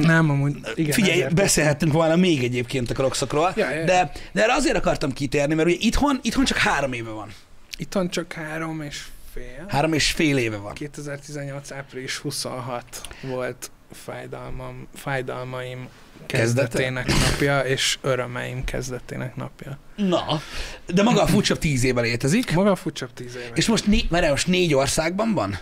nem, 0.00 0.30
amúgy, 0.30 0.56
igen. 0.74 0.92
figyelj, 0.92 1.24
beszélhettünk 1.34 1.92
volna 1.92 2.16
még 2.16 2.42
egyébként 2.44 2.90
a 2.90 2.94
krokszokról, 2.94 3.52
Ja, 3.56 3.70
ja. 3.70 3.84
de, 3.84 4.12
de 4.32 4.42
erre 4.42 4.52
azért 4.52 4.76
akartam 4.76 5.12
kitérni, 5.12 5.54
mert 5.54 5.68
ugye 5.68 5.76
itthon, 5.80 6.18
itthon 6.22 6.44
csak 6.44 6.58
három 6.58 6.92
éve 6.92 7.10
van. 7.10 7.28
Itthon 7.78 8.08
csak 8.10 8.32
három 8.32 8.80
és 8.82 9.02
fél. 9.32 9.64
Három 9.68 9.92
és 9.92 10.10
fél 10.10 10.36
éve 10.38 10.56
van. 10.56 10.72
2018. 10.74 11.70
április 11.72 12.16
26 12.16 12.84
volt 13.22 13.70
fájdalmam, 13.92 14.86
fájdalmaim? 14.94 15.88
Kezdetének 16.26 17.06
napja, 17.06 17.60
és 17.60 17.98
örömeim 18.00 18.64
kezdetének 18.64 19.36
napja. 19.36 19.78
Na, 19.96 20.40
de 20.86 21.02
maga 21.02 21.22
a 21.22 21.42
shop 21.42 21.58
tíz 21.58 21.84
éve 21.84 22.00
létezik, 22.00 22.52
Maga 22.54 22.70
a 22.70 22.76
futcsap 22.76 23.12
10 23.14 23.34
éve. 23.34 23.50
és 23.54 23.68
most, 23.68 23.86
né, 23.86 24.00
várjál, 24.08 24.30
most 24.30 24.46
négy 24.46 24.74
országban 24.74 25.34
van? 25.34 25.58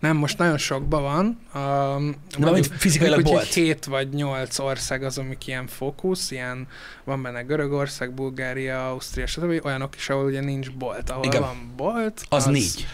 Nem, 0.00 0.16
most 0.16 0.38
nagyon 0.38 0.58
sokban 0.58 1.02
van. 1.02 1.24
Um, 1.64 2.14
De 2.38 2.46
amit 2.46 2.66
fizikailag 2.76 3.14
mondjuk, 3.14 3.34
volt. 3.36 3.54
hogy 3.54 3.62
7 3.62 3.84
vagy 3.84 4.08
8 4.08 4.58
ország 4.58 5.02
az, 5.02 5.18
amik 5.18 5.46
ilyen 5.46 5.66
fókusz, 5.66 6.30
ilyen 6.30 6.68
van 7.04 7.22
benne 7.22 7.42
Görögország, 7.42 8.12
Bulgária, 8.14 8.88
Ausztria, 8.90 9.26
stb. 9.26 9.64
Olyanok 9.64 9.96
is, 9.96 10.08
ahol 10.08 10.24
ugye 10.24 10.40
nincs 10.40 10.70
bolt. 10.70 11.10
Ahol 11.10 11.24
Igen. 11.24 11.40
van 11.40 11.72
bolt, 11.76 12.24
Az, 12.28 12.44
négy. 12.44 12.86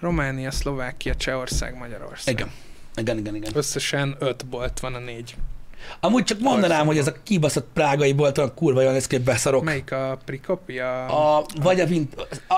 Románia, 0.00 0.50
Szlovákia, 0.50 1.14
Csehország, 1.14 1.76
Magyarország. 1.78 2.34
Igen. 2.34 2.50
Igen, 2.96 3.18
igen, 3.18 3.34
igen. 3.34 3.50
Összesen 3.54 4.16
5 4.18 4.46
bolt 4.46 4.80
van 4.80 4.94
a 4.94 4.98
négy. 4.98 5.34
Amúgy 6.00 6.24
csak 6.24 6.40
mondanám, 6.40 6.86
hogy 6.86 6.98
ez 6.98 7.06
a 7.06 7.14
kibaszott 7.22 7.68
prágai 7.72 8.12
volt 8.12 8.38
olyan 8.38 8.54
kurva 8.54 8.80
jól 8.80 8.92
néz 8.92 9.06
ki, 9.06 9.18
beszarok. 9.18 9.64
Melyik 9.64 9.92
a 9.92 10.18
Prikopi? 10.24 10.78
A... 10.78 11.36
A, 11.38 11.44
vagy 11.62 11.80
a, 11.80 11.86
vint, 11.86 12.14
a, 12.48 12.56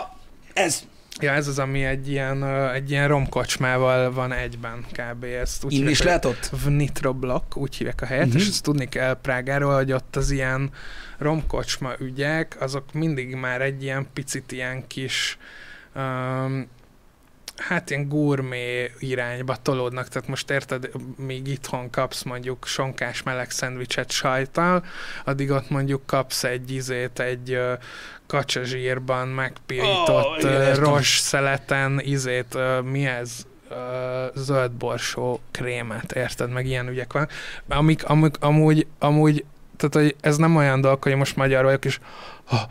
ez 0.54 0.82
Ja, 1.20 1.32
ez 1.32 1.48
az, 1.48 1.58
ami 1.58 1.84
egy 1.84 2.10
ilyen, 2.10 2.44
egy 2.72 2.90
ilyen 2.90 3.08
romkocsmával 3.08 4.12
van 4.12 4.32
egyben 4.32 4.84
kb. 4.92 5.24
Ezt 5.24 5.64
úgy 5.64 5.72
hívják, 5.72 5.90
is 5.90 6.02
lehet 6.02 6.24
ott? 6.24 6.50
Vnitroblock, 6.64 7.56
úgy 7.56 7.76
hívják 7.76 8.02
a 8.02 8.06
helyet, 8.06 8.26
uh-huh. 8.26 8.40
és 8.42 8.48
ezt 8.48 8.62
tudni 8.62 8.88
kell 8.88 9.14
Prágáról, 9.20 9.74
hogy 9.74 9.92
ott 9.92 10.16
az 10.16 10.30
ilyen 10.30 10.70
romkocsma 11.18 11.90
ügyek, 11.98 12.56
azok 12.60 12.92
mindig 12.92 13.34
már 13.34 13.60
egy 13.60 13.82
ilyen 13.82 14.06
picit 14.12 14.52
ilyen 14.52 14.86
kis 14.86 15.38
um, 15.94 16.66
hát 17.58 17.90
ilyen 17.90 18.08
gourmet 18.08 18.92
irányba 18.98 19.56
tolódnak, 19.62 20.08
tehát 20.08 20.28
most 20.28 20.50
érted, 20.50 20.90
míg 21.16 21.46
itthon 21.46 21.90
kapsz 21.90 22.22
mondjuk 22.22 22.66
sonkás 22.66 23.22
meleg 23.22 23.50
szendvicset 23.50 24.10
sajtal, 24.10 24.84
addig 25.24 25.50
ott 25.50 25.70
mondjuk 25.70 26.06
kapsz 26.06 26.44
egy 26.44 26.70
izét, 26.70 27.20
egy 27.20 27.58
kacsazsírban 28.26 29.28
megpirított 29.28 30.44
oh, 30.44 30.74
ros 30.74 31.18
szeleten 31.18 32.00
izét, 32.00 32.58
mi 32.82 33.06
ez? 33.06 33.46
Ö, 33.70 34.26
zöld 34.34 34.70
borsó 34.70 35.40
krémet, 35.50 36.12
érted? 36.12 36.50
Meg 36.50 36.66
ilyen 36.66 36.88
ügyek 36.88 37.12
van. 37.12 37.28
Amik, 37.68 38.04
amik 38.04 38.34
amúgy, 38.40 38.86
amúgy, 38.98 39.44
tehát 39.76 39.94
hogy 39.94 40.16
ez 40.20 40.36
nem 40.36 40.56
olyan 40.56 40.80
dolog, 40.80 41.02
hogy 41.02 41.14
most 41.14 41.36
magyar 41.36 41.64
vagyok, 41.64 41.84
és 41.84 42.00
ha, 42.44 42.66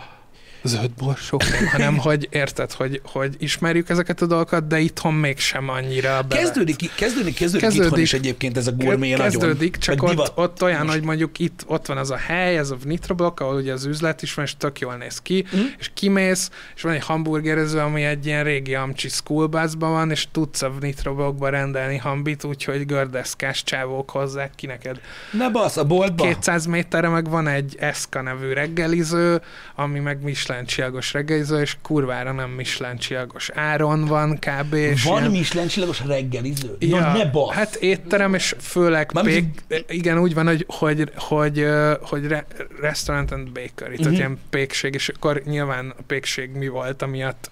zöld 0.67 0.91
borsókon, 0.91 1.67
hanem 1.71 1.97
hogy 2.07 2.27
érted, 2.31 2.71
hogy, 2.71 3.01
hogy 3.05 3.35
ismerjük 3.39 3.89
ezeket 3.89 4.21
a 4.21 4.25
dolgokat, 4.25 4.67
de 4.67 4.79
itthon 4.79 5.13
mégsem 5.13 5.69
annyira 5.69 6.21
bele. 6.27 6.41
Kezdődik, 6.41 6.75
kezdődik, 6.95 7.35
kezdődik, 7.35 7.61
Kezdődik. 7.65 7.85
itthon 7.85 7.99
is 7.99 8.13
egyébként 8.13 8.57
ez 8.57 8.67
a 8.67 8.71
gourmet 8.71 8.99
nagyon. 8.99 9.17
Kezdődik, 9.17 9.77
csak 9.77 10.03
ott, 10.03 10.09
divat. 10.09 10.31
ott 10.35 10.63
olyan, 10.63 10.81
most. 10.81 10.93
hogy 10.93 11.03
mondjuk 11.03 11.39
itt 11.39 11.63
ott 11.67 11.85
van 11.85 11.97
az 11.97 12.11
a 12.11 12.15
hely, 12.17 12.57
ez 12.57 12.69
a 12.69 12.77
Nitroblok, 12.83 13.39
ahol 13.39 13.55
ugye 13.55 13.73
az 13.73 13.85
üzlet 13.85 14.21
is 14.21 14.33
van, 14.33 14.45
és 14.45 14.57
tök 14.57 14.79
jól 14.79 14.95
néz 14.95 15.21
ki, 15.21 15.45
Mhm. 15.51 15.61
és 15.77 15.91
kimész, 15.93 16.49
és 16.75 16.81
van 16.81 16.93
egy 16.93 17.03
hamburgerező, 17.05 17.79
ami 17.79 18.03
egy 18.03 18.25
ilyen 18.25 18.43
régi 18.43 18.75
amcsi 18.75 19.09
schoolbuszban 19.09 19.91
van, 19.91 20.11
és 20.11 20.27
tudsz 20.31 20.61
a 20.61 20.71
Nitroblokba 20.79 21.49
rendelni 21.49 21.97
hambit, 21.97 22.43
úgyhogy 22.43 22.85
gördeszkás 22.85 23.63
csávók 23.63 24.09
hozzák 24.09 24.51
ki 24.55 24.65
neked. 24.65 24.99
Ne 25.31 25.49
basz, 25.49 25.77
a 25.77 25.83
boltba. 25.85 26.23
200 26.23 26.65
méterre 26.65 27.07
meg 27.09 27.29
van 27.29 27.47
egy 27.47 27.75
Eszka 27.79 28.21
nevű 28.21 28.53
reggeliző, 28.53 29.41
ami 29.75 29.99
meg 29.99 30.21
Michelin 30.23 30.56
csillagos 30.65 31.13
reggeliző, 31.13 31.61
és 31.61 31.77
kurvára 31.81 32.31
nem 32.31 32.49
Michelin 32.49 32.97
csillagos 32.97 33.49
áron 33.53 34.05
van 34.05 34.39
kb. 34.39 34.73
És 34.73 35.03
Van 35.03 35.19
ilyen- 35.19 35.31
Michelin 35.31 35.67
csillagos 35.67 36.01
reggeliző? 36.05 36.75
Ja, 36.79 37.11
ne 37.11 37.25
basz. 37.25 37.55
Hát 37.55 37.75
étterem, 37.75 38.33
és 38.33 38.55
főleg 38.59 39.09
Mármint, 39.13 39.63
pék, 39.67 39.85
igen, 39.89 40.19
úgy 40.19 40.33
van, 40.33 40.47
hogy, 40.47 40.65
hogy, 40.67 41.11
hogy, 41.15 41.65
hogy 42.01 42.27
re, 42.27 42.45
restaurant 42.81 43.31
and 43.31 43.47
bakery, 43.47 43.69
uh-huh. 43.71 43.93
Mhm. 43.93 44.01
tehát 44.03 44.17
ilyen 44.17 44.39
pékség, 44.49 44.93
és 44.93 45.09
akkor 45.09 45.41
nyilván 45.45 45.93
a 45.97 46.01
pékség 46.07 46.51
mi 46.51 46.67
volt, 46.67 47.01
amiatt 47.01 47.49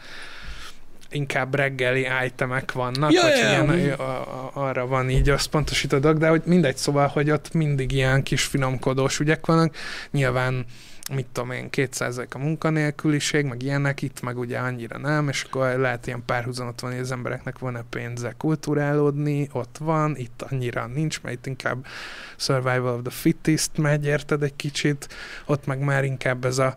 inkább 1.16 1.56
reggeli 1.56 2.08
itemek 2.26 2.72
vannak, 2.72 3.06
hogy 3.06 3.14
ja, 3.14 3.28
ja. 3.28 3.74
ilyen, 3.76 3.93
a, 3.93 4.03
a, 4.03 4.51
arra 4.53 4.88
van 4.88 5.10
így 5.10 5.30
összpontosítodok, 5.30 6.18
de 6.18 6.28
hogy 6.28 6.41
mindegy, 6.45 6.78
szóval, 6.78 7.08
hogy 7.08 7.32
ott 7.32 7.53
mindig 7.53 7.91
ilyen 7.91 8.24
kis 8.24 8.43
finomkodós 8.43 9.20
ügyek 9.20 9.45
vannak. 9.45 9.76
Nyilván 10.12 10.66
mit 11.12 11.28
tudom 11.32 11.51
én, 11.51 11.70
200 11.70 12.18
a 12.18 12.38
munkanélküliség, 12.38 13.45
meg 13.45 13.62
ilyenek, 13.62 14.01
itt 14.01 14.22
meg 14.22 14.38
ugye 14.38 14.58
annyira 14.58 14.97
nem, 14.97 15.30
és 15.30 15.43
akkor 15.43 15.78
lehet 15.78 16.08
ilyen 16.08 16.24
párhuzamot 16.26 16.80
van, 16.80 16.91
hogy 16.91 16.99
az 16.99 17.12
embereknek 17.12 17.60
van-e 17.60 17.84
pénze 17.89 18.34
kulturálódni, 18.38 19.49
ott 19.51 19.78
van, 19.80 20.16
itt 20.18 20.45
annyira 20.49 20.88
nincs, 20.88 21.22
mert 21.22 21.36
itt 21.36 21.45
inkább 21.45 21.86
survival 22.38 22.93
of 22.93 23.01
the 23.01 23.12
fittest 23.12 23.78
megy, 23.78 24.06
érted 24.06 24.43
egy 24.43 24.56
kicsit, 24.56 25.08
ott 25.45 25.66
meg 25.66 25.80
már 25.80 26.03
inkább 26.03 26.45
ez 26.45 26.58
a 26.58 26.76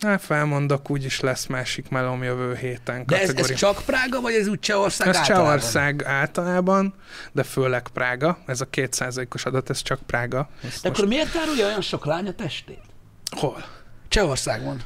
Hát 0.00 0.22
felmondok, 0.22 0.90
úgyis 0.90 1.20
lesz 1.20 1.46
másik 1.46 1.88
melom 1.88 2.22
jövő 2.22 2.54
héten 2.54 3.04
De 3.06 3.20
ez, 3.20 3.34
ez 3.34 3.54
csak 3.54 3.82
Prága, 3.86 4.20
vagy 4.20 4.34
ez 4.34 4.46
úgy 4.46 4.60
Csehország 4.60 5.08
Ez 5.08 5.16
általában? 5.16 5.46
Csehország 5.46 6.04
általában, 6.04 6.94
de 7.32 7.42
főleg 7.42 7.88
Prága. 7.92 8.38
Ez 8.46 8.60
a 8.60 8.64
kétszázalékos 8.64 9.44
adat, 9.44 9.70
ez 9.70 9.82
csak 9.82 10.00
Prága. 10.06 10.48
Ezt 10.62 10.82
De 10.82 10.88
most... 10.88 11.00
akkor 11.00 11.08
miért 11.08 11.36
árulja 11.36 11.66
olyan 11.66 11.80
sok 11.80 12.04
lány 12.04 12.26
a 12.26 12.32
testét? 12.32 12.91
Hol? 13.36 13.64
Csehországban. 14.08 14.82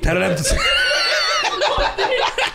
Te 0.00 0.08
erről 0.08 0.20
nem 0.26 0.34
tudsz. 0.34 0.54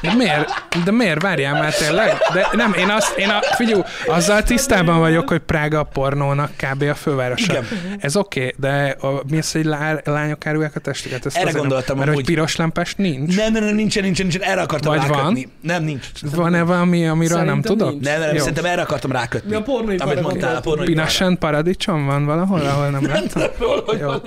De 0.02 0.14
miért? 0.14 0.64
De 0.84 0.92
miért? 0.92 1.22
Várjál 1.22 1.54
már 1.54 1.74
tényleg? 1.74 2.18
De 2.34 2.48
nem, 2.52 2.74
én 2.74 2.90
azt, 2.90 3.18
én 3.18 3.30
a, 3.30 3.40
figyelj, 3.56 3.82
azzal 4.08 4.44
tisztában 4.44 5.00
vagyok, 5.00 5.30
hogy 5.30 5.40
Prága 5.40 5.80
a 5.80 5.84
pornónak 5.84 6.52
kb. 6.58 6.82
a 6.84 6.96
fővárosa. 6.96 7.52
Igen. 7.52 7.66
Ez 8.00 8.16
oké, 8.16 8.40
okay, 8.40 8.54
de 8.58 8.96
a, 9.08 9.22
mi 9.30 9.38
az, 9.38 9.52
hogy 9.52 9.66
lá, 9.66 10.00
lányok 10.04 10.46
árulják 10.46 10.76
a 10.76 10.80
testüket? 10.80 11.26
Ezt 11.26 11.36
Erre 11.36 11.46
azért 11.46 11.54
nem- 11.54 11.68
gondoltam 11.68 11.98
Mert 11.98 12.14
hogy 12.14 12.26
piros 12.26 12.56
lempes 12.56 12.96
nincs? 12.96 13.36
Nem, 13.36 13.52
nem, 13.54 13.64
nem, 13.64 13.76
nincsen, 13.76 14.04
nincsen, 14.04 14.26
nincsen, 14.28 14.50
erre 14.50 14.62
akartam 14.62 14.96
Vagy 14.96 15.08
van? 15.08 15.18
rákötni. 15.18 15.50
Nem, 15.62 15.84
nincs. 15.84 16.06
Van-e 16.36 16.62
valami, 16.64 17.08
amiről 17.08 17.42
nem 17.42 17.62
tudok? 17.62 17.90
nincs. 17.90 18.04
Nem, 18.04 18.14
nem, 18.14 18.22
nem, 18.28 18.36
Jó. 18.36 18.40
szerintem 18.40 18.66
erre 18.66 18.82
akartam 18.82 19.12
rákötni. 19.12 19.50
Mi 19.50 19.56
a 19.56 19.62
pornóiparra 19.62 20.12
Amit 20.12 20.24
mondtál, 20.24 20.56
a 20.56 20.60
pornóiparra. 20.60 21.02
Pinasen 21.02 21.38
paradicsom 21.38 22.06
van 22.06 22.26
valahol, 22.26 22.60
ahol 22.60 22.90
nem 22.90 23.08
láttam? 23.08 23.44
Van. 23.60 24.22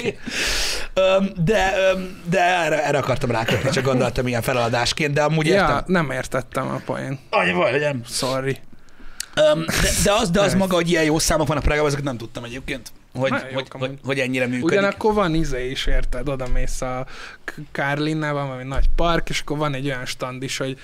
Öm, 0.94 1.30
de, 1.44 1.72
de 2.30 2.40
erre, 2.40 2.84
erre 2.84 2.98
akartam 2.98 3.30
rákötni, 3.30 3.70
csak 3.70 3.84
gondoltam 3.84 4.26
ilyen 4.26 4.42
feladásként, 4.42 5.12
de 5.12 5.22
amúgy 5.22 5.46
értem. 5.60 5.76
Ja, 5.76 5.84
nem 5.86 6.10
értettem 6.10 6.68
a 6.68 6.80
poén. 6.84 7.18
Annyi 7.30 7.52
baj, 7.52 7.72
legyen. 7.72 8.02
Sorry. 8.06 8.58
Öm, 9.34 9.64
de, 9.66 9.90
de, 10.04 10.12
az, 10.12 10.30
de 10.30 10.40
az 10.40 10.54
maga, 10.54 10.74
hogy 10.74 10.90
ilyen 10.90 11.04
jó 11.04 11.18
számok 11.18 11.46
vannak 11.46 11.62
Prágában, 11.62 11.86
ezeket 11.88 12.04
nem 12.04 12.16
tudtam 12.16 12.44
egyébként, 12.44 12.92
hogy, 13.14 13.30
jók 13.30 13.52
hogy, 13.52 13.68
hogy, 13.70 13.98
hogy 14.04 14.18
ennyire 14.18 14.44
működik. 14.46 14.64
Ugyanakkor 14.64 15.14
van 15.14 15.34
izé 15.34 15.70
is, 15.70 15.86
érted? 15.86 16.28
Oda 16.28 16.46
mész 16.52 16.80
a 16.80 17.06
K- 17.44 17.54
Kárlinnál, 17.72 18.32
van 18.32 18.46
valami 18.46 18.64
nagy 18.64 18.86
park, 18.96 19.28
és 19.28 19.40
akkor 19.40 19.56
van 19.56 19.74
egy 19.74 19.86
olyan 19.86 20.06
stand 20.06 20.42
is, 20.42 20.56
hogy 20.56 20.78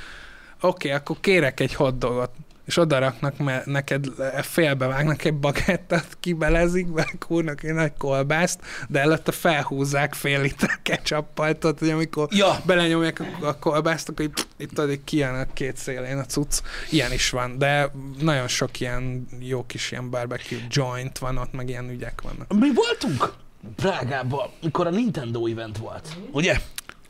oké, 0.60 0.88
okay, 0.88 0.90
akkor 0.90 1.16
kérek 1.20 1.60
egy 1.60 1.74
hotdogot, 1.74 2.30
és 2.66 2.76
oda 2.76 2.98
raknak 2.98 3.38
me- 3.38 3.66
neked, 3.66 4.06
félbevágnak 4.42 5.24
egy 5.24 5.34
bagettet, 5.34 6.06
kibelezik, 6.20 6.86
bekúrnak 6.92 7.62
egy 7.62 7.72
nagy 7.72 7.92
kolbászt, 7.98 8.60
de 8.88 9.00
előtte 9.00 9.32
felhúzzák 9.32 10.14
fél 10.14 10.40
liter 10.40 10.78
ketchuppal, 10.82 11.58
tudod, 11.58 11.78
hogy 11.78 11.90
amikor 11.90 12.28
Ja, 12.30 12.56
belenyomják 12.64 13.22
a- 13.42 13.58
kolbászt, 13.58 14.08
akkor 14.08 14.24
így, 14.24 14.32
itt 14.56 14.70
tudod, 14.72 15.00
kijön 15.04 15.34
a 15.34 15.52
két 15.52 15.76
szélén 15.76 16.18
a 16.18 16.24
cucc. 16.24 16.60
Ilyen 16.90 17.12
is 17.12 17.30
van, 17.30 17.58
de 17.58 17.90
nagyon 18.20 18.48
sok 18.48 18.80
ilyen 18.80 19.26
jó 19.40 19.66
kis 19.66 19.90
ilyen 19.90 20.10
barbecue 20.10 20.58
joint 20.68 21.18
van 21.18 21.36
ott, 21.38 21.52
meg 21.52 21.68
ilyen 21.68 21.90
ügyek 21.90 22.20
vannak. 22.22 22.54
mi 22.58 22.68
voltunk 22.74 23.32
Prágában, 23.76 24.48
mikor 24.62 24.86
a 24.86 24.90
Nintendo 24.90 25.46
event 25.46 25.78
volt, 25.78 26.08
ugye? 26.32 26.60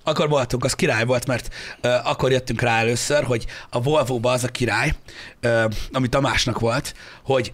Akkor 0.07 0.29
voltunk, 0.29 0.65
az 0.65 0.75
király 0.75 1.05
volt, 1.05 1.27
mert 1.27 1.55
uh, 1.83 2.11
akkor 2.11 2.31
jöttünk 2.31 2.61
rá 2.61 2.79
először, 2.79 3.25
hogy 3.25 3.47
a 3.71 3.83
Volvo-ba 3.83 4.31
az 4.31 4.45
a 4.45 4.49
király, 4.49 4.95
uh, 5.43 5.65
ami 5.93 6.09
Tamásnak 6.09 6.59
volt, 6.59 6.95
hogy 7.23 7.53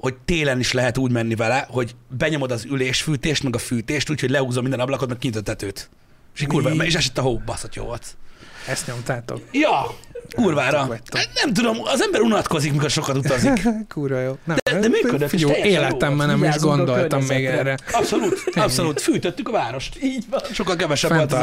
hogy 0.00 0.16
télen 0.24 0.58
is 0.58 0.72
lehet 0.72 0.98
úgy 0.98 1.10
menni 1.10 1.34
vele, 1.34 1.66
hogy 1.70 1.94
benyomod 2.08 2.50
az 2.50 2.64
ülésfűtést, 2.64 3.42
meg 3.42 3.54
a 3.54 3.58
fűtést, 3.58 4.10
úgyhogy 4.10 4.30
lehúzom 4.30 4.62
minden 4.62 4.80
ablakot, 4.80 5.08
meg 5.08 5.18
kinyitott 5.18 5.48
a 5.48 5.50
tetőt. 5.50 5.90
És 6.34 6.44
kurva, 6.46 6.70
és 6.84 6.94
esett 6.94 7.18
a 7.18 7.22
hó, 7.22 7.38
baszott 7.38 7.74
jó 7.74 7.84
volt. 7.84 8.16
Ezt 8.66 8.86
nyomtátok? 8.86 9.40
Ja, 9.52 9.96
kurvára. 10.34 10.86
Vagytok. 10.86 11.20
Nem 11.34 11.52
tudom, 11.52 11.76
az 11.84 12.02
ember 12.02 12.20
unatkozik, 12.20 12.72
mikor 12.72 12.90
sokat 12.90 13.16
utazik. 13.16 13.62
Kurva 13.94 14.20
jó. 14.20 14.36
Nem, 14.44 14.56
De- 14.64 14.78
de 14.78 14.88
működött, 14.88 15.40
jó 15.40 15.50
életemben 15.52 16.26
nem 16.26 16.44
is 16.44 16.54
a 16.54 16.58
gondoltam 16.58 17.22
még 17.22 17.44
erre. 17.44 17.76
Abszolút, 17.92 18.42
abszolút. 18.54 19.00
Fűtöttük 19.00 19.48
a 19.48 19.52
várost. 19.52 20.02
Így 20.02 20.24
van. 20.30 20.40
Sokkal 20.52 20.76
kevesebb 20.76 21.10
volt 21.14 21.32
az 21.32 21.38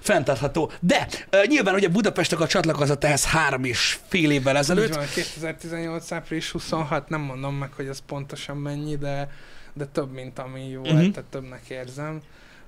Fenntartható. 0.00 0.70
De 0.80 1.06
uh, 1.32 1.46
nyilván 1.46 1.74
ugye 1.74 1.88
Budapest 1.88 2.32
akkor 2.32 2.46
csatlakozott 2.46 3.04
ehhez 3.04 3.24
három 3.24 3.64
és 3.64 3.98
fél 4.08 4.30
évvel 4.30 4.56
ezelőtt. 4.56 4.94
van, 4.94 5.04
2018. 5.14 6.12
április 6.12 6.50
26, 6.50 7.08
nem 7.08 7.20
mondom 7.20 7.54
meg, 7.54 7.70
hogy 7.76 7.86
ez 7.86 7.98
pontosan 8.06 8.56
mennyi, 8.56 8.96
de, 8.96 9.30
de 9.72 9.84
több, 9.84 10.12
mint 10.12 10.38
ami 10.38 10.60
Mhm. 10.60 10.78
uh-huh. 10.80 11.10
tehát 11.10 11.30
többnek 11.30 11.60
érzem. 11.68 12.20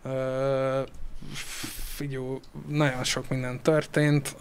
Ö, 0.05 0.81
figyú, 1.95 2.41
nagyon 2.69 3.05
sok 3.05 3.29
minden 3.29 3.63
történt. 3.63 4.37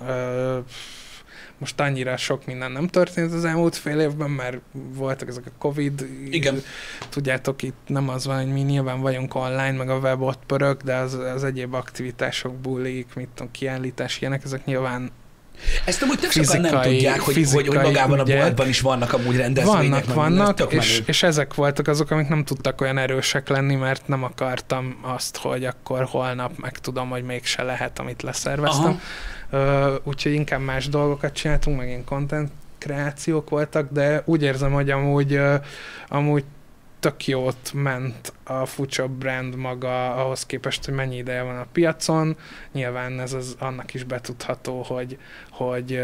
Most 1.57 1.79
annyira 1.79 2.17
sok 2.17 2.45
minden 2.45 2.71
nem 2.71 2.87
történt 2.87 3.33
az 3.33 3.45
elmúlt 3.45 3.75
fél 3.75 3.99
évben, 3.99 4.29
mert 4.29 4.57
voltak 4.71 5.27
ezek 5.27 5.45
a 5.45 5.51
Covid. 5.57 6.07
Igen. 6.29 6.61
Tudjátok, 7.09 7.61
itt 7.61 7.79
nem 7.87 8.09
az 8.09 8.25
van, 8.25 8.43
hogy 8.43 8.53
mi 8.53 8.61
nyilván 8.61 9.01
vagyunk 9.01 9.35
online, 9.35 9.71
meg 9.71 9.89
a 9.89 9.97
web 9.97 10.21
ott 10.21 10.45
pörög, 10.45 10.81
de 10.81 10.95
az, 10.95 11.13
az 11.13 11.43
egyéb 11.43 11.73
aktivitások, 11.73 12.55
bulik, 12.55 13.13
mit 13.15 13.29
tudom, 13.29 13.51
kiállítás, 13.51 14.21
ilyenek, 14.21 14.43
ezek 14.43 14.65
nyilván 14.65 15.11
Ezt 15.85 16.01
amúgy 16.01 16.19
tök 16.19 16.31
sokan 16.31 16.61
nem 16.61 16.71
Fizikai- 16.71 16.91
tudják, 16.93 17.19
hogy, 17.19 17.35
hogy, 17.35 17.43
hogy 17.43 17.43
fizikai 17.43 17.77
magában 17.85 18.19
a 18.19 18.21
ügyek. 18.21 18.39
boltban 18.41 18.67
is 18.67 18.81
vannak 18.81 19.13
amúgy 19.13 19.35
rendezvények. 19.35 20.05
Vannak, 20.05 20.05
meg 20.05 20.15
vannak, 20.15 20.73
és, 20.73 21.03
és 21.05 21.23
ezek 21.23 21.53
voltak 21.53 21.87
azok, 21.87 22.11
amik 22.11 22.27
nem 22.27 22.43
tudtak 22.43 22.81
olyan 22.81 22.97
erősek 22.97 23.47
lenni, 23.49 23.75
mert 23.75 24.07
nem 24.07 24.23
akartam 24.23 24.97
azt, 25.01 25.37
hogy 25.37 25.65
akkor 25.65 26.03
holnap 26.09 26.51
megtudom, 26.57 27.09
hogy 27.09 27.23
mégse 27.23 27.63
lehet, 27.63 27.99
amit 27.99 28.21
leszerveztem. 28.21 29.01
Ö, 29.49 29.95
úgyhogy 30.03 30.33
inkább 30.33 30.61
más 30.61 30.87
dolgokat 30.87 31.33
csináltunk, 31.33 31.77
meg 31.77 31.87
ilyen 31.87 32.03
content 32.05 32.51
kreációk 32.77 33.49
voltak, 33.49 33.87
de 33.91 34.21
úgy 34.25 34.43
érzem, 34.43 34.71
hogy 34.71 34.89
amúgy, 34.89 35.39
amúgy 36.07 36.43
tök 37.01 37.27
jót 37.27 37.71
ment 37.73 38.33
a 38.43 38.65
Future 38.65 39.07
brand 39.07 39.55
maga 39.55 40.15
ahhoz 40.15 40.45
képest, 40.45 40.85
hogy 40.85 40.93
mennyi 40.93 41.17
ideje 41.17 41.41
van 41.41 41.57
a 41.57 41.65
piacon. 41.71 42.37
Nyilván 42.71 43.19
ez 43.19 43.33
az 43.33 43.55
annak 43.59 43.93
is 43.93 44.03
betudható, 44.03 44.81
hogy, 44.81 45.17
hogy, 45.49 46.01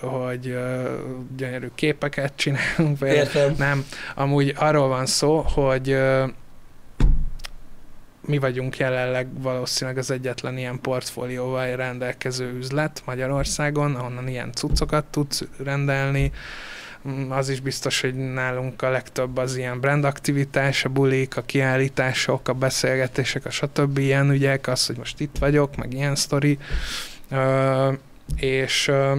hogy 0.00 0.48
ö, 0.48 0.94
gyönyörű 1.36 1.68
képeket 1.74 2.32
csinálunk. 2.36 2.98
például. 2.98 3.18
Értem. 3.18 3.54
Nem, 3.58 3.84
amúgy 4.14 4.54
arról 4.56 4.88
van 4.88 5.06
szó, 5.06 5.40
hogy 5.40 5.98
mi 8.20 8.38
vagyunk 8.38 8.76
jelenleg 8.76 9.40
valószínűleg 9.42 9.98
az 9.98 10.10
egyetlen 10.10 10.58
ilyen 10.58 10.80
portfólióval 10.80 11.76
rendelkező 11.76 12.52
üzlet 12.56 13.02
Magyarországon, 13.04 13.94
ahonnan 13.94 14.28
ilyen 14.28 14.52
cuccokat 14.52 15.04
tudsz 15.04 15.44
rendelni. 15.64 16.32
Mm, 17.08 17.30
Az 17.30 17.48
is 17.48 17.60
biztos, 17.60 18.00
hogy 18.00 18.14
nálunk 18.14 18.82
a 18.82 18.90
legtöbb 18.90 19.36
az 19.36 19.56
ilyen 19.56 19.80
brand 19.80 20.04
aktivitás, 20.04 20.84
a 20.84 20.88
bulik, 20.88 21.36
a 21.36 21.42
kiállítások, 21.42 22.48
a 22.48 22.52
beszélgetések, 22.52 23.44
a 23.46 23.50
stb. 23.50 23.98
ilyen 23.98 24.30
ügyek, 24.30 24.66
az, 24.68 24.86
hogy 24.86 24.96
most 24.96 25.20
itt 25.20 25.36
vagyok, 25.38 25.76
meg 25.76 25.92
ilyen 25.92 26.14
sztori. 26.14 26.58
Ö, 27.30 27.92
és 28.36 28.88
ö, 28.88 29.16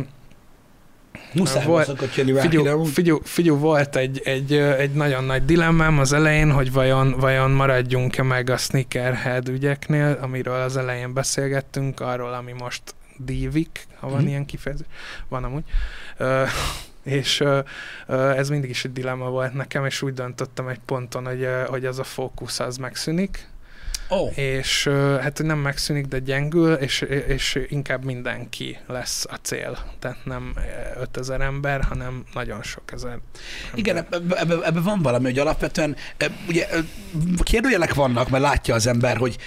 Muszáj 1.33 1.65
Volt- 1.65 2.15
jönni. 2.15 2.39
Figyú, 2.39 2.83
figyú, 2.83 3.19
figyú, 3.23 3.57
volt 3.57 3.95
egy, 3.95 4.21
egy, 4.23 4.53
egy 4.53 4.91
nagyon 4.93 5.23
nagy 5.23 5.45
dilemmám 5.45 5.99
az 5.99 6.13
elején, 6.13 6.51
hogy 6.51 6.71
vajon, 6.71 7.11
vajon 7.19 7.51
maradjunk-e 7.51 8.23
meg 8.23 8.49
a 8.49 8.57
sneakerhead 8.57 9.47
ügyeknél, 9.49 10.17
amiről 10.21 10.61
az 10.61 10.77
elején 10.77 11.13
beszélgettünk, 11.13 11.99
arról, 11.99 12.33
ami 12.33 12.51
most 12.51 12.81
dívik, 13.17 13.87
ha 13.99 14.09
van 14.09 14.19
Mhm. 14.19 14.27
ilyen 14.27 14.45
kifejezés. 14.45 14.85
Van 15.27 15.43
amúgy. 15.43 15.63
Ö, 16.17 16.43
és 17.03 17.43
ez 18.07 18.49
mindig 18.49 18.69
is 18.69 18.85
egy 18.85 18.93
dilemma 18.93 19.29
volt 19.29 19.53
nekem, 19.53 19.85
és 19.85 20.01
úgy 20.01 20.13
döntöttem 20.13 20.67
egy 20.67 20.79
ponton, 20.85 21.25
hogy, 21.25 21.47
hogy 21.67 21.85
az 21.85 21.99
a 21.99 22.03
fókusz 22.03 22.59
az 22.59 22.77
megszűnik, 22.77 23.49
Ó, 24.11 24.27
és 24.35 24.87
hát 25.21 25.43
nem 25.43 25.59
megszűnik, 25.59 26.05
de 26.05 26.19
gyengül, 26.19 26.73
és, 26.73 27.01
és 27.27 27.59
inkább 27.69 28.03
mindenki 28.03 28.77
lesz 28.87 29.25
a 29.29 29.35
cél. 29.41 29.77
Tehát 29.99 30.17
nem 30.25 30.53
ö, 30.55 31.01
5000 31.01 31.41
ember, 31.41 31.81
hanem 31.83 32.23
nagyon 32.33 32.63
sok 32.63 32.91
ezer 32.91 33.11
ember. 33.11 33.27
Igen, 33.73 33.97
ebben 33.97 34.37
ebbe, 34.37 34.65
ebbe 34.65 34.79
van 34.79 35.01
valami, 35.01 35.23
hogy 35.23 35.39
alapvetően 35.39 35.95
ugye 36.47 36.67
kérdőjelek 37.43 37.93
vannak, 37.93 38.29
mert 38.29 38.43
látja 38.43 38.75
az 38.75 38.87
ember, 38.87 39.17
hogy 39.17 39.37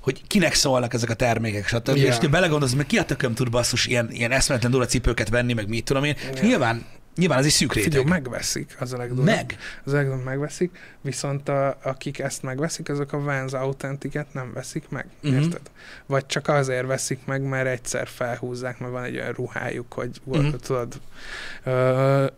hogy 0.00 0.26
kinek 0.26 0.54
szólnak 0.54 0.94
ezek 0.94 1.10
a 1.10 1.14
termékek, 1.14 1.66
stb. 1.66 1.96
Yeah. 1.96 2.08
És 2.08 2.18
te 2.18 2.28
belegondolsz, 2.28 2.72
meg 2.72 2.86
ki 2.86 2.98
a 2.98 3.04
tököm 3.04 3.34
tud 3.34 3.50
basszus 3.50 3.86
ilyen, 3.86 4.10
ilyen 4.10 4.30
eszméletlen 4.30 4.70
durva 4.70 4.86
cipőket 4.86 5.28
venni, 5.28 5.52
meg 5.52 5.68
mit 5.68 5.84
tudom 5.84 6.04
én. 6.04 6.14
Yeah. 6.22 6.42
Nyilván, 6.42 6.86
nyilván 7.16 7.38
ez 7.38 7.44
egy 7.44 7.50
szűk 7.50 7.72
réteg. 7.72 7.92
Figyelj, 7.92 8.08
megveszik, 8.08 8.76
az 8.80 8.92
a 8.92 8.96
legdurvább. 8.96 9.36
meg. 9.36 9.56
Az 9.84 9.92
a 9.92 9.96
legdurvább 9.96 10.24
megveszik, 10.24 10.78
viszont 11.00 11.48
a, 11.48 11.78
akik 11.82 12.18
ezt 12.18 12.42
megveszik, 12.42 12.88
azok 12.88 13.12
a 13.12 13.20
Vans 13.20 13.52
Authentiket 13.52 14.26
nem 14.32 14.52
veszik 14.52 14.88
meg, 14.88 15.06
uh-huh. 15.22 15.42
érted? 15.42 15.60
Vagy 16.06 16.26
csak 16.26 16.48
azért 16.48 16.86
veszik 16.86 17.18
meg, 17.24 17.42
mert 17.42 17.66
egyszer 17.66 18.08
felhúzzák, 18.08 18.78
mert 18.78 18.92
van 18.92 19.02
egy 19.02 19.16
olyan 19.16 19.32
ruhájuk, 19.32 19.92
hogy 19.92 20.20
uh-huh. 20.24 20.54
tudod. 20.60 21.00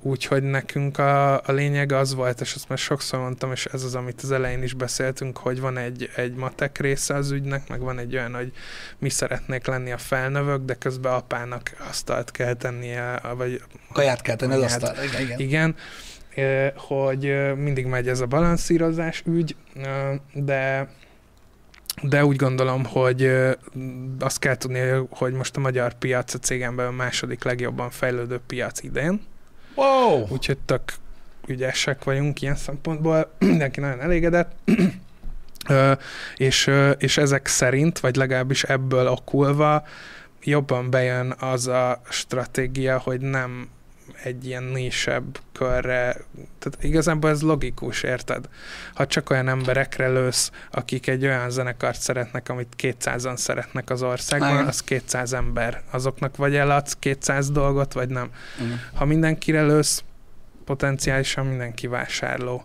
Úgyhogy 0.01 0.43
nekünk 0.43 0.99
a, 0.99 1.35
a 1.35 1.53
lényeg 1.53 1.93
az 1.93 2.15
volt, 2.15 2.41
és 2.41 2.55
azt 2.55 2.69
már 2.69 2.79
sokszor 2.79 3.21
mondtam, 3.21 3.53
és 3.53 3.65
ez 3.65 3.83
az, 3.83 3.95
amit 3.95 4.23
az 4.23 4.31
elején 4.31 4.63
is 4.63 4.75
beszéltünk, 4.75 5.37
hogy 5.39 5.61
van 5.61 5.77
egy, 5.77 6.11
egy 6.17 6.35
matek 6.35 6.79
része 6.79 7.15
az 7.15 7.31
ügynek, 7.31 7.69
meg 7.69 7.81
van 7.81 7.99
egy 7.99 8.17
olyan, 8.17 8.35
hogy 8.35 8.53
mi 8.99 9.09
szeretnék 9.09 9.67
lenni 9.67 9.93
a 9.93 9.99
felnövök, 9.99 10.65
de 10.65 10.75
közben 10.75 11.13
apának 11.13 11.71
asztalt 11.89 12.31
kell 12.31 12.55
tennie, 12.55 13.21
vagy 13.37 13.63
Kaját 13.93 14.23
kell 14.23 14.37
tenni. 14.37 14.66
Asztal. 14.67 15.05
Igen, 15.05 15.21
igen. 15.21 15.39
igen, 15.39 15.75
hogy 16.77 17.55
mindig 17.57 17.87
megy 17.87 18.09
ez 18.09 18.21
a 18.21 18.27
balanszírozás 18.27 19.23
ügy, 19.27 19.57
de 20.33 20.89
de 22.03 22.25
úgy 22.25 22.37
gondolom, 22.37 22.85
hogy 22.85 23.31
azt 24.19 24.39
kell 24.39 24.57
tudni, 24.57 24.81
hogy 25.11 25.33
most 25.33 25.57
a 25.57 25.61
magyar 25.61 25.95
piac 25.95 26.35
a 26.35 26.39
cégen 26.39 26.77
belül 26.77 26.91
a 26.91 26.95
második 26.95 27.45
legjobban 27.45 27.91
fejlődő 27.91 28.41
piac 28.47 28.83
idén, 28.83 29.21
Wow! 29.77 30.27
úgyhogy 30.29 30.59
tök 30.59 30.83
ügyesek 31.47 32.05
vagyunk 32.05 32.43
ilyen 32.43 32.57
szempontból, 32.57 33.33
mindenki 33.39 33.81
nagyon 33.81 34.01
elégedett, 34.01 34.53
és, 36.37 36.71
és 36.99 37.17
ezek 37.17 37.47
szerint, 37.47 37.99
vagy 37.99 38.17
legalábbis 38.17 38.63
ebből 38.63 39.07
okulva 39.07 39.85
jobban 40.43 40.91
bejön 40.91 41.35
az 41.39 41.67
a 41.67 42.01
stratégia, 42.09 42.99
hogy 42.99 43.21
nem 43.21 43.69
egy 44.27 44.47
ilyen 44.47 44.63
nisebb 44.63 45.39
körre, 45.53 46.17
tehát 46.59 46.79
igazából 46.81 47.31
ez 47.31 47.43
logikus, 47.43 48.03
érted? 48.03 48.49
Ha 48.95 49.07
csak 49.07 49.31
olyan 49.31 49.49
emberekre 49.49 50.09
lősz, 50.09 50.51
akik 50.71 51.07
egy 51.07 51.25
olyan 51.25 51.51
zenekart 51.51 52.01
szeretnek, 52.01 52.49
amit 52.49 52.75
200-an 52.83 53.37
szeretnek 53.37 53.91
az 53.91 54.03
országban, 54.03 54.53
Igen. 54.53 54.67
az 54.67 54.81
200 54.81 55.33
ember. 55.33 55.83
Azoknak 55.91 56.37
vagy 56.37 56.57
eladsz 56.57 56.97
200 56.99 57.51
dolgot, 57.51 57.93
vagy 57.93 58.09
nem. 58.09 58.31
Igen. 58.61 58.81
Ha 58.95 59.05
mindenkire 59.05 59.63
lősz, 59.63 60.05
potenciálisan 60.67 61.47
mindenki 61.47 61.87
vásárló. 61.87 62.65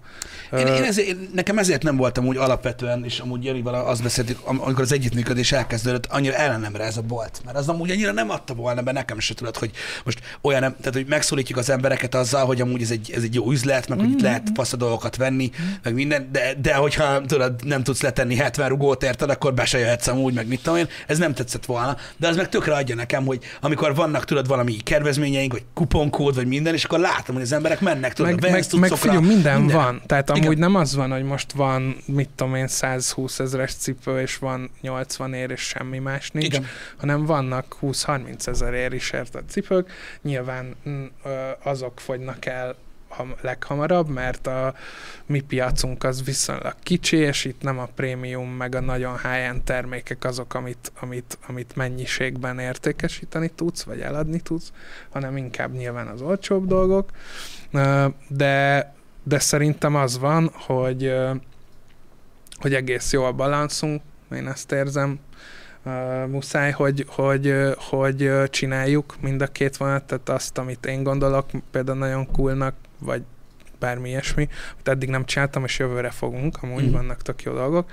Én, 0.58 0.68
én, 0.68 0.84
ezért, 0.84 1.34
nekem 1.34 1.58
ezért 1.58 1.84
nem 1.84 1.98
voltam 1.98 2.26
úgy 2.26 2.38
alapvetően, 2.38 3.06
és 3.06 3.20
amúgy 3.20 3.44
Janival 3.44 3.74
azt 3.76 4.04
beszéltük, 4.04 4.40
am- 4.44 4.62
amikor 4.62 4.84
az 4.84 4.92
együttműködés 4.92 5.52
elkezdődött, 5.52 6.06
annyira 6.06 6.34
ellenemre 6.34 6.84
ez 6.84 6.98
a 6.98 7.02
bolt. 7.02 7.42
Mert 7.46 7.58
az 7.58 7.70
amúgy 7.70 7.92
annyira 7.92 8.12
nem 8.12 8.30
adta 8.30 8.54
volna 8.54 8.82
be 8.82 8.92
nekem 8.92 9.20
se 9.20 9.34
tudod, 9.34 9.58
hogy 9.58 9.72
most 10.04 10.20
olyan 10.42 10.60
tehát 10.62 10.94
hogy 10.94 11.06
megszólítjuk 11.08 11.58
az 11.58 11.70
embereket 11.70 12.16
azzal, 12.16 12.46
hogy 12.46 12.62
amúgy 12.62 12.82
ez 12.82 12.92
egy, 12.92 13.12
ez 13.16 13.24
egy 13.24 13.36
jó 13.36 13.52
üzlet, 13.52 13.88
meg 13.88 14.00
hogy 14.00 14.10
itt 14.10 14.22
lehet 14.22 14.50
fasz 14.54 14.76
dolgokat 14.78 15.16
venni, 15.16 15.52
meg 15.84 15.94
minden, 15.94 16.30
de, 16.32 16.54
de 16.62 16.74
hogyha 16.74 17.22
tudod, 17.22 17.66
nem 17.66 17.84
tudsz 17.84 18.02
letenni 18.02 18.36
70 18.36 18.70
rugót 18.70 19.04
érted, 19.04 19.30
akkor 19.30 19.54
be 19.54 19.66
se 19.66 19.78
jöhetsz 19.78 20.08
amúgy, 20.08 20.34
meg 20.34 20.48
mit 20.48 20.62
tudom 20.62 20.78
én, 20.78 20.88
ez 21.08 21.18
nem 21.18 21.34
tetszett 21.34 21.66
volna, 21.66 21.98
de 22.18 22.28
az 22.28 22.36
meg 22.36 22.50
tökre 22.50 22.76
adja 22.76 22.96
nekem, 22.96 23.26
hogy 23.26 23.40
amikor 23.62 23.96
vannak 23.96 24.26
tudod 24.26 24.48
valami 24.48 24.76
kedvezményeink, 24.76 25.52
vagy 25.52 25.64
kuponkód, 25.74 26.36
vagy 26.36 26.48
minden, 26.48 26.74
és 26.74 26.84
akkor 26.84 27.00
látom, 27.00 27.36
hogy 27.36 27.44
az 27.44 27.52
emberek 27.52 27.80
mennek, 27.94 28.14
tudod, 28.14 28.32
meg, 28.32 28.44
a 28.44 28.52
meg, 28.52 28.80
meg 28.80 28.92
figyelj, 28.92 29.20
minden, 29.20 29.58
minden 29.58 29.76
van. 29.78 30.02
Tehát 30.06 30.30
amúgy 30.30 30.44
Igen. 30.44 30.58
nem 30.58 30.76
az 30.76 30.96
van, 30.96 31.12
hogy 31.12 31.24
most 31.24 31.52
van, 31.52 31.96
mit 32.06 32.30
tudom 32.36 32.56
én, 32.56 32.68
120 32.68 33.40
ezeres 33.40 33.74
cipő, 33.74 34.22
és 34.22 34.38
van 34.38 34.70
80 34.82 35.34
ér, 35.34 35.52
és 35.52 35.62
semmi 35.62 36.00
más 36.00 36.32
nincs, 36.32 36.46
Igen. 36.46 36.66
hanem 36.98 37.26
vannak 37.26 37.76
20-30 37.82 38.48
ezer 38.48 38.74
ér 38.74 38.94
is 38.94 39.12
érted 39.12 39.44
cipők. 39.50 39.92
Nyilván 40.22 40.76
mm, 40.90 41.06
azok 41.64 42.00
fogynak 42.00 42.46
el 42.46 42.76
leghamarabb, 43.42 44.10
mert 44.10 44.48
a 44.48 44.74
mi 45.26 45.40
piacunk 45.40 46.04
az 46.04 46.24
viszonylag 46.24 46.76
kicsi, 46.84 47.18
és 47.18 47.46
itt 47.46 47.62
nem 47.62 47.80
a 47.80 47.90
prémium, 47.96 48.50
meg 48.50 48.76
a 48.76 48.80
nagyon 48.80 49.18
high-end 49.18 49.62
termékek 49.62 50.24
azok, 50.24 50.54
amit, 50.54 50.92
amit, 51.00 51.38
amit 51.48 51.76
mennyiségben 51.76 52.60
értékesíteni 52.60 53.50
tudsz, 53.56 53.84
vagy 53.84 54.00
eladni 54.00 54.40
tudsz, 54.40 54.72
hanem 55.10 55.38
inkább 55.38 55.74
nyilván 55.74 56.08
az 56.08 56.22
olcsóbb 56.22 56.68
dolgok. 56.68 57.10
De, 58.28 58.94
de 59.24 59.40
szerintem 59.40 59.96
az 59.96 60.20
van, 60.20 60.52
hogy, 60.54 61.14
hogy 62.60 62.74
egész 62.74 63.12
jó 63.12 63.24
a 63.24 63.32
balanszunk, 63.32 64.02
én 64.32 64.48
ezt 64.48 64.72
érzem, 64.72 65.20
muszáj, 66.28 66.72
hogy, 66.72 67.06
hogy, 67.08 67.56
hogy 67.78 68.32
csináljuk 68.50 69.16
mind 69.22 69.42
a 69.42 69.48
két 69.48 69.78
vonat, 69.78 70.04
tehát 70.04 70.30
azt, 70.30 70.58
amit 70.58 70.86
én 70.86 71.04
gondolok, 71.04 71.50
például 71.72 71.98
nagyon 71.98 72.32
coolnak, 72.32 72.76
vagy 73.02 73.22
bármi 73.80 74.10
ilyesmi, 74.10 74.48
amit 74.74 74.88
eddig 74.88 75.10
nem 75.10 75.26
csináltam, 75.26 75.64
és 75.64 75.80
jövőre 75.80 76.10
fogunk, 76.10 76.58
amúgy 76.62 76.84
Mhm. 76.84 76.92
vannak 76.92 77.22
tök 77.22 77.44
jó 77.44 77.54
dolgok, 77.54 77.92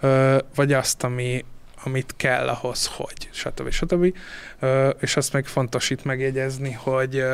Ö, 0.00 0.38
vagy 0.54 0.72
azt, 0.72 1.04
ami, 1.04 1.44
amit 1.84 2.14
kell 2.16 2.48
ahhoz, 2.48 2.86
hogy, 2.86 3.28
stb. 3.32 3.70
stb. 3.70 4.14
Ö, 4.58 4.88
és 4.88 5.16
azt 5.16 5.32
meg 5.32 5.46
fontos 5.46 5.90
itt 5.90 6.04
megjegyezni, 6.04 6.72
hogy 6.72 7.24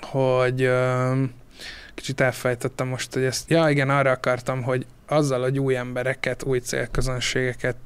hogy 0.00 0.70
kicsit 1.94 2.20
elfejtettem 2.20 2.88
most, 2.88 3.12
hogy 3.12 3.24
ezt, 3.24 3.50
ja 3.50 3.68
igen, 3.68 3.90
arra 3.90 4.10
akartam, 4.10 4.62
hogy 4.62 4.86
azzal, 5.06 5.40
hogy 5.42 5.58
új 5.58 5.76
embereket, 5.76 6.42
új 6.42 6.58
célközönségeket 6.58 7.76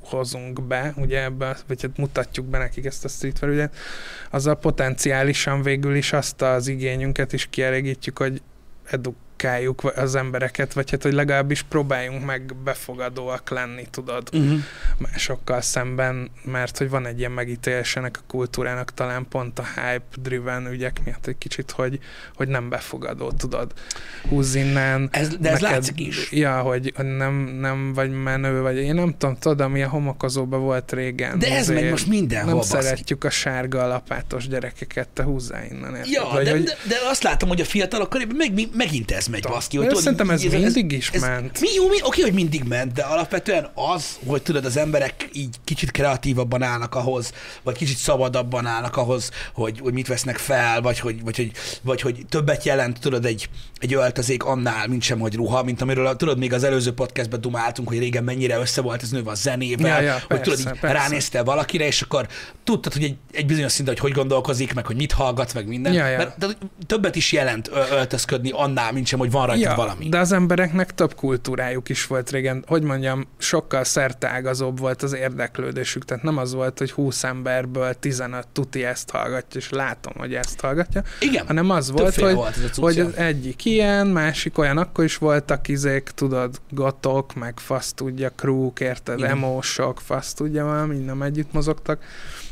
hozunk 0.00 0.62
be, 0.62 0.94
ugye 0.96 1.22
ebbe, 1.22 1.56
vagy 1.66 1.82
hát 1.82 1.96
mutatjuk 1.96 2.46
be 2.46 2.58
nekik 2.58 2.84
ezt 2.84 3.04
a 3.04 3.08
streetwear 3.08 3.52
ügyet, 3.52 3.76
azzal 4.30 4.54
potenciálisan 4.56 5.62
végül 5.62 5.94
is 5.94 6.12
azt 6.12 6.42
az 6.42 6.68
igényünket 6.68 7.32
is 7.32 7.46
kielégítjük, 7.50 8.18
hogy 8.18 8.42
edukáljuk 9.38 9.84
az 9.96 10.14
embereket, 10.14 10.72
vagy 10.72 10.90
hát, 10.90 11.02
hogy 11.02 11.12
legalábbis 11.12 11.62
próbáljunk 11.62 12.24
meg 12.24 12.54
befogadóak 12.64 13.50
lenni, 13.50 13.86
tudod, 13.90 14.28
Uh-huh. 14.34 14.58
másokkal 14.98 15.60
szemben, 15.60 16.30
mert 16.44 16.78
hogy 16.78 16.88
van 16.90 17.06
egy 17.06 17.18
ilyen 17.18 17.30
megítélés 17.30 17.96
ennek 17.96 18.16
a 18.18 18.24
kultúrának 18.26 18.94
talán 18.94 19.26
pont 19.28 19.58
a 19.58 19.64
hype-driven 19.74 20.66
ügyek 20.66 21.00
miatt 21.04 21.26
egy 21.26 21.38
kicsit, 21.38 21.70
hogy, 21.70 21.98
hogy 22.34 22.48
nem 22.48 22.68
befogadó, 22.68 23.30
tudod. 23.32 23.72
Húzz 24.28 24.54
innen. 24.54 25.08
Ez, 25.12 25.28
de 25.36 25.50
ez 25.50 25.60
látszik 25.60 26.00
is. 26.00 26.32
Ja, 26.32 26.60
hogy 26.60 26.92
nem, 26.96 27.34
nem 27.60 27.92
vagy 27.92 28.10
menő, 28.22 28.60
vagy 28.60 28.76
én 28.76 28.94
nem 28.94 29.14
tudom, 29.18 29.36
tudod, 29.38 29.60
ami 29.60 29.82
a 29.82 29.88
homokozóban 29.88 30.60
volt 30.60 30.92
régen. 30.92 31.38
De 31.38 31.56
ez 31.56 31.68
megy 31.68 31.90
most 31.90 32.06
mindenhol, 32.06 32.46
Nem 32.48 32.56
baszki. 32.56 32.82
szeretjük 32.82 33.24
a 33.24 33.30
sárga 33.30 33.82
alapátos 33.82 34.48
gyerekeket, 34.48 35.08
te 35.08 35.22
húzzá 35.22 35.64
innen, 35.64 35.94
érted? 35.94 36.12
Ja, 36.12 36.28
Vagy, 36.32 36.44
de, 36.44 36.50
hogy, 36.50 36.62
de, 36.62 36.76
de, 36.88 36.94
azt 37.10 37.22
látom, 37.22 37.48
hogy 37.48 37.60
a 37.60 37.64
fiatalok 37.64 38.08
körében 38.08 38.36
meg, 38.36 38.54
meg, 38.54 38.68
megint 38.74 39.10
ez 39.10 39.23
megy, 39.28 39.42
baszki. 39.42 39.76
Hogy 39.76 39.86
tudod, 39.86 40.02
szerintem 40.02 40.30
ez 40.30 40.44
így- 40.44 40.60
mindig 40.60 40.92
is 40.92 41.10
ment. 41.20 41.60
Mi, 41.60 41.68
jó, 41.74 41.88
mi, 41.88 41.96
oké, 42.02 42.20
hogy 42.22 42.32
mindig 42.32 42.62
ment, 42.62 42.92
de 42.92 43.02
alapvetően 43.02 43.68
az, 43.74 44.18
hogy 44.26 44.42
tudod, 44.42 44.64
az 44.64 44.76
emberek 44.76 45.28
így 45.32 45.54
kicsit 45.64 45.90
kreatívabban 45.90 46.62
állnak 46.62 46.94
ahhoz, 46.94 47.32
vagy 47.62 47.76
kicsit 47.76 47.96
szabadabban 47.96 48.66
állnak 48.66 48.96
ahhoz, 48.96 49.30
hogy, 49.54 49.78
hogy 49.80 49.92
mit 49.92 50.06
vesznek 50.06 50.36
fel, 50.38 50.80
vagy 50.80 50.98
hogy, 50.98 51.22
vagy, 51.22 51.36
hogy, 51.36 51.50
vagy 51.82 52.00
hogy 52.00 52.24
többet 52.28 52.64
jelent, 52.64 53.00
tudod, 53.00 53.24
egy, 53.24 53.48
egy 53.78 53.94
öltözék 53.94 54.44
annál, 54.44 54.86
mint 54.88 55.02
sem, 55.02 55.18
hogy 55.18 55.34
ruha, 55.34 55.62
mint 55.62 55.80
amiről 55.82 56.16
tudod, 56.16 56.38
még 56.38 56.52
az 56.52 56.64
előző 56.64 56.92
podcastben 56.92 57.40
dumáltunk, 57.40 57.88
hogy 57.88 57.98
régen 57.98 58.24
mennyire 58.24 58.58
össze 58.58 58.80
volt 58.80 59.02
ez 59.02 59.10
nőve 59.10 59.30
a 59.30 59.34
zenével, 59.34 60.02
Ja, 60.02 60.08
ja, 60.08 60.12
hogy 60.12 60.26
persze, 60.26 60.42
tudod, 60.42 60.58
így 60.58 60.80
persze. 60.80 61.42
valakire, 61.42 61.86
és 61.86 62.02
akkor 62.02 62.26
tudtad, 62.64 62.92
hogy 62.92 63.02
egy, 63.04 63.16
egy 63.32 63.46
bizonyos 63.46 63.72
szinten, 63.72 63.94
hogy 63.94 64.02
hogy 64.02 64.12
gondolkozik, 64.12 64.74
meg 64.74 64.86
hogy 64.86 64.96
mit 64.96 65.12
hallgat, 65.12 65.54
meg 65.54 65.66
minden. 65.66 65.92
Ja, 65.92 66.06
ja. 66.06 66.16
Mert, 66.16 66.38
de 66.38 66.46
többet 66.86 67.16
is 67.16 67.32
jelent 67.32 67.70
öltözködni 67.90 68.50
annál, 68.52 68.92
mint 68.92 69.06
sem, 69.14 69.22
hogy 69.22 69.30
van 69.30 69.46
rajta 69.46 69.74
valami. 69.74 70.08
De 70.08 70.18
az 70.18 70.32
embereknek 70.32 70.94
több 70.94 71.14
kultúrájuk 71.14 71.88
is 71.88 72.06
volt 72.06 72.30
régen. 72.30 72.64
Hogy 72.66 72.82
mondjam, 72.82 73.26
sokkal 73.38 73.84
szerteágazóbb 73.84 74.78
volt 74.78 75.02
az 75.02 75.14
érdeklődésük. 75.14 76.04
Tehát 76.04 76.22
nem 76.22 76.38
az 76.38 76.54
volt, 76.54 76.78
hogy 76.78 76.90
20 76.90 77.24
emberből 77.24 77.94
15 77.94 78.46
tuti 78.52 78.84
ezt 78.84 79.10
hallgatja, 79.10 79.60
és 79.60 79.70
látom, 79.70 80.12
hogy 80.16 80.34
ezt 80.34 80.60
hallgatja, 80.60 81.02
Igen, 81.20 81.46
hanem 81.46 81.70
az 81.70 81.90
volt, 81.90 82.14
hogy, 82.14 82.34
volt 82.34 82.56
ez 82.56 82.76
hogy 82.76 82.96
ja. 82.96 83.04
az 83.04 83.16
egyik 83.16 83.64
ilyen, 83.64 84.06
másik 84.06 84.58
olyan, 84.58 84.78
akkor 84.78 85.04
is 85.04 85.16
voltak 85.16 85.68
izék, 85.68 86.10
tudod, 86.14 86.60
gotok, 86.70 87.34
meg 87.34 87.54
fasz 87.58 87.92
tudja, 87.92 88.30
krúk, 88.30 88.80
érted, 88.80 89.18
Igen. 89.18 89.30
emósok, 89.30 90.00
fasz 90.00 90.32
tudja, 90.32 90.64
valami, 90.64 90.96
nem 90.96 91.22
együtt 91.22 91.52
mozogtak. 91.52 92.02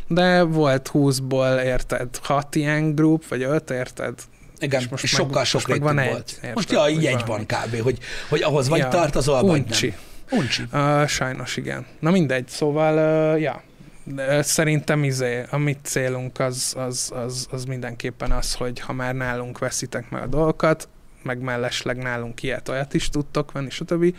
De 0.06 0.42
volt 0.42 0.90
20-ból, 0.92 1.62
érted, 1.62 2.08
hat 2.22 2.54
ilyen 2.54 2.94
grup, 2.94 3.28
vagy 3.28 3.42
öt, 3.42 3.70
érted? 3.70 4.14
Igen, 4.62 4.80
és 4.80 4.88
most 4.88 5.02
és 5.02 5.10
sokkal 5.10 5.38
most 5.38 5.50
sok 5.50 5.66
meg 5.66 5.80
van 5.80 5.98
egy, 5.98 6.10
volt. 6.10 6.30
érted, 6.30 6.54
Most 6.54 6.70
ja, 6.70 6.88
így 6.88 7.06
egy 7.06 7.22
van 7.26 7.46
kb., 7.46 7.82
hogy, 7.82 7.98
hogy 8.28 8.42
ahhoz 8.42 8.68
vagy 8.68 8.78
Ja, 8.78 8.88
tartozol, 8.88 9.42
vagy 9.42 9.60
Uncsi. 9.60 9.94
nem. 10.30 10.38
Uncsi. 10.40 10.62
Uh, 10.72 11.06
sajnos 11.06 11.56
igen. 11.56 11.86
Na 11.98 12.10
mindegy, 12.10 12.48
szóval, 12.48 13.34
uh, 13.34 13.40
ja, 13.40 13.62
De 14.04 14.42
szerintem 14.42 15.04
izé, 15.04 15.42
a 15.50 15.56
mi 15.56 15.76
célunk 15.82 16.38
az, 16.38 16.74
az, 16.76 17.10
az, 17.14 17.46
az 17.50 17.64
mindenképpen 17.64 18.32
az, 18.32 18.54
hogy 18.54 18.80
ha 18.80 18.92
már 18.92 19.14
nálunk 19.14 19.58
veszitek 19.58 20.10
meg 20.10 20.22
a 20.22 20.26
dolgokat, 20.26 20.88
meg 21.22 21.38
mellesleg 21.38 21.96
nálunk 21.96 22.42
ilyet, 22.42 22.68
olyat 22.68 22.94
is 22.94 23.08
tudtok 23.08 23.52
venni, 23.52 23.70
stb., 23.70 24.14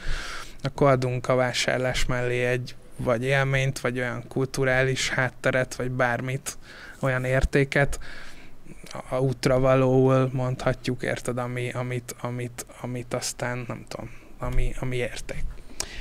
akkor 0.62 0.88
adunk 0.90 1.28
a 1.28 1.36
vásárlás 1.36 2.06
mellé 2.06 2.46
egy 2.46 2.76
vagy 2.98 3.24
élményt, 3.24 3.80
vagy 3.80 4.00
olyan 4.00 4.24
kulturális 4.28 5.10
hátteret, 5.10 5.76
vagy 5.76 5.92
bármit, 5.92 6.58
olyan 7.00 7.24
értéket, 7.24 8.00
a 9.10 9.20
útra 9.20 9.60
valóul 9.60 10.30
mondhatjuk, 10.34 11.04
érted, 11.04 11.38
ami, 11.38 11.72
amit, 11.72 12.16
amit, 12.22 12.66
amit 12.82 13.14
aztán 13.14 13.66
nem 13.68 13.86
tudom, 13.88 14.10
ami, 14.40 14.74
ami 14.80 14.96
érték. 14.96 15.44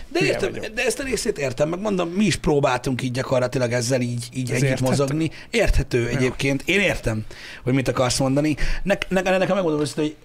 De, 0.08 0.18
Hülye 0.18 0.32
értem, 0.32 0.50
vagyok. 0.52 0.74
de 0.74 0.84
ezt 0.84 0.98
a 0.98 1.02
részét 1.02 1.38
értem, 1.38 1.68
meg 1.68 1.80
mondom, 1.80 2.08
mi 2.08 2.24
is 2.24 2.36
próbáltunk 2.36 3.02
így 3.02 3.10
gyakorlatilag 3.10 3.72
ezzel 3.72 4.00
így, 4.00 4.28
így 4.32 4.50
Ez 4.50 4.56
együtt 4.56 4.68
érthető. 4.68 4.90
mozogni. 4.90 5.30
Érthető 5.50 6.08
egyébként. 6.08 6.62
Én 6.66 6.80
értem, 6.80 7.24
hogy 7.62 7.72
mit 7.72 7.88
akarsz 7.88 8.18
mondani. 8.18 8.56
Ne, 8.82 8.94
ne, 9.08 9.20
nekem 9.20 9.54
megmondom 9.54 9.80
őszintén, 9.80 10.04
hogy 10.04 10.16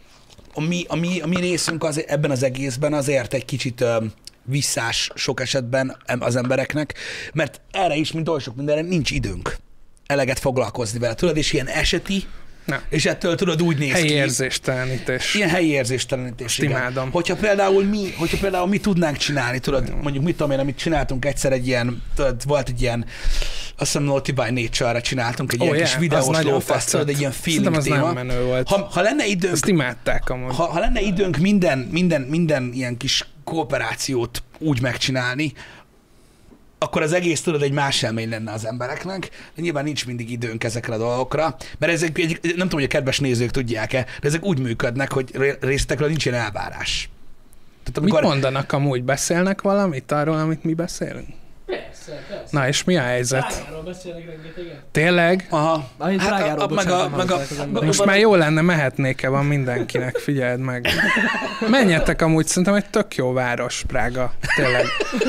a 0.54 0.62
mi, 0.68 0.84
a, 0.88 0.96
mi, 0.96 1.20
a 1.20 1.28
mi 1.28 1.40
részünk 1.40 1.84
az, 1.84 2.08
ebben 2.08 2.32
az 2.32 2.44
egészben 2.44 2.94
azért 2.94 3.34
egy 3.34 3.46
kicsit 3.46 3.82
ö, 3.82 4.04
visszás 4.44 5.10
sok 5.16 5.42
esetben 5.42 5.98
az 6.20 6.36
embereknek, 6.36 6.94
mert 7.34 7.62
erre 7.72 7.96
is, 7.96 8.12
mint 8.12 8.30
oly 8.30 8.40
sok 8.40 8.56
mindenre, 8.56 8.82
nincs 8.82 9.12
időnk 9.12 9.58
eleget 10.06 10.40
foglalkozni 10.40 11.00
vele. 11.00 11.14
Tudod, 11.14 11.38
és 11.38 11.54
ilyen 11.54 11.68
eseti, 11.68 12.24
Nem. 12.68 12.82
és 12.90 13.06
ettől 13.06 13.36
tudod 13.36 13.62
úgy 13.62 13.78
néz 13.78 13.92
Helyi 13.92 14.08
ki. 14.08 14.14
érzéstelenítés. 14.14 15.34
Ilyen 15.36 15.50
helyi 15.50 15.70
érzéstelenítés. 15.70 16.46
Azt 16.46 16.58
igen. 16.60 16.72
imádom. 16.72 17.12
Hogyha 17.12 17.36
például 17.36 17.84
mi, 17.84 18.14
hogyha 18.18 18.38
például 18.42 18.68
mi 18.68 18.78
tudnánk 18.78 19.18
csinálni, 19.18 19.60
tudod, 19.60 19.94
mondjuk 20.02 20.24
mit 20.24 20.36
tudom 20.36 20.52
én, 20.52 20.60
amit 20.60 20.78
csináltunk 20.78 21.26
egyszer 21.26 21.52
egy 21.52 21.68
ilyen, 21.68 22.04
tudod, 22.16 22.46
volt 22.46 22.70
egy 22.70 22.82
ilyen, 22.82 23.06
azt 23.78 23.92
hiszem 23.92 24.04
Naughty 24.04 24.32
by 24.32 24.62
Nature-re 24.62 25.00
csináltunk 25.02 25.54
egy 25.54 25.60
Ó, 25.62 25.64
ilyen 25.64 25.76
yeah, 25.76 25.90
kis 25.90 25.98
videós 26.00 26.26
nagyon 26.26 26.52
lófasz, 26.52 26.86
tudod, 26.86 27.10
egy 27.10 27.20
ilyen 27.20 27.32
feeling 27.32 27.76
az 27.76 27.84
téma. 27.84 27.96
nagyon 27.96 28.14
menő 28.14 28.44
volt. 28.44 28.68
Ha, 28.68 28.88
ha 28.92 29.02
lenne 29.02 29.26
időnk, 29.26 29.54
Ezt 29.54 29.68
imádták 29.68 30.30
amúgy. 30.30 30.56
ha, 30.56 30.64
ha 30.66 30.80
lenne 30.80 31.02
időnk 31.02 31.38
minden, 31.38 31.80
minden, 31.92 32.22
minden 32.22 32.72
ilyen 32.74 32.98
kis 32.98 33.26
kooperációt 33.44 34.44
úgy 34.60 34.82
megcsinálni, 34.82 35.54
akkor 36.80 37.02
az 37.02 37.14
egész 37.14 37.42
tudod 37.42 37.62
egy 37.62 37.72
más 37.72 38.02
élmény 38.02 38.30
lenne 38.30 38.52
az 38.52 38.66
embereknek, 38.66 39.30
de 39.56 39.62
nyilván 39.62 39.84
nincs 39.84 40.06
mindig 40.06 40.32
időnk 40.32 40.64
ezekre 40.64 40.94
a 40.94 40.98
dolgokra, 40.98 41.56
mert 41.80 41.92
ezek, 41.92 42.18
nem 42.18 42.40
tudom, 42.42 42.70
hogy 42.70 42.84
a 42.84 42.88
kedves 42.88 43.20
nézők 43.20 43.52
tudják-e, 43.52 44.06
de 44.22 44.28
ezek 44.28 44.46
úgy 44.46 44.60
működnek, 44.60 45.12
hogy 45.12 45.30
ré- 45.36 45.64
részletekről 45.64 46.08
nincs 46.08 46.26
ilyen 46.26 46.40
elvárás. 46.40 47.10
Tehát 47.84 48.02
Mit 48.02 48.14
amikor, 48.14 48.22
mondanak 48.22 48.72
amúgy? 48.72 49.04
Beszélnek 49.04 49.62
valamit 49.62 50.12
arról, 50.12 50.38
amit 50.38 50.64
mi 50.64 50.74
beszélünk? 50.74 51.28
Persze, 51.68 52.24
persze. 52.30 52.46
Na 52.58 52.68
és 52.68 52.84
mi 52.84 52.98
a 52.98 53.02
helyzet? 53.02 53.46
Prágáról 53.48 53.84
beszélnek 53.84 54.26
rengeteget. 54.26 54.84
Tényleg? 54.92 55.48
Aha. 55.50 55.90
Amint 55.98 56.22
Hát 56.22 56.32
a- 56.32 56.36
Prágáról, 56.36 56.64
a- 56.64 56.74
meg 56.74 56.90
a- 56.90 57.10
meg 57.10 57.32
a- 57.32 57.40
emberek. 57.62 57.86
Most 57.86 58.06
már 58.06 58.18
jó 58.20 58.36
lenne, 58.36 58.62
mehetnék-e 58.62 59.30
van 59.30 59.46
mindenkinek, 59.46 60.16
figyeld 60.18 60.60
meg. 60.60 60.88
Menjetek 61.70 62.22
amúgy, 62.22 62.48
szerintem 62.48 62.74
egy 62.74 62.90
tök 62.90 63.16
jó 63.16 63.34
város, 63.34 63.84
Prága. 63.88 64.34
Tényleg. 64.56 64.86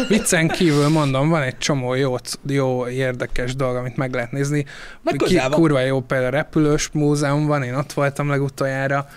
Viccen 0.08 0.48
kívül 0.48 0.88
mondom, 0.88 1.28
van 1.28 1.42
egy 1.42 1.58
csomó 1.58 1.94
jó, 1.94 2.14
jó 2.46 2.88
érdekes 2.88 3.54
dolog, 3.56 3.76
amit 3.76 3.96
meg 3.96 4.14
lehet 4.14 4.32
nézni. 4.32 4.64
Meg 5.02 5.14
Ki, 5.16 5.40
kurva 5.50 5.80
jó 5.80 6.00
például 6.00 6.30
repülős 6.30 6.88
múzeum 6.92 7.46
van, 7.46 7.62
én 7.62 7.74
ott 7.74 7.92
voltam 7.92 8.28
legutoljára 8.28 9.08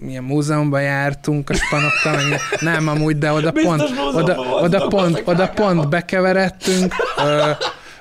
milyen 0.00 0.22
múzeumban 0.24 0.82
jártunk 0.82 1.50
a 1.50 1.54
spanokkal, 1.54 2.28
meg 2.28 2.40
nem 2.60 2.88
amúgy, 2.88 3.18
de 3.18 3.32
oda 3.32 3.50
Biztos 3.50 3.90
pont, 3.90 4.14
oda, 4.14 4.36
oda 4.38 4.86
pont, 4.86 5.22
oda 5.24 5.48
pont 5.48 5.88
bekeveredtünk, 5.88 6.94
ö, 7.18 7.50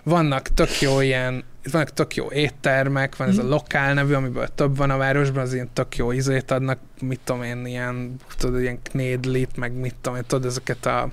vannak 0.03 0.48
tök 0.53 0.82
jó 0.82 1.02
ilyen, 1.02 1.44
vannak 1.72 1.90
tök 1.90 2.16
jó 2.16 2.32
éttermek, 2.32 3.16
van 3.16 3.28
ez 3.28 3.38
a 3.38 3.41
Mhm. 3.41 3.52
lokál 3.52 3.94
nevű, 3.94 4.14
amiből 4.14 4.48
több 4.56 4.78
van 4.78 4.90
a 4.90 4.98
városban, 4.98 5.44
az 5.44 5.53
ilyen 5.53 5.70
tök 5.74 5.95
jó 5.98 6.14
ízét 6.14 6.52
adnak, 6.52 6.78
mit 7.02 7.20
tudom 7.24 7.44
én, 7.44 7.66
ilyen, 7.66 8.16
tudod, 8.38 8.62
ilyen 8.62 8.82
knédlit, 8.82 9.57
meg 9.57 9.74
mit 9.74 9.95
tudom 10.02 10.18
én, 10.18 10.24
tudod, 10.28 10.45
ezeket 10.45 10.86
a 10.86 11.10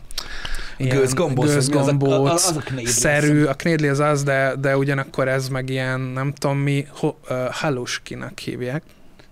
Gőzgombóc, 0.79 1.49
az? 1.49 1.57
Az 1.57 1.69
a- 1.69 1.71
gőzgombóc, 1.73 2.31
az 2.49 2.57
a 2.57 2.61
knédli, 2.61 2.87
szerű, 2.91 3.45
a 3.45 3.55
knédli 3.55 3.89
az 3.89 3.99
az, 4.01 4.23
de, 4.23 4.55
de 4.61 4.77
ugyanakkor 4.77 5.29
ez 5.29 5.49
meg 5.49 5.69
ilyen, 5.71 6.01
nem 6.01 6.33
tudom 6.33 6.59
mi, 6.59 6.87
ho, 6.91 7.09
uh, 7.31 7.37
haluskinak 7.51 8.39
hívják. 8.39 8.83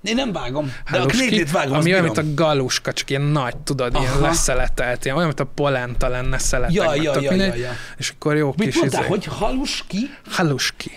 Én 0.03 0.15
nem 0.15 0.33
vágom, 0.33 0.65
de 0.91 0.97
a 0.97 1.01
Haluski, 1.01 1.27
knédlit 1.27 1.51
vágom, 1.51 1.73
azt 1.73 1.81
ami 1.81 1.93
olyan, 1.93 2.05
mint 2.05 2.19
a 2.19 2.35
galuska, 2.35 2.93
csak 2.93 3.11
ilyen 3.11 3.23
nagy, 3.23 3.57
tudod, 3.57 3.95
ilyen 3.95 4.13
Aha. 4.13 4.21
leszeletelt, 4.21 5.05
ilyen, 5.05 5.17
olyan, 5.17 5.29
mint 5.29 5.41
a 5.41 5.51
polenta 5.55 6.09
lenne 6.09 6.39
szeletek. 6.39 6.75
Ja, 6.75 6.95
ja, 6.95 7.21
ja, 7.21 7.33
ja, 7.33 7.55
ja. 7.55 7.71
És 7.97 8.11
akkor 8.11 8.37
jó 8.37 8.55
Mit 8.57 8.67
kis 8.67 8.77
mondtál, 8.79 9.01
izé. 9.01 9.11
hogy 9.11 9.25
haluski? 9.25 10.11
Haluski. 10.31 10.91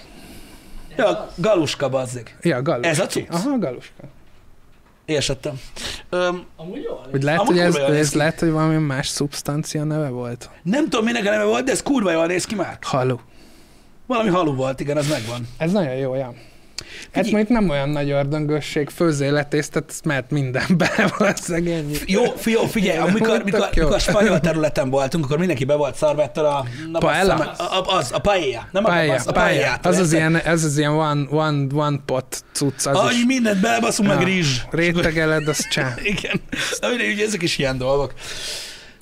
Ja, 0.98 1.30
galuska, 1.36 1.90
bazzeg. 1.90 2.38
Ja, 2.42 2.62
galuski. 2.62 2.88
Ez 2.90 3.00
a 3.00 3.06
cucc? 3.06 3.30
Aha, 3.30 3.58
galuska. 3.58 4.04
Érsettem. 5.06 5.60
Öm, 6.10 6.46
Amúgy 6.56 6.82
jó. 6.84 7.02
Hogy 7.12 7.24
lehet, 7.24 7.40
Amúgy 7.40 7.52
hogy 7.52 7.66
ez, 7.66 7.76
ez 7.76 8.14
lehet, 8.14 8.40
hogy 8.40 8.50
valami 8.50 8.76
más 8.78 9.08
szubstancia 9.08 9.84
neve 9.84 10.08
volt? 10.10 10.50
nem 10.64 10.90
tudom, 10.90 11.06
minek 11.06 11.26
a 11.26 11.30
neve 11.30 11.44
volt, 11.44 11.66
de 11.66 11.72
ez 11.72 11.84
kurva 11.84 12.12
jól 12.12 12.26
néz 12.26 12.46
ki 12.46 12.56
már. 12.56 12.78
Halu. 12.82 13.18
Valami 14.08 14.30
halu 14.30 14.56
volt, 14.56 14.80
igen, 14.80 14.98
az 14.98 15.08
megvan. 15.10 15.48
Ez 15.58 15.72
nagyon 15.72 15.96
jó, 15.96 16.16
ja. 16.16 16.34
Hát 17.12 17.24
mondjuk 17.24 17.50
nem 17.50 17.70
olyan 17.70 17.90
nagy 17.90 18.10
ördöngösség, 18.10 18.90
főzéletésztet, 18.90 19.84
ezt 19.90 20.06
mehet 20.06 20.32
minden 20.32 20.66
bele 20.78 21.12
valószínűleg 21.18 21.74
ennyi. 21.74 21.96
Jó, 22.06 22.24
jó 22.46 22.66
figyelj, 22.66 22.98
amikor, 22.98 23.44
mikor, 23.44 23.70
mikor 23.76 23.94
a 23.94 24.00
spanyol 24.00 24.40
területen 24.40 24.90
voltunk, 24.90 25.26
akkor 25.26 25.38
mindenki 25.38 25.66
be 25.66 25.76
volt 25.76 25.96
szarva 25.96 26.22
ettől 26.24 26.46
a... 26.46 26.66
na, 26.92 27.00
Paella? 27.00 27.38
meg, 27.38 27.48
A, 27.58 27.96
az, 27.98 28.12
a 28.12 28.20
paella. 28.20 28.68
Nem 28.72 28.86
a 28.86 28.88
Paella, 28.88 29.12
tapasz, 29.12 29.28
a 29.28 29.32
paella. 29.32 29.74
Az 29.82 29.98
az 29.98 30.14
ilyen, 30.14 30.36
ez 30.36 30.64
az 30.64 30.78
ilyen 30.78 30.92
one, 30.92 31.26
one, 31.30 31.66
one 31.74 31.98
pot 32.06 32.44
cucc, 32.52 32.86
az 32.86 32.96
Ahogy 32.96 33.14
is. 33.14 33.24
mindent 33.26 33.62
belebaszunk, 33.62 34.10
meg 34.10 34.24
rizs. 34.24 34.60
Rétegeled, 34.72 35.48
az 35.48 35.68
csá. 35.70 35.94
Igen. 36.04 36.42
Na, 36.80 36.88
mindegy, 36.90 37.12
ugye 37.14 37.26
ezek 37.26 37.42
is 37.42 37.58
ilyen 37.58 37.78
dolgok. 37.78 38.14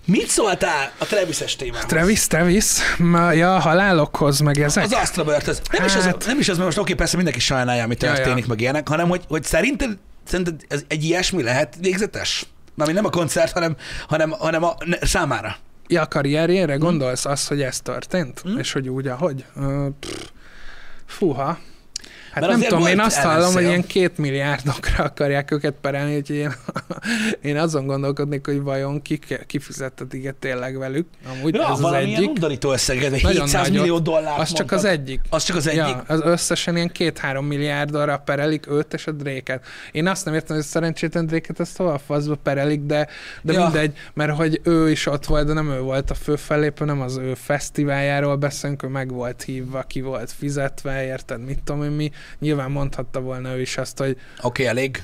Mit 0.06 0.28
szóltál 0.28 0.92
a 0.98 1.06
Travis-es 1.06 1.56
témához? 1.56 1.86
Travis, 1.86 2.28
Travis, 2.28 2.66
ma, 2.98 3.32
ja, 3.32 3.60
halálokhoz, 3.60 4.40
meg 4.40 4.60
ezek. 4.60 4.84
Az 4.84 4.94
Astra 4.94 5.24
Bird-höz. 5.24 5.62
Nem, 5.72 5.86
is 5.86 5.96
az, 5.96 6.04
Hát- 6.04 6.26
nem 6.26 6.40
is 6.40 6.50
az, 6.50 6.56
mert 6.56 6.66
most 6.68 6.80
oké, 6.80 6.94
persze 6.94 7.16
mindenki 7.16 7.40
sajnálja, 7.40 7.84
ami 7.84 7.96
Ja, 8.00 8.08
ja. 8.08 8.14
történik, 8.16 8.48
meg 8.48 8.62
ilyenek, 8.62 8.88
hanem 8.88 9.08
hogy, 9.10 9.22
hogy 9.28 9.44
szerinted, 9.44 9.98
szerinted 10.28 10.62
ez 10.68 10.84
egy 10.88 11.04
ilyesmi 11.04 11.44
lehet 11.44 11.76
végzetes? 11.80 12.46
Mármint 12.76 13.02
nem 13.02 13.12
a 13.12 13.16
koncert, 13.16 13.52
hanem, 13.52 13.76
hanem, 14.08 14.30
hanem 14.32 14.64
a 14.64 14.76
ne, 14.86 14.98
számára. 15.06 15.56
Ja, 15.88 16.02
a 16.02 16.08
karrierjére 16.08 16.74
Hm? 16.76 16.80
gondolsz 16.80 17.26
azt, 17.26 17.48
hogy 17.48 17.62
ez 17.62 17.80
történt? 17.80 18.44
Mm. 18.50 18.58
És 18.58 18.72
hogy 18.72 18.90
úgy, 18.90 19.08
ahogy? 19.08 19.46
Ö, 19.56 19.88
pff, 20.00 20.10
Fúha. 21.06 21.58
Hát 22.32 22.40
Mert 22.48 22.58
nem 22.58 22.68
tudom, 22.68 22.88
én 22.88 23.00
azt 23.00 23.18
hallom, 23.18 23.54
hogy 23.54 23.64
ilyen 23.64 23.86
két 23.88 24.18
milliárdokra 24.18 25.04
akarják 25.04 25.52
őket 25.52 25.74
perelni, 25.82 26.16
úgyhogy 26.16 26.36
én, 26.36 26.52
én 27.52 27.58
azon 27.58 27.86
gondolkodnék, 27.86 28.46
hogy 28.46 28.62
vajon 28.62 29.02
ki, 29.02 29.20
kifizettetik 29.48 30.34
tényleg 30.40 30.78
velük. 30.78 31.08
Amúgy 31.32 31.56
Ja, 31.56 31.72
ez 31.72 31.80
az 31.80 31.94
egyik. 31.94 32.30
undorító 32.30 32.72
összeget, 32.72 33.10
vagy 33.12 33.22
Nagyon 33.24 33.42
700 33.42 33.62
nagyot. 33.68 33.82
millió 33.82 34.00
dollár. 34.00 34.40
Az 34.40 34.54
csak 34.54 34.72
az 34.72 34.86
egyik. 34.86 35.20
Az 35.30 35.44
csak 35.44 35.56
az 35.56 35.68
egyik. 35.68 35.80
Ja, 35.80 36.04
az 36.08 36.22
összesen 36.24 36.76
ilyen 36.76 36.90
két-három 36.92 37.46
milliárdra 37.46 38.18
perelik 38.18 38.68
őt 38.70 38.94
és 38.94 39.08
a 39.08 39.12
dréket. 39.12 39.66
Én 39.92 40.08
azt 40.08 40.26
nem 40.26 40.34
értem, 40.34 40.56
hogy 40.56 40.66
a 40.66 40.68
szerencsétlen 40.68 41.26
dréket 41.26 41.60
ezt 41.60 41.78
hova 41.78 41.94
a 41.94 42.00
faszba 42.00 42.36
perelik, 42.36 42.82
de, 42.82 43.08
de 43.42 43.54
Ja. 43.54 43.64
mindegy, 43.64 43.98
mert 44.14 44.36
hogy 44.36 44.62
ő 44.64 44.90
is 44.90 45.06
ott 45.06 45.26
volt, 45.26 45.48
de 45.48 45.54
nem 45.54 45.70
ő 45.72 45.80
volt 45.80 46.12
a 46.12 46.14
fő 46.14 46.36
fellépő, 46.36 46.86
nem 46.86 47.02
az 47.02 47.18
ő 47.18 47.34
fesztiváljáról 47.34 48.36
beszélünk, 48.36 48.84
ő 48.84 48.88
meg 48.88 49.12
volt 49.12 49.42
hívva, 49.44 49.82
ki 49.82 50.02
volt 50.02 50.32
fizetve, 50.32 51.06
érted, 51.06 51.46
mit 51.46 51.60
tudom 51.64 51.84
én 51.84 51.90
mi. 51.92 52.12
Nyilván 52.40 52.72
mondhatta 52.72 53.20
volna 53.20 53.56
ő 53.56 53.62
is 53.62 53.78
azt, 53.78 53.98
hogy 53.98 54.18
Oké, 54.42 54.66
elég. 54.66 55.04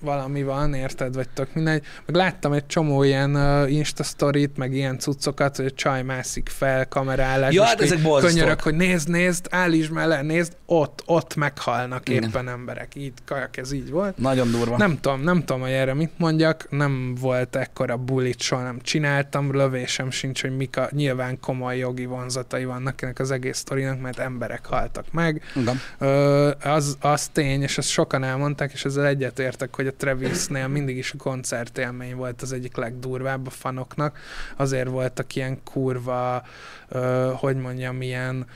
Valami 0.00 0.42
van, 0.42 0.74
érted, 0.74 1.14
vagy 1.14 1.28
tök 1.28 1.54
mindegy. 1.54 1.82
Meg 2.06 2.16
láttam 2.16 2.52
egy 2.52 2.66
csomó 2.66 3.02
ilyen 3.02 3.34
uh, 3.34 3.72
Insta 3.72 4.02
sztorit, 4.02 4.56
meg 4.56 4.72
ilyen 4.74 4.98
cuccokat, 4.98 5.56
hogy 5.56 5.66
a 5.66 5.70
csaj 5.70 6.02
mászik 6.02 6.48
fel, 6.48 6.88
kamerálás, 6.88 7.54
Ja, 7.54 7.62
hát 7.64 7.80
ezek 7.80 8.02
borzasztóak. 8.02 8.32
könyörök, 8.34 8.60
hogy 8.60 8.74
nézd, 8.74 9.08
nézd, 9.08 9.46
állítsd 9.50 9.90
mellé, 9.92 10.20
nézd, 10.26 10.56
ott, 10.66 11.02
ott 11.06 11.34
meghalnak 11.34 12.08
Igen. 12.08 12.22
éppen 12.22 12.48
emberek. 12.48 12.94
Így, 12.94 13.12
kajak, 13.26 13.56
ez 13.56 13.72
így 13.72 13.90
volt. 13.90 14.18
Nagyon 14.18 14.50
durva. 14.50 14.76
Nem 14.76 14.98
tudom, 15.00 15.20
nem 15.22 15.38
tudom, 15.44 15.60
hogy 15.60 15.70
erre 15.70 15.94
mit 15.94 16.12
mondjak, 16.16 16.66
nem 16.70 17.14
volt 17.20 17.56
ekkora 17.56 17.96
bulit, 17.96 18.40
soha 18.40 18.62
nem 18.62 18.80
csináltam, 18.80 19.54
lövésem 19.54 20.10
sincs, 20.10 20.40
hogy 20.42 20.56
mik 20.56 20.76
a 20.76 20.88
nyilván 20.90 21.40
komoly 21.40 21.76
jogi 21.78 22.04
vonzatai 22.06 22.64
vannak 22.64 23.02
ennek 23.02 23.18
az 23.18 23.30
egész 23.30 23.58
sztorinak, 23.58 24.00
mert 24.00 24.18
emberek 24.18 24.66
haltak 24.66 25.04
meg. 25.12 25.42
Igen. 25.56 25.80
Ö, 25.98 26.50
az, 26.62 26.96
az 27.00 27.28
tény, 27.32 27.62
és 27.62 27.78
ezt 27.78 27.88
sokan 27.88 28.24
elmondták, 28.24 28.72
és 28.72 28.84
ezzel 28.84 29.06
egyetértek, 29.06 29.74
hogy 29.76 29.86
a 29.88 29.92
Travisnél 29.96 30.68
mindig 30.68 30.96
is 30.96 31.12
a 31.12 31.16
koncertélmény 31.16 32.16
volt 32.16 32.42
az 32.42 32.52
egyik 32.52 32.76
legdurvább 32.76 33.46
a 33.46 33.50
fanoknak. 33.50 34.18
Azért 34.56 34.88
voltak 34.88 35.34
ilyen 35.34 35.62
kurva, 35.64 36.42
ö, 36.88 37.32
hogy 37.36 37.56
mondjam, 37.56 38.02
ilyen 38.02 38.46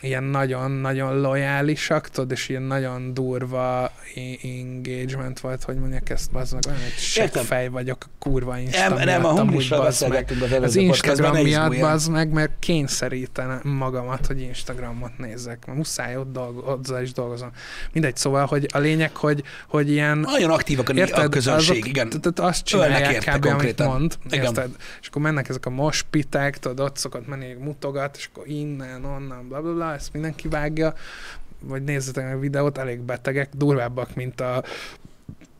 ilyen 0.00 0.24
nagyon-nagyon 0.24 1.20
lojálisak, 1.20 2.08
tudod, 2.08 2.30
és 2.30 2.48
ilyen 2.48 2.62
nagyon 2.62 3.14
durva 3.14 3.92
engagement 4.42 5.40
volt, 5.40 5.62
hogy 5.64 5.76
mondják 5.76 6.10
ezt, 6.10 6.30
az 6.32 6.52
meg 6.52 6.62
olyan, 6.66 6.78
hogy 6.78 6.92
Értem. 7.16 7.44
fej 7.44 7.68
vagyok 7.68 8.04
a 8.04 8.10
kurva 8.18 8.58
Insta 8.58 8.88
Nem, 8.94 9.04
nem, 9.04 9.24
a 9.24 9.28
amúgy, 9.38 9.68
bazd 9.68 10.08
meg. 10.08 10.32
az 10.40 10.62
Az 10.62 10.76
Instagram 10.76 11.36
miatt 11.36 11.82
az 11.82 12.06
meg, 12.06 12.30
mert 12.30 12.50
kényszerítenem 12.58 13.60
magamat, 13.62 14.26
hogy 14.26 14.40
Instagramot 14.40 15.18
nézzek. 15.18 15.66
Mert 15.66 15.78
muszáj 15.78 16.16
ott 16.16 16.32
dolgo- 16.32 16.66
azzal 16.66 17.02
is 17.02 17.12
dolgozom. 17.12 17.50
Mindegy, 17.92 18.16
szóval, 18.16 18.46
hogy 18.46 18.66
a 18.72 18.78
lényeg, 18.78 19.16
hogy, 19.16 19.42
hogy 19.68 19.90
ilyen 19.90 20.18
Nagyon 20.18 20.50
aktívak 20.50 20.88
a, 20.88 21.22
a 21.22 21.28
közönség, 21.28 21.86
igen. 21.86 22.08
Tehát 22.08 22.38
azt 22.38 22.64
csinálják 22.64 23.12
érte 23.12 23.38
kb. 23.38 23.46
amit 23.46 23.84
mond, 23.84 24.18
érted? 24.30 24.70
És 25.00 25.08
akkor 25.08 25.22
mennek 25.22 25.48
ezek 25.48 25.66
a 25.66 25.70
mospitek, 25.70 26.58
tudod, 26.58 26.80
ott 26.80 26.96
szokott 26.96 27.26
menni, 27.26 27.52
mutogat, 27.52 28.16
és 28.16 28.28
akkor 28.32 28.48
innen, 28.48 29.04
onnan, 29.04 29.48
bla 29.48 29.60
bla 29.60 29.72
bla, 29.72 29.89
ezt 29.94 30.12
mindenki 30.12 30.48
vágja, 30.48 30.94
vagy 31.62 31.84
nézzetek 31.84 32.24
meg 32.24 32.34
a 32.34 32.38
videót, 32.38 32.78
elég 32.78 33.00
betegek, 33.00 33.48
durvábbak, 33.54 34.14
mint 34.14 34.40
a 34.40 34.64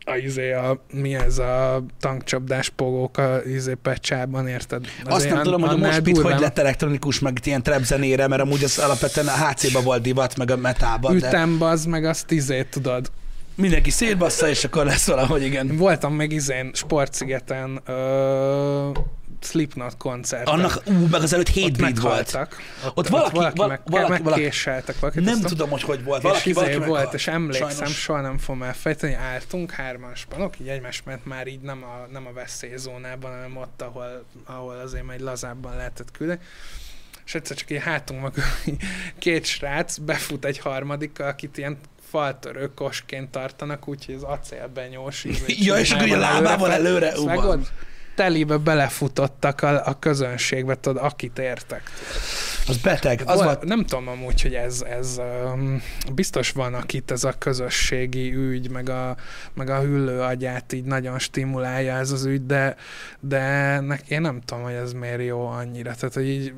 a, 0.05 0.17
izé, 0.17 0.53
a, 0.53 0.85
mi 0.93 1.15
ez 1.15 1.39
a 1.39 1.85
tankcsapdás 2.01 2.69
pogók 2.69 3.19
a 3.19 3.41
izé 3.47 3.75
pecsában, 3.75 4.49
érted? 4.49 4.85
Azt 5.05 5.15
Azért 5.15 5.35
nem 5.35 5.43
tudom, 5.43 5.61
hogy 5.61 5.71
a 5.71 5.77
most 5.77 6.05
mit, 6.05 6.19
hogy 6.19 6.41
lett 6.41 6.59
elektronikus, 6.59 7.19
meg 7.19 7.39
ilyen 7.45 7.63
trap 7.63 7.83
zenére, 7.83 8.27
mert 8.29 8.43
amúgy 8.43 8.65
az 8.65 8.79
alapvetően 8.79 9.27
a 9.27 9.47
HC-ba 9.47 9.81
volt 9.81 10.03
divat, 10.03 10.37
meg 10.37 10.51
a 10.51 10.57
metában, 10.57 11.19
de 11.19 11.29
Ütem, 11.29 11.57
az 11.63 11.85
meg 11.85 12.05
azt 12.05 12.31
izé, 12.31 12.63
tudod. 12.63 13.11
mindenki 13.55 13.91
szétbassza, 13.91 14.49
és 14.49 14.65
akkor 14.65 14.85
lesz 14.85 15.07
valahogy, 15.07 15.43
igen. 15.43 15.77
Voltam 15.77 16.15
még 16.15 16.33
izén 16.33 16.71
Sportszigeten 16.75 17.81
ö, 17.87 18.91
Slipknot 19.41 19.97
koncerten. 19.97 20.55
Annak, 20.55 20.83
ú, 20.87 20.93
meg 21.07 21.23
az 21.23 21.33
előtt 21.33 21.49
ott 21.49 21.55
hét 21.55 21.77
brit 21.77 21.99
volt. 22.01 22.35
Ott, 22.35 22.53
Ott 22.95 23.09
valaki- 23.09 23.37
valaki, 23.37 23.57
val- 23.57 23.69
meg, 23.69 23.81
valaki- 23.85 23.91
valaki, 24.07 24.23
valaki- 24.23 24.43
megkéseltek. 24.43 24.99
Valaki, 25.01 25.21
Nem 25.21 25.41
tudom, 25.41 25.71
hogy 25.71 25.83
hogy 25.83 26.05
volt. 26.05 26.23
és 26.23 26.29
Valaki, 26.29 26.51
izé 26.51 26.61
valaki 26.61 26.79
volt, 26.89 27.15
és 27.15 27.27
emlékszem, 27.27 27.69
Sajnos. 27.71 28.01
soha 28.01 28.21
nem 28.21 28.39
fogom 28.39 28.63
elfejteni, 28.63 29.13
álltunk 29.15 29.71
hárman 29.71 30.15
spanok, 30.15 30.61
így 30.61 30.69
egymás 30.69 31.03
mert 31.05 31.25
már 31.25 31.47
így 31.47 31.61
nem 31.61 31.85
a, 31.85 32.07
nem 32.13 32.27
a 32.27 32.33
veszélyzónában, 32.33 33.31
hanem 33.31 33.57
ott, 33.57 33.83
ahol, 33.83 34.25
ahol 34.45 34.77
azért 34.77 35.05
majd 35.05 35.21
lazábban 35.21 35.77
lehetett 35.77 36.11
küldeni. 36.11 36.41
És 37.27 37.35
egyszer 37.35 37.57
csak 37.57 37.71
így 37.71 37.83
hátunk 37.83 38.23
mögül 38.23 38.45
két 39.19 39.45
srác 39.45 39.97
befut 39.99 40.45
egy 40.45 40.59
harmadikkal, 40.59 41.29
akit 41.29 41.59
ilyen 41.59 41.79
faltörő 42.11 42.75
kosként 42.75 43.31
tartanak, 43.31 43.89
úgyhogy 43.89 44.15
az 44.15 44.23
acélben 44.23 44.89
nyós. 44.89 45.25
így, 45.25 45.41
vagy 45.41 45.65
Ja, 45.65 45.79
és 45.79 45.91
akkor 45.91 46.07
így 46.07 46.13
a 46.13 46.19
lábával 46.19 46.73
előre, 46.73 47.19
ú, 47.19 47.25
vágod? 47.25 47.45
van. 47.45 47.67
Telibe 48.21 48.57
belefutottak 48.57 49.63
a, 49.63 49.87
a 49.87 49.97
közönségbe, 49.99 50.75
tudod, 50.75 51.03
akit 51.03 51.39
értek. 51.39 51.83
Az 52.69 52.77
beteg. 52.77 53.23
Az 53.25 53.43
volt, 53.43 53.65
Nem 53.65 53.85
tudom 53.85 54.09
amúgy, 54.09 54.43
hogy 54.43 54.55
ez, 54.55 54.85
ez 54.99 55.21
um, 55.55 55.83
biztos 56.15 56.51
van, 56.51 56.75
akit 56.75 57.11
ez 57.11 57.25
a 57.25 57.33
közösségi 57.39 58.35
ügy, 58.35 58.71
meg 58.71 58.89
a, 58.89 59.17
meg 59.55 59.71
a 59.71 59.79
hüllő 59.81 60.21
agyát 60.21 60.73
így 60.73 60.85
nagyon 60.85 61.19
stimulálja 61.19 61.95
ez 61.97 62.11
az 62.11 62.25
ügy, 62.25 62.47
de, 62.47 62.77
de 63.21 63.41
nek, 63.81 64.03
én 64.09 64.21
nem 64.21 64.41
tudom, 64.45 64.63
hogy 64.63 64.73
ez 64.73 64.93
miért 64.93 65.25
jó 65.25 65.47
annyira. 65.47 65.95
Tehát, 65.95 66.15
hogy 66.15 66.29
így, 66.29 66.53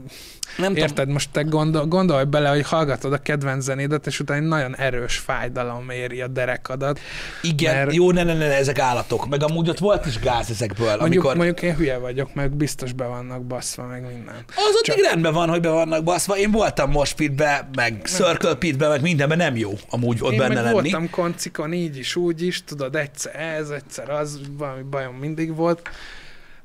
nem 0.57 0.69
tudom, 0.69 0.77
érted, 0.77 1.09
most 1.09 1.31
te 1.33 1.43
gondol, 1.43 1.87
gondolj 1.87 2.25
bele, 2.25 2.49
hogy 2.49 2.63
hallgatod 2.67 3.13
a 3.13 3.19
kedvenc 3.19 3.65
zenédet, 3.65 4.07
és 4.07 4.21
utána 4.21 4.41
egy 4.41 4.47
nagyon 4.49 4.77
erős 4.77 5.17
fájdalom 5.17 5.91
éri 5.91 6.21
a 6.21 6.27
derekadat. 6.29 7.01
igen, 7.43 7.75
mert- 7.77 7.95
jó, 7.95 8.11
ne, 8.11 8.23
ne, 8.23 8.35
ne, 8.35 8.57
ezek 8.57 8.79
állatok. 8.79 9.29
Meg 9.29 9.43
amúgy 9.43 9.69
ott 9.69 9.79
volt 9.79 10.07
is 10.07 10.19
gáz 10.19 10.51
ezekből, 10.51 10.97
Mondjuk, 10.97 11.25
amikor... 11.25 11.37
mondjuk 11.37 11.63
én 11.63 11.77
hülye 11.77 11.99
vagyok, 11.99 12.35
meg 12.35 12.51
biztos 12.51 12.93
be 12.93 13.05
vannak 13.07 13.43
baszva, 13.43 13.87
meg 13.87 14.03
minden. 14.07 14.35
Az 14.49 14.75
ott 14.77 14.83
Csak- 14.85 14.97
rendben 15.11 15.33
van, 15.33 15.49
hogy 15.49 15.61
be 15.61 15.69
vannak 15.71 16.02
baszva. 16.03 16.37
Én 16.37 16.51
voltam 16.51 16.91
most 16.91 17.15
pitbe, 17.15 17.69
meg 17.75 18.01
Circle 18.05 18.55
pitbe, 18.55 18.89
meg 18.89 19.01
mindenben 19.01 19.37
nem 19.37 19.57
jó 19.57 19.73
amúgy 19.91 20.19
ott 20.21 20.33
Én 20.33 20.39
benne 20.39 20.61
lenni. 20.61 20.73
voltam 20.73 21.11
koncikon 21.11 21.73
így 21.73 21.99
is, 21.99 22.17
úgy 22.17 22.43
is, 22.43 22.65
tudod, 22.65 22.97
egyszer 22.97 23.35
ez, 23.41 23.69
egyszer 23.71 24.11
az, 24.11 24.41
valami 24.59 24.83
bajom 24.83 25.15
mindig 25.15 25.55
volt, 25.55 25.89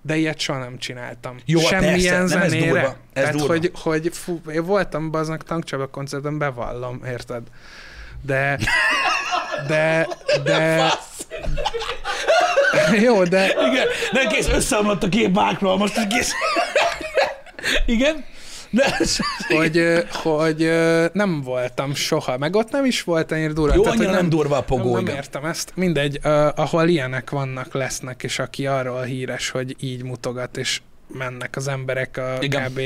de 0.02 0.16
ilyet 0.16 0.40
soha 0.40 0.60
nem 0.60 0.78
csináltam. 0.78 1.38
Jó, 1.46 1.60
hát 1.60 1.70
Semmilyen 1.70 2.20
persze, 2.20 2.36
nem, 2.36 2.44
ez 2.44 2.50
zenére. 2.50 2.72
durva, 2.72 2.88
ez 2.88 3.24
Tehát, 3.24 3.32
durva. 3.32 3.48
hogy, 3.48 3.72
hogy 3.74 4.10
fú, 4.14 4.42
én 4.54 4.66
voltam 4.66 5.12
baznak 5.12 5.44
tankcsaba 5.44 5.88
koncerten, 5.88 6.38
bevallom, 6.38 7.02
érted? 7.06 7.42
De, 8.22 8.60
de, 9.68 10.08
de, 10.44 10.92
jó, 13.06 13.24
de 13.24 13.46
Igen, 13.46 13.88
nem 14.12 14.28
kész, 14.28 14.48
összeomlott 14.48 15.04
a 15.04 15.10
kép 15.10 15.36
Márkról, 15.36 15.78
most 15.78 16.08
kész. 16.08 16.32
Igen? 17.86 18.26
De, 18.70 18.98
hogy, 19.48 19.84
hogy 20.12 20.70
nem 21.14 21.42
voltam 21.42 21.94
soha, 21.94 22.38
meg 22.38 22.56
ott 22.56 22.72
nem 22.72 22.86
is 22.86 23.04
volt 23.04 23.32
ennyire 23.32 23.54
durva. 23.54 23.76
jó, 23.76 23.82
Tehát, 23.82 23.98
hogy 23.98 24.06
annyira 24.06 24.22
nem 24.22 24.30
durva 24.30 24.58
a 24.58 24.64
pogó, 24.64 24.94
nem, 24.94 25.04
nem 25.04 25.16
értem 25.16 25.46
ezt. 25.46 25.72
Mindegy, 25.76 26.20
ahol 26.56 26.88
ilyenek 26.88 27.30
vannak, 27.30 27.74
lesznek, 27.74 28.24
és 28.24 28.40
aki 28.40 28.68
arról 28.68 29.02
híres, 29.02 29.50
hogy 29.50 29.76
így 29.80 30.04
mutogat, 30.04 30.58
és 30.58 30.82
mennek 31.08 31.56
az 31.56 31.68
emberek 31.68 32.18
a 32.18 32.38
Igen. 32.40 32.72
kb. 32.72 32.82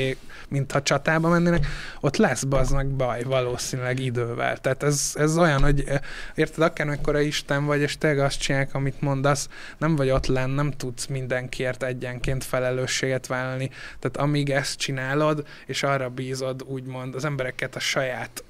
mintha 0.48 0.82
csatába 0.82 1.28
mennének, 1.28 1.66
ott 2.00 2.16
lesz 2.16 2.44
baznak 2.44 2.86
baj 2.86 3.22
valószínűleg 3.22 3.98
idővel. 4.00 4.56
Tehát 4.56 4.82
ez, 4.82 5.12
ez 5.14 5.38
olyan, 5.38 5.62
hogy 5.62 5.84
eh, 5.86 5.98
érted, 6.34 6.62
akármekkora 6.62 7.20
Isten 7.20 7.64
vagy, 7.64 7.80
és 7.80 7.98
tényleg 7.98 8.18
azt 8.18 8.40
csinálják, 8.40 8.74
amit 8.74 9.00
mondasz, 9.00 9.48
nem 9.78 9.96
vagy 9.96 10.10
ott 10.10 10.26
lenn, 10.26 10.50
nem 10.50 10.70
tudsz 10.70 11.06
mindenkiért 11.06 11.82
egyenként 11.82 12.44
felelősséget 12.44 13.26
vállalni. 13.26 13.70
Tehát 13.98 14.16
amíg 14.16 14.50
ezt 14.50 14.78
csinálod, 14.78 15.46
és 15.66 15.82
arra 15.82 16.08
bízod, 16.08 16.62
úgymond 16.62 17.14
az 17.14 17.24
embereket 17.24 17.76
a 17.76 17.80
saját 17.80 18.44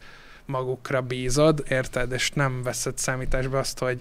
magukra 0.45 1.01
bízod, 1.01 1.65
érted, 1.69 2.13
és 2.13 2.31
nem 2.31 2.63
veszed 2.63 2.99
számításba 2.99 3.59
azt, 3.59 3.79
hogy 3.79 4.01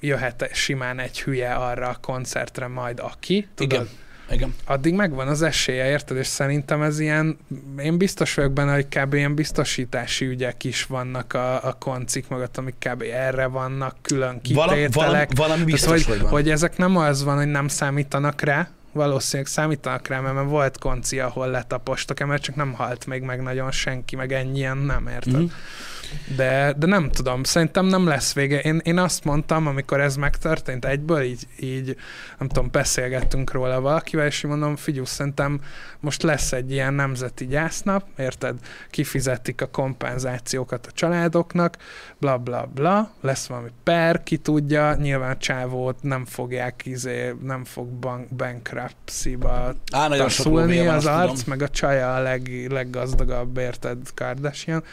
jöhet 0.00 0.48
simán 0.52 0.98
egy 0.98 1.22
hülye 1.22 1.54
arra 1.54 1.88
a 1.88 1.96
koncertre 2.00 2.66
majd 2.66 3.00
aki, 3.00 3.48
tudod? 3.54 3.72
Igen. 3.72 3.88
Igen. 4.30 4.54
addig 4.64 4.94
megvan 4.94 5.28
az 5.28 5.42
esélye, 5.42 5.88
érted? 5.88 6.16
És 6.16 6.26
szerintem 6.26 6.82
ez 6.82 6.98
ilyen, 6.98 7.36
én 7.78 7.98
biztos 7.98 8.34
vagyok 8.34 8.52
benne, 8.52 8.74
hogy 8.74 8.88
kb. 8.88 9.14
ilyen 9.14 9.34
biztosítási 9.34 10.26
ügyek 10.26 10.64
is 10.64 10.84
vannak 10.84 11.32
a, 11.32 11.64
a 11.64 11.72
koncik 11.72 12.28
mögött, 12.28 12.56
amik 12.56 12.74
kb. 12.78 13.02
erre 13.12 13.46
vannak, 13.46 13.96
külön 14.02 14.40
kitételek. 14.40 14.94
valami, 14.94 15.26
valami 15.34 15.64
biztos, 15.64 16.02
Tehát, 16.04 16.04
hogy, 16.04 16.18
hogy, 16.18 16.30
hogy 16.30 16.50
ezek 16.50 16.76
nem 16.76 16.96
az 16.96 17.24
van, 17.24 17.36
hogy 17.36 17.50
nem 17.50 17.68
számítanak 17.68 18.40
rá, 18.40 18.68
valószínűleg 18.92 19.52
számítanak 19.52 20.08
rá, 20.08 20.20
mert 20.20 20.48
volt 20.48 20.78
konci, 20.78 21.20
ahol 21.20 21.48
letapostak, 21.48 22.26
mert 22.26 22.42
csak 22.42 22.54
nem 22.54 22.72
halt 22.72 23.06
még 23.06 23.22
meg 23.22 23.42
nagyon 23.42 23.70
senki, 23.70 24.16
meg 24.16 24.32
ennyien 24.32 24.76
nem, 24.76 25.06
érted? 25.06 25.40
Mhm. 25.40 25.52
De, 26.36 26.74
de 26.76 26.86
nem 26.86 27.10
tudom, 27.10 27.44
szerintem 27.44 27.86
nem 27.86 28.06
lesz 28.06 28.32
vége. 28.32 28.60
Én, 28.60 28.80
én 28.84 28.98
azt 28.98 29.24
mondtam, 29.24 29.66
amikor 29.66 30.00
ez 30.00 30.16
megtörtént 30.16 30.84
egyből, 30.84 31.22
így, 31.22 31.46
így 31.60 31.96
nem 32.38 32.48
tudom, 32.48 32.68
beszélgettünk 32.72 33.52
róla 33.52 33.80
valakivel, 33.80 34.26
és 34.26 34.40
mondom, 34.42 34.76
figyelj, 34.76 35.04
szerintem 35.04 35.60
most 36.00 36.22
lesz 36.22 36.52
egy 36.52 36.72
ilyen 36.72 36.94
nemzeti 36.94 37.46
gyásznap, 37.46 38.04
érted? 38.16 38.58
Kifizetik 38.90 39.60
a 39.60 39.66
kompenzációkat 39.66 40.86
a 40.86 40.90
családoknak, 40.90 41.76
bla 42.18 42.38
bla 42.38 42.68
bla, 42.74 43.10
lesz 43.20 43.46
valami 43.46 43.68
per, 43.82 44.22
ki 44.22 44.36
tudja, 44.36 44.94
nyilván 44.94 45.30
a 45.30 45.36
csávót 45.36 46.02
nem 46.02 46.24
fogják, 46.24 46.82
izé, 46.84 47.34
nem 47.42 47.64
fog 47.64 47.86
bank, 47.86 48.28
bankruptcy-ba 48.28 49.74
taszulni 49.90 50.86
az 50.86 51.06
arc, 51.06 51.28
tudom. 51.28 51.44
meg 51.46 51.62
a 51.62 51.68
csaja 51.68 52.14
a 52.14 52.20
leg, 52.20 52.66
leggazdagabb, 52.70 53.58
érted, 53.58 53.98
Kardashian, 54.14 54.84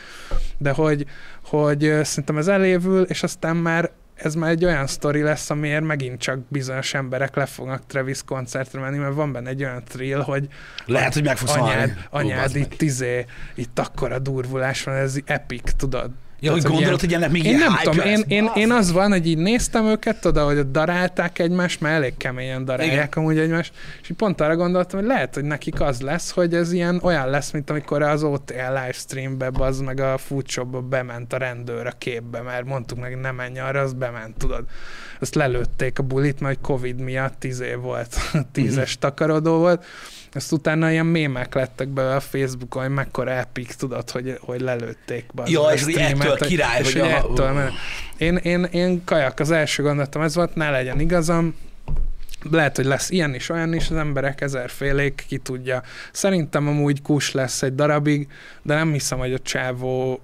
de 0.57 0.72
hogy, 0.72 1.03
hogy 1.46 1.86
ö, 1.86 2.04
szerintem 2.04 2.38
ez 2.38 2.48
elévül, 2.48 3.02
és 3.04 3.24
aztán 3.24 3.56
már 3.56 3.92
ez 4.14 4.36
már 4.36 4.50
egy 4.50 4.66
olyan 4.66 4.88
sztori 4.88 5.22
lesz, 5.22 5.50
amiért 5.50 5.84
megint 5.84 6.20
csak 6.20 6.40
bizonyos 6.48 6.94
emberek 6.94 7.36
le 7.36 7.46
fognak 7.46 7.86
Travis 7.88 8.24
koncertre 8.24 8.80
menni, 8.80 8.98
mert 8.98 9.14
van 9.14 9.32
benne 9.32 9.50
egy 9.50 9.64
olyan 9.64 9.84
thrill, 9.84 10.22
hogy 10.22 10.48
Lehet, 10.86 11.14
hogy 11.14 11.24
meg 11.24 11.38
fogsz 11.38 11.56
halni. 11.56 11.74
anyád, 11.74 11.90
Ó, 11.90 12.18
anyád 12.18 12.40
bazd 12.40 12.54
meg. 12.58 12.64
itt 12.72 12.82
izé, 12.82 13.26
itt 13.56 13.80
akkora 13.80 14.20
durvulás 14.20 14.84
van, 14.84 14.96
ez 14.96 15.16
epic, 15.26 15.74
tudod? 15.78 16.12
Ja, 16.44 16.52
hogy 16.52 16.61
gondolod, 16.61 16.99
hogy 16.99 17.14
ennek 17.14 17.32
még 17.32 17.44
Én 17.44 17.56
ilyen 17.56 17.72
nem 17.72 17.78
tudom, 17.84 18.07
én, 18.07 18.24
én, 18.28 18.52
én 18.56 18.72
az 18.72 18.91
van, 18.91 19.11
hogy 19.11 19.28
így 19.28 19.38
néztem 19.38 19.86
őket, 19.86 20.26
oda, 20.26 20.45
hogy 20.45 20.72
darálták 20.72 21.40
egymást, 21.40 21.82
mert 21.82 21.95
elég 21.95 22.18
keményen 22.18 22.65
darálják 22.65 22.94
Igen. 22.94 23.24
amúgy 23.24 23.38
egymást, 23.38 23.74
és 24.02 24.10
így 24.10 24.15
pont 24.15 24.41
arra 24.41 24.56
gondoltam, 24.56 24.99
hogy 24.99 25.07
lehet, 25.07 25.34
hogy 25.34 25.44
nekik 25.44 25.82
az 25.82 26.02
lesz, 26.02 26.32
hogy 26.32 26.53
ez 26.53 26.72
ilyen 26.72 26.99
olyan 27.03 27.30
lesz, 27.30 27.52
mint 27.52 27.70
amikor 27.70 28.02
az 28.02 28.24
OTL 28.24 28.56
livestreambe 28.56 29.49
az 29.53 29.80
meg 29.80 29.99
a 29.99 30.18
foodshopba 30.18 30.82
bement 30.82 31.34
a 31.34 31.38
rendőr 31.38 31.88
a 31.88 31.94
képbe, 31.98 32.41
mert 32.41 32.65
mondtuk 32.65 32.99
neki, 32.99 33.15
nem 33.15 33.36
menj 33.36 33.60
arra, 33.60 33.82
az 33.82 33.94
bement, 33.94 34.38
tudod. 34.38 34.64
Azt 35.20 35.36
lelőtték 35.36 35.99
a 35.99 36.03
bulit, 36.03 36.40
mert 36.40 36.61
Covid 36.61 36.99
miatt 36.99 37.40
tíz 37.40 37.60
év 37.60 37.80
volt, 37.80 38.15
tízes 38.53 38.98
takarodó 38.98 39.57
volt, 39.57 39.86
ezt 40.34 40.51
utána 40.51 40.91
ilyen 40.91 41.05
mémek 41.05 41.53
lettek 41.53 41.88
be 41.88 42.15
a 42.15 42.19
Facebookon, 42.19 42.84
hogy 42.84 42.91
mekkora 42.91 43.31
epic, 43.31 43.76
tudod, 43.76 44.10
hogy, 44.10 44.38
hogy 44.41 44.61
lelőtték 44.61 45.26
be. 45.34 45.43
Ja, 45.45 45.61
és 45.73 45.84
hogy 45.84 45.95
ettől 45.95 46.38
király, 46.38 46.80
és 46.80 46.93
hogy 46.93 47.01
hogy 47.01 47.11
a- 47.11 47.15
ettől, 47.15 47.51
mert 47.51 47.73
én, 48.18 48.35
én, 48.35 48.64
én 48.64 49.03
kajak, 49.03 49.39
az 49.39 49.51
első 49.51 49.84
gondolatom 49.84 50.22
ez 50.22 50.35
volt, 50.35 50.55
ne 50.55 50.69
legyen 50.69 50.99
igazam, 50.99 51.55
lehet, 52.51 52.76
hogy 52.76 52.85
lesz 52.85 53.10
ilyen 53.10 53.34
is, 53.34 53.49
olyan 53.49 53.73
is, 53.73 53.89
az 53.89 53.95
emberek 53.97 54.41
ezerfélék, 54.41 55.23
ki 55.27 55.38
tudja. 55.38 55.81
Szerintem 56.11 56.68
amúgy 56.68 57.01
kus 57.01 57.31
lesz 57.31 57.61
egy 57.61 57.76
darabig, 57.76 58.27
de 58.61 58.76
nem 58.76 58.91
hiszem, 58.91 59.18
hogy 59.18 59.34
a 59.34 59.39
csávó, 59.39 60.22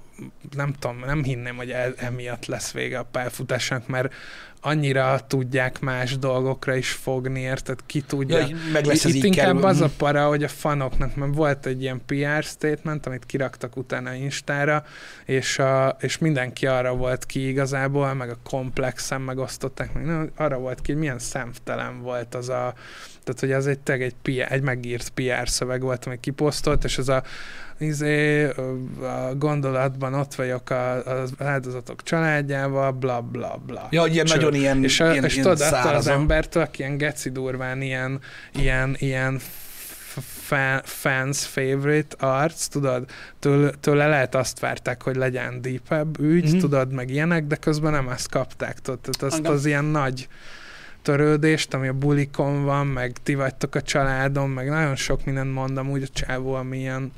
nem 0.56 0.74
tudom, 0.80 1.00
nem 1.06 1.24
hinném, 1.24 1.56
hogy 1.56 1.70
e- 1.70 1.94
emiatt 1.98 2.46
lesz 2.46 2.72
vége 2.72 2.98
a 3.00 3.08
pályafutásnak, 3.12 3.88
mert 3.88 4.14
annyira 4.62 5.20
tudják 5.28 5.80
más 5.80 6.18
dolgokra 6.18 6.76
is 6.76 6.92
fogni, 6.92 7.40
érted? 7.40 7.80
Ki 7.86 8.02
tudja. 8.02 8.38
Ja, 8.38 8.48
meg 8.74 8.86
lesz 8.86 9.06
ez 9.06 9.14
Itt 9.14 9.24
inkább 9.24 9.46
kerül. 9.46 9.66
az 9.66 9.82
a 9.82 9.90
para, 9.98 10.28
hogy 10.28 10.44
a 10.44 10.48
fanoknak, 10.48 11.16
mert 11.16 11.36
volt 11.36 11.66
egy 11.66 11.82
ilyen 11.82 12.02
PR 12.06 12.44
statement, 12.44 13.06
amit 13.06 13.26
kiraktak 13.26 13.78
utána 13.78 14.14
Instára, 14.14 14.86
és, 15.26 15.60
a, 15.60 15.98
és 16.00 16.18
mindenki 16.18 16.68
arra 16.68 16.96
volt 16.96 17.26
ki 17.26 17.48
igazából, 17.48 18.14
meg 18.14 18.30
a 18.30 18.38
komplexen 18.44 19.22
megosztották, 19.22 19.94
meg 19.94 20.32
arra 20.36 20.58
volt 20.58 20.82
ki, 20.82 20.92
hogy 20.92 21.02
milyen 21.02 21.20
szemtelen 21.20 22.02
volt 22.02 22.36
az 22.36 22.50
a, 22.50 22.74
tehát 23.24 23.40
hogy 23.40 23.52
az 23.52 23.68
egy, 23.68 23.80
teg 23.80 24.02
egy, 24.02 24.16
PR, 24.22 24.52
egy 24.52 24.62
megírt 24.62 25.10
PR 25.10 25.50
szöveg 25.50 25.82
volt, 25.82 26.06
amit 26.06 26.20
kiposztolt, 26.20 26.84
és 26.84 26.98
az 26.98 27.10
a 27.10 27.24
izé, 27.80 28.44
a 29.02 29.34
gondolatban 29.38 30.14
ott 30.14 30.36
vagyok 30.36 30.70
az 31.06 31.32
áldozatok 31.38 32.04
családjával, 32.04 32.92
bla 32.92 33.22
bla 33.22 33.62
bla. 33.66 33.88
Ja, 33.92 34.06
ilyen 34.06 34.26
Cső. 34.26 34.36
nagyon 34.36 34.54
ilyen, 34.54 34.84
És, 34.84 35.00
ilyen, 35.00 35.24
és 35.26 35.34
ilyen 35.36 35.44
tudod, 35.58 35.74
attól 35.74 35.96
az 35.96 36.08
embertől, 36.08 36.64
aki 36.64 36.82
ilyen 36.82 36.98
geci 36.98 37.30
durván, 37.30 37.82
ilyen, 37.82 38.20
ilyen, 38.54 38.96
ilyen 39.00 39.40
fans 40.84 41.46
favorite 41.46 42.26
arc, 42.28 42.68
tudod, 42.68 43.06
tőle, 43.40 43.72
tőle 43.80 44.08
lehet 44.08 44.36
azt 44.36 44.60
várták, 44.60 45.04
hogy 45.04 45.16
legyen 45.16 45.62
deepebb 45.62 46.20
ügy, 46.20 46.42
Mhm. 46.44 46.50
mm-hmm. 46.50 46.60
tudod, 46.60 46.94
meg 46.94 47.10
ilyenek, 47.10 47.46
de 47.48 47.56
közben 47.56 47.92
nem 47.92 48.10
ezt 48.10 48.30
kapták, 48.30 48.80
tudod, 48.80 49.00
tehát 49.00 49.22
azt 49.24 49.36
Engem- 49.38 49.54
az 49.54 49.66
ilyen 49.66 49.86
nagy 49.86 50.28
törődést, 51.02 51.74
ami 51.74 51.88
a 51.88 51.94
bulikon 51.94 52.64
van, 52.64 52.88
meg 52.88 53.12
ti 53.24 53.36
vagytok 53.36 53.76
a 53.76 53.82
családom, 53.82 54.52
meg 54.52 54.70
nagyon 54.70 54.96
sok 54.96 55.26
mindent 55.26 55.54
mondom 55.54 55.90
úgy 55.90 56.04
a 56.04 56.08
csávó, 56.14 56.54
ami 56.54 56.78
ilyen 56.78 57.12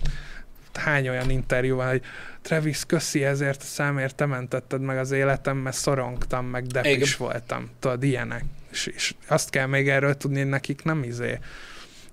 hány 0.77 1.09
olyan 1.09 1.29
interjú 1.29 1.75
van, 1.75 1.87
hogy 1.87 2.01
Travis, 2.41 2.85
köszi 2.85 3.23
ezért 3.23 3.61
a 3.61 3.65
számért, 3.65 4.15
te 4.15 4.25
mentetted 4.25 4.81
meg 4.81 4.97
az 4.97 5.11
életem, 5.11 5.57
mert 5.57 5.75
szorongtam, 5.75 6.45
meg 6.45 6.65
depis 6.65 7.15
voltam. 7.15 7.69
Tudod, 7.79 8.03
ilyenek. 8.03 8.43
És, 8.71 8.85
és 8.85 9.13
azt 9.27 9.49
kell 9.49 9.65
még 9.65 9.89
erről 9.89 10.17
tudni, 10.17 10.39
hogy 10.39 10.49
nekik 10.49 10.83
nem 10.83 11.03
izé, 11.03 11.39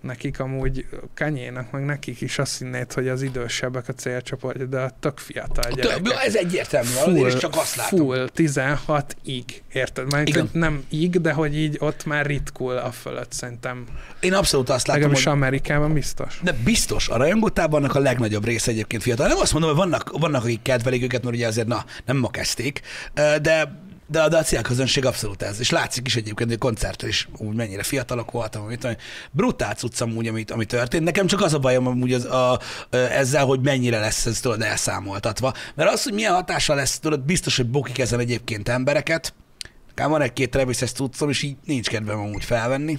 nekik 0.01 0.41
amúgy 0.41 0.87
kanyénak, 1.15 1.70
meg 1.70 1.85
nekik 1.85 2.20
is 2.20 2.39
azt 2.39 2.59
hinnéd, 2.59 2.93
hogy 2.93 3.09
az 3.09 3.23
idősebbek 3.23 3.89
a 3.89 3.93
célcsoportja, 3.93 4.65
de 4.65 4.79
a 4.79 4.91
tök 5.01 5.19
fiatal 5.19 5.70
gyerekek. 5.70 6.25
ez 6.25 6.35
egyértelmű, 6.35 6.89
full, 6.89 7.16
én 7.16 7.27
is 7.27 7.35
csak 7.35 7.57
azt 7.57 7.77
látom. 7.77 7.99
Full, 7.99 8.29
16 8.29 9.16
ig, 9.25 9.62
érted? 9.73 10.11
Mert 10.12 10.29
Igen. 10.29 10.49
nem 10.53 10.85
ig, 10.89 11.20
de 11.20 11.33
hogy 11.33 11.57
így 11.57 11.77
ott 11.81 12.05
már 12.05 12.27
ritkul 12.27 12.77
a 12.77 12.91
fölött 12.91 13.33
szerintem. 13.33 13.87
Én 14.20 14.35
abszolút 14.35 14.69
azt 14.69 14.87
látom, 14.87 15.03
Legalábbis 15.03 15.25
hogy 15.25 15.37
Amerikában 15.37 15.93
biztos. 15.93 16.41
De 16.43 16.53
biztos, 16.65 17.09
a 17.09 17.16
rajongótábornak 17.16 17.95
a 17.95 17.99
legnagyobb 17.99 18.45
része 18.45 18.70
egyébként 18.70 19.03
fiatal. 19.03 19.29
Nem 19.29 19.39
azt 19.39 19.53
mondom, 19.53 19.70
hogy 19.70 19.79
vannak, 19.79 20.19
vannak 20.19 20.43
akik 20.43 20.62
kedvelik 20.62 21.03
őket, 21.03 21.23
mert 21.23 21.37
ugye 21.37 21.47
azért 21.47 21.66
na, 21.66 21.85
nem 22.05 22.16
ma 22.16 22.31
kezdték, 22.31 22.81
de, 23.15 23.87
de, 24.10 24.28
de 24.28 24.36
a 24.36 24.43
célközönség 24.43 25.05
abszolút 25.05 25.43
ez. 25.43 25.60
És 25.60 25.70
látszik 25.70 26.06
is 26.06 26.16
egyébként, 26.16 26.48
hogy 26.48 26.59
a 26.60 26.64
koncertre 26.64 27.09
is 27.09 27.28
úgy 27.36 27.55
mennyire 27.56 27.82
fiatalok 27.82 28.30
voltam, 28.30 28.62
amit 28.62 28.80
tudom, 28.80 28.97
brutál 29.30 29.74
cucc 29.74 30.01
amúgy, 30.01 30.26
amit, 30.28 30.51
ami 30.51 30.64
történt. 30.64 31.05
Nekem 31.05 31.26
csak 31.26 31.40
az 31.40 31.55
a 31.55 31.59
bajom 31.59 31.86
amúgy 31.86 32.12
az, 32.12 32.24
a, 32.24 32.52
a, 32.52 32.60
ezzel, 32.90 33.44
hogy 33.44 33.60
mennyire 33.60 34.01
lesz 34.01 34.26
ez 34.26 34.40
tudod 34.40 34.62
elszámoltatva. 34.62 35.55
Mert 35.74 35.90
az, 35.90 36.02
hogy 36.02 36.12
milyen 36.12 36.35
hatása 36.35 36.74
lesz, 36.74 36.98
tudod, 36.98 37.20
biztos, 37.20 37.56
hogy 37.56 37.66
bokik 37.66 37.98
ezen 37.98 38.20
egyébként 38.20 38.68
embereket. 38.68 39.35
Nekem 39.89 40.10
van 40.10 40.20
egy-két 40.20 40.51
Travis 40.51 40.76
cuccom, 40.76 41.28
és 41.28 41.43
így 41.43 41.56
nincs 41.64 41.89
kedvem 41.89 42.18
amúgy 42.18 42.44
felvenni. 42.44 42.98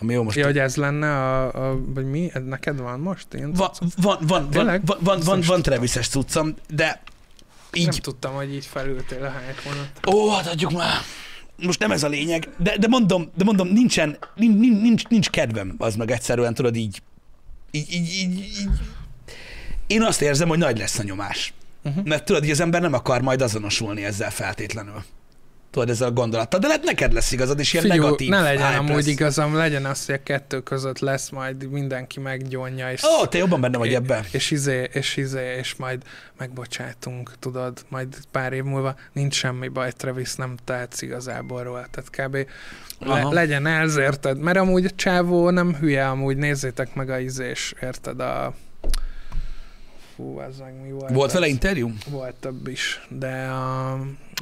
Ami 0.00 0.12
jó 0.12 0.22
most 0.22 0.36
Ja, 0.36 0.44
hogy 0.44 0.58
ez 0.58 0.76
lenne 0.76 1.10
a, 1.10 1.70
a 1.70 1.78
vagy 1.94 2.10
mi? 2.10 2.30
Neked 2.46 2.80
van 2.80 3.00
most? 3.00 3.34
Én 3.34 3.52
van, 3.52 3.70
van, 3.80 3.90
van, 3.96 4.26
van, 4.26 4.50
Tényleg? 4.50 4.86
van, 4.86 4.98
van, 5.00 5.20
van, 5.24 5.38
Nem 5.38 5.46
van 5.46 5.58
is 5.58 5.64
Travis-es 5.64 6.08
cuccom, 6.08 6.54
de 6.68 7.00
így... 7.72 7.86
nem 7.86 7.94
tudtam, 7.94 8.34
hogy 8.34 8.54
így 8.54 8.66
felültél 8.66 9.24
a 9.24 9.30
hype 9.30 9.62
vonat. 9.64 9.90
ó, 10.06 10.30
hát 10.30 10.46
adjuk 10.46 10.72
már. 10.72 10.96
Most 11.56 11.78
nem 11.78 11.90
ez 11.90 12.02
a 12.02 12.08
lényeg, 12.08 12.48
de, 12.58 12.76
de 12.76 12.88
mondom, 12.88 13.30
de 13.36 13.44
mondom, 13.44 13.68
nincsen, 13.68 14.18
nincs, 14.34 14.80
nincs, 14.80 15.06
nincs 15.06 15.30
kedvem 15.30 15.74
az 15.78 15.96
meg 15.96 16.10
egyszerűen, 16.10 16.54
tudod, 16.54 16.76
így, 16.76 17.02
így, 17.70 17.92
így, 17.92 18.08
így, 18.12 18.38
így. 18.38 18.68
Én 19.86 20.02
azt 20.02 20.22
érzem, 20.22 20.48
hogy 20.48 20.58
nagy 20.58 20.78
lesz 20.78 20.98
a 20.98 21.02
nyomás. 21.02 21.52
Uh-huh. 21.84 22.04
Mert 22.04 22.24
tudod, 22.24 22.42
hogy 22.42 22.50
az 22.50 22.60
ember 22.60 22.80
nem 22.80 22.92
akar 22.92 23.20
majd 23.20 23.42
azonosulni 23.42 24.04
ezzel 24.04 24.30
feltétlenül. 24.30 25.04
Tudod, 25.78 25.94
ezzel 25.94 26.08
a 26.08 26.12
gondolattal. 26.12 26.60
De 26.60 26.66
lehet 26.66 26.84
neked 26.84 27.12
lesz 27.12 27.32
igazad, 27.32 27.58
és 27.58 27.72
ilyen 27.72 27.84
Figyú, 27.84 28.02
negatív 28.02 28.28
ne 28.28 28.40
legyen 28.42 28.74
amúgy 28.74 28.94
lesz. 28.94 29.06
igazam, 29.06 29.54
legyen 29.54 29.84
az, 29.84 30.06
hogy 30.06 30.14
a 30.14 30.22
kettő 30.22 30.60
között 30.60 30.98
lesz 30.98 31.30
majd 31.30 31.70
mindenki 31.70 32.20
meggyónja, 32.20 32.92
és, 32.92 33.02
Ó, 33.02 33.26
te 33.26 33.38
jobban 33.38 33.60
benne 33.60 33.78
vagy 33.78 33.94
ebben. 33.94 34.24
és 34.32 34.50
izé, 34.50 34.88
és 34.92 35.16
izé, 35.16 35.56
és 35.58 35.74
majd 35.74 36.02
megbocsátunk, 36.38 37.32
tudod, 37.38 37.84
majd 37.88 38.16
pár 38.30 38.52
év 38.52 38.62
múlva 38.62 38.94
nincs 39.12 39.34
semmi 39.34 39.68
baj, 39.68 39.92
Travis 39.92 40.34
nem 40.34 40.56
tehetsz 40.64 41.02
igazából 41.02 41.62
róla, 41.62 41.86
tehát 41.90 42.10
kb. 42.10 42.48
Le, 42.98 43.22
legyen 43.22 43.66
ez, 43.66 43.96
érted? 43.96 44.38
Mert 44.38 44.58
amúgy 44.58 44.84
a 44.84 44.90
csávó 44.96 45.50
nem 45.50 45.74
hülye, 45.74 46.08
amúgy 46.08 46.36
nézzétek 46.36 46.94
meg 46.94 47.10
a 47.10 47.18
izés, 47.18 47.74
érted? 47.82 48.20
A... 48.20 48.54
Fú, 50.18 50.40
ez 50.40 50.58
meg 50.58 50.80
mi 50.82 50.90
volt? 50.90 51.10
Volt 51.12 51.28
az? 51.28 51.32
vele 51.32 51.46
interjú? 51.46 51.92
Volt 52.10 52.34
több 52.34 52.68
is, 52.68 53.06
de 53.10 53.46
a, 53.46 53.96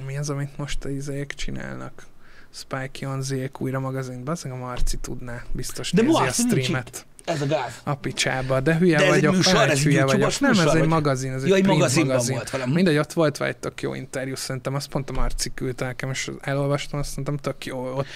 mi 0.07 0.16
az, 0.16 0.31
amit 0.31 0.57
most 0.57 0.85
a 0.85 0.89
izék 0.89 1.32
csinálnak? 1.32 2.07
Spike 2.51 2.90
Jonziék 2.93 3.61
újra 3.61 3.81
magazinban, 3.81 4.35
az 4.35 4.44
a 4.44 4.55
Marci 4.55 4.97
tudná, 4.97 5.43
biztos 5.53 5.93
De 5.93 6.03
nézi 6.03 6.15
a 6.15 6.19
Marci 6.19 6.43
nincs 6.43 6.55
streamet. 6.55 7.07
Ez 7.27 7.40
a 7.43 7.47
gáz. 7.47 7.73
A 7.85 7.94
picsába, 7.94 8.61
de 8.61 8.77
hülye 8.77 8.97
De 8.97 9.05
ez 9.05 9.12
egy 9.15 9.20
vagyok, 9.20 9.35
műsor, 9.35 9.53
lehet 9.55 9.70
ez 9.70 9.78
egy 9.78 9.85
hülye 9.85 10.05
vagyok. 10.05 10.40
Nem, 10.40 10.51
ez 10.51 10.59
műsor, 10.59 10.77
egy 10.77 10.86
magazin, 10.86 11.32
ez 11.32 11.43
egy 11.43 11.48
Ja, 11.48 11.55
egy 11.55 11.66
magazinban 11.66 12.07
magazin. 12.12 12.35
volt 12.35 12.51
velem. 12.51 12.70
Mindegy, 12.70 12.97
ott 12.97 13.12
volt 13.12 13.36
vagy 13.36 13.57
tök 13.57 13.82
jó 13.82 13.94
interjú, 13.94 14.35
szerintem 14.35 14.74
azt 14.74 14.89
pont 14.89 15.11
a 15.11 15.12
Marci 15.12 15.51
küldte 15.55 15.85
nekem, 15.85 16.11
és 16.11 16.31
elolvastam, 16.40 16.98
azt 16.98 17.15
mondtam, 17.16 17.36
tök 17.36 17.65
jó. 17.66 17.97
Ott, 17.97 18.07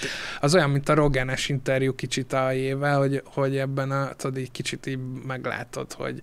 az 0.40 0.54
olyan, 0.54 0.70
mint 0.70 0.88
a 0.88 0.94
Rogenes 0.94 1.48
interjú 1.48 1.94
kicsit 1.94 2.32
a 2.32 2.50
jével, 2.50 2.98
hogy, 2.98 3.22
hogy 3.24 3.56
ebben 3.56 3.90
a, 3.90 4.10
tudod, 4.16 4.38
így 4.38 4.50
kicsit 4.50 4.86
így 4.86 4.98
meglátod, 5.26 5.92
hogy 5.92 6.20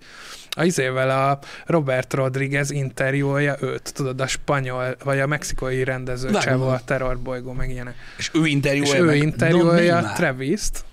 a 0.50 0.64
izével 0.64 1.10
a 1.10 1.38
Robert 1.66 2.12
Rodriguez 2.14 2.70
interjúolja 2.70 3.56
őt, 3.60 3.92
tudod, 3.94 4.20
a 4.20 4.26
spanyol, 4.26 4.96
vagy 5.04 5.20
a 5.20 5.26
mexikai 5.26 5.84
rendező 5.84 6.30
csávó, 6.30 6.68
a 6.68 6.80
terrorbolygó, 6.84 7.52
meg 7.52 7.70
ilyenek. 7.70 7.94
És 8.18 8.30
ő 8.34 8.44
És 8.44 8.50
interjúolja 8.50 9.02
ő 9.02 9.06
meg. 9.06 9.16
interjúolja? 9.16 10.12
Travis-t, 10.16 10.84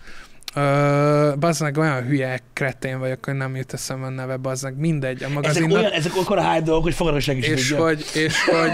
Ö, 0.56 1.34
bazdmeg 1.40 1.78
olyan 1.78 2.04
hülye 2.04 2.40
kretén 2.54 3.00
vagyok, 3.00 3.26
hogy 3.26 3.34
nem 3.34 3.56
jut 3.56 3.74
eszembe 3.74 4.06
a 4.06 4.10
neve, 4.10 4.38
bazdmeg, 4.38 4.78
mindegy, 4.78 5.22
a 5.24 5.26
Ezek, 5.26 5.34
magazinnak. 5.36 5.78
olyan, 5.78 5.92
ezek 5.92 6.16
akkor 6.16 6.38
a 6.38 6.52
hype 6.52 6.66
dolgok, 6.66 6.84
hogy 6.84 6.94
fogadok 6.94 7.20
senki 7.20 7.50
és 7.52 7.68
tudja. 7.68 7.84
hogy, 7.84 8.06
és 8.14 8.44
hogy, 8.46 8.72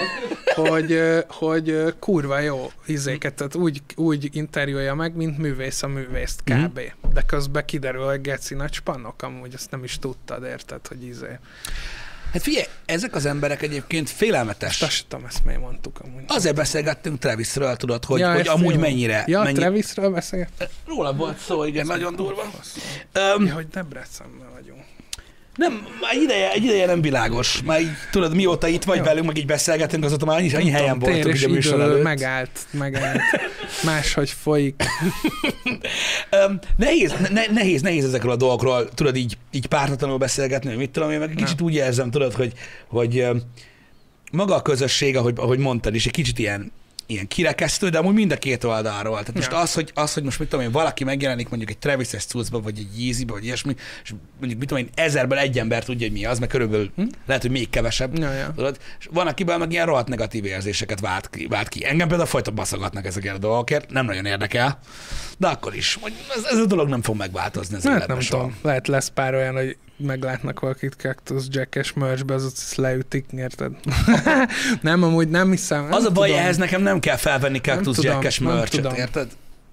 hogy, 0.67 0.99
hogy, 1.27 1.69
ö, 1.69 1.89
kurva 1.99 2.39
jó 2.39 2.71
izéket, 2.85 3.33
tehát 3.33 3.55
úgy, 3.55 3.81
úgy 3.95 4.29
interjúolja 4.31 4.95
meg, 4.95 5.15
mint 5.15 5.37
művész 5.37 5.83
a 5.83 5.87
művészt 5.87 6.41
Mhm. 6.45 6.63
kb. 6.63 6.79
De 7.13 7.21
közben 7.21 7.65
kiderül, 7.65 8.05
hogy 8.05 8.21
geci 8.21 8.53
nagy 8.55 8.73
spannok 8.73 9.21
amúgy, 9.21 9.53
azt 9.53 9.71
nem 9.71 9.83
is 9.83 9.99
tudtad, 9.99 10.43
érted, 10.43 10.87
hogy 10.87 11.03
izé. 11.03 11.37
Hát 12.33 12.41
figyelj, 12.41 12.65
ezek 12.85 13.15
az 13.15 13.25
emberek 13.25 13.61
egyébként 13.61 14.09
félelmetes. 14.09 15.05
Tudom, 15.07 15.25
ezt 15.25 15.45
miért 15.45 15.59
mondtuk 15.59 15.99
amúgy. 15.99 16.23
Azért 16.27 16.55
beszélgettünk 16.55 17.19
Travisről, 17.19 17.75
tudod, 17.75 18.05
hogy, 18.05 18.19
Ja, 18.19 18.33
hogy 18.33 18.47
amúgy 18.47 18.73
jó. 18.73 18.79
mennyire. 18.79 19.23
Ja, 19.27 19.41
mennyi... 19.41 19.57
Travisről 19.57 20.09
beszélget? 20.09 20.69
Róla 20.87 21.13
volt 21.13 21.37
szó, 21.39 21.63
igen, 21.63 21.85
nagyon 21.85 22.15
durva. 22.15 22.43
Ja, 23.13 23.35
Um, 23.35 23.49
hogy 23.49 23.67
Debrecenben 23.67 24.47
vagyunk. 24.53 24.83
Nem, 25.61 25.88
már 26.01 26.15
ideje, 26.21 26.51
egy 26.51 26.63
ideje 26.63 26.85
nem 26.85 27.01
világos. 27.01 27.61
Már 27.65 27.81
így, 27.81 27.91
tudod, 28.11 28.35
mióta 28.35 28.67
itt 28.67 28.83
vagy 28.83 28.97
Jó. 28.97 29.03
velünk, 29.03 29.25
meg 29.27 29.38
így 29.38 29.45
beszélgetünk, 29.45 30.03
azóta 30.03 30.25
már 30.25 30.38
annyi, 30.38 30.53
annyi 30.53 30.69
Nem 30.69 30.73
helyen 30.73 30.99
voltunk 30.99 31.35
így 31.35 31.43
a 31.43 31.47
műsor 31.47 31.73
idő 31.73 31.83
előtt. 31.83 32.03
megállt, 32.03 32.59
megállt. 32.71 33.21
Máshogy 33.83 34.29
folyik. 34.29 34.83
Um, 36.47 36.59
nehéz, 36.77 37.13
ne, 37.29 37.45
nehéz, 37.45 37.81
nehéz 37.81 38.05
ezekről 38.05 38.31
a 38.31 38.35
dolgokról, 38.35 38.89
tudod, 38.89 39.15
így, 39.15 39.38
így 39.51 39.65
pártatlanul 39.65 40.17
beszélgetni, 40.17 40.69
hogy 40.69 40.77
mit 40.77 40.89
tudom 40.89 41.11
én, 41.11 41.19
meg 41.19 41.33
kicsit 41.35 41.61
úgy 41.61 41.73
érzem, 41.73 42.11
tudod, 42.11 42.33
hogy, 42.33 42.53
hogy, 42.88 43.27
maga 44.31 44.55
a 44.55 44.61
közösség, 44.61 45.17
ahogy, 45.17 45.33
ahogy 45.38 45.59
mondtad 45.59 45.95
is, 45.95 46.05
egy 46.05 46.11
kicsit 46.11 46.39
ilyen, 46.39 46.71
ilyen 47.11 47.27
kirekesztő, 47.27 47.89
de 47.89 47.97
amúgy 47.97 48.13
mind 48.13 48.31
a 48.31 48.38
két 48.38 48.63
oldalról. 48.63 49.19
Tehát 49.19 49.33
most 49.33 49.51
Ja. 49.51 49.59
az, 49.59 49.73
hogy, 49.73 49.91
az, 49.93 50.13
hogy 50.13 50.23
most 50.23 50.39
mit 50.39 50.49
tudom 50.49 50.65
én, 50.65 50.71
valaki 50.71 51.03
megjelenik 51.03 51.49
mondjuk 51.49 51.69
egy 51.71 51.77
Travis-es 51.77 52.25
cuccba, 52.25 52.61
vagy 52.61 52.77
egy 52.77 53.03
Yeezy-ba, 53.03 53.33
vagy 53.33 53.45
ilyesmi, 53.45 53.75
és 54.03 54.13
mondjuk 54.39 54.59
mit 54.59 54.69
tudom 54.69 54.83
én, 54.83 54.89
ezerből 54.95 55.38
egy 55.38 55.59
ember 55.59 55.83
tudja, 55.83 56.07
hogy 56.07 56.17
mi 56.17 56.25
az, 56.25 56.39
mert 56.39 56.51
körülbelül 56.51 56.91
hm? 56.95 57.03
lehet, 57.27 57.41
hogy 57.41 57.51
még 57.51 57.69
kevesebb. 57.69 58.17
Ja, 58.17 58.31
ja. 58.33 58.51
Tudod? 58.55 58.77
És 58.99 59.07
van, 59.11 59.27
akiben 59.27 59.59
meg 59.59 59.71
ilyen 59.71 59.85
rohadt 59.85 60.07
negatív 60.07 60.45
érzéseket 60.45 60.99
vált 60.99 61.29
ki. 61.29 61.47
Vált 61.47 61.67
ki. 61.67 61.85
Engem 61.85 62.07
például 62.07 62.29
folyton 62.29 62.55
baszogatnak 62.55 63.05
ezekért 63.05 63.35
a 63.35 63.39
dolgokért, 63.39 63.91
nem 63.91 64.05
nagyon 64.05 64.25
érdekel, 64.25 64.79
de 65.38 65.47
akkor 65.47 65.75
is. 65.75 65.97
hogy 66.01 66.13
Ez, 66.35 66.43
ez 66.43 66.57
a 66.57 66.65
dolog 66.65 66.89
nem 66.89 67.01
fog 67.01 67.15
megváltozni 67.17 67.75
az 67.75 67.83
Hát 67.83 68.07
nem 68.07 68.19
tudom, 68.19 68.57
lehet 68.61 68.88
lesz 68.88 69.07
pár 69.07 69.33
olyan, 69.33 69.55
hogy 69.55 69.77
meglátnak 70.03 70.60
valakit 70.60 70.94
Cactus 70.94 71.44
Jack-es 71.49 71.94
merchbe, 71.94 72.34
az 72.34 72.73
leütik, 72.76 73.26
érted? 73.36 73.72
nem, 74.82 75.03
amúgy 75.03 75.30
nem 75.30 75.49
hiszem. 75.49 75.84
Nem 75.84 75.94
Az 75.94 76.03
a 76.06 76.11
baj, 76.11 76.38
ehhez 76.38 76.57
nekem 76.57 76.82
nem 76.82 76.99
kell 76.99 77.15
felvenni 77.15 77.60
Cactus 77.60 77.98
Jack-es 78.03 78.40
nem 78.40 78.53
merch 78.53 78.76
tudom. 78.76 78.94
érted? 78.94 79.28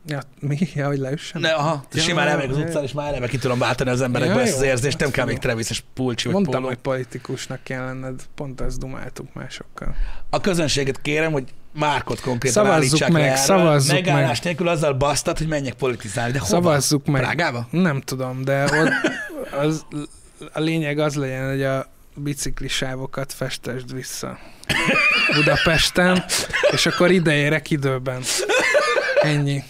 Ja, 0.06 0.20
mi? 0.40 0.58
Ja, 0.74 0.86
hogy 0.86 0.98
leüssem? 0.98 1.40
Ne, 1.40 1.50
aha, 1.50 1.84
Ja, 1.92 2.02
simán 2.02 2.28
elmegyek 2.28 2.50
az 2.50 2.58
ja, 2.58 2.64
utcán, 2.64 2.82
és 2.82 2.92
már 2.92 3.08
eleve 3.08 3.26
ki 3.28 3.38
tudom 3.38 3.58
váltani 3.58 3.90
az 3.90 4.00
emberekbe 4.00 4.34
Ja, 4.34 4.40
ezt 4.40 4.56
az 4.56 4.62
érzést, 4.62 4.98
nem 4.98 5.10
kell 5.10 5.24
még 5.24 5.34
tudom. 5.34 5.50
Travis-es 5.50 5.84
pulcsi 5.94 6.24
vagy 6.24 6.32
Mondtam, 6.34 6.54
póló. 6.54 6.66
hogy 6.66 6.76
politikusnak 6.82 7.62
kell 7.62 7.84
lenned, 7.84 8.20
pont 8.34 8.60
ezt 8.60 8.78
dumáltuk 8.78 9.34
másokkal. 9.34 9.94
A 10.30 10.40
közönséget 10.40 11.00
kérem, 11.02 11.32
hogy 11.32 11.44
Márkot 11.72 12.20
konkrétan 12.20 12.64
Szavazzuk 12.64 13.08
meg, 13.08 13.22
erre. 13.22 13.36
szavazzuk 13.36 13.92
Megállás 13.94 14.28
meg. 14.36 14.44
nélkül 14.44 14.68
azzal 14.68 14.92
basztat, 14.92 15.38
hogy 15.38 15.46
menjek 15.46 15.74
politizálni. 15.74 16.32
De 16.32 16.38
hova? 16.38 16.50
Szavazzuk 16.50 17.06
meg. 17.06 17.22
Prágába? 17.22 17.66
Nem 17.70 18.00
tudom, 18.00 18.44
de 18.44 18.62
ott 18.64 18.88
az, 19.50 19.84
a 20.52 20.60
lényeg 20.60 20.98
az 20.98 21.14
legyen, 21.14 21.48
hogy 21.48 21.62
a 21.62 21.90
biciklisávokat 22.14 23.32
festesd 23.32 23.94
vissza 23.94 24.38
Budapesten, 25.34 26.24
és 26.70 26.86
akkor 26.86 27.10
ide 27.10 27.36
érek 27.36 27.70
időben. 27.70 28.22
Ennyi. 29.20 29.62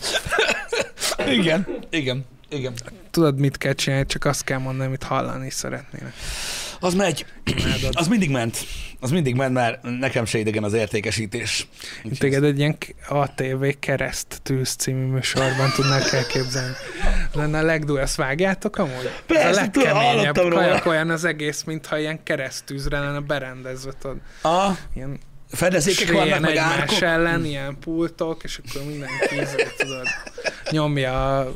Igen, 1.27 1.67
igen, 1.91 2.25
igen. 2.49 2.73
Tudod, 3.11 3.39
mit 3.39 3.59
kell 3.59 3.73
csinálni, 3.73 4.07
csak 4.07 4.25
azt 4.25 4.45
kell 4.45 4.59
mondani, 4.59 4.87
amit 4.87 5.03
hallani 5.03 5.51
szeretnének. 5.51 6.13
Az 6.81 6.95
megy. 6.95 7.27
Imádod. 7.45 7.93
Az 7.93 8.09
mindig 8.09 8.31
ment. 8.31 8.57
Az 9.01 9.11
mindig 9.11 9.35
ment, 9.35 9.53
mert 9.53 9.83
nekem 9.83 10.25
se 10.25 10.39
idegen 10.39 10.65
az 10.65 10.73
értékesítés. 10.73 11.69
Úgyhogy 12.03 12.19
Téged 12.19 12.45
egy 12.45 12.59
ilyen 12.59 12.77
ATV 13.09 13.65
kereszt 13.79 14.41
tűz 14.43 14.75
című 14.75 15.05
műsorban 15.07 15.71
tudnák 15.75 16.13
elképzelni. 16.13 16.75
Lenne 17.33 17.59
a 17.59 17.63
legdurvább, 17.63 18.05
ezt 18.05 18.17
vágjátok 18.17 18.77
amúgy? 18.79 19.11
Persze, 19.27 19.47
Ez 19.49 19.57
a 19.57 19.61
legkeményebb 19.61 20.35
kajak, 20.35 20.87
olyan 20.87 21.11
az 21.11 21.25
egész, 21.25 21.63
mintha 21.63 21.99
ilyen 21.99 22.23
keresztűzre 22.23 22.99
lenne 23.01 23.21
berendezve, 23.21 23.93
tudod. 24.01 24.17
A 24.43 24.71
Ilyen 24.95 25.19
fedezékek 25.51 26.13
vannak, 26.13 26.41
meg 26.41 26.57
árkok. 26.57 27.01
ellen, 27.01 27.45
ilyen 27.45 27.79
pultok, 27.81 28.45
és 28.45 28.61
akkor 28.69 28.87
mindenki 28.87 29.59
tudod, 29.77 30.07
nyomja 30.71 31.39
a... 31.39 31.55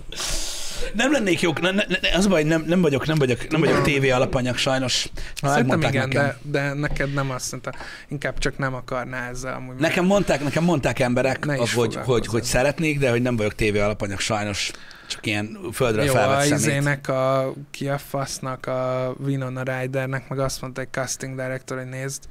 Nem 0.94 1.12
lennék 1.12 1.40
jók, 1.40 1.60
ne, 1.60 1.70
ne, 1.70 1.84
az 2.14 2.26
a 2.26 2.28
baj, 2.28 2.42
nem, 2.42 2.64
nem 2.66 2.80
vagyok, 2.80 3.06
nem 3.06 3.18
vagyok, 3.18 3.48
nem 3.48 3.60
vagyok 3.60 3.82
tévé 3.82 4.10
alapanyag, 4.10 4.56
sajnos. 4.56 5.08
Már 5.42 5.52
Szerintem 5.52 5.80
igen, 5.80 6.08
nekem. 6.08 6.36
de, 6.44 6.60
de 6.60 6.72
neked 6.72 7.12
nem 7.12 7.30
azt 7.30 7.50
mondta, 7.50 7.72
inkább 8.08 8.38
csak 8.38 8.58
nem 8.58 8.74
akarná 8.74 9.28
ezzel 9.28 9.54
amúgy. 9.54 9.74
Nekem 9.76 10.04
mondták, 10.04 10.42
nekem 10.42 10.64
mondták 10.64 10.98
emberek, 10.98 11.44
Ne 11.44 11.56
hogy, 11.56 11.94
hogy, 11.94 12.26
hogy 12.26 12.42
szeretnék, 12.42 12.98
de 12.98 13.10
hogy 13.10 13.22
nem 13.22 13.36
vagyok 13.36 13.54
tévé 13.54 13.78
alapanyag, 13.78 14.18
sajnos. 14.18 14.70
Csak 15.06 15.26
ilyen 15.26 15.58
földre 15.72 16.04
Jó, 16.04 16.12
a 16.12 16.16
felvett 16.16 16.42
szemét. 16.42 16.58
izének, 16.58 17.08
a, 17.08 17.52
ki 17.70 17.88
a 17.88 17.98
fasznak, 17.98 18.66
a 18.66 19.14
Winona 19.24 19.62
Rydernek, 19.62 20.28
meg 20.28 20.38
azt 20.38 20.60
mondta 20.60 20.80
egy 20.80 20.90
casting 20.90 21.34
director, 21.36 21.78
hogy 21.78 21.88
nézd, 21.88 22.22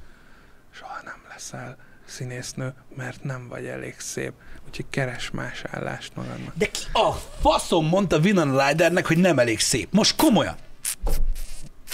soha 0.70 1.00
nem 1.04 1.14
leszel 1.28 1.76
színésznő, 2.06 2.74
mert 2.96 3.24
nem 3.24 3.48
vagy 3.48 3.64
elég 3.64 3.94
szép. 3.98 4.32
Úgyhogy 4.72 4.86
keres 4.90 5.30
más 5.30 5.62
állást 5.70 6.12
magadnak. 6.14 6.54
De 6.56 6.66
ki 6.70 6.80
a 6.92 7.12
faszom 7.40 7.86
mondta 7.86 8.18
Winona 8.18 8.66
Rydernek, 8.68 9.06
hogy 9.06 9.18
nem 9.18 9.38
elég 9.38 9.60
szép. 9.60 9.88
Most 9.90 10.16
komolyan. 10.16 10.54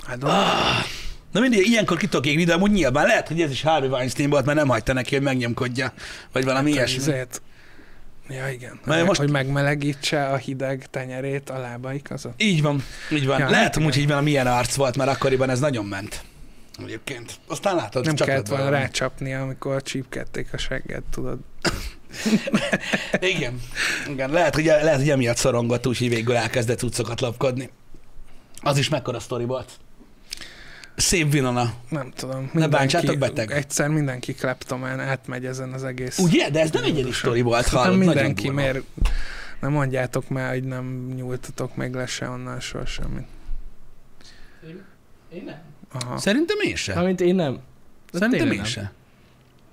Hát, 0.07 0.23
Na 1.33 1.41
mindig 1.41 1.67
ilyenkor 1.67 1.97
ki 1.97 2.07
tudok 2.09 2.27
égni, 2.27 2.45
de 2.45 2.55
amúgy 2.55 2.71
nyilván 2.71 3.07
lehet, 3.07 3.29
hogy 3.29 3.41
ez 3.43 3.51
is 3.51 3.63
Harvey 3.63 3.89
Weinstein 3.89 4.31
volt, 4.31 4.45
mert 4.45 4.59
nem 4.59 4.69
hagyta 4.69 4.93
neki, 4.93 5.15
hogy 5.15 5.25
megnyomkodja, 5.25 5.93
vagy 6.33 6.45
valami 6.45 6.69
hát, 6.69 6.77
ilyesmi. 6.77 6.97
izét. 6.97 7.43
Ja, 8.29 8.49
igen. 8.49 8.81
Meg, 8.85 9.05
most-. 9.05 9.21
Hogy 9.21 9.31
megmelegítse 9.31 10.27
a 10.27 10.37
hideg 10.37 10.87
tenyerét 10.91 11.51
a 11.51 11.59
lábaik 11.59 12.11
azon. 12.11 12.35
Így 12.37 12.63
van, 12.63 12.85
így 13.13 13.27
van. 13.27 13.39
Ja, 13.39 13.45
Ja, 13.45 13.51
lehet 13.51 13.65
hát 13.67 13.77
amúgy, 13.77 13.95
hogy 13.95 14.07
valami 14.07 14.31
ilyen 14.31 14.47
arc 14.47 14.75
volt, 14.75 14.97
mert 14.97 15.11
akkoriban 15.11 15.51
ez 15.51 15.61
nagyon 15.61 15.85
ment. 15.85 16.23
Egyébként. 16.83 17.33
Aztán 17.47 17.77
látod, 17.77 18.05
Nem 18.05 18.15
csak 18.15 18.27
kellett 18.27 18.43
lett 18.43 18.51
volna 18.51 18.65
valami. 18.65 18.83
rácsapnia, 18.85 19.41
amikor 19.43 19.83
csípkedték 19.83 20.53
a 20.53 20.59
segget, 20.59 21.03
tudod. 21.11 21.39
Igen. 23.37 23.61
Igen. 24.09 24.31
Lehet, 24.31 24.55
hogy, 24.55 24.65
lehet, 24.65 24.97
hogy 24.97 25.11
emiatt 25.11 25.37
szorongott, 25.37 25.87
úgyhogy 25.87 26.09
végül 26.09 26.37
elkezdett 26.37 26.79
cuccokat 26.79 27.21
lopkodni. 27.21 27.71
Az 28.63 28.79
is 28.79 28.89
mekkora 28.89 29.21
sztori 29.21 29.45
volt. 29.45 29.71
Szép 30.97 31.33
Winona. 31.33 31.75
Nem 31.89 32.11
tudom. 32.17 32.51
Ne 32.53 32.69
bántsátok, 32.69 33.19
beteg. 33.19 33.51
Egyszer 33.51 33.89
mindenki 33.89 34.35
kleptomán 34.35 35.01
átmegy 35.01 35.47
ezen 35.47 35.73
az 35.73 35.85
egész. 35.85 36.19
Ugye? 36.19 36.51
De 36.51 36.61
ez 36.61 36.71
nem 36.71 36.85
egyedi 36.85 37.13
sztori 37.13 37.41
volt, 37.41 37.73
Nem 37.73 37.83
hallod? 37.83 37.99
Nagyon 37.99 38.15
mindenki, 38.15 38.51
miért 38.51 38.79
nem 39.61 39.73
mondjátok 39.73 40.29
már, 40.29 40.51
hogy 40.51 40.65
nem 40.65 41.13
nyújtatok 41.17 41.77
meg 41.77 41.95
le 41.95 42.07
se 42.07 42.29
onnan 42.29 42.61
soha 42.61 42.87
semmit. 42.87 43.27
Én, 44.67 44.85
én 45.33 45.43
nem. 45.45 45.61
Aha. 45.93 46.19
Szerintem 46.19 46.57
én 46.61 46.77
se. 46.77 46.93
Amint 46.93 47.21
én 47.21 47.35
nem. 47.35 47.53
De 48.13 48.19
Szerintem 48.19 48.39
tényleg 48.49 48.67
én 48.67 48.73
nem. 48.75 48.91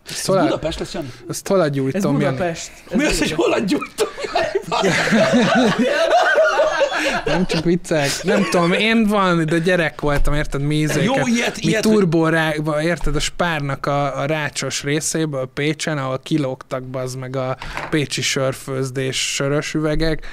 Ez 0.09 0.15
Szóval 0.15 0.43
Budapest 0.43 0.79
lesz, 0.79 0.93
Jani? 0.93 1.11
azt 1.27 1.47
hol 1.47 1.59
a 1.59 1.63
Ez 1.65 1.71
gyújtom, 1.71 2.19
Jani? 2.21 2.35
Budapest. 2.35 2.71
Ez 2.89 2.97
Mi 2.97 3.03
az, 3.05 3.19
hogy 3.19 3.35
Budapest. 3.35 3.35
hol 3.35 3.53
a 3.53 3.59
gyújtom? 3.59 4.07
Nem 7.25 7.45
csak 7.45 7.63
viccek. 7.63 8.09
Nem 8.23 8.43
tudom, 8.49 8.71
én 8.71 9.07
valami, 9.07 9.43
de 9.43 9.59
gyerek 9.59 10.01
voltam, 10.01 10.33
érted, 10.33 10.61
mi 10.61 10.75
ízéket. 10.75 11.03
Jó, 11.03 11.13
ilyet, 11.27 11.55
Mi 11.55 11.67
ilyet, 11.67 11.85
hogy- 11.85 11.93
turbórákba, 11.93 12.81
érted, 12.81 13.15
a 13.15 13.19
spárnak 13.19 13.85
a, 13.85 14.19
a 14.19 14.25
rácsos 14.25 14.83
részéből 14.83 15.49
Pécsen, 15.53 15.97
ahol 15.97 16.19
kilógtak 16.23 16.83
bazd 16.83 17.17
meg 17.17 17.35
a 17.35 17.57
pécsi 17.89 18.21
sörfőzdés 18.21 19.33
sörös 19.33 19.73
üvegek, 19.73 20.25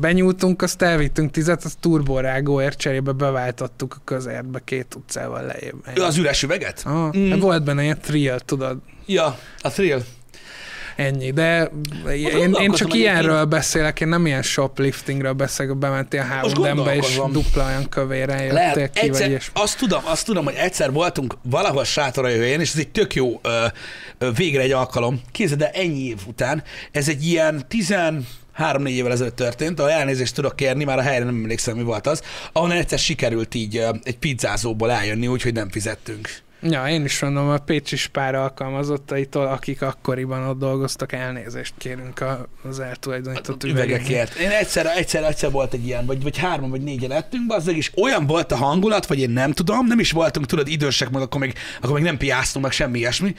benyúltunk, 0.00 0.62
azt 0.62 0.82
elvittünk 0.82 1.30
tizet, 1.30 1.64
azt 1.64 1.78
turbórágóért 1.80 2.78
cserébe 2.78 3.12
beváltottuk 3.12 3.94
a 3.98 4.02
közértbe 4.04 4.60
két 4.64 4.94
utcával 4.94 5.42
lejjebb. 5.42 5.98
Az 6.06 6.16
üres 6.16 6.42
üveget? 6.42 6.82
Ah, 6.84 7.14
Mm. 7.16 7.20
mm. 7.20 7.38
Volt 7.38 7.64
benne 7.64 7.82
ilyen 7.82 7.98
thrill, 8.00 8.38
tudod, 8.44 8.78
Ja, 9.06 9.38
a 9.60 9.68
thrill. 9.68 10.00
ennyi, 10.96 11.30
de 11.30 11.70
én, 12.16 12.52
én 12.60 12.70
csak 12.72 12.94
ilyenről 12.94 13.44
beszélek, 13.44 14.00
én 14.00 14.08
nem 14.08 14.26
ilyen 14.26 14.42
shopliftingről 14.42 15.32
beszélek, 15.32 15.76
bementél 15.76 16.22
H&M-be 16.22 16.96
és 16.96 17.20
dupla 17.32 17.64
olyan 17.64 17.88
kövére 17.88 18.42
jöttél 18.42 18.72
ki, 18.90 19.00
vagy 19.00 19.08
egyszer, 19.08 19.28
ilyesmi. 19.28 19.52
azt 19.60 19.78
tudom, 19.78 20.00
azt 20.04 20.24
tudom, 20.26 20.44
hogy 20.44 20.54
egyszer 20.54 20.92
voltunk 20.92 21.34
valahol 21.42 21.84
sátora 21.84 22.28
jövőjén, 22.28 22.60
és 22.60 22.70
ez 22.72 22.78
egy 22.78 22.88
tök 22.88 23.14
jó 23.14 23.40
ö, 23.42 23.64
ö, 24.18 24.30
végre 24.32 24.62
egy 24.62 24.72
alkalom. 24.72 25.20
Képzeld, 25.32 25.58
de 25.60 25.70
ennyi 25.70 26.06
év 26.06 26.18
után, 26.26 26.62
ez 26.92 27.08
egy 27.08 27.26
ilyen 27.26 27.64
13-4 28.58 28.88
évvel 28.88 29.12
ezelőtt 29.12 29.36
történt, 29.36 29.78
ahol 29.78 29.90
elnézést 29.90 30.34
tudok 30.34 30.56
kérni, 30.56 30.84
már 30.84 30.98
a 30.98 31.02
helyre 31.02 31.24
nem 31.24 31.34
emlékszem, 31.34 31.76
mi 31.76 31.82
volt 31.82 32.06
az, 32.06 32.22
ahol 32.52 32.72
egyszer 32.72 32.98
sikerült 32.98 33.54
így 33.54 33.84
egy 34.02 34.18
pizzázóból 34.18 34.90
eljönni, 34.90 35.26
úgyhogy 35.26 35.52
nem 35.52 35.70
fizettünk. 35.70 36.28
Ja, 36.62 36.88
én 36.88 37.04
is 37.04 37.20
mondom, 37.20 37.48
a 37.48 37.58
Pécsi 37.58 37.96
Spár 37.96 38.34
alkalmazottaitól, 38.34 39.46
akik 39.46 39.82
akkoriban 39.82 40.48
ott 40.48 40.58
dolgoztak, 40.58 41.12
elnézést 41.12 41.74
kérünk 41.78 42.24
az 42.68 42.80
eltulajdonított 42.80 43.64
üvegekért. 43.64 44.34
Én 44.34 44.50
egyszer, 44.50 44.86
egyszer, 44.86 45.24
egyszer 45.24 45.50
volt 45.50 45.72
egy 45.72 45.86
ilyen, 45.86 46.06
vagy, 46.06 46.22
vagy 46.22 46.36
hárman, 46.36 46.70
vagy 46.70 46.82
négyen 46.82 47.12
ettünk, 47.12 47.46
bazzeg, 47.46 47.76
és 47.76 47.90
olyan 47.96 48.26
volt 48.26 48.52
a 48.52 48.56
hangulat, 48.56 49.06
vagy 49.06 49.18
én 49.18 49.30
nem 49.30 49.52
tudom, 49.52 49.86
nem 49.86 49.98
is 49.98 50.10
voltunk, 50.10 50.46
tudod, 50.46 50.68
idősek, 50.68 51.10
meg 51.10 51.22
akkor 51.22 51.40
még, 51.40 51.54
akkor 51.80 51.94
még 51.94 52.02
nem 52.02 52.16
piáztunk, 52.16 52.64
meg 52.64 52.74
semmi 52.74 52.98
ilyesmi. 52.98 53.34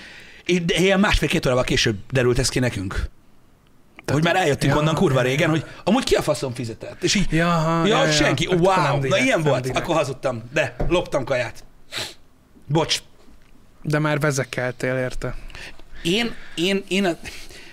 De 0.45 0.75
ilyen 0.77 0.99
másfél-két 0.99 1.45
órával 1.45 1.63
később 1.63 1.95
derült 2.11 2.39
ez 2.39 2.49
ki 2.49 2.59
nekünk. 2.59 3.09
Hogy 4.13 4.23
már 4.23 4.35
eljöttünk 4.35 4.73
ja, 4.73 4.79
onnan 4.79 4.95
kurva 4.95 5.19
ja, 5.19 5.25
régen, 5.25 5.49
hogy 5.49 5.65
amúgy 5.83 6.03
ki 6.03 6.15
a 6.15 6.21
faszom 6.21 6.53
fizetett. 6.53 7.03
És 7.03 7.15
így, 7.15 7.31
Ja, 7.31 7.81
ja, 7.85 8.05
ja, 8.05 8.11
senki, 8.11 8.45
Hát 8.45 8.59
akkor 8.59 8.75
nem 8.75 8.83
wow, 8.85 8.93
na 8.93 8.99
direkt, 8.99 9.23
ilyen 9.23 9.39
nem 9.39 9.51
volt, 9.51 9.61
direkt. 9.61 9.79
akkor 9.79 9.95
hazudtam, 9.95 10.43
de 10.53 10.75
loptam 10.87 11.23
kaját. 11.23 11.63
Bocs, 12.67 13.01
De 13.81 13.99
már 13.99 14.19
vezekeltél 14.19 14.95
érte. 14.95 15.35
Én, 16.03 16.33
én, 16.55 16.83
én, 16.87 17.05
a, 17.05 17.17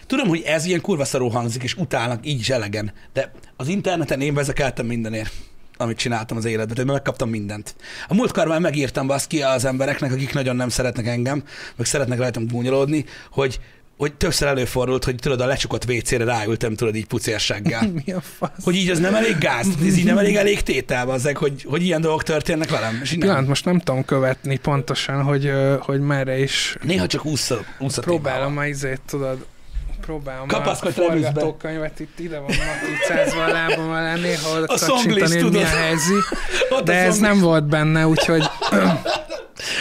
tudom, 0.06 0.28
hogy 0.28 0.40
ez 0.40 0.64
ilyen 0.64 0.80
kurva 0.80 1.04
szarú 1.04 1.28
hangzik, 1.28 1.62
és 1.62 1.74
utálnak 1.74 2.26
így 2.26 2.40
is 2.40 2.50
elegen, 2.50 2.92
de 3.12 3.32
az 3.56 3.68
interneten 3.68 4.20
én 4.20 4.34
vezekeltem 4.34 4.86
mindenért 4.86 5.32
amit 5.76 5.96
csináltam 5.96 6.36
az 6.36 6.44
életben, 6.44 6.74
tehát 6.74 6.90
megkaptam 6.90 7.28
mindent. 7.28 7.76
A 8.08 8.14
múltkor 8.14 8.46
már 8.46 8.60
megírtam 8.60 9.10
azt 9.10 9.26
ki 9.26 9.42
az 9.42 9.64
embereknek, 9.64 10.12
akik 10.12 10.34
nagyon 10.34 10.56
nem 10.56 10.68
szeretnek 10.68 11.06
engem, 11.06 11.42
meg 11.76 11.86
szeretnek 11.86 12.18
rajtam 12.18 12.46
gúnyolódni, 12.46 13.04
hogy 13.30 13.60
hogy 13.96 14.14
többször 14.14 14.48
előfordult, 14.48 15.04
hogy 15.04 15.14
tudod, 15.14 15.40
a 15.40 15.46
lecsukott 15.46 15.84
WC-re 15.90 16.24
ráültem, 16.24 16.74
tudod, 16.74 16.94
így 16.94 17.06
pucérsággal. 17.06 17.82
Mi 18.04 18.12
a 18.12 18.20
fasz? 18.20 18.64
Hogy 18.64 18.74
így 18.74 18.90
ez 18.90 18.98
nem 18.98 19.14
elég 19.14 19.38
gáz, 19.38 19.66
ez 19.86 19.96
így 19.96 20.04
nem 20.04 20.18
elég 20.18 20.36
elég 20.36 20.62
tétel, 20.62 21.10
azek, 21.10 21.36
hogy, 21.36 21.64
hogy 21.68 21.82
ilyen 21.82 22.00
dolgok 22.00 22.22
történnek 22.22 22.70
velem. 22.70 23.00
És 23.02 23.12
így 23.12 23.18
nem. 23.18 23.28
Pillanat, 23.28 23.48
most 23.48 23.64
nem 23.64 23.78
tudom 23.78 24.04
követni 24.04 24.58
pontosan, 24.58 25.22
hogy, 25.22 25.52
hogy 25.80 26.00
merre 26.00 26.38
is 26.38 26.76
Néha 26.82 27.06
csak 27.06 27.24
úsz 27.24 27.50
a, 27.50 27.58
úsz 27.78 27.98
a 27.98 28.02
próbálom 28.02 28.58
a 28.58 28.66
izét, 28.66 29.00
tudod, 29.06 29.46
próbálom 30.00 30.48
Kapaszkodj 30.48 31.00
a 31.00 31.02
forgatókönyvet, 31.02 32.00
itt 32.00 32.18
ide 32.18 32.38
van 32.38 32.50
matricázva 32.56 33.44
a 33.44 33.48
lábam 33.48 33.90
alá, 33.90 34.14
néha 34.14 34.58
oda 34.58 34.78
szonglist, 34.78 35.18
kacsintani, 35.18 35.42
hogy 35.42 35.52
mi 35.52 35.62
a 35.62 36.74
Ott 36.76 36.84
de 36.84 36.92
a 36.92 36.96
ez 36.96 37.18
nem 37.18 37.40
volt 37.40 37.64
benne, 37.64 38.06
úgyhogy 38.06 38.42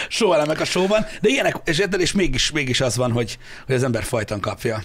Sóelemek 0.09 0.59
a 0.59 0.65
sóban, 0.65 1.05
de 1.21 1.29
ilyenek, 1.29 1.55
és, 1.65 1.83
és 1.97 2.11
mégis, 2.11 2.51
mégis 2.51 2.81
az 2.81 2.95
van, 2.95 3.11
hogy, 3.11 3.37
hogy 3.65 3.75
az 3.75 3.83
ember 3.83 4.03
fajtan 4.03 4.39
kapja. 4.39 4.83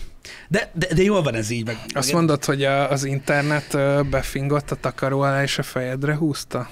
De, 0.49 0.71
de, 0.75 0.87
de 0.95 1.03
jól 1.03 1.23
van 1.23 1.35
ez 1.35 1.51
így, 1.51 1.67
meg, 1.67 1.79
azt 1.89 2.07
meg 2.07 2.17
mondod, 2.17 2.45
hogy 2.45 2.65
a, 2.65 2.91
az 2.91 3.05
internet 3.05 3.77
befingott 4.11 4.71
a 4.71 4.75
takaró 4.75 5.21
alá, 5.21 5.43
és 5.43 5.59
a 5.59 5.63
fejedre 5.63 6.15
húzta? 6.15 6.69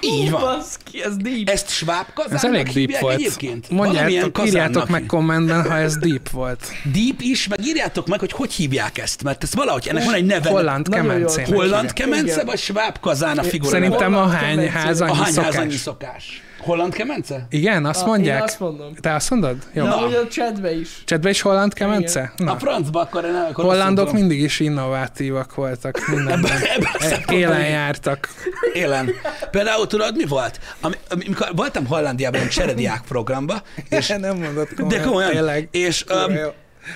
Így 0.00 0.30
van. 0.30 0.40
Baszki, 0.40 1.02
ez 1.02 1.16
deep. 1.16 1.48
Ezt 1.48 1.68
Schwab 1.68 2.06
kazának 2.14 2.44
Ez 2.44 2.44
elég 2.44 2.86
deep 2.86 3.00
volt. 3.00 3.14
egyébként? 3.14 3.70
Mondjátok, 3.70 4.32
kazánnak 4.32 4.46
írjátok 4.46 4.88
meg 4.88 5.06
kommentben, 5.06 5.62
ha 5.70 5.76
ez 5.76 5.96
deep 5.96 6.28
volt. 6.30 6.66
Deep 6.92 7.20
is, 7.20 7.48
meg 7.48 7.66
írjátok 7.66 8.06
meg, 8.06 8.18
hogy 8.20 8.32
hogy 8.32 8.52
hívják 8.52 8.98
ezt, 8.98 9.22
mert 9.22 9.42
ez 9.42 9.54
valahogy, 9.54 9.88
ennek 9.88 10.04
van 10.04 10.14
egy 10.14 10.24
neve. 10.24 10.50
Holland 10.50 10.88
kemencének. 10.88 11.50
Holland 11.50 11.92
kemence, 11.92 12.44
vagy 12.44 12.58
Schwab 12.58 12.98
kazán 13.00 13.38
a 13.38 13.42
figura? 13.42 13.70
Szerintem 13.70 14.14
a 14.14 14.26
hány 14.26 14.40
kemencének. 14.40 14.72
ház 14.82 15.00
a 15.00 15.04
annyi 15.04 15.14
hány 15.14 15.34
ház 15.34 15.56
annyi 15.56 15.76
szokás. 15.76 16.42
Holland 16.60 16.94
kemence? 16.94 17.46
Igen, 17.50 17.84
azt 17.84 18.00
Ah, 18.00 18.06
mondják? 18.06 18.36
Én 18.36 18.42
azt 18.42 18.60
mondom. 18.60 18.94
Te 19.00 19.14
azt 19.14 19.30
mondod? 19.30 19.56
Jó. 19.72 19.84
Na, 19.84 19.90
hogy 19.92 20.14
a 20.14 20.26
chatbe 20.28 20.72
is. 20.74 21.02
Csetbe 21.04 21.30
is 21.30 21.40
holland 21.40 21.72
kemence? 21.74 22.32
A 22.36 22.42
Na. 22.42 22.58
francba 22.58 23.00
akkor 23.00 23.22
nem, 23.22 23.46
akkor 23.50 23.64
Hollandok 23.64 24.12
mindig 24.12 24.40
is 24.40 24.60
innovátívak 24.60 25.54
voltak 25.54 25.98
mindenben. 26.06 26.50
A 26.82 27.02
szempontból 27.02 27.36
Élen 27.36 27.66
jártak. 27.66 28.28
Élen. 28.72 29.10
Például 29.50 29.86
tudod, 29.86 30.16
mi 30.16 30.24
volt? 30.24 30.60
Ami, 30.80 30.94
amikor 31.08 31.48
voltam 31.56 31.86
Hollandiában 31.86 32.40
egy 32.40 32.48
cserediák 32.48 33.00
programba, 33.08 33.62
és 33.88 34.08
nem 34.08 34.36
mondod 34.36 34.68
komolyan. 34.76 34.88
De 34.88 35.00
komolyan. 35.08 35.30
Tényleg. 35.30 35.68
És 35.70 36.04
um. 36.28 36.34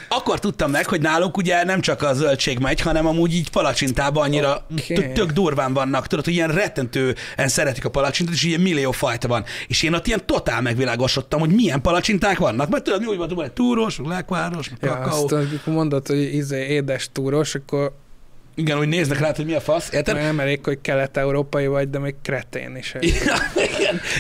Akkor 0.09 0.39
tudtam 0.39 0.71
meg, 0.71 0.87
hogy 0.87 1.01
nálunk 1.01 1.37
ugye 1.37 1.65
nem 1.65 1.81
csak 1.81 2.03
a 2.03 2.15
zöldség 2.15 2.59
megy, 2.59 2.81
hanem 2.81 3.07
amúgy 3.07 3.35
így 3.35 3.51
palacsintában 3.51 4.23
annyira 4.25 4.66
Oké. 4.73 5.12
tök, 5.15 5.31
durván 5.31 5.73
vannak. 5.73 6.07
Tudod, 6.07 6.25
hogy 6.25 6.35
ilyen 6.35 6.51
rettentően 6.53 7.15
szeretik 7.37 7.85
a 7.85 7.91
palacsintot, 7.91 8.35
és 8.35 8.43
ilyen 8.43 8.61
millió 8.61 8.91
fajta 8.91 9.29
van. 9.29 9.45
És 9.66 9.83
én 9.83 9.95
ott 9.95 10.07
ilyen 10.07 10.27
totál 10.27 10.61
megvilágosodtam, 10.61 11.41
hogy 11.41 11.51
milyen 11.51 11.81
palacsinták 11.81 12.39
vannak. 12.39 12.69
Mert 12.69 12.85
tudod, 12.85 13.07
úgy 13.07 13.16
voltunk, 13.16 13.41
hogy 13.41 13.53
túros, 13.53 13.99
lekváros, 14.05 14.71
Ja, 14.81 14.89
kakaó. 14.89 15.23
azt 15.25 15.33
amikor 15.33 15.73
mondod, 15.75 16.07
hogy 16.07 16.35
izé 16.35 16.66
édes 16.66 17.09
túros, 17.12 17.55
akkor 17.55 17.93
Igen, 18.57 18.79
úgy 18.79 18.89
néznek 18.89 19.19
rá, 19.19 19.33
hogy 19.37 19.45
mi 19.45 19.55
a 19.55 19.61
fasz, 19.61 19.93
érted? 19.93 20.15
nem 20.16 20.41
elég, 20.41 20.61
hogy 20.65 20.79
kelet-európai 20.81 21.66
vagy, 21.66 21.91
de 21.91 21.99
még 21.99 22.15
kretén 22.23 22.77
is. 22.77 22.95
Ja, 23.01 23.35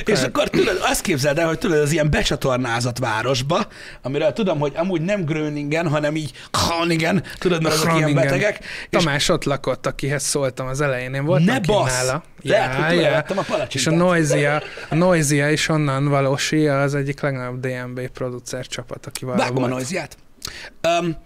igen. 0.00 0.16
És 0.16 0.22
akkor 0.22 0.48
tudod, 0.48 0.78
azt 0.82 1.00
képzeld 1.00 1.38
el, 1.38 1.46
hogy 1.46 1.58
tudod, 1.58 1.78
az 1.78 1.92
ilyen 1.92 2.10
becsatornázott 2.10 2.98
városba, 2.98 3.66
amiről 4.02 4.32
tudom, 4.32 4.58
hogy 4.58 4.72
amúgy 4.76 5.00
nem 5.00 5.24
Gröningen, 5.24 5.88
hanem 5.88 6.16
így 6.16 6.32
Groningen, 6.50 7.22
tudod, 7.38 7.62
mert 7.62 7.74
azok 7.74 7.96
ilyen 7.96 8.14
betegek. 8.14 8.58
És 8.60 8.88
Tamás 8.90 9.28
ott 9.28 9.44
lakott, 9.44 9.86
akihez 9.86 10.22
szóltam 10.22 10.66
az 10.66 10.80
elején. 10.80 11.14
Én 11.14 11.24
voltam 11.24 11.44
Ne 11.46 11.60
bassz! 11.60 12.06
nála. 12.06 12.22
Lehet, 12.42 12.74
hogy 12.74 12.96
tőle 12.96 13.10
vettem 13.10 13.38
a 13.38 13.40
És 13.40 13.46
a 13.46 13.52
palacsintát. 13.52 13.98
Noisia, 13.98 14.62
a 14.88 14.94
Noisia 14.94 15.50
is 15.50 15.68
onnan 15.68 16.08
valósia 16.08 16.82
az 16.82 16.94
egyik 16.94 17.20
legnagyobb 17.20 17.66
DMB 17.66 18.08
producer 18.08 18.66
csapat, 18.66 19.06
akivel 19.06 19.36
Vágom 19.36 19.62
a 19.62 19.66
noizját. 19.66 20.16
Um, 21.00 21.16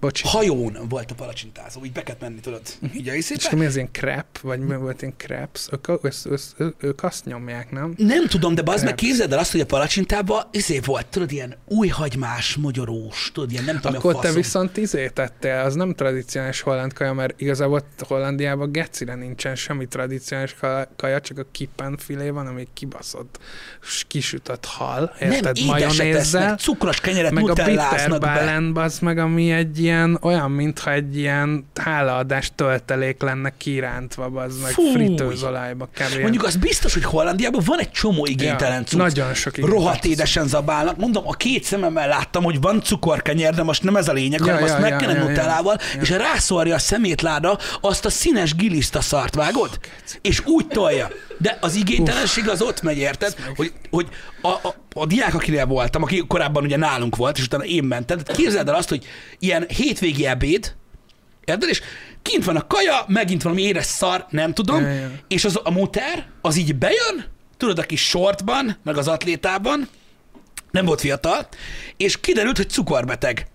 Bocsi. 0.00 0.22
hajón 0.28 0.76
volt 0.88 1.10
a 1.10 1.14
palacsintázó, 1.14 1.84
így 1.84 1.92
be 1.92 2.02
kellett 2.02 2.20
menni, 2.20 2.40
tudod, 2.40 2.60
így 2.94 3.08
a 3.08 3.14
És 3.14 3.30
iszébe. 3.30 3.56
mi 3.56 3.64
az 3.66 3.74
ilyen 3.76 3.88
crap, 3.92 4.38
vagy 4.42 4.58
mi 4.60 4.76
volt 4.76 5.02
ilyen 5.02 5.14
craps? 5.16 5.66
Ők, 5.72 5.88
ők, 5.88 6.04
ők, 6.24 6.38
ők, 6.56 6.82
ők 6.82 7.02
azt 7.02 7.24
nyomják, 7.24 7.70
nem? 7.70 7.94
Nem 7.96 8.26
tudom, 8.26 8.54
de 8.54 8.62
bazd 8.62 8.84
meg 8.84 8.94
képzeld 8.94 9.32
el 9.32 9.38
azt, 9.38 9.50
hogy 9.52 9.60
a 9.60 9.66
palacsintában 9.66 10.42
izé 10.50 10.78
volt, 10.84 11.06
tudod, 11.06 11.32
ilyen 11.32 11.56
újhagymás, 11.66 12.56
magyarós, 12.56 13.30
tudod, 13.34 13.52
ilyen 13.52 13.64
nem 13.64 13.80
tudom, 13.80 13.96
Akkor 13.96 14.12
te 14.14 14.20
faszom. 14.20 14.34
viszont 14.34 14.76
izé 14.76 15.08
tettél, 15.08 15.58
az 15.58 15.74
nem 15.74 15.94
tradicionális 15.94 16.60
holland 16.60 16.92
kaja, 16.92 17.12
mert 17.12 17.40
igazából 17.40 17.82
Hollandiában 18.08 18.72
gecire 18.72 19.14
nincsen 19.14 19.54
semmi 19.54 19.86
tradicionális 19.86 20.54
ka- 20.60 20.88
kaja, 20.96 21.20
csak 21.20 21.38
a 21.38 21.44
kippenfilé 21.52 22.28
van, 22.30 22.46
ami 22.46 22.66
kibaszott 22.74 23.38
kisütött 24.06 24.64
hal, 24.64 25.14
nem, 25.20 25.30
érted, 25.30 25.56
édeset 25.56 25.70
majonézzel, 25.70 26.42
esznek, 26.42 26.58
cukros 26.58 27.00
kenyeret 27.00 27.32
meg 27.32 27.50
a 27.50 27.52
bitterballen, 27.52 28.76
az 28.76 28.98
meg, 28.98 29.18
ami 29.18 29.50
egy 29.52 29.84
ilyen, 29.86 30.18
olyan, 30.22 30.50
mintha 30.50 30.92
egy 30.92 31.16
ilyen 31.16 31.68
hálaadás 31.74 32.50
töltelék 32.54 33.22
lenne 33.22 33.52
kirántva, 33.56 34.24
az 34.24 34.60
meg 34.62 34.72
fritőzolajba 34.92 35.88
kb. 35.94 36.20
Mondjuk 36.20 36.44
az 36.44 36.56
biztos, 36.56 36.92
hogy 36.94 37.04
Hollandiában 37.04 37.62
van 37.64 37.78
egy 37.78 37.90
csomó 37.90 38.26
igénytelen 38.26 38.84
cucc. 38.84 38.98
Nagyon 38.98 39.34
sok 39.34 39.56
Rohadt 39.56 40.04
igénytelen 40.04 40.04
édesen 40.04 40.48
zabálnak. 40.48 40.96
Mondom, 40.96 41.22
a 41.26 41.32
két 41.32 41.64
szememmel 41.64 42.08
láttam, 42.08 42.42
hogy 42.42 42.60
van 42.60 42.82
cukorkenyer, 42.82 43.54
de 43.54 43.62
most 43.62 43.82
nem 43.82 43.96
ez 43.96 44.08
a 44.08 44.12
lényeg, 44.12 44.40
Ja, 44.40 44.46
hanem 44.46 44.62
azt 44.62 44.72
ja, 44.72 44.78
ja, 44.78 44.90
megkenem 44.90 45.16
ja, 45.16 45.22
ja. 45.22 45.28
nutellával, 45.28 45.78
Ja. 45.94 46.00
és 46.00 46.10
rászorja 46.10 46.74
a 46.74 46.78
szemétláda 46.78 47.58
azt 47.80 48.04
a 48.04 48.10
színes 48.10 48.54
giliszta 48.54 49.00
szart, 49.00 49.34
vágod? 49.34 49.78
És 50.20 50.42
úgy 50.44 50.66
tolja. 50.66 51.08
De 51.38 51.58
az 51.60 51.74
igénytelenség 51.74 52.48
az 52.48 52.62
ott 52.62 52.82
megy, 52.82 52.98
érted? 52.98 53.34
Hogy, 53.56 53.72
hogy 53.90 54.08
a, 54.46 54.68
a, 54.68 54.74
a 54.94 55.06
diák, 55.06 55.34
akinél 55.34 55.66
voltam, 55.66 56.02
aki 56.02 56.24
korábban 56.26 56.64
ugye 56.64 56.76
nálunk 56.76 57.16
volt, 57.16 57.38
és 57.38 57.44
utána 57.44 57.64
én 57.64 57.84
mentem, 57.84 58.18
tehát 58.18 58.40
képzeld 58.40 58.68
el 58.68 58.74
azt, 58.74 58.88
hogy 58.88 59.04
ilyen 59.38 59.64
hétvégi 59.68 60.26
ebéd, 60.26 60.74
Érted? 61.46 61.68
És 61.68 61.80
kint 62.22 62.44
van 62.44 62.56
a 62.56 62.66
kaja, 62.66 63.04
megint 63.06 63.42
valami 63.42 63.62
édes 63.62 63.84
szar, 63.84 64.26
nem 64.30 64.54
tudom, 64.54 64.82
Ja, 64.82 64.90
ja. 64.90 65.10
és 65.28 65.44
az 65.44 65.60
a 65.62 65.70
moter, 65.70 66.26
az 66.40 66.56
így 66.56 66.76
bejön, 66.76 67.24
tudod, 67.56 67.78
a 67.78 67.82
kis 67.82 68.08
shortban, 68.08 68.76
meg 68.82 68.96
az 68.96 69.08
atlétában, 69.08 69.88
nem 70.70 70.84
volt 70.84 71.00
fiatal, 71.00 71.48
és 71.96 72.20
kiderült, 72.20 72.56
hogy 72.56 72.70
cukorbeteg. 72.70 73.46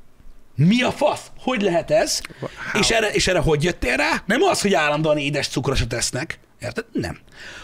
Mi 0.56 0.82
a 0.82 0.92
fasz? 0.92 1.22
Hogy 1.40 1.62
lehet 1.62 1.92
ez? 1.92 2.22
How? 2.40 2.82
És 2.82 2.90
erre, 2.90 3.12
és 3.12 3.28
erre 3.28 3.40
hogy 3.40 3.64
jöttél 3.64 3.96
rá? 3.96 4.24
Nem 4.26 4.42
az, 4.42 4.62
hogy 4.62 4.74
állandóan 4.74 5.18
édes 5.18 5.48
cukrosat 5.48 5.94
esznek, 5.94 6.40
érted? 6.60 6.86
Nem. 6.92 7.18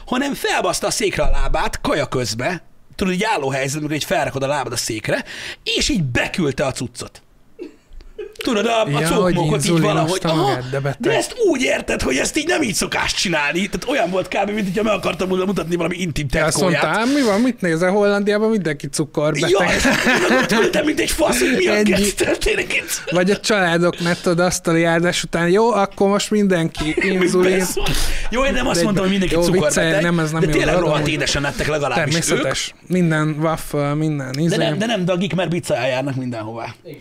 Hanem 0.06 0.34
felbaszta 0.34 0.88
a 0.88 0.92
székre 0.92 1.24
a 1.24 1.30
lábát 1.30 1.82
kaja 1.82 2.08
közbe, 2.08 2.64
tudod, 2.98 3.14
így 3.14 3.24
álló 3.24 3.50
helyzetben, 3.50 3.90
hogy 3.90 4.04
felrakod 4.04 4.44
a 4.44 4.48
lábad 4.48 4.72
a 4.72 4.78
székre, 4.78 5.24
és 5.64 5.90
így 5.90 6.04
beküldte 6.04 6.66
a 6.66 6.72
cuccot. 6.72 7.22
Tudod, 8.38 8.66
a, 8.66 8.84
a 8.84 8.90
Ja, 8.90 9.08
hogy 9.08 9.34
cókmókot 9.36 9.66
így 9.66 9.80
valahogy. 9.82 10.20
Aha, 10.24 10.42
magát, 10.42 10.70
de 10.70 10.80
beteg. 10.80 11.02
de 11.02 11.18
ezt 11.18 11.36
úgy 11.50 11.62
érted, 11.62 12.02
hogy 12.02 12.16
ezt 12.18 12.38
így 12.38 12.48
nem 12.48 12.62
így 12.62 12.74
szokás 12.74 13.14
csinálni. 13.14 13.70
Tehát 13.70 13.86
olyan 13.88 14.10
volt 14.10 14.28
kb. 14.28 14.50
mint 14.52 14.68
hogyha 14.68 14.84
meg 14.84 14.94
akartam 14.94 15.28
volna 15.30 15.46
mutatni 15.46 15.76
valami 15.76 15.96
intim 15.98 16.28
Te 16.28 16.44
azt 16.44 16.56
tetkóját. 16.58 16.84
"Á, 16.84 17.04
mi 17.04 17.22
van, 17.22 17.42
mit 17.42 17.62
nézel 17.62 17.92
Hollandiában, 17.92 18.50
mindenki 18.50 18.88
cukorbeteg. 18.88 19.50
Ja, 19.50 20.38
ott 20.42 20.52
ültem, 20.52 20.86
mint 20.86 21.00
egy 21.00 21.12
fasz, 21.12 21.40
hogy 21.40 21.56
mi 21.58 21.68
a 21.68 21.98
történik 22.16 22.74
itt. 22.74 23.04
Vagy 23.12 23.32
a 23.32 23.40
családok 23.40 24.00
nettod 24.00 24.40
asztali 24.40 24.84
áldás 24.84 25.24
után, 25.24 25.50
jó, 25.50 25.72
akkor 25.72 26.10
most 26.10 26.32
mindenki 26.32 26.96
inzulin. 27.12 27.64
Jó, 28.30 28.46
én 28.46 28.54
nem 28.54 28.68
azt 28.68 28.84
mondtam, 28.84 29.04
hogy 29.04 29.18
mindenki 29.20 29.36
cukorbeteg, 29.36 30.02
nem, 30.02 30.20
ez 30.20 30.32
nem 30.32 30.42
de 30.42 30.48
tényleg 30.48 30.78
rohadt 30.78 31.08
édesen 31.08 31.46
ettek 31.46 31.68
legalábbis 31.68 32.16
ők. 32.16 32.24
Természetes. 32.24 32.74
Minden 32.88 33.36
waffle, 33.42 33.94
minden 33.94 34.34
izé. 34.40 34.56
De 34.56 34.64
nem, 34.64 34.78
de 34.78 34.86
nem 34.86 35.06
dagik, 35.06 35.36
mert 35.36 35.50
pizzával 35.50 35.88
járnak 35.88 36.16
mindenhová. 36.16 36.74
Igen. 36.86 37.00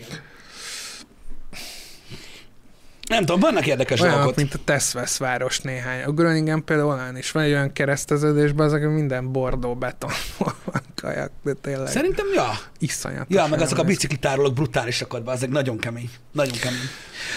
Nem 3.09 3.19
tudom, 3.25 3.41
vannak 3.41 3.67
érdekes 3.67 4.01
Olyanok, 4.01 4.19
dolgok. 4.19 4.37
mint 4.37 4.55
a 4.55 4.59
Teszvesz 4.65 5.17
város 5.19 5.61
néhány. 5.61 6.03
A 6.03 6.11
Groningen 6.11 6.65
például 6.65 6.89
olyan 6.89 7.17
is 7.17 7.31
van 7.31 7.43
egy 7.43 7.51
olyan 7.53 7.73
kereszteződésben, 7.73 8.67
azok 8.67 8.81
minden 8.93 9.33
bordó 9.33 9.75
beton 9.75 10.11
van 10.39 10.83
kajak, 10.95 11.31
de 11.45 11.53
tényleg 11.53 11.87
Szerintem, 11.89 12.27
ja. 12.35 12.51
iszonyatos. 12.79 13.37
Ja, 13.37 13.47
meg 13.47 13.61
azok 13.61 13.79
a 13.79 13.83
biciklitárolók 13.83 14.53
brutálisak 14.55 15.15
ott, 15.15 15.29
ezek 15.29 15.49
nagyon 15.51 15.79
kemény. 15.79 16.11
Nagyon 16.33 16.59
kemény. 16.59 16.79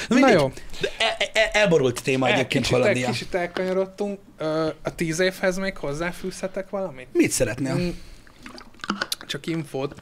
Na, 0.07 0.15
Na 0.15 0.15
mindegy. 0.15 0.33
jó. 0.39 0.51
De 0.81 0.89
e- 0.97 1.29
e- 1.33 1.49
elborult 1.53 2.03
téma 2.03 2.27
El, 2.27 2.33
egyébként 2.33 2.63
kicsit, 2.65 2.77
Hollandia. 2.77 3.09
kicsit 3.09 3.33
elkanyarodtunk. 3.35 4.19
A 4.83 4.95
tíz 4.95 5.19
évhez 5.19 5.57
még 5.57 5.77
hozzáfűzhetek 5.77 6.69
valamit? 6.69 7.07
Mit 7.13 7.31
szeretnél? 7.31 7.73
Mm, 7.75 7.89
Csak 9.27 9.45
infót 9.47 9.95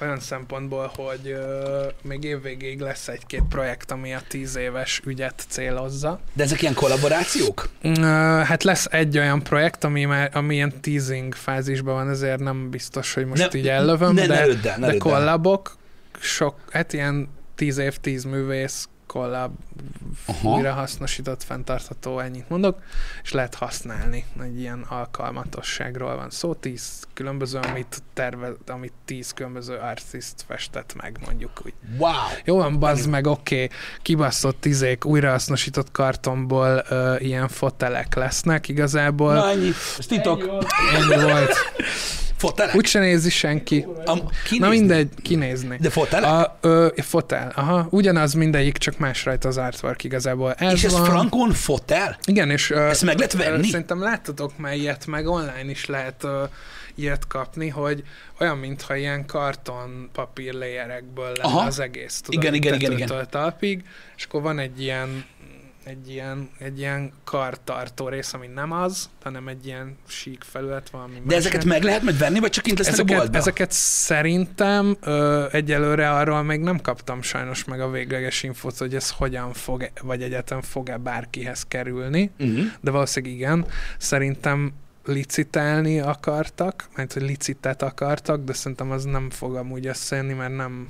olyan 0.00 0.20
szempontból, 0.20 0.92
hogy 0.96 1.28
ö, 1.28 1.86
még 2.02 2.24
évvégéig 2.24 2.80
lesz 2.80 3.08
egy-két 3.08 3.42
projekt, 3.48 3.90
ami 3.90 4.14
a 4.14 4.20
tíz 4.28 4.56
éves 4.56 5.00
ügyet 5.04 5.44
célozza. 5.48 6.20
De 6.32 6.42
ezek 6.42 6.62
ilyen 6.62 6.74
kollaborációk? 6.74 7.68
Ö, 7.82 7.90
hát 8.44 8.62
lesz 8.62 8.86
egy 8.90 9.18
olyan 9.18 9.42
projekt, 9.42 9.84
ami 9.84 10.04
már 10.04 10.30
ami 10.32 10.54
ilyen 10.54 10.80
teasing 10.80 11.34
fázisban 11.34 11.94
van, 11.94 12.10
ezért 12.10 12.40
nem 12.40 12.70
biztos, 12.70 13.14
hogy 13.14 13.26
most 13.26 13.52
Ne- 13.52 13.58
így 13.58 13.68
ellövöm, 13.68 14.14
ne- 14.14 14.26
ne 14.26 14.34
de, 14.34 14.44
lődd 14.44 14.66
el, 14.66 14.78
ne 14.78 14.86
de 14.86 14.96
kollabok, 14.96 15.76
sok, 16.20 16.54
hát 16.70 16.92
ilyen 16.92 17.28
tíz 17.54 17.78
év, 17.78 17.96
tíz 17.96 18.24
művész 18.24 18.88
kollab, 19.14 19.52
Aha. 20.26 20.48
újrahasznosított, 20.48 21.42
fenntartható, 21.42 22.18
ennyit 22.18 22.48
mondok, 22.48 22.82
és 23.22 23.32
lehet 23.32 23.54
használni. 23.54 24.24
Egy 24.42 24.60
ilyen 24.60 24.86
alkalmatosságról 24.88 26.16
van 26.16 26.30
szó, 26.30 26.54
tíz 26.54 27.06
különböző, 27.12 27.58
amit 27.58 28.02
terve, 28.14 28.52
amit 28.66 28.92
tíz 29.04 29.32
különböző 29.32 29.76
artist 29.76 30.34
festett 30.46 30.94
meg, 30.94 31.18
mondjuk 31.24 31.50
úgy. 31.64 31.72
Wow! 31.98 32.12
Jó 32.44 32.56
van, 32.56 32.78
bazd 32.78 33.08
meg, 33.08 33.26
oké, 33.26 33.64
okay. 33.64 33.76
kibaszott 34.02 34.60
tizék, 34.60 35.04
újrahasznosított 35.04 35.90
kartonból 35.90 36.84
ö, 36.88 37.16
ilyen 37.18 37.48
fotelek 37.48 38.14
lesznek 38.14 38.68
igazából. 38.68 39.34
Na 39.34 39.50
ennyi. 39.50 39.70
Ez 39.98 40.06
titok. 40.06 40.64
Ennyi 40.94 41.22
volt. 41.22 41.54
Fotelek? 42.46 42.74
Úgy 42.74 42.86
se 42.86 42.98
nézi 42.98 43.30
senki. 43.30 43.86
Am, 44.04 44.18
kinézni? 44.44 44.58
Na 44.58 44.68
mindegy, 44.68 45.08
kinézni. 45.22 45.76
De 45.80 45.90
fotelek? 45.90 46.30
A, 46.30 46.58
ö, 46.60 46.88
fotel, 46.96 47.52
aha. 47.56 47.86
Ugyanaz 47.90 48.32
mindegyik, 48.32 48.76
csak 48.78 48.98
más 48.98 49.24
rajta 49.24 49.48
az 49.48 49.56
artwork 49.56 50.04
igazából. 50.04 50.52
Ez 50.52 50.72
és 50.72 50.84
ez 50.84 50.92
van. 50.92 51.04
frankon 51.04 51.52
fotel? 51.52 52.18
Igen, 52.26 52.50
és 52.50 52.70
ö, 52.70 52.88
Ezt 52.88 53.02
meg 53.02 53.16
lehet 53.16 53.34
ö, 53.34 53.38
venni? 53.38 53.68
Szerintem 53.68 54.02
láttatok 54.02 54.58
már 54.58 54.74
ilyet, 54.74 55.06
meg 55.06 55.26
online 55.26 55.70
is 55.70 55.86
lehet 55.86 56.24
ö, 56.24 56.42
ilyet 56.94 57.26
kapni, 57.26 57.68
hogy 57.68 58.02
olyan, 58.40 58.58
mintha 58.58 58.96
ilyen 58.96 59.26
karton 59.26 60.10
papír 60.12 60.54
léjerekből 60.54 61.32
lenne 61.36 61.42
Aha. 61.42 61.66
az 61.66 61.78
egész. 61.80 62.20
Tudod, 62.20 62.42
Igen, 62.42 62.54
igen, 62.54 62.74
igen, 62.74 62.92
igen. 62.92 63.26
talpig, 63.30 63.84
és 64.16 64.24
akkor 64.24 64.42
van 64.42 64.58
egy 64.58 64.80
ilyen 64.82 65.24
egy 65.84 66.10
ilyen, 66.10 66.50
egy 66.58 66.78
ilyen 66.78 67.12
kartartó 67.24 68.08
rész, 68.08 68.32
ami 68.32 68.46
nem 68.46 68.72
az, 68.72 69.08
hanem 69.22 69.48
egy 69.48 69.66
ilyen 69.66 69.96
sík 70.06 70.42
felület 70.42 70.90
valami 70.90 71.22
De 71.24 71.36
ezeket 71.36 71.64
meg 71.64 71.82
lehet 71.82 72.02
majd 72.02 72.18
venni, 72.18 72.40
vagy 72.40 72.50
csak 72.50 72.64
kint 72.64 72.78
lesznek 72.78 72.98
a 72.98 73.00
ezeket, 73.02 73.16
boltban? 73.16 73.40
ezeket 73.40 73.72
szerintem 73.72 74.96
ö, 75.00 75.46
egyelőre 75.50 76.10
arról 76.10 76.42
még 76.42 76.60
nem 76.60 76.80
kaptam 76.80 77.22
sajnos 77.22 77.64
meg 77.64 77.80
a 77.80 77.90
végleges 77.90 78.42
infót, 78.42 78.78
hogy 78.78 78.94
ez 78.94 79.10
hogyan 79.10 79.52
fog, 79.52 79.90
vagy 80.02 80.22
egyetem 80.22 80.60
fog-e 80.62 80.96
bárkihez 80.96 81.64
kerülni, 81.68 82.30
Uh-huh. 82.38 82.64
de 82.80 82.90
valószínűleg 82.90 83.36
igen. 83.36 83.66
Szerintem 83.98 84.72
licitálni 85.04 86.00
akartak, 86.00 86.88
mert 86.96 87.12
hogy 87.12 87.22
licitet 87.22 87.82
akartak, 87.82 88.44
de 88.44 88.52
szerintem 88.52 88.90
az 88.90 89.04
nem 89.04 89.30
fog 89.30 89.54
amúgy 89.54 89.86
összejönni, 89.86 90.32
mert 90.32 90.56
nem... 90.56 90.88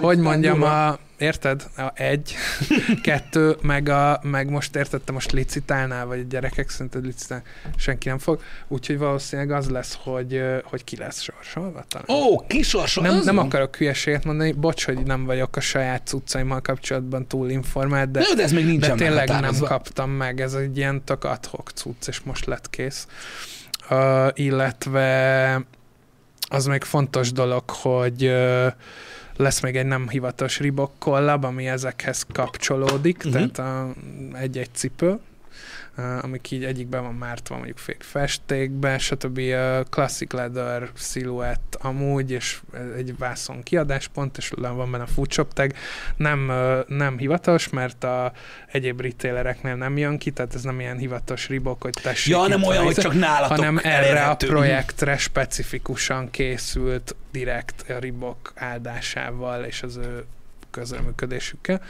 Hogy 0.00 0.16
itt 0.16 0.22
mondjam, 0.22 0.58
durva? 0.58 0.88
a, 0.88 0.98
érted? 1.18 1.62
A 1.76 1.90
egy, 1.94 2.34
kettő, 3.02 3.56
meg, 3.62 3.88
a, 3.88 4.20
meg 4.22 4.50
most 4.50 4.76
érted, 4.76 5.00
te 5.00 5.12
most 5.12 5.32
licitálnál, 5.32 6.06
vagy 6.06 6.18
a 6.18 6.22
gyerekek 6.28 6.70
szerinted 6.70 7.04
licitál, 7.04 7.42
senki 7.76 8.08
nem 8.08 8.18
fog, 8.18 8.42
úgyhogy 8.68 8.98
valószínűleg 8.98 9.50
az 9.50 9.68
lesz, 9.68 9.98
hogy, 10.02 10.42
hogy 10.64 10.84
ki 10.84 10.96
lesz 10.96 11.20
sorsolva 11.20 11.84
talán. 11.88 12.22
Ó, 12.22 12.46
kisorsol. 12.46 13.04
Nem, 13.04 13.16
az 13.16 13.24
nem 13.24 13.34
van. 13.34 13.44
akarok 13.44 13.76
hülyeséget 13.76 14.24
mondani, 14.24 14.52
bocs, 14.52 14.84
hogy 14.84 15.02
nem 15.02 15.24
vagyok 15.24 15.56
a 15.56 15.60
saját 15.60 16.06
cuccaimmal 16.06 16.60
kapcsolatban 16.60 17.26
túl 17.26 17.50
informált, 17.50 18.10
de, 18.10 18.20
De, 18.20 18.34
de 18.36 18.42
ez 18.42 18.52
még 18.52 18.64
de 18.64 18.70
nincsen 18.70 18.96
tényleg 18.96 19.28
nem 19.28 19.58
kaptam 19.58 20.10
meg, 20.10 20.40
ez 20.40 20.54
egy 20.54 20.76
ilyen 20.76 21.04
tök 21.04 21.24
adhok 21.24 21.70
cucc, 21.70 22.08
és 22.08 22.20
most 22.20 22.46
lett 22.46 22.70
kész. 22.70 23.06
Uh, 23.90 24.28
illetve 24.34 25.64
az 26.50 26.66
még 26.66 26.82
fontos 26.82 27.32
dolog, 27.32 27.70
hogy 27.70 28.32
lesz 29.36 29.60
még 29.60 29.76
egy 29.76 29.86
nem 29.86 30.08
hivatalos 30.08 30.58
Reebok 30.58 30.92
collab, 30.98 31.44
ami 31.44 31.68
ezekhez 31.68 32.26
kapcsolódik, 32.32 33.22
uh-huh. 33.24 33.50
tehát 33.50 33.58
a, 33.58 33.94
egy-egy 34.36 34.70
cipő, 34.72 35.18
amik 36.20 36.50
így 36.50 36.64
egyikben 36.64 37.02
van 37.02 37.14
mártva 37.14 37.56
mondjuk 37.56 37.78
fék 37.78 38.02
festékbe, 38.02 38.98
stb. 38.98 39.40
Classic 39.90 40.32
leather 40.32 40.90
sziluett 40.94 41.78
amúgy, 41.80 42.30
és 42.30 42.60
egy 42.96 43.18
vászon 43.18 43.62
kiadáspont, 43.62 44.36
és 44.36 44.52
van 44.56 44.90
benne 44.90 45.02
a 45.02 45.06
foodshop 45.06 45.52
tag. 45.52 45.72
Nem, 46.16 46.52
nem 46.86 47.18
hivatalos, 47.18 47.68
mert 47.68 48.04
a 48.04 48.32
egyéb 48.66 49.00
retailereknél 49.00 49.74
nem 49.74 49.96
jön 49.96 50.18
ki, 50.18 50.30
tehát 50.30 50.54
ez 50.54 50.62
nem 50.62 50.80
ilyen 50.80 50.96
hivatalos 50.96 51.48
Reebok, 51.48 51.82
hogy 51.82 51.96
tessék 52.02 52.32
Ja, 52.34 52.46
nem 52.46 52.62
olyan, 52.62 52.84
hogy 52.84 52.94
csak 52.94 53.14
nálatok 53.14 53.56
hanem 53.56 53.78
erre 53.78 53.96
a 53.96 54.04
elérhető. 54.04 54.46
projektre 54.46 55.16
specifikusan 55.16 56.30
készült 56.30 57.16
direkt 57.32 57.90
a 57.90 57.98
Reebok 57.98 58.52
áldásával 58.54 59.64
és 59.64 59.82
az 59.82 59.96
ő 59.96 60.24
közreműködésükkel. 60.70 61.80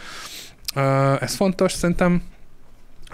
Ez 1.20 1.34
fontos, 1.34 1.72
szerintem 1.72 2.22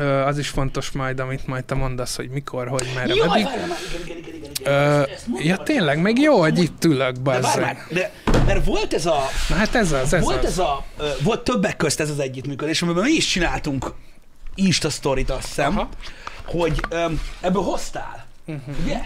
az 0.04 0.38
is 0.38 0.48
fontos 0.48 0.90
majd, 0.90 1.20
amit 1.20 1.46
majd 1.46 1.64
te 1.64 1.74
mondasz, 1.74 2.16
hogy 2.16 2.28
mikor, 2.28 2.68
hogy 2.68 2.86
merre, 2.94 3.14
Jaj, 3.14 3.28
meddig. 3.28 3.44
várjál 3.44 3.66
már, 3.66 3.78
igen, 3.94 4.00
igen, 4.06 4.16
igen, 4.18 4.34
igen, 4.34 4.50
igen. 4.60 4.72
Ö, 4.72 5.00
Ezt- 5.00 5.10
ezt 5.10 5.26
mondom, 5.26 5.46
ja, 5.48 5.56
tényleg, 5.56 6.00
meg 6.00 6.18
jó, 6.18 6.40
hogy 6.40 6.58
itt 6.58 6.84
ülök, 6.84 7.12
De 7.12 7.20
bazzeg. 7.20 7.60
már, 7.62 7.76
de, 7.90 8.12
mert 8.46 8.64
volt 8.64 8.94
ez 8.94 9.06
a, 9.06 9.18
Na 9.48 9.54
hát 9.54 9.74
ez 9.74 9.92
az, 9.92 10.12
ez 10.12 10.22
volt 10.22 10.44
az. 10.44 10.50
ez 10.50 10.58
a, 10.58 10.84
volt 11.22 11.44
többek 11.44 11.76
közt 11.76 12.00
ez 12.00 12.10
az 12.10 12.18
együttműködés, 12.18 12.82
amiben 12.82 13.02
mi 13.04 13.10
is 13.10 13.26
csináltunk 13.26 13.92
Insta 14.54 14.90
sztorit, 14.90 15.30
azt 15.30 15.46
hiszem, 15.46 15.76
Aha. 15.78 15.88
hogy 16.44 16.80
öm, 16.90 17.20
ebből 17.40 17.62
hoztál. 17.62 18.24
Uh-huh. 18.46 18.74
Ugye? 18.84 18.98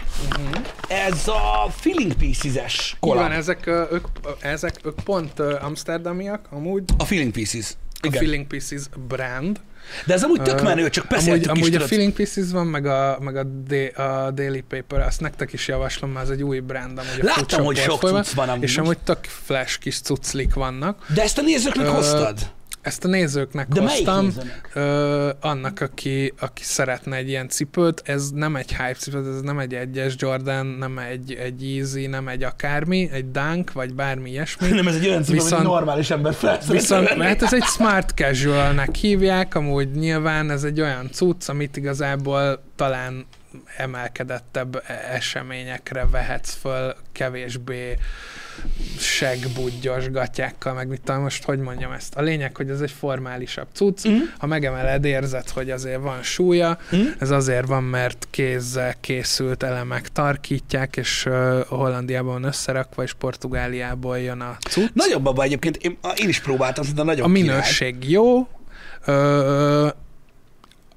Ez 0.87 1.27
a 1.27 1.69
Feeling 1.75 2.13
Pieces-es 2.13 2.95
collab. 2.99 3.17
van, 3.21 3.31
ezek, 3.31 3.67
ők, 3.67 4.05
ezek 4.39 4.75
ők 4.83 4.95
pont 5.03 5.39
amsterdamiak, 5.39 6.45
amúgy 6.49 6.83
A 6.97 7.03
Feeling 7.05 7.31
Pieces. 7.31 7.73
a 7.93 8.07
Igen. 8.07 8.19
Feeling 8.21 8.47
Pieces 8.47 8.81
brand. 9.07 9.59
De 10.05 10.13
ez 10.13 10.23
amúgy 10.23 10.41
tök 10.41 10.61
menő, 10.61 10.89
csak 10.89 11.03
Amúgy, 11.03 11.17
beszéltük 11.17 11.43
is, 11.43 11.49
amúgy 11.49 11.67
a 11.67 11.71
tudod. 11.71 11.87
Feeling 11.87 12.13
Pieces 12.13 12.51
van, 12.51 12.67
meg 12.67 12.85
a, 12.85 13.17
meg 13.21 13.35
a, 13.35 13.43
D, 13.43 13.73
a 13.95 14.31
Daily 14.31 14.63
Paper, 14.67 14.99
azt 14.99 15.19
nektek 15.21 15.53
is 15.53 15.67
javaslom, 15.67 16.11
mert 16.11 16.25
ez 16.25 16.31
egy 16.31 16.43
új 16.43 16.59
brand, 16.59 16.97
amúgy 16.97 17.19
a 17.21 17.23
Láttam, 17.23 17.63
hogy 17.63 17.77
sok 17.77 17.99
cucc 17.99 18.29
van 18.29 18.49
amúgy. 18.49 18.63
És 18.63 18.77
amúgy 18.77 18.97
tök 18.97 19.19
flash 19.23 19.79
kis 19.79 19.99
cuclik 19.99 20.53
vannak. 20.53 21.05
De 21.13 21.21
ezt 21.21 21.37
a 21.37 21.41
nézőknek 21.41 21.85
Ö, 21.85 21.89
hoztad? 21.89 22.39
Ezt 22.81 23.05
a 23.05 23.07
nézőknek 23.07 23.67
De 23.67 23.81
hoztam. 23.81 24.33
Ö, 24.73 25.29
annak, 25.41 25.81
aki, 25.81 26.33
aki 26.39 26.63
szeretne 26.63 27.15
egy 27.15 27.29
ilyen 27.29 27.49
cipőt, 27.49 28.01
ez 28.05 28.29
nem 28.29 28.55
egy 28.55 28.69
hype 28.69 28.93
cipőt, 28.97 29.27
ez 29.27 29.41
nem 29.41 29.59
egy 29.59 29.73
egyes 29.73 30.13
Jordan, 30.17 30.65
nem 30.65 30.97
egy, 30.97 31.33
egy 31.33 31.73
Yeezy, 31.73 32.07
nem 32.07 32.27
egy 32.27 32.43
akármi, 32.43 33.09
egy 33.11 33.31
Dunk, 33.31 33.71
vagy 33.71 33.93
bármi 33.93 34.29
ilyesmi. 34.29 34.67
Nem, 34.69 34.87
ez 34.87 34.95
egy 34.95 35.07
olyan 35.07 35.23
amit 35.27 35.27
Viszont- 35.27 35.63
normális 35.63 36.09
ember 36.11 36.33
fel 36.33 36.59
Viszont, 36.69 37.15
mert 37.15 37.41
ez 37.41 37.53
egy 37.53 37.63
smart 37.63 38.09
casualnek 38.15 38.95
hívják, 38.95 39.55
amúgy 39.55 39.91
nyilván 39.91 40.49
ez 40.49 40.63
egy 40.63 40.81
olyan 40.81 41.09
cucc, 41.11 41.49
amit 41.49 41.77
igazából 41.77 42.63
talán 42.75 43.25
emelkedettebb 43.77 44.75
e- 44.87 45.07
eseményekre 45.11 46.05
vehetsz 46.05 46.53
föl, 46.61 46.95
kevésbé 47.11 47.97
segbudgyos 48.99 50.09
gatyákkal, 50.09 50.73
meg 50.73 50.87
mit 50.87 51.01
tudom, 51.01 51.21
most 51.21 51.43
hogy 51.43 51.59
mondjam 51.59 51.91
ezt. 51.91 52.15
A 52.15 52.21
lényeg, 52.21 52.55
hogy 52.55 52.69
ez 52.69 52.81
egy 52.81 52.91
formálisabb 52.91 53.67
cucc, 53.73 54.07
Mm. 54.07 54.17
ha 54.37 54.47
megemeled, 54.47 55.05
érzed, 55.05 55.49
hogy 55.49 55.69
azért 55.71 56.01
van 56.01 56.23
súlya, 56.23 56.77
Mm. 56.95 57.01
ez 57.19 57.29
azért 57.29 57.67
van, 57.67 57.83
mert 57.83 58.27
kézzel 58.29 58.93
készült 58.99 59.63
elemek 59.63 60.07
tarkítják, 60.07 60.97
és 60.97 61.25
uh, 61.25 61.59
Hollandiában 61.67 62.31
van 62.33 62.43
összerakva, 62.43 63.03
és 63.03 63.13
Portugáliából 63.13 64.19
jön 64.19 64.41
a 64.41 64.57
cucc. 64.69 64.89
Nagyobb 64.93 65.25
abban 65.25 65.45
egyébként, 65.45 65.77
én, 65.77 65.97
én 66.15 66.27
is 66.29 66.39
próbáltam, 66.39 66.83
szerintem 66.83 67.05
nagyobb 67.05 67.25
A 67.25 67.29
minőség 67.29 68.09
jó, 68.09 68.47
ö, 69.05 69.87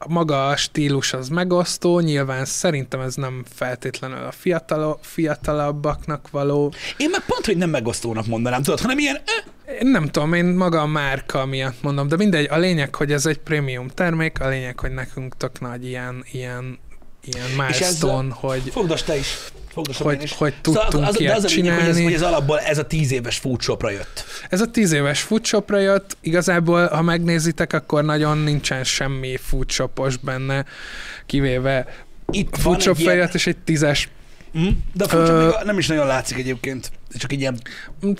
maga 0.08 0.48
a 0.48 0.56
stílus 0.56 1.12
az 1.12 1.28
megosztó, 1.28 2.00
nyilván 2.00 2.44
szerintem 2.44 3.00
ez 3.00 3.14
nem 3.14 3.44
feltétlenül 3.54 4.24
a 4.24 4.30
fiatalo, 4.30 4.96
fiatalabbaknak 5.00 6.30
való. 6.30 6.72
Én 6.96 7.10
meg 7.10 7.24
pont, 7.26 7.46
hogy 7.46 7.56
nem 7.56 7.70
megosztónak 7.70 8.26
mondanám, 8.26 8.62
tudod, 8.62 8.80
hanem 8.80 8.98
ilyen, 8.98 9.16
Én 9.80 9.86
nem 9.86 10.06
tudom, 10.06 10.32
én 10.32 10.44
maga 10.44 10.80
a 10.80 10.86
márka 10.86 11.46
miatt 11.46 11.82
mondom, 11.82 12.08
de 12.08 12.16
mindegy, 12.16 12.48
a 12.50 12.58
lényeg, 12.58 12.94
hogy 12.94 13.12
ez 13.12 13.26
egy 13.26 13.38
prémium 13.38 13.88
termék, 13.88 14.40
a 14.40 14.48
lényeg, 14.48 14.78
hogy 14.78 14.92
nekünk 14.92 15.36
tök 15.36 15.60
nagy 15.60 15.86
ilyen, 15.86 16.24
ilyen, 16.32 16.78
ilyen 17.24 17.50
milestone, 17.50 18.34
hogy, 18.34 18.62
fogdos 18.72 19.02
te 19.02 19.16
is. 19.16 19.38
Fogdos 19.72 19.96
hogy, 19.96 20.22
is. 20.22 20.32
hogy 20.32 20.54
Szóval 20.62 20.82
tudtunk 20.82 21.08
az, 21.08 21.14
de 21.14 21.20
ilyet 21.20 21.36
az 21.36 21.44
a 21.44 21.48
lényeg, 21.48 21.72
hogy 21.72 21.80
ez, 21.80 21.86
csinálni. 21.86 22.04
hogy 22.04 22.12
ez 22.12 22.22
alapból 22.22 22.60
ez 22.60 22.78
a 22.78 22.86
tíz 22.86 23.12
éves 23.12 23.36
foodshopra 23.36 23.90
jött. 23.90 24.24
Ez 24.48 24.60
a 24.60 24.70
tíz 24.70 24.92
éves 24.92 25.20
foodshopra 25.20 25.78
jött, 25.78 26.16
igazából, 26.20 26.86
ha 26.86 27.02
megnézitek, 27.02 27.72
akkor 27.72 28.04
nagyon 28.04 28.38
nincsen 28.38 28.84
semmi 28.84 29.36
foodshopos 29.36 30.16
benne, 30.16 30.64
kivéve 31.26 31.86
Itt 32.30 32.56
foodshop 32.56 32.96
egy 32.96 33.02
ilyen, 33.02 33.30
és 33.32 33.46
egy 33.46 33.56
tízes. 33.56 34.08
Hm? 34.52 34.68
de 34.92 35.04
a 35.04 35.08
foodshop 35.08 35.36
Ö- 35.36 35.64
nem 35.64 35.78
is 35.78 35.86
nagyon 35.86 36.06
látszik 36.06 36.38
egyébként. 36.38 36.90
Csak 37.18 37.32
egy 37.32 37.40
ilyen, 37.40 37.58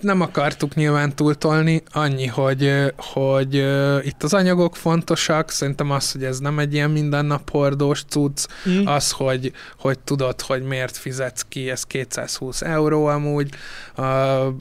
Nem 0.01 0.21
akartuk 0.21 0.75
nyilván 0.75 1.15
túltolni, 1.16 1.83
annyi, 1.93 2.27
hogy, 2.27 2.73
hogy 2.97 3.55
itt 4.07 4.23
az 4.23 4.35
anyagok 4.35 4.77
fontosak, 4.77 5.51
szerintem 5.51 5.91
az, 5.91 6.12
hogy 6.12 6.25
ez 6.25 6.39
nem 6.39 6.59
egy 6.59 6.75
ilyen 6.75 6.91
mindennap 6.91 7.51
hordós 7.51 8.03
cucc, 8.09 8.47
hm? 8.65 8.87
az, 8.87 9.11
hogy, 9.11 9.53
hogy 9.79 9.99
tudod, 9.99 10.41
hogy 10.41 10.62
miért 10.62 10.97
fizetsz 10.97 11.45
ki, 11.49 11.71
ez 11.71 11.83
220 11.83 12.62
euró 12.62 13.07
amúgy, 13.07 13.49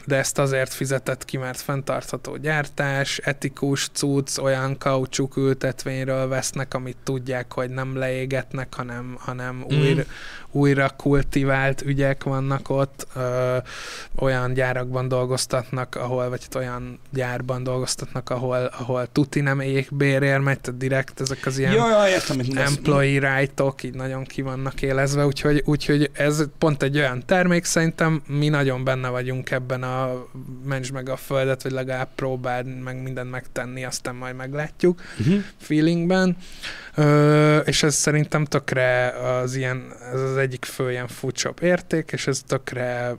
de 0.05 0.15
ezt 0.15 0.39
azért 0.39 0.73
fizetett 0.73 1.25
ki, 1.25 1.37
mert 1.37 1.61
fenntartható 1.61 2.37
gyártás, 2.37 3.17
etikus 3.17 3.89
cucc, 3.93 4.37
olyan 4.37 4.77
kaucsuk 4.77 5.37
ültetvényről 5.37 6.27
vesznek, 6.27 6.73
amit 6.73 6.97
tudják, 7.03 7.53
hogy 7.53 7.69
nem 7.69 7.97
leégetnek, 7.97 8.73
hanem, 8.73 9.15
hanem 9.19 9.65
Mm. 9.73 9.79
újra, 9.79 10.03
újra 10.51 10.89
kultivált 10.97 11.81
ügyek 11.81 12.23
vannak 12.23 12.69
ott, 12.69 13.07
olyan 14.23 14.53
gyárakban 14.53 15.07
dolgoztatnak, 15.07 15.95
ahol, 15.95 16.29
vagy 16.29 16.41
hát 16.41 16.55
olyan 16.55 16.99
gyárban 17.09 17.63
dolgoztatnak, 17.63 18.29
ahol, 18.29 18.69
ahol 18.79 19.07
tuti 19.11 19.41
nem 19.41 19.59
égbérért 19.59 20.41
megy, 20.41 20.59
tehát 20.59 20.79
direkt 20.79 21.21
ezek 21.21 21.45
az 21.45 21.57
ilyen 21.57 21.73
jó, 21.73 21.83
értem, 22.07 22.39
employee 22.55 23.35
right-ok 23.35 23.83
így 23.83 23.93
nagyon 23.93 24.23
ki 24.23 24.41
vannak 24.41 24.81
élezve, 24.81 25.25
úgyhogy, 25.25 25.61
úgyhogy 25.65 26.09
ez 26.13 26.43
pont 26.57 26.83
egy 26.83 26.97
olyan 26.97 27.25
termék, 27.25 27.63
szerintem 27.63 28.21
mi 28.27 28.49
nagyon 28.49 28.83
benne 28.83 29.09
vagyunk 29.09 29.51
ebben 29.51 29.83
a 29.83 30.25
mencs 30.65 30.91
meg 30.91 31.09
a 31.09 31.15
földet, 31.15 31.63
vagy 31.63 31.71
legalább 31.71 32.09
próbáld 32.15 32.81
meg 32.81 33.01
mindent 33.01 33.31
megtenni, 33.31 33.85
aztán 33.85 34.15
majd 34.15 34.35
meglátjuk 34.35 35.01
Uh-huh. 35.19 35.43
feelingben, 35.57 36.37
Ö, 36.95 37.57
és 37.57 37.83
ez 37.83 37.95
szerintem 37.95 38.45
tökre 38.45 39.07
az 39.07 39.55
ilyen, 39.55 39.93
ez 40.13 40.19
az 40.21 40.37
egyik 40.37 40.65
fő 40.65 40.91
ilyen 40.91 41.07
foodshop 41.07 41.59
érték, 41.59 42.09
és 42.11 42.27
ez 42.27 42.41
tökre, 42.47 43.15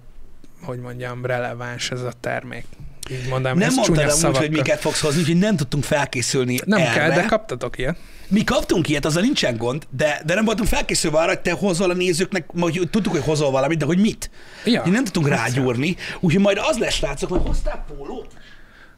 hogy 0.65 0.78
mondjam, 0.78 1.27
releváns 1.27 1.91
ez 1.91 2.01
a 2.01 2.12
termék. 2.20 2.65
Így 3.11 3.28
mondanám, 3.28 3.59
Nem 3.59 3.74
mondtad 3.74 4.23
amúgy, 4.23 4.36
hogy 4.36 4.51
miket 4.51 4.81
fogsz 4.81 5.01
hozni, 5.01 5.20
úgyhogy 5.20 5.39
nem 5.39 5.57
tudtunk 5.57 5.85
felkészülni 5.85 6.59
Nem 6.65 6.81
erre. 6.81 6.93
kell, 6.93 7.11
de 7.11 7.24
kaptatok 7.24 7.78
ilyet. 7.78 7.97
Mi 8.28 8.45
kaptunk 8.45 8.89
ilyet, 8.89 9.05
azzal 9.05 9.23
nincsen 9.23 9.57
gond, 9.57 9.86
de, 9.91 10.23
de 10.27 10.35
nem 10.35 10.45
voltunk 10.45 10.69
felkészülve 10.69 11.19
arra, 11.19 11.28
hogy 11.28 11.41
te 11.41 11.53
hozol 11.53 11.91
a 11.91 11.95
nézőknek, 11.95 12.45
hogy 12.61 12.89
tudtuk, 12.91 13.12
hogy 13.12 13.23
hozol 13.23 13.51
valamit, 13.51 13.78
de 13.78 13.85
hogy 13.85 13.99
mit. 13.99 14.31
Ja. 14.65 14.82
Ja. 14.85 14.93
Nem 14.93 15.05
tudtunk 15.05 15.28
rágyúrni, 15.28 15.97
úgyhogy 16.20 16.43
majd 16.43 16.59
az 16.61 16.78
lesz, 16.78 16.95
srácok, 16.95 17.28
hogy 17.28 17.41
hoztál 17.45 17.85
pólót. 17.97 18.27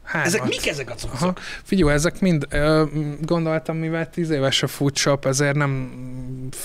Hármat. 0.07 0.33
Ezek 0.33 0.47
mik 0.47 0.67
ezek 0.67 0.89
a 0.89 0.93
cuccok? 0.93 1.13
Aha. 1.21 1.33
Figyelj, 1.63 1.93
ezek 1.93 2.19
mind, 2.19 2.45
ö, 2.49 2.83
gondoltam, 3.21 3.77
mivel 3.77 4.09
tíz 4.09 4.29
éves 4.29 4.63
a 4.63 4.67
foodshop, 4.67 5.25
ezért 5.25 5.55
nem 5.55 5.91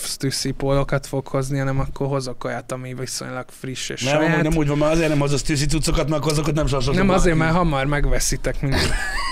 stüsszi 0.05 0.51
pólókat 0.51 1.07
fog 1.07 1.27
hozni, 1.27 1.59
hanem 1.59 1.79
akkor 1.81 2.07
hozok 2.07 2.45
olyat, 2.45 2.73
ami 2.73 2.95
viszonylag 2.95 3.45
friss 3.61 3.89
és 3.89 4.03
Nem, 4.03 4.15
saját. 4.15 4.43
nem 4.43 4.57
úgy 4.57 4.67
van, 4.69 4.79
mert 4.79 4.93
azért 4.93 5.09
nem 5.09 5.19
hozod 5.19 5.41
tűzi 5.43 5.67
cuccokat, 5.67 6.09
mert 6.09 6.25
azokat 6.25 6.55
nem 6.55 6.67
sorsolom. 6.67 6.99
nem 6.99 7.09
azért, 7.09 7.37
mert 7.37 7.53
hamar 7.55 7.87
megveszitek 7.87 8.61
mindig. 8.61 8.81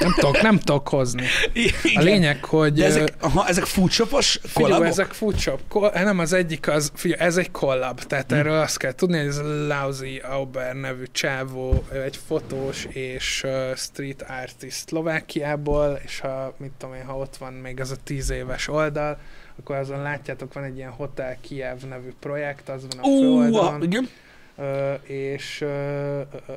Nem 0.00 0.12
tudok, 0.14 0.42
nem 0.42 0.58
tudok 0.58 0.88
hozni. 0.88 1.22
A 1.94 2.00
lényeg, 2.00 2.44
hogy... 2.44 2.72
De 2.72 2.84
ezek, 2.84 3.14
aha, 3.20 3.48
ezek 3.48 3.64
foodshopos 3.64 4.40
kollabok? 4.54 4.86
ezek 4.86 5.12
foodshop. 5.12 5.60
Ko- 5.68 5.94
nem, 5.94 6.18
az 6.18 6.32
egyik 6.32 6.68
az, 6.68 6.90
figyelj, 6.94 7.20
ez 7.20 7.36
egy 7.36 7.50
kollab, 7.50 8.00
tehát 8.04 8.30
Hm. 8.30 8.34
erről 8.36 8.58
azt 8.60 8.76
kell 8.78 8.92
tudni, 8.92 9.18
hogy 9.18 9.26
ez 9.26 9.36
a 9.36 9.66
Lausi 9.66 10.20
Auber 10.30 10.74
nevű 10.74 11.04
csávó, 11.12 11.84
egy 12.04 12.18
fotós 12.26 12.84
és 12.88 13.42
uh, 13.46 13.74
street 14.00 14.22
artist 14.22 14.88
Szlovákiából, 14.88 16.00
és 16.04 16.20
ha, 16.20 16.54
mit 16.56 16.70
tudom 16.78 16.94
én, 16.94 17.04
ha 17.04 17.16
ott 17.16 17.36
van 17.36 17.52
még 17.52 17.80
az 17.80 17.90
a 17.90 17.96
tíz 18.04 18.30
éves 18.30 18.68
oldal, 18.68 19.18
akkor 19.58 19.76
azon 19.76 20.02
látjátok, 20.02 20.52
van 20.52 20.64
egy 20.64 20.76
ilyen 20.76 20.90
Hotel 20.90 21.36
Kiev 21.40 21.82
nevű 21.82 22.12
projekt, 22.20 22.68
az 22.68 22.86
van 22.90 22.98
a 22.98 23.18
főoldalon. 23.20 23.82
igen. 23.82 24.08
Ö, 24.56 24.94
és 24.94 25.60
ö, 25.60 25.66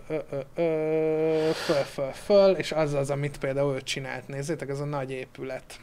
ö, 0.08 0.16
ö, 0.30 0.40
ö, 0.56 1.50
föl, 1.54 1.84
föl, 1.84 2.12
föl, 2.12 2.52
és 2.56 2.72
az 2.72 2.94
az, 2.94 3.10
amit 3.10 3.38
például 3.38 3.76
ő 3.76 3.82
csinált. 3.82 4.28
Nézzétek, 4.28 4.70
ez 4.70 4.80
a 4.80 4.86
nagy 4.86 5.12
épület. 5.12 5.80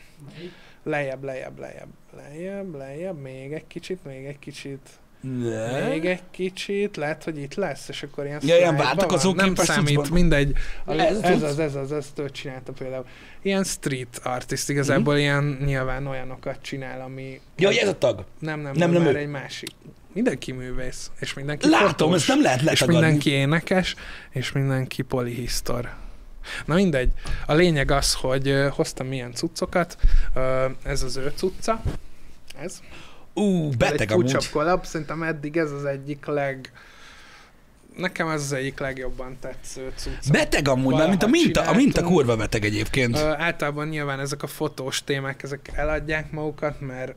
Lejjebb, 0.83 1.25
lejjebb, 1.25 1.59
lejjebb, 1.59 1.89
lejjebb, 2.17 2.75
lejjebb, 2.75 3.21
még 3.21 3.53
egy 3.53 3.67
kicsit, 3.67 4.05
még 4.05 4.25
egy 4.25 4.39
kicsit, 4.39 4.89
Ne. 5.21 5.89
még 5.89 6.05
egy 6.05 6.23
kicsit, 6.31 6.97
lehet, 6.97 7.25
hogy 7.25 7.39
itt 7.39 7.55
lesz, 7.55 7.89
és 7.89 8.03
akkor 8.03 8.25
ilyen 8.25 8.41
Ja, 8.45 8.57
ilyen 8.57 8.77
van. 8.77 9.35
Nem 9.37 9.55
számít, 9.55 9.95
cuccban. 9.97 10.13
mindegy. 10.21 10.53
A, 10.85 10.93
Ez 10.93 11.17
ez, 11.21 11.33
cucc? 11.33 11.43
az, 11.43 11.59
ez 11.59 11.75
az, 11.75 11.93
ezt 11.93 12.19
ő 12.19 12.31
csinálta 12.31 12.73
például. 12.73 13.05
Ilyen 13.43 13.65
street 13.65 14.21
artist, 14.23 14.69
igazából 14.69 15.17
ilyen 15.17 15.59
nyilván 15.65 16.07
olyanokat 16.07 16.59
csinál, 16.63 17.01
ami... 17.01 17.41
Ja, 17.57 17.67
hogy 17.67 17.77
ez 17.77 17.89
a 17.89 17.99
tag. 17.99 18.25
Nem, 18.39 18.61
nem, 18.61 18.73
Nem, 18.77 18.91
nem, 18.91 19.03
nem 19.03 19.15
ő. 19.15 19.19
egy 19.19 19.29
másik. 19.29 19.71
Mindenki 20.13 20.53
művész, 20.53 21.11
és 21.19 21.35
mindenki 21.35 21.69
Látom, 21.69 21.89
fotós, 21.89 22.15
ezt 22.15 22.29
nem 22.29 22.43
lehet 22.43 22.61
és 22.61 22.65
letagadni. 22.67 23.01
mindenki 23.01 23.31
énekes, 23.31 23.95
és 24.31 24.53
mindenki 24.53 25.03
polihisztor. 25.03 25.91
Na 26.67 26.75
mindegy. 26.75 27.11
A 27.47 27.55
lényeg 27.55 27.91
az, 27.91 28.15
hogy 28.15 28.55
hoztam 28.71 29.13
ilyen 29.13 29.33
cuccokat. 29.33 29.97
Ez 30.83 31.03
az 31.03 31.17
ő 31.17 31.33
cucca. 31.37 31.83
Ez. 32.63 32.81
Ú, 33.35 33.69
ez 33.69 33.75
beteg 33.77 34.11
egy 34.11 34.13
amúgy. 34.13 34.51
collab. 34.51 34.85
Szerintem 34.85 35.23
eddig 35.23 35.57
ez 35.57 35.71
az 35.71 35.85
egyik 35.85 36.27
leg... 36.27 36.73
Nekem 37.97 38.29
ez 38.29 38.41
az 38.41 38.53
egyik 38.53 38.79
legjobban 38.79 39.37
tetsző 39.41 39.93
cucca. 39.97 40.31
Beteg 40.33 40.69
amúgy, 40.69 40.95
mert 40.95 41.09
mint 41.09 41.23
a 41.23 41.27
minta, 41.27 41.61
a 41.61 41.75
minta 41.75 42.03
kurva 42.03 42.37
beteg 42.37 42.65
egyébként. 42.65 43.17
Ö, 43.17 43.29
általában 43.29 43.89
nyilván 43.89 44.21
ezek 44.21 44.43
a 44.43 44.47
fotós 44.47 45.05
témák, 45.05 45.43
ezek 45.43 45.71
eladják 45.75 46.31
magukat, 46.31 46.81
mert 46.81 47.15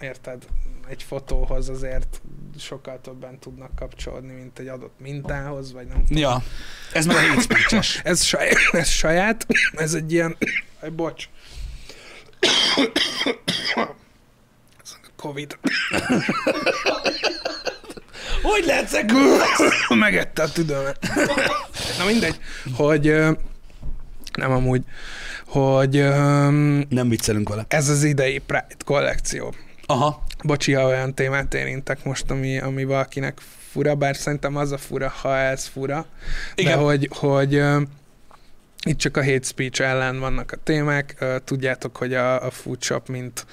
érted, 0.00 0.46
egy 0.88 1.02
fotóhoz 1.02 1.68
azért 1.68 2.20
sokkal 2.58 3.00
többen 3.00 3.38
tudnak 3.38 3.74
kapcsolódni, 3.74 4.32
mint 4.32 4.58
egy 4.58 4.68
adott 4.68 4.94
mintához, 5.00 5.72
vagy 5.72 5.86
nem 5.86 6.04
tudom. 6.04 6.22
Ja, 6.22 6.42
ez 6.92 7.06
meg 7.06 7.16
a 7.16 7.20
hate 7.20 7.40
speech-es. 7.40 8.00
Ez, 8.04 8.22
saj, 8.22 8.48
ez 8.72 8.88
saját, 8.88 9.46
ez 9.72 9.94
egy 9.94 10.12
ilyen, 10.12 10.36
bocs. 10.96 11.28
Covid. 15.26 15.58
Hogy 18.42 18.64
lehetsz 18.64 18.92
Megette 19.94 20.42
a 20.42 20.52
tüdőmet. 20.52 20.98
Na 21.98 22.04
mindegy, 22.04 22.40
hogy 22.74 23.14
nem 24.32 24.50
amúgy, 24.50 24.82
hogy 25.46 26.08
Nem 26.88 27.08
viccelünk 27.08 27.48
vele. 27.48 27.64
ez 27.68 27.88
az 27.88 28.04
idei 28.04 28.38
Pride 28.38 28.66
kollekció. 28.84 29.54
Aha. 29.86 30.22
Bocsi, 30.44 30.72
ha 30.72 30.84
olyan 30.84 31.14
témát 31.14 31.54
érintek 31.54 32.04
most, 32.04 32.30
ami, 32.30 32.58
ami 32.58 32.84
valakinek 32.84 33.38
fura, 33.70 33.94
bár 33.94 34.16
szerintem 34.16 34.56
az 34.56 34.72
a 34.72 34.78
fura, 34.78 35.08
ha 35.08 35.36
ez 35.36 35.66
fura. 35.66 36.06
Igen. 36.54 36.78
De 36.78 36.84
hogy, 36.84 37.08
hogy 37.12 37.62
itt 38.82 38.98
csak 38.98 39.16
a 39.16 39.24
hate 39.24 39.46
speech 39.46 39.80
ellen 39.80 40.18
vannak 40.18 40.52
a 40.52 40.56
témák. 40.56 41.24
Tudjátok, 41.44 41.96
hogy 41.96 42.14
a, 42.14 42.46
a 42.46 42.50
food 42.50 42.82
shop, 42.82 43.08
mint 43.08 43.46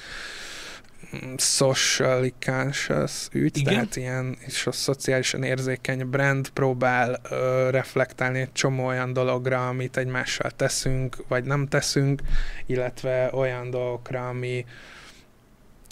socially 1.38 2.34
conscious 2.46 3.28
ügy, 3.32 3.58
Igen. 3.58 3.74
tehát 3.74 3.96
ilyen 3.96 4.38
és 4.40 4.68
a 4.68 4.72
szociálisan 4.72 5.44
érzékeny 5.44 6.08
brand 6.10 6.50
próbál 6.50 7.22
ö, 7.30 7.70
reflektálni 7.70 8.40
egy 8.40 8.52
csomó 8.52 8.86
olyan 8.86 9.14
dologra, 9.14 9.68
amit 9.68 9.98
egymással 9.98 10.52
teszünk, 10.52 11.18
vagy 11.28 11.44
nem 11.44 11.68
teszünk, 11.68 12.22
illetve 12.66 13.30
olyan 13.34 13.70
dolgokra, 13.70 14.28
ami 14.28 14.66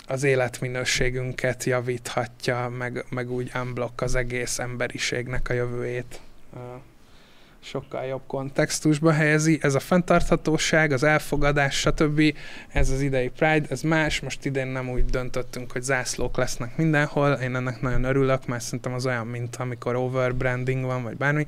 az 0.08 0.24
életminőségünket 0.24 1.64
javíthatja, 1.64 2.70
meg, 2.78 3.06
meg 3.10 3.32
úgy 3.32 3.52
unblock 3.56 4.02
az 4.02 4.16
egész 4.16 4.60
emberiségnek 4.60 5.50
a 5.50 5.54
jövőjét 5.54 6.20
sokkal 7.64 8.06
jobb 8.06 8.22
kontextusba 8.28 9.12
helyezi. 9.12 9.60
Ez 9.62 9.76
a 9.76 9.80
fenntarthatóság, 9.80 10.92
az 10.92 11.04
elfogadás, 11.04 11.76
stb. 11.80 12.22
Ez 12.68 12.90
az 12.90 13.02
idei 13.02 13.30
Pride, 13.30 13.66
ez 13.70 13.82
más. 13.82 14.20
Most 14.20 14.46
idén 14.46 14.68
nem 14.68 14.90
úgy 14.90 15.06
döntöttünk, 15.06 15.72
hogy 15.72 15.82
zászlók 15.82 16.38
lesznek 16.38 16.78
mindenhol. 16.78 17.32
Én 17.32 17.56
ennek 17.56 17.82
nagyon 17.82 18.04
örülök, 18.04 18.46
mert 18.46 18.64
szerintem 18.64 18.94
az 18.94 19.06
olyan, 19.06 19.28
mint 19.28 19.56
amikor 19.56 19.96
overbranding 19.96 20.86
van, 20.86 21.04
vagy 21.04 21.18
bármi. 21.18 21.46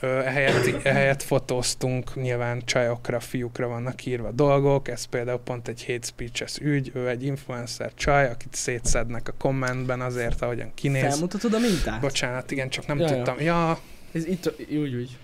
Ehelyett, 0.00 0.84
ehelyett 0.84 1.22
fotóztunk, 1.22 2.14
nyilván 2.14 2.62
csajokra, 2.64 3.20
fiúkra 3.20 3.68
vannak 3.68 4.04
írva 4.04 4.30
dolgok, 4.30 4.88
ez 4.88 5.04
például 5.04 5.38
pont 5.38 5.68
egy 5.68 5.84
hate 5.86 6.06
speeches 6.06 6.58
ügy, 6.58 6.90
ő 6.94 7.08
egy 7.08 7.24
influencer 7.24 7.90
csaj, 7.94 8.26
akit 8.30 8.54
szétszednek 8.54 9.28
a 9.28 9.32
kommentben 9.38 10.00
azért, 10.00 10.42
ahogyan 10.42 10.70
kinéz. 10.74 11.02
Felmutatod 11.02 11.54
a 11.54 11.58
mintát? 11.58 12.00
Bocsánat, 12.00 12.50
igen, 12.50 12.68
csak 12.68 12.86
nem 12.86 12.98
Ja, 12.98 13.08
ja. 13.08 13.14
tudtam. 13.14 13.40
Ja, 13.40 13.78
Ez 14.12 14.26
itt, 14.26 14.52
úgy, 14.70 14.94
úgy. 14.94 15.18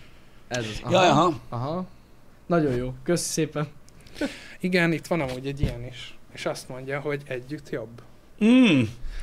Ez 0.53 0.67
az. 0.85 0.91
Ja, 0.91 1.01
aha. 1.01 1.41
Aha. 1.49 1.87
Nagyon 2.47 2.75
jó. 2.75 2.95
Köszi 3.03 3.31
szépen. 3.31 3.69
igen, 4.61 4.93
itt 4.93 5.07
van 5.07 5.21
amúgy 5.21 5.47
egy 5.47 5.61
ilyen 5.61 5.87
is. 5.87 6.19
És 6.33 6.47
azt 6.47 6.69
mondja, 6.69 7.01
hogy 7.01 7.23
együtt 7.27 7.71
jobb. 7.71 8.03
Mm. 8.45 8.83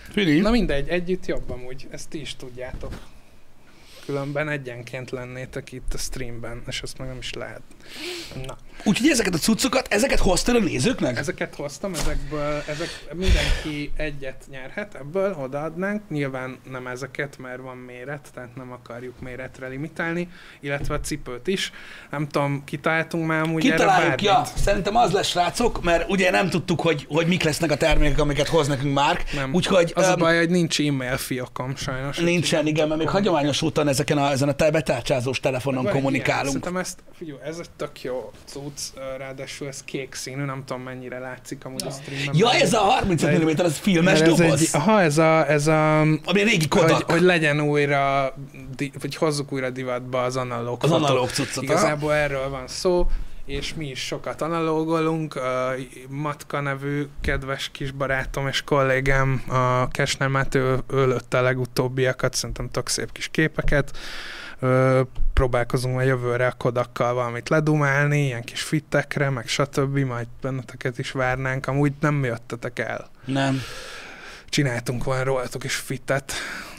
Fili. 0.10 0.39
Na 0.39 0.51
mindegy, 0.51 0.88
együtt 0.88 1.26
jobb 1.26 1.49
amúgy, 1.49 1.88
ezt 1.91 2.10
ti 2.10 2.19
is 2.19 2.35
tudjátok. 2.35 2.93
Különben 4.10 4.49
egyenként 4.49 5.10
lennétek 5.10 5.72
itt 5.72 5.94
a 5.94 5.98
streamben, 5.98 6.64
és 6.68 6.81
azt 6.81 6.98
meg 6.98 7.07
nem 7.07 7.18
is 7.18 7.34
lehet. 7.34 7.61
Na, 8.45 8.57
Úgyhogy 8.84 9.10
ezeket 9.10 9.34
a 9.34 9.38
cuccokat, 9.38 9.88
ezeket 9.90 10.19
hoztad 10.19 10.56
a 10.56 10.60
nézőknek? 10.60 11.18
ezeket 11.18 11.56
hoztam, 11.56 11.94
ezekből, 11.94 12.64
ezek 12.68 12.90
mindenki 13.14 13.91
egyet 13.95 14.44
nyerhet, 14.52 14.95
ebből 14.95 15.34
odaadnánk. 15.34 16.02
Nyilván 16.10 16.57
nem 16.69 16.88
ezeket, 16.88 17.38
mert 17.38 17.61
van 17.61 17.77
méret, 17.77 18.30
tehát 18.34 18.56
nem 18.56 18.72
akarjuk 18.72 19.19
méretre 19.19 19.68
limitálni, 19.68 20.30
illetve 20.60 20.94
a 20.94 20.99
cipőt 20.99 21.48
is. 21.48 21.72
Nem 22.11 22.27
tudom, 22.27 22.64
kitaláltunk 22.65 23.27
már 23.27 23.41
amúgy 23.41 23.61
Kitaláljuk, 23.61 24.22
ja. 24.22 24.44
Szerintem 24.56 24.95
az 24.95 25.11
lesz, 25.11 25.27
srácok, 25.27 25.84
mert 25.84 26.10
ugye 26.10 26.31
nem 26.31 26.49
tudtuk, 26.49 26.81
hogy, 26.81 27.06
hogy 27.10 27.27
mik 27.27 27.44
lesznek 27.44 27.72
a 27.72 27.77
termékek, 27.77 28.19
amiket 28.19 28.48
hoz 28.48 28.68
nekünk 28.68 28.94
Márk. 28.94 29.23
Nem. 29.34 29.53
Úgyhogy 29.53 29.91
Az 29.95 30.07
a 30.07 30.11
öm, 30.11 30.18
baj, 30.19 30.38
hogy 30.38 30.49
nincs 30.49 30.80
e-mail 30.80 31.18
fiakom 31.18 31.76
sajnos. 31.76 32.18
nincsen, 32.18 32.68
igen, 32.68 32.88
mert 32.88 32.99
még 32.99 33.10
hagyományos 33.10 33.61
úton 33.61 33.88
ezek 33.88 33.98
ezeken 33.99 34.17
a, 34.17 34.31
ezen 34.31 34.49
a 34.49 34.53
te 34.53 34.71
betárcsázós 34.71 35.39
telefonon 35.39 35.84
Van 35.84 35.93
kommunikálunk. 35.93 36.49
Ilyen, 36.49 36.61
szerintem 36.61 36.77
ezt, 36.77 36.99
figyelj, 37.17 37.39
ez 37.43 37.57
egy 37.59 37.69
tök 37.77 38.01
jó 38.01 38.31
cucc, 38.45 38.80
ráadásul 39.17 39.67
ez 39.67 39.84
kék 39.84 40.13
színű, 40.13 40.43
nem 40.43 40.63
tudom 40.65 40.81
mennyire 40.84 41.19
látszik 41.19 41.65
amúgy 41.65 41.84
a 41.85 41.91
streamen. 41.91 42.35
Ja, 42.38 42.53
ez 42.53 42.73
a 42.73 42.77
30 42.77 43.21
De- 43.21 43.38
mm, 43.38 43.47
ez 43.57 43.77
filmes 43.77 44.19
Mert 44.19 44.31
ez 44.31 44.38
doboz? 44.38 44.61
egy, 44.61 44.69
aha, 44.71 45.01
ez 45.01 45.17
a, 45.17 45.49
ez 45.49 45.67
a 45.67 45.99
Ami 46.01 46.19
a 46.26 46.31
régi 46.34 46.57
hogy, 46.57 46.67
Kodak. 46.67 47.11
hogy 47.11 47.21
legyen 47.21 47.61
újra, 47.61 48.34
di, 48.76 48.91
vagy 48.99 49.15
hozzuk 49.15 49.51
újra 49.51 49.69
divatba 49.69 50.21
az 50.21 50.35
analóg 50.35 50.84
Az 50.84 50.91
analóg 50.91 51.30
cuccot. 51.30 51.63
Igazából 51.63 52.13
erről 52.13 52.49
van 52.49 52.67
szó, 52.67 53.07
és 53.49 53.73
mi 53.73 53.88
is 53.89 53.99
sokat 54.05 54.41
analógolunk. 54.41 55.35
A 55.35 55.73
Matka 56.09 56.59
nevű 56.61 57.07
kedves 57.21 57.69
kis 57.71 57.91
barátom 57.91 58.47
és 58.47 58.61
kollégám, 58.61 59.43
a 59.47 59.88
Kesner 59.88 60.27
Máté, 60.27 60.59
ő, 60.59 60.81
lőtte 60.88 61.38
a 61.38 61.41
legutóbbiakat, 61.41 62.34
szerintem 62.34 62.69
tök 62.69 62.88
szép 62.88 63.11
kis 63.11 63.27
képeket. 63.27 63.97
Ö, 64.59 65.01
próbálkozunk 65.34 65.97
a 65.97 66.01
jövőre 66.01 66.47
a 66.47 66.53
Kodakkal 66.57 67.13
valamit 67.13 67.49
ledumálni, 67.49 68.26
ilyen 68.26 68.43
kis 68.43 68.61
fittekre, 68.61 69.30
meg 69.30 69.47
stb. 69.47 69.97
Majd 69.97 70.27
benneteket 70.41 70.99
is 70.99 71.11
várnánk. 71.11 71.67
Amúgy 71.67 71.93
nem 71.99 72.23
jöttetek 72.23 72.80
el 72.80 73.09
Nem. 73.26 73.61
csináltunk 74.49 75.03
volna 75.03 75.23
rólatok 75.23 75.63
is 75.63 75.76
fitet. 75.76 76.34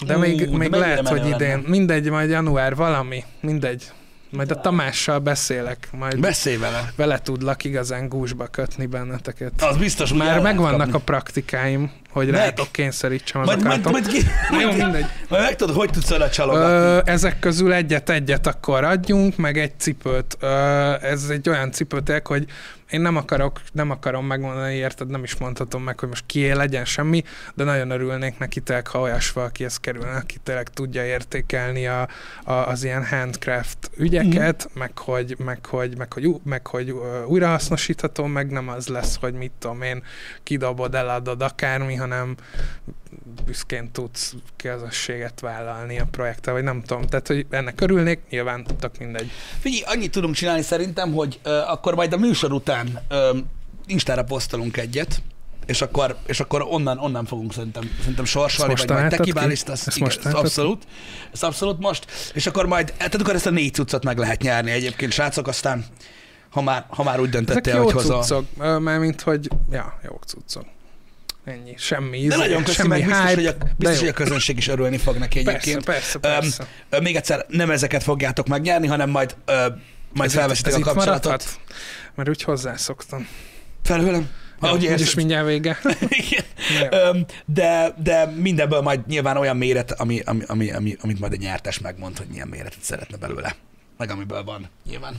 De 0.07 0.17
Ú, 0.17 0.19
még, 0.21 0.39
de 0.39 0.45
még 0.45 0.57
mennyire 0.71 0.79
lehet, 0.79 1.09
hogy 1.09 1.27
idén, 1.27 1.49
lenne. 1.49 1.69
mindegy, 1.69 2.11
majd 2.11 2.31
január 2.31 2.75
valami, 2.75 3.25
mindegy. 3.41 3.93
Majd 4.31 4.51
a 4.51 4.61
Tamással 4.61 5.19
beszélek, 5.19 5.89
majd 5.93 6.21
Beszélj 6.21 6.57
vele. 6.57 6.93
vele 6.97 7.19
tudlak 7.19 7.65
igazán 7.65 8.09
gúzsba 8.09 8.47
kötni 8.47 8.87
benneteket. 8.87 9.63
Az 9.63 9.77
biztos, 9.77 10.13
Már 10.13 10.41
megvannak 10.41 10.79
kapni. 10.79 10.93
a 10.93 10.99
praktikáim, 10.99 11.91
hogy 12.11 12.27
Meg. 12.31 12.41
rátok 12.41 12.73
kényszerítsem 12.73 13.43
Majd, 13.43 13.63
majd, 13.65 13.71
akartok. 13.71 13.93
majd, 13.93 14.07
ki, 14.07 14.27
Na 14.51 14.61
Jó, 14.61 14.67
majd, 14.67 14.79
mindegy. 14.83 15.05
majd 15.29 15.43
megtudod, 15.43 15.77
hogy 15.77 15.91
tudsz 15.91 16.09
vele 16.09 16.29
csalogatni. 16.29 17.11
Ezek 17.13 17.39
közül 17.39 17.73
egyet-egyet 17.73 18.47
akkor 18.47 18.85
adjunk, 18.85 19.37
meg 19.37 19.59
egy 19.59 19.73
cipőt. 19.79 20.37
Ö, 20.41 20.47
ez 21.03 21.25
egy 21.29 21.49
olyan 21.49 21.71
cipőtek, 21.73 22.27
hogy 22.27 22.45
én 22.91 23.01
nem 23.01 23.17
akarok, 23.17 23.61
nem 23.73 23.91
akarom 23.91 24.27
megmondani, 24.27 24.75
érted, 24.75 25.09
nem 25.09 25.23
is 25.23 25.37
mondhatom 25.37 25.83
meg, 25.83 25.99
hogy 26.01 26.09
most 26.09 26.25
kié 26.27 26.51
legyen 26.53 26.85
semmi, 26.85 27.23
de 27.55 27.65
nagyon 27.65 27.91
örülnék 27.91 28.39
neki 28.39 28.61
tényleg, 28.61 28.87
ha 28.87 29.01
olyas 29.01 29.33
valaki 29.33 29.65
ez 29.65 29.77
kerülne, 29.77 30.17
aki 30.17 30.37
tényleg 30.43 30.69
tudja 30.69 31.05
értékelni 31.05 31.87
a, 31.87 32.09
a, 32.45 32.53
az 32.53 32.85
ilyen 32.85 33.07
handcraft 33.07 33.91
ügyeket, 33.97 34.69
Mhm. 34.71 34.79
meg, 34.79 34.99
hogy, 34.99 35.35
meg, 35.45 35.67
hogy, 35.67 35.97
meg, 35.99 36.13
hogy, 36.13 36.29
meg, 36.45 36.67
hogy 36.67 36.95
újrahasznosítható, 37.27 38.25
meg 38.27 38.51
nem 38.51 38.69
az 38.69 38.87
lesz, 38.89 39.17
hogy 39.21 39.35
mit 39.35 39.53
tudom 39.59 39.83
én, 39.83 40.03
kidobod, 40.43 40.95
eladod 40.95 41.43
akármi, 41.43 41.95
hanem 42.01 42.37
büszkén 43.45 43.91
tudsz 43.93 44.35
közösséget 44.57 45.41
vállalni 45.41 45.99
a 45.99 46.07
projekttel, 46.11 46.53
vagy 46.53 46.63
nem 46.63 46.83
tudom. 46.83 47.07
Tehát, 47.07 47.27
hogy 47.27 47.47
ennek 47.51 47.81
örülnék, 47.81 48.21
nyilván 48.31 48.67
tök 48.79 48.99
mindegy. 48.99 49.31
Figyelj, 49.59 49.83
annyit 49.95 50.11
tudunk 50.11 50.35
csinálni 50.35 50.63
szerintem, 50.63 51.13
hogy 51.13 51.41
ö, 51.43 51.51
akkor 51.51 51.95
majd 51.95 52.13
a 52.13 52.17
műsor 52.17 52.53
után 52.53 53.01
ö, 53.09 53.39
Instára 53.87 54.25
posztolunk 54.25 54.77
egyet, 54.77 55.23
és 55.67 55.83
akkor, 55.83 56.17
és 56.27 56.41
akkor 56.41 56.67
onnan, 56.69 56.99
onnan 56.99 57.25
fogunk 57.25 57.53
szerintem, 57.53 57.91
szerintem 57.99 58.25
sorsolni, 58.25 58.75
vagy 58.75 58.89
majd 58.89 58.89
te 58.89 58.95
találtad 58.95 59.21
ki? 59.21 59.33
kiválasztasz. 59.33 59.87
Ezt 59.87 59.97
Igen, 59.97 60.09
most 60.09 60.17
ezt 60.19 60.27
találtad 60.27 60.47
abszolút. 60.47 60.87
Ezt 61.33 61.45
abszolút 61.45 61.79
most. 61.79 62.07
És 62.35 62.47
akkor 62.47 62.67
majd, 62.67 62.93
tehát 62.97 63.15
akkor 63.15 63.35
ezt 63.35 63.47
a 63.47 63.51
négy 63.51 63.75
cuccot 63.75 64.05
meg 64.05 64.19
lehet 64.19 64.43
nyerni 64.43 64.71
egyébként, 64.71 65.13
srácok, 65.13 65.47
aztán 65.49 65.85
ha 66.51 66.63
már, 66.63 66.85
ha 66.89 67.03
már 67.03 67.21
úgy 67.21 67.29
Ezek 67.29 67.45
döntöttél, 67.45 67.75
jó 67.75 67.85
hogy 67.85 67.93
hozol. 67.93 68.23
cuccok, 68.23 68.45
ö, 68.59 68.79
mármint, 68.79 69.21
hogy 69.21 69.49
ja, 69.71 69.99
jó 70.05 70.19
cuccok. 70.27 70.65
Ennyi, 71.51 71.75
semmi 71.77 72.19
De 72.19 72.25
íze, 72.25 72.37
nagyon 72.37 72.63
köszi 72.65 72.77
semmi 72.77 73.03
biztos, 73.03 73.19
hype, 73.19 73.35
hogy 73.35 73.47
a, 73.47 73.53
de 73.53 73.67
biztos, 73.77 73.99
hogy 73.99 74.09
a 74.09 74.13
közönség 74.13 74.57
is 74.57 74.69
örülni 74.69 74.97
fog 74.99 75.17
neki 75.17 75.43
Persze, 75.43 75.59
egyébként. 75.61 75.85
persze, 75.85 76.15
Öm, 76.15 76.21
persze. 76.21 76.67
Ö, 76.91 77.01
Még 77.01 77.17
egyszer, 77.17 77.45
nem 77.49 77.71
ezeket 77.71 78.03
fogjátok 78.03 78.47
megnyerni, 78.47 78.87
hanem 78.87 79.11
majd, 79.11 79.37
ö, 79.45 79.67
majd 80.13 80.31
felveszitek 80.31 80.75
a 80.75 80.81
kapcsolatot. 80.81 81.25
maradhat? 81.25 81.61
Mert 82.15 82.29
úgy 82.29 82.43
hozzászoktam. 82.43 83.29
Felhőlem? 83.83 84.29
Ahogy 84.61 84.83
Ja, 84.83 84.93
úgyis 84.93 85.15
mindjárt 85.15 85.47
vége. 85.47 85.79
Igen. 86.21 87.27
De, 87.47 87.95
de 88.03 88.27
mindenből 88.27 88.81
majd 88.81 89.07
nyilván 89.07 89.37
olyan 89.37 89.57
méret, 89.57 89.93
ami, 89.93 90.21
ami, 90.25 90.43
ami, 90.47 90.71
ami, 90.71 90.97
amit 91.01 91.21
majd 91.21 91.33
a 91.33 91.37
nyertes 91.37 91.79
megmond, 91.79 92.19
hogy 92.19 92.27
milyen 92.27 92.49
méretet 92.49 92.83
szeretne 92.83 93.17
belőle. 93.17 93.57
Meg 93.99 94.11
amiből 94.11 94.45
van, 94.45 94.71
nyilván. 94.89 95.15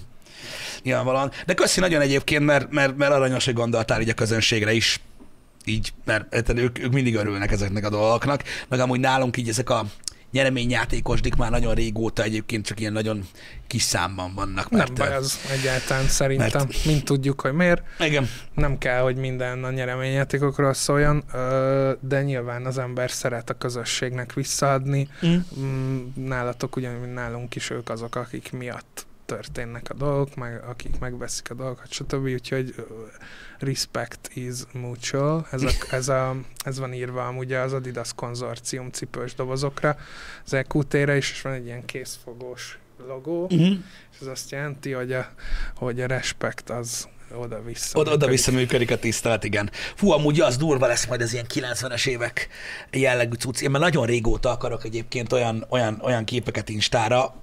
Nyilvánvalóan. 0.84 1.32
De 1.46 1.54
köszi 1.54 1.80
nagyon 1.80 2.02
egyébként, 2.02 2.46
mert, 2.46 2.72
mert, 2.72 2.98
mert 2.98 3.12
aranyos, 3.12 3.46
hogy 3.46 3.54
gondoltál 3.54 4.02
így 4.02 4.10
a 4.10 4.14
közönségre 4.14 4.74
is. 4.74 5.00
Így, 5.66 5.94
mert 6.06 6.50
ők, 6.56 6.80
ők 6.80 6.92
mindig 6.92 7.16
örülnek 7.16 7.52
ezeknek 7.52 7.86
a 7.86 7.90
dolgoknak. 7.90 8.44
Meg 8.70 8.80
amúgy 8.80 9.00
nálunk 9.00 9.38
így 9.38 9.50
ezek 9.50 9.70
a 9.70 9.86
nyereményjátékosdik 10.32 11.36
már 11.36 11.52
nagyon 11.52 11.74
régóta 11.74 12.24
egyébként 12.24 12.66
csak 12.66 12.80
ilyen 12.80 12.94
nagyon 12.94 13.28
kis 13.68 13.82
számban 13.82 14.34
vannak. 14.34 14.70
Nem 14.70 14.80
Mert, 14.80 14.94
baj 14.94 15.14
az 15.16 15.38
egyáltalán 15.52 16.08
szerintem. 16.08 16.50
mert- 16.68 16.86
Mind 16.86 17.04
tudjuk, 17.04 17.42
hogy 17.42 17.54
miért. 17.54 17.82
Igen. 18.00 18.30
Nem 18.54 18.78
kell, 18.78 19.02
hogy 19.02 19.16
minden 19.16 19.64
a 19.64 19.72
nyereményjátékokról 19.72 20.74
szóljon, 20.74 21.24
de 22.00 22.22
nyilván 22.24 22.66
az 22.66 22.78
ember 22.78 23.12
szeret 23.12 23.50
a 23.50 23.54
közösségnek 23.54 24.34
visszaadni. 24.34 25.08
Mm. 25.26 25.36
Mm, 25.60 26.00
Nálatok 26.16 26.76
ugyanúgy, 26.76 27.02
mint 27.02 27.14
nálunk 27.14 27.56
is 27.56 27.70
ők 27.70 27.90
azok, 27.90 28.16
akik 28.16 28.52
miatt 28.52 29.06
történnek 29.36 29.90
a 29.90 29.94
dolgok, 29.94 30.36
meg 30.36 30.64
akik 30.64 31.00
megveszik 31.00 31.52
a 31.52 31.54
dolgokat, 31.54 31.92
stb. 31.92 32.26
Úgyhogy 32.26 32.76
respect 33.60 34.30
is 34.34 34.56
mutual. 34.74 35.48
Ez, 35.52 35.64
a, 35.64 35.70
ez, 35.92 36.10
a, 36.10 36.36
ez 36.64 36.80
van 36.80 36.94
írva 36.94 37.28
amúgy 37.28 37.54
az 37.54 37.74
Adidas 37.74 38.14
konzorcium 38.16 38.90
cipős 38.90 39.34
dobozokra, 39.34 39.98
az 40.46 40.54
EQT-re 40.54 41.18
is, 41.18 41.32
és 41.32 41.42
van 41.42 41.54
egy 41.54 41.66
ilyen 41.66 41.86
készfogós 41.86 42.80
logó, 43.08 43.44
Uh-huh. 43.44 43.78
és 44.12 44.18
ez 44.22 44.28
azt 44.28 44.52
jelenti, 44.52 44.92
hogy 44.92 45.14
a, 45.14 45.30
hogy 45.76 46.02
a 46.02 46.08
respect 46.08 46.70
az 46.70 47.08
oda-vissza. 47.34 48.00
Oda, 48.00 48.12
oda 48.12 48.28
működik. 48.52 48.92
a 48.92 48.98
tisztelet, 48.98 49.44
igen. 49.44 49.70
Fú, 49.96 50.12
amúgy 50.12 50.40
az 50.40 50.58
durva 50.58 50.88
lesz 50.88 51.06
majd 51.06 51.22
az 51.22 51.34
ilyen 51.34 51.46
90-es 51.54 52.08
évek 52.08 52.48
jellegű 52.92 53.36
cucc. 53.36 53.62
Én 53.62 53.72
már 53.72 53.82
nagyon 53.82 54.06
régóta 54.06 54.50
akarok 54.50 54.84
egyébként 54.84 55.34
olyan, 55.34 55.66
olyan, 55.70 56.00
olyan 56.04 56.24
képeket 56.24 56.70
Instára, 56.70 57.42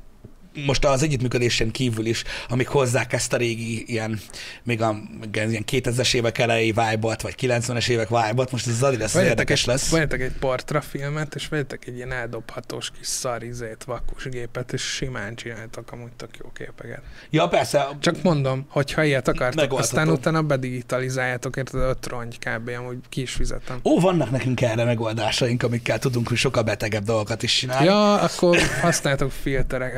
most 0.66 0.84
az 0.84 1.02
együttműködésen 1.02 1.70
kívül 1.70 2.06
is, 2.06 2.24
amik 2.48 2.68
hozzák 2.68 3.12
ezt 3.12 3.32
a 3.32 3.36
régi 3.36 3.84
ilyen, 3.86 4.20
még 4.62 4.82
a 4.82 4.92
még 4.92 5.50
ilyen 5.50 5.64
2000-es 5.70 6.14
évek 6.14 6.38
elejé 6.38 6.66
vibe 6.66 6.98
vagy 7.22 7.34
90-es 7.40 7.88
évek 7.88 8.08
vibe 8.08 8.46
most 8.50 8.66
ez 8.66 8.72
az 8.72 8.82
Adidas 8.82 9.12
Vegyetek 9.12 9.30
érdekes 9.30 9.60
egy, 9.60 9.66
lesz. 9.66 9.90
Vegyetek 9.90 10.20
egy 10.20 10.32
portrafilmet, 10.40 11.34
és 11.34 11.48
vegyetek 11.48 11.86
egy 11.86 11.96
ilyen 11.96 12.12
eldobhatós 12.12 12.90
kis 12.98 13.06
szarizét, 13.06 13.84
vakusgépet, 13.84 14.72
és 14.72 14.82
simán 14.82 15.34
csináltak 15.34 15.92
amúgy 15.92 16.12
tök 16.16 16.36
jó 16.42 16.50
képeket. 16.54 17.02
Ja, 17.30 17.48
persze, 17.48 17.88
Csak 18.00 18.22
mondom, 18.22 18.66
hogy 18.68 18.92
ha 18.92 19.04
ilyet 19.04 19.28
akartok, 19.28 19.78
aztán 19.78 20.08
utána 20.08 20.42
bedigitalizáljátok, 20.42 21.56
érted, 21.56 21.80
öt 21.80 22.06
rongy 22.06 22.38
kb. 22.38 22.70
amúgy 22.78 22.96
ki 23.08 23.20
is 23.20 23.32
fizetem. 23.32 23.80
ó, 23.84 24.00
vannak 24.00 24.30
nekünk 24.30 24.60
erre 24.60 24.84
megoldásaink, 24.84 25.62
amikkel 25.62 25.98
tudunk 25.98 26.28
hogy 26.28 26.36
sokkal 26.36 26.62
betegebb 26.62 27.04
dolgokat 27.04 27.42
is 27.42 27.56
csinálni. 27.56 27.84
Ja, 27.86 28.14
akkor 28.14 28.58
használjátok 28.80 29.30
filterek. 29.30 29.96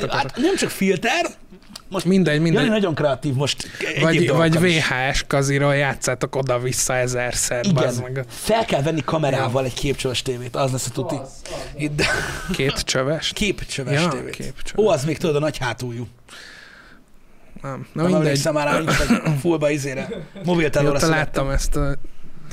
Vagy- 0.00 0.10
hát 0.12 0.36
nem 0.36 0.56
csak 0.56 0.70
filter, 0.70 1.26
most 1.88 2.04
Mindegy, 2.04 2.34
Jani 2.34 2.48
mindegy. 2.50 2.68
nagyon 2.68 2.94
kreatív 2.94 3.34
most 3.34 3.66
Vagy, 4.00 4.28
vagy. 4.30 4.58
VHS 4.60 5.24
kaziról 5.26 5.74
játszátok 5.74 6.36
oda-vissza 6.36 6.96
ezerszer, 6.96 7.64
bazd 7.74 8.02
meg. 8.02 8.10
Igen. 8.10 8.24
Fel 8.28 8.64
kell 8.64 8.82
venni 8.82 9.02
kamerával 9.04 9.64
egy 9.64 9.74
képcsöves 9.74 10.22
tévét, 10.22 10.56
az 10.56 10.72
lesz 10.72 10.86
a 10.86 10.90
tuti. 10.90 11.16
Itt, 11.76 12.02
Két 12.56 12.80
csöves? 12.80 13.32
képcsöves 13.34 14.02
Ja, 14.02 14.08
tévét. 14.08 14.34
képcsöves. 14.34 14.72
Ó, 14.76 14.88
az 14.88 15.04
még 15.04 15.18
tudod, 15.18 15.36
a 15.36 15.38
nagy 15.38 15.58
hátuljú. 15.58 16.06
Nem, 17.62 17.70
na 17.92 18.02
Nem 18.02 18.04
mindegy. 18.04 18.14
emlékszem 18.26 18.54
már 18.54 18.66
rá, 18.66 18.80
vagy 18.80 19.22
fullba 19.40 19.70
izére. 19.70 20.08
Mobiltelóra 20.44 21.08
láttam 21.08 21.50
ezt 21.50 21.76
a 21.76 21.96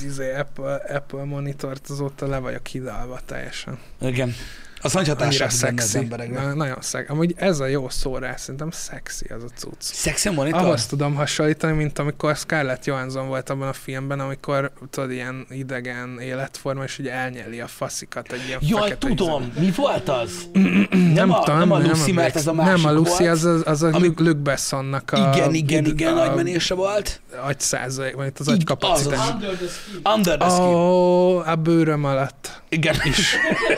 izé, 0.04 0.34
Apple, 0.34 0.74
Apple 0.74 1.24
monitort, 1.24 1.86
azóta 1.90 2.26
le 2.26 2.38
vagyok 2.38 2.66
hidalva 2.66 3.18
teljesen. 3.26 3.78
Igen. 4.00 4.34
Az 4.82 4.92
nagy 4.92 5.10
az 5.10 5.52
szexi. 5.52 6.08
Na, 6.32 6.54
nagyon 6.54 6.76
szexi. 6.80 7.12
Amúgy 7.12 7.34
ez 7.36 7.60
a 7.60 7.66
jó 7.66 7.88
szó 7.88 8.16
rá, 8.16 8.36
szerintem 8.36 8.70
szexi 8.70 9.26
az 9.26 9.42
a 9.42 9.48
cucc. 9.56 9.74
Szexi 9.78 10.30
monitor? 10.30 10.60
Ahhoz 10.60 10.86
tudom 10.86 11.14
hasonlítani, 11.14 11.76
mint 11.76 11.98
amikor 11.98 12.36
Scarlett 12.36 12.84
Johansson 12.84 13.26
volt 13.28 13.50
abban 13.50 13.68
a 13.68 13.72
filmben, 13.72 14.20
amikor 14.20 14.72
tudod, 14.90 15.10
ilyen 15.10 15.46
idegen 15.50 16.18
életforma, 16.20 16.84
és 16.84 16.98
ugye 16.98 17.12
elnyeli 17.12 17.60
a 17.60 17.66
faszikat 17.66 18.32
egy 18.32 18.40
ilyen 18.46 18.60
Jaj, 18.62 18.98
tudom, 18.98 19.52
mi 19.58 19.72
volt 19.76 20.08
az? 20.08 20.30
izé. 20.52 20.88
nem, 21.12 21.32
a, 21.32 21.56
nem 21.56 21.70
a 21.72 21.78
Lucy, 21.78 22.12
mert 22.12 22.36
ez 22.36 22.46
a 22.46 22.52
másik 22.52 22.76
Nem 22.84 22.86
a 22.86 22.92
Lucy, 22.98 23.22
volt. 23.24 23.30
az 23.30 23.44
a, 23.44 23.60
az 23.64 23.82
a 23.82 23.88
Ami- 23.92 24.12
Luke, 24.16 24.32
Bessonnak 24.32 25.12
a... 25.12 25.32
Igen, 25.34 25.54
igen, 25.54 25.84
igen, 25.84 26.16
a, 26.16 26.24
nagy 26.26 26.34
menése 26.34 26.74
volt. 26.74 27.20
agy 27.46 27.60
százalék, 27.60 28.14
vagy 28.14 28.32
az 28.38 28.48
Így, 28.48 28.54
agykapacitás. 28.54 29.18
az 29.18 29.30
Under 29.34 29.56
the 29.56 29.66
skin. 29.66 30.00
Under 30.14 30.36
the 30.38 30.48
skin. 30.50 30.62
Ó, 30.64 31.38
a 31.38 31.54
bőröm 31.56 32.04
alatt 32.04 32.62
Igen, 32.68 32.94
is. 33.04 33.34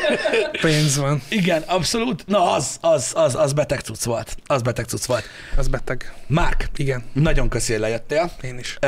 pénz 0.62 0.96
van, 0.96 1.22
Igen, 1.28 1.62
abszolút. 1.66 2.24
Na, 2.26 2.52
az, 2.52 2.76
az, 2.80 3.12
az, 3.14 3.34
az 3.34 3.52
beteg 3.52 3.80
cucc 3.80 4.04
volt. 4.04 4.36
Az 4.46 4.62
beteg 4.62 4.84
cucc 4.84 5.04
volt. 5.04 5.24
az 5.56 5.68
beteg. 5.68 6.12
Márk, 6.26 6.66
Igen, 6.76 7.04
nagyon 7.12 7.48
köszi, 7.48 7.72
hogy 7.72 7.80
lejöttél. 7.80 8.30
én 8.42 8.58
is. 8.58 8.78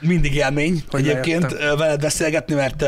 Mindig 0.00 0.34
élmény 0.34 0.84
Hogy 0.90 1.08
egyébként 1.08 1.42
lejöttem. 1.52 1.76
veled 1.76 2.00
beszélgetni, 2.00 2.54
mert 2.54 2.84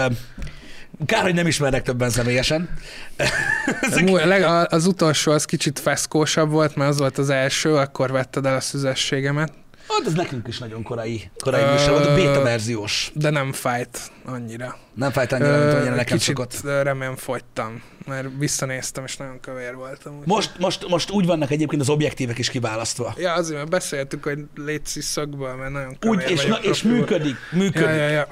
Kár, 1.06 1.22
hogy 1.22 1.34
nem 1.34 1.46
ismernek 1.46 1.82
többen 1.82 2.10
személyesen. 2.10 2.68
A- 4.42 4.66
Az 4.70 4.86
utolsó 4.86 5.32
az 5.32 5.44
kicsit 5.44 5.78
feszkósabb 5.78 6.50
volt, 6.50 6.76
mert 6.76 6.90
az 6.90 6.98
volt 6.98 7.18
az 7.18 7.30
első, 7.30 7.74
akkor 7.74 8.10
vetted 8.12 8.46
el 8.46 8.54
a 8.56 8.60
szüzességemet, 8.60 9.52
Hát 9.88 10.06
az 10.06 10.12
nekünk 10.14 10.48
is 10.48 10.58
nagyon 10.58 10.82
korai, 10.82 11.30
korai 11.38 11.62
Ö, 11.62 11.70
műsor 11.72 11.90
volt, 11.90 12.06
a 12.06 12.14
beta 12.14 12.42
verziós. 12.42 13.10
de 13.14 13.30
nem 13.30 13.52
fájt 13.52 13.98
annyira. 14.24 14.76
Nem 14.94 15.10
fájt 15.10 15.32
annyira, 15.32 15.58
mint 15.58 15.70
amennyire 15.72 15.92
Ö, 15.92 15.96
nekem 15.96 16.16
Kicsit 16.18 16.36
szokott. 16.36 16.60
remén 16.82 17.16
fogytam, 17.16 17.82
mert 18.06 18.28
visszanéztem, 18.38 19.04
és 19.04 19.16
nagyon 19.16 19.40
kövér 19.40 19.74
voltam. 19.74 20.12
úgyhogy- 20.12 20.26
Most, 20.26 20.50
most, 20.58 20.88
most 20.88 21.10
úgy 21.10 21.26
vannak 21.26 21.50
egyébként 21.50 21.80
az 21.80 21.88
objektívek 21.88 22.38
is 22.38 22.50
kiválasztva. 22.50 23.14
Ja, 23.18 23.32
azért, 23.32 23.56
mert 23.58 23.70
beszéltük, 23.70 24.24
hogy 24.24 24.38
létszi 24.56 25.00
szögből, 25.00 25.54
mert 25.54 25.72
nagyon 25.72 25.96
kövér 25.98 26.16
Úgy, 26.24 26.30
és, 26.30 26.44
na, 26.44 26.56
és 26.56 26.82
működik, 26.82 27.36
működik. 27.52 27.86
Ja, 27.88 27.94
ja, 27.94 28.08
ja. 28.08 28.28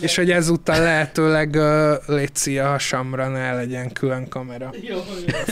És 0.00 0.16
hogy 0.16 0.30
ezúttal 0.30 0.78
lehetőleg 0.78 1.54
uh, 1.54 1.92
létszi 2.06 2.58
a 2.58 2.66
hasamra, 2.68 3.28
ne 3.28 3.54
legyen 3.54 3.92
külön 3.92 4.28
kamera. 4.28 4.70
Jó, 4.80 4.96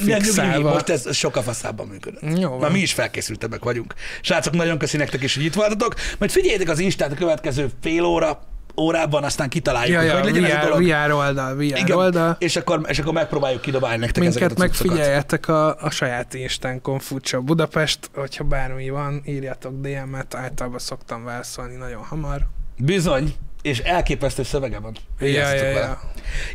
jó. 0.05 0.17
Nem, 0.35 0.61
most 0.63 0.89
ez 0.89 1.15
sokkal 1.17 1.43
faszábban 1.43 1.87
működött. 1.87 2.39
Jó 2.39 2.51
Már 2.51 2.59
van. 2.61 2.73
mi 2.73 2.79
is 2.81 2.93
felkészültebbek 2.93 3.65
vagyunk. 3.65 3.95
Srácok, 4.21 4.55
nagyon 4.55 4.79
köszi 4.79 4.97
nektek 4.97 5.23
is, 5.23 5.35
hogy 5.35 5.45
itt 5.45 5.55
voltatok. 5.55 5.95
Majd 6.19 6.31
figyeljétek 6.31 6.69
az 6.69 6.79
Instát 6.79 7.13
a 7.13 7.15
következő 7.15 7.69
fél 7.83 8.05
óra, 8.05 8.43
órában, 8.77 9.25
aztán 9.25 9.49
kitaláljuk, 9.49 9.93
Ja, 9.95 9.99
hogy 9.99 10.09
ja, 10.09 10.15
hogy 10.15 10.25
legyen 10.25 10.45
ez 10.45 10.51
a 10.53 10.59
VR, 10.59 10.63
dolog. 10.65 10.85
VR 10.85 11.13
oldal, 11.13 11.55
VR 11.55 11.63
Igen, 11.63 11.91
oldal. 11.97 12.37
és 12.39 12.57
akkor, 12.57 12.81
és 12.89 12.99
akkor 12.99 13.13
megpróbáljuk 13.13 13.61
kidobálni 13.61 13.97
nektek 13.99 14.25
ezeket 14.25 14.49
Minket 14.49 14.65
a 14.65 14.69
cuccokat. 14.73 14.91
megfigyeljetek 14.97 15.49
a, 15.49 15.77
a 15.81 15.91
saját 15.91 16.35
instánkon 16.35 16.99
Futsa 16.99 17.41
Budapest, 17.41 17.99
hogyha 18.15 18.45
bármi 18.45 18.91
van, 18.91 19.23
írjatok 19.27 19.81
DM-et, 19.81 20.35
általában 20.35 20.79
szoktam 20.79 21.25
válaszolni 21.25 21.75
nagyon 21.77 22.03
hamar. 22.03 22.41
Bizony, 22.77 23.35
és 23.63 23.79
elképesztő 23.79 24.43
szövege 24.43 24.79
van. 24.79 24.97
Ja, 25.19 25.29
ja, 25.53 25.65
ja. 25.69 26.01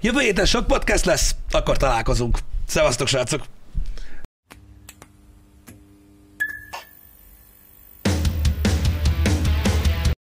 Jövő 0.01 0.19
héten 0.19 0.45
sok 0.45 0.67
podcast 0.67 1.05
lesz, 1.05 1.35
akkor 1.51 1.77
találkozunk. 1.77 2.37
Szevasztok, 2.67 3.07
srácok! 3.07 3.41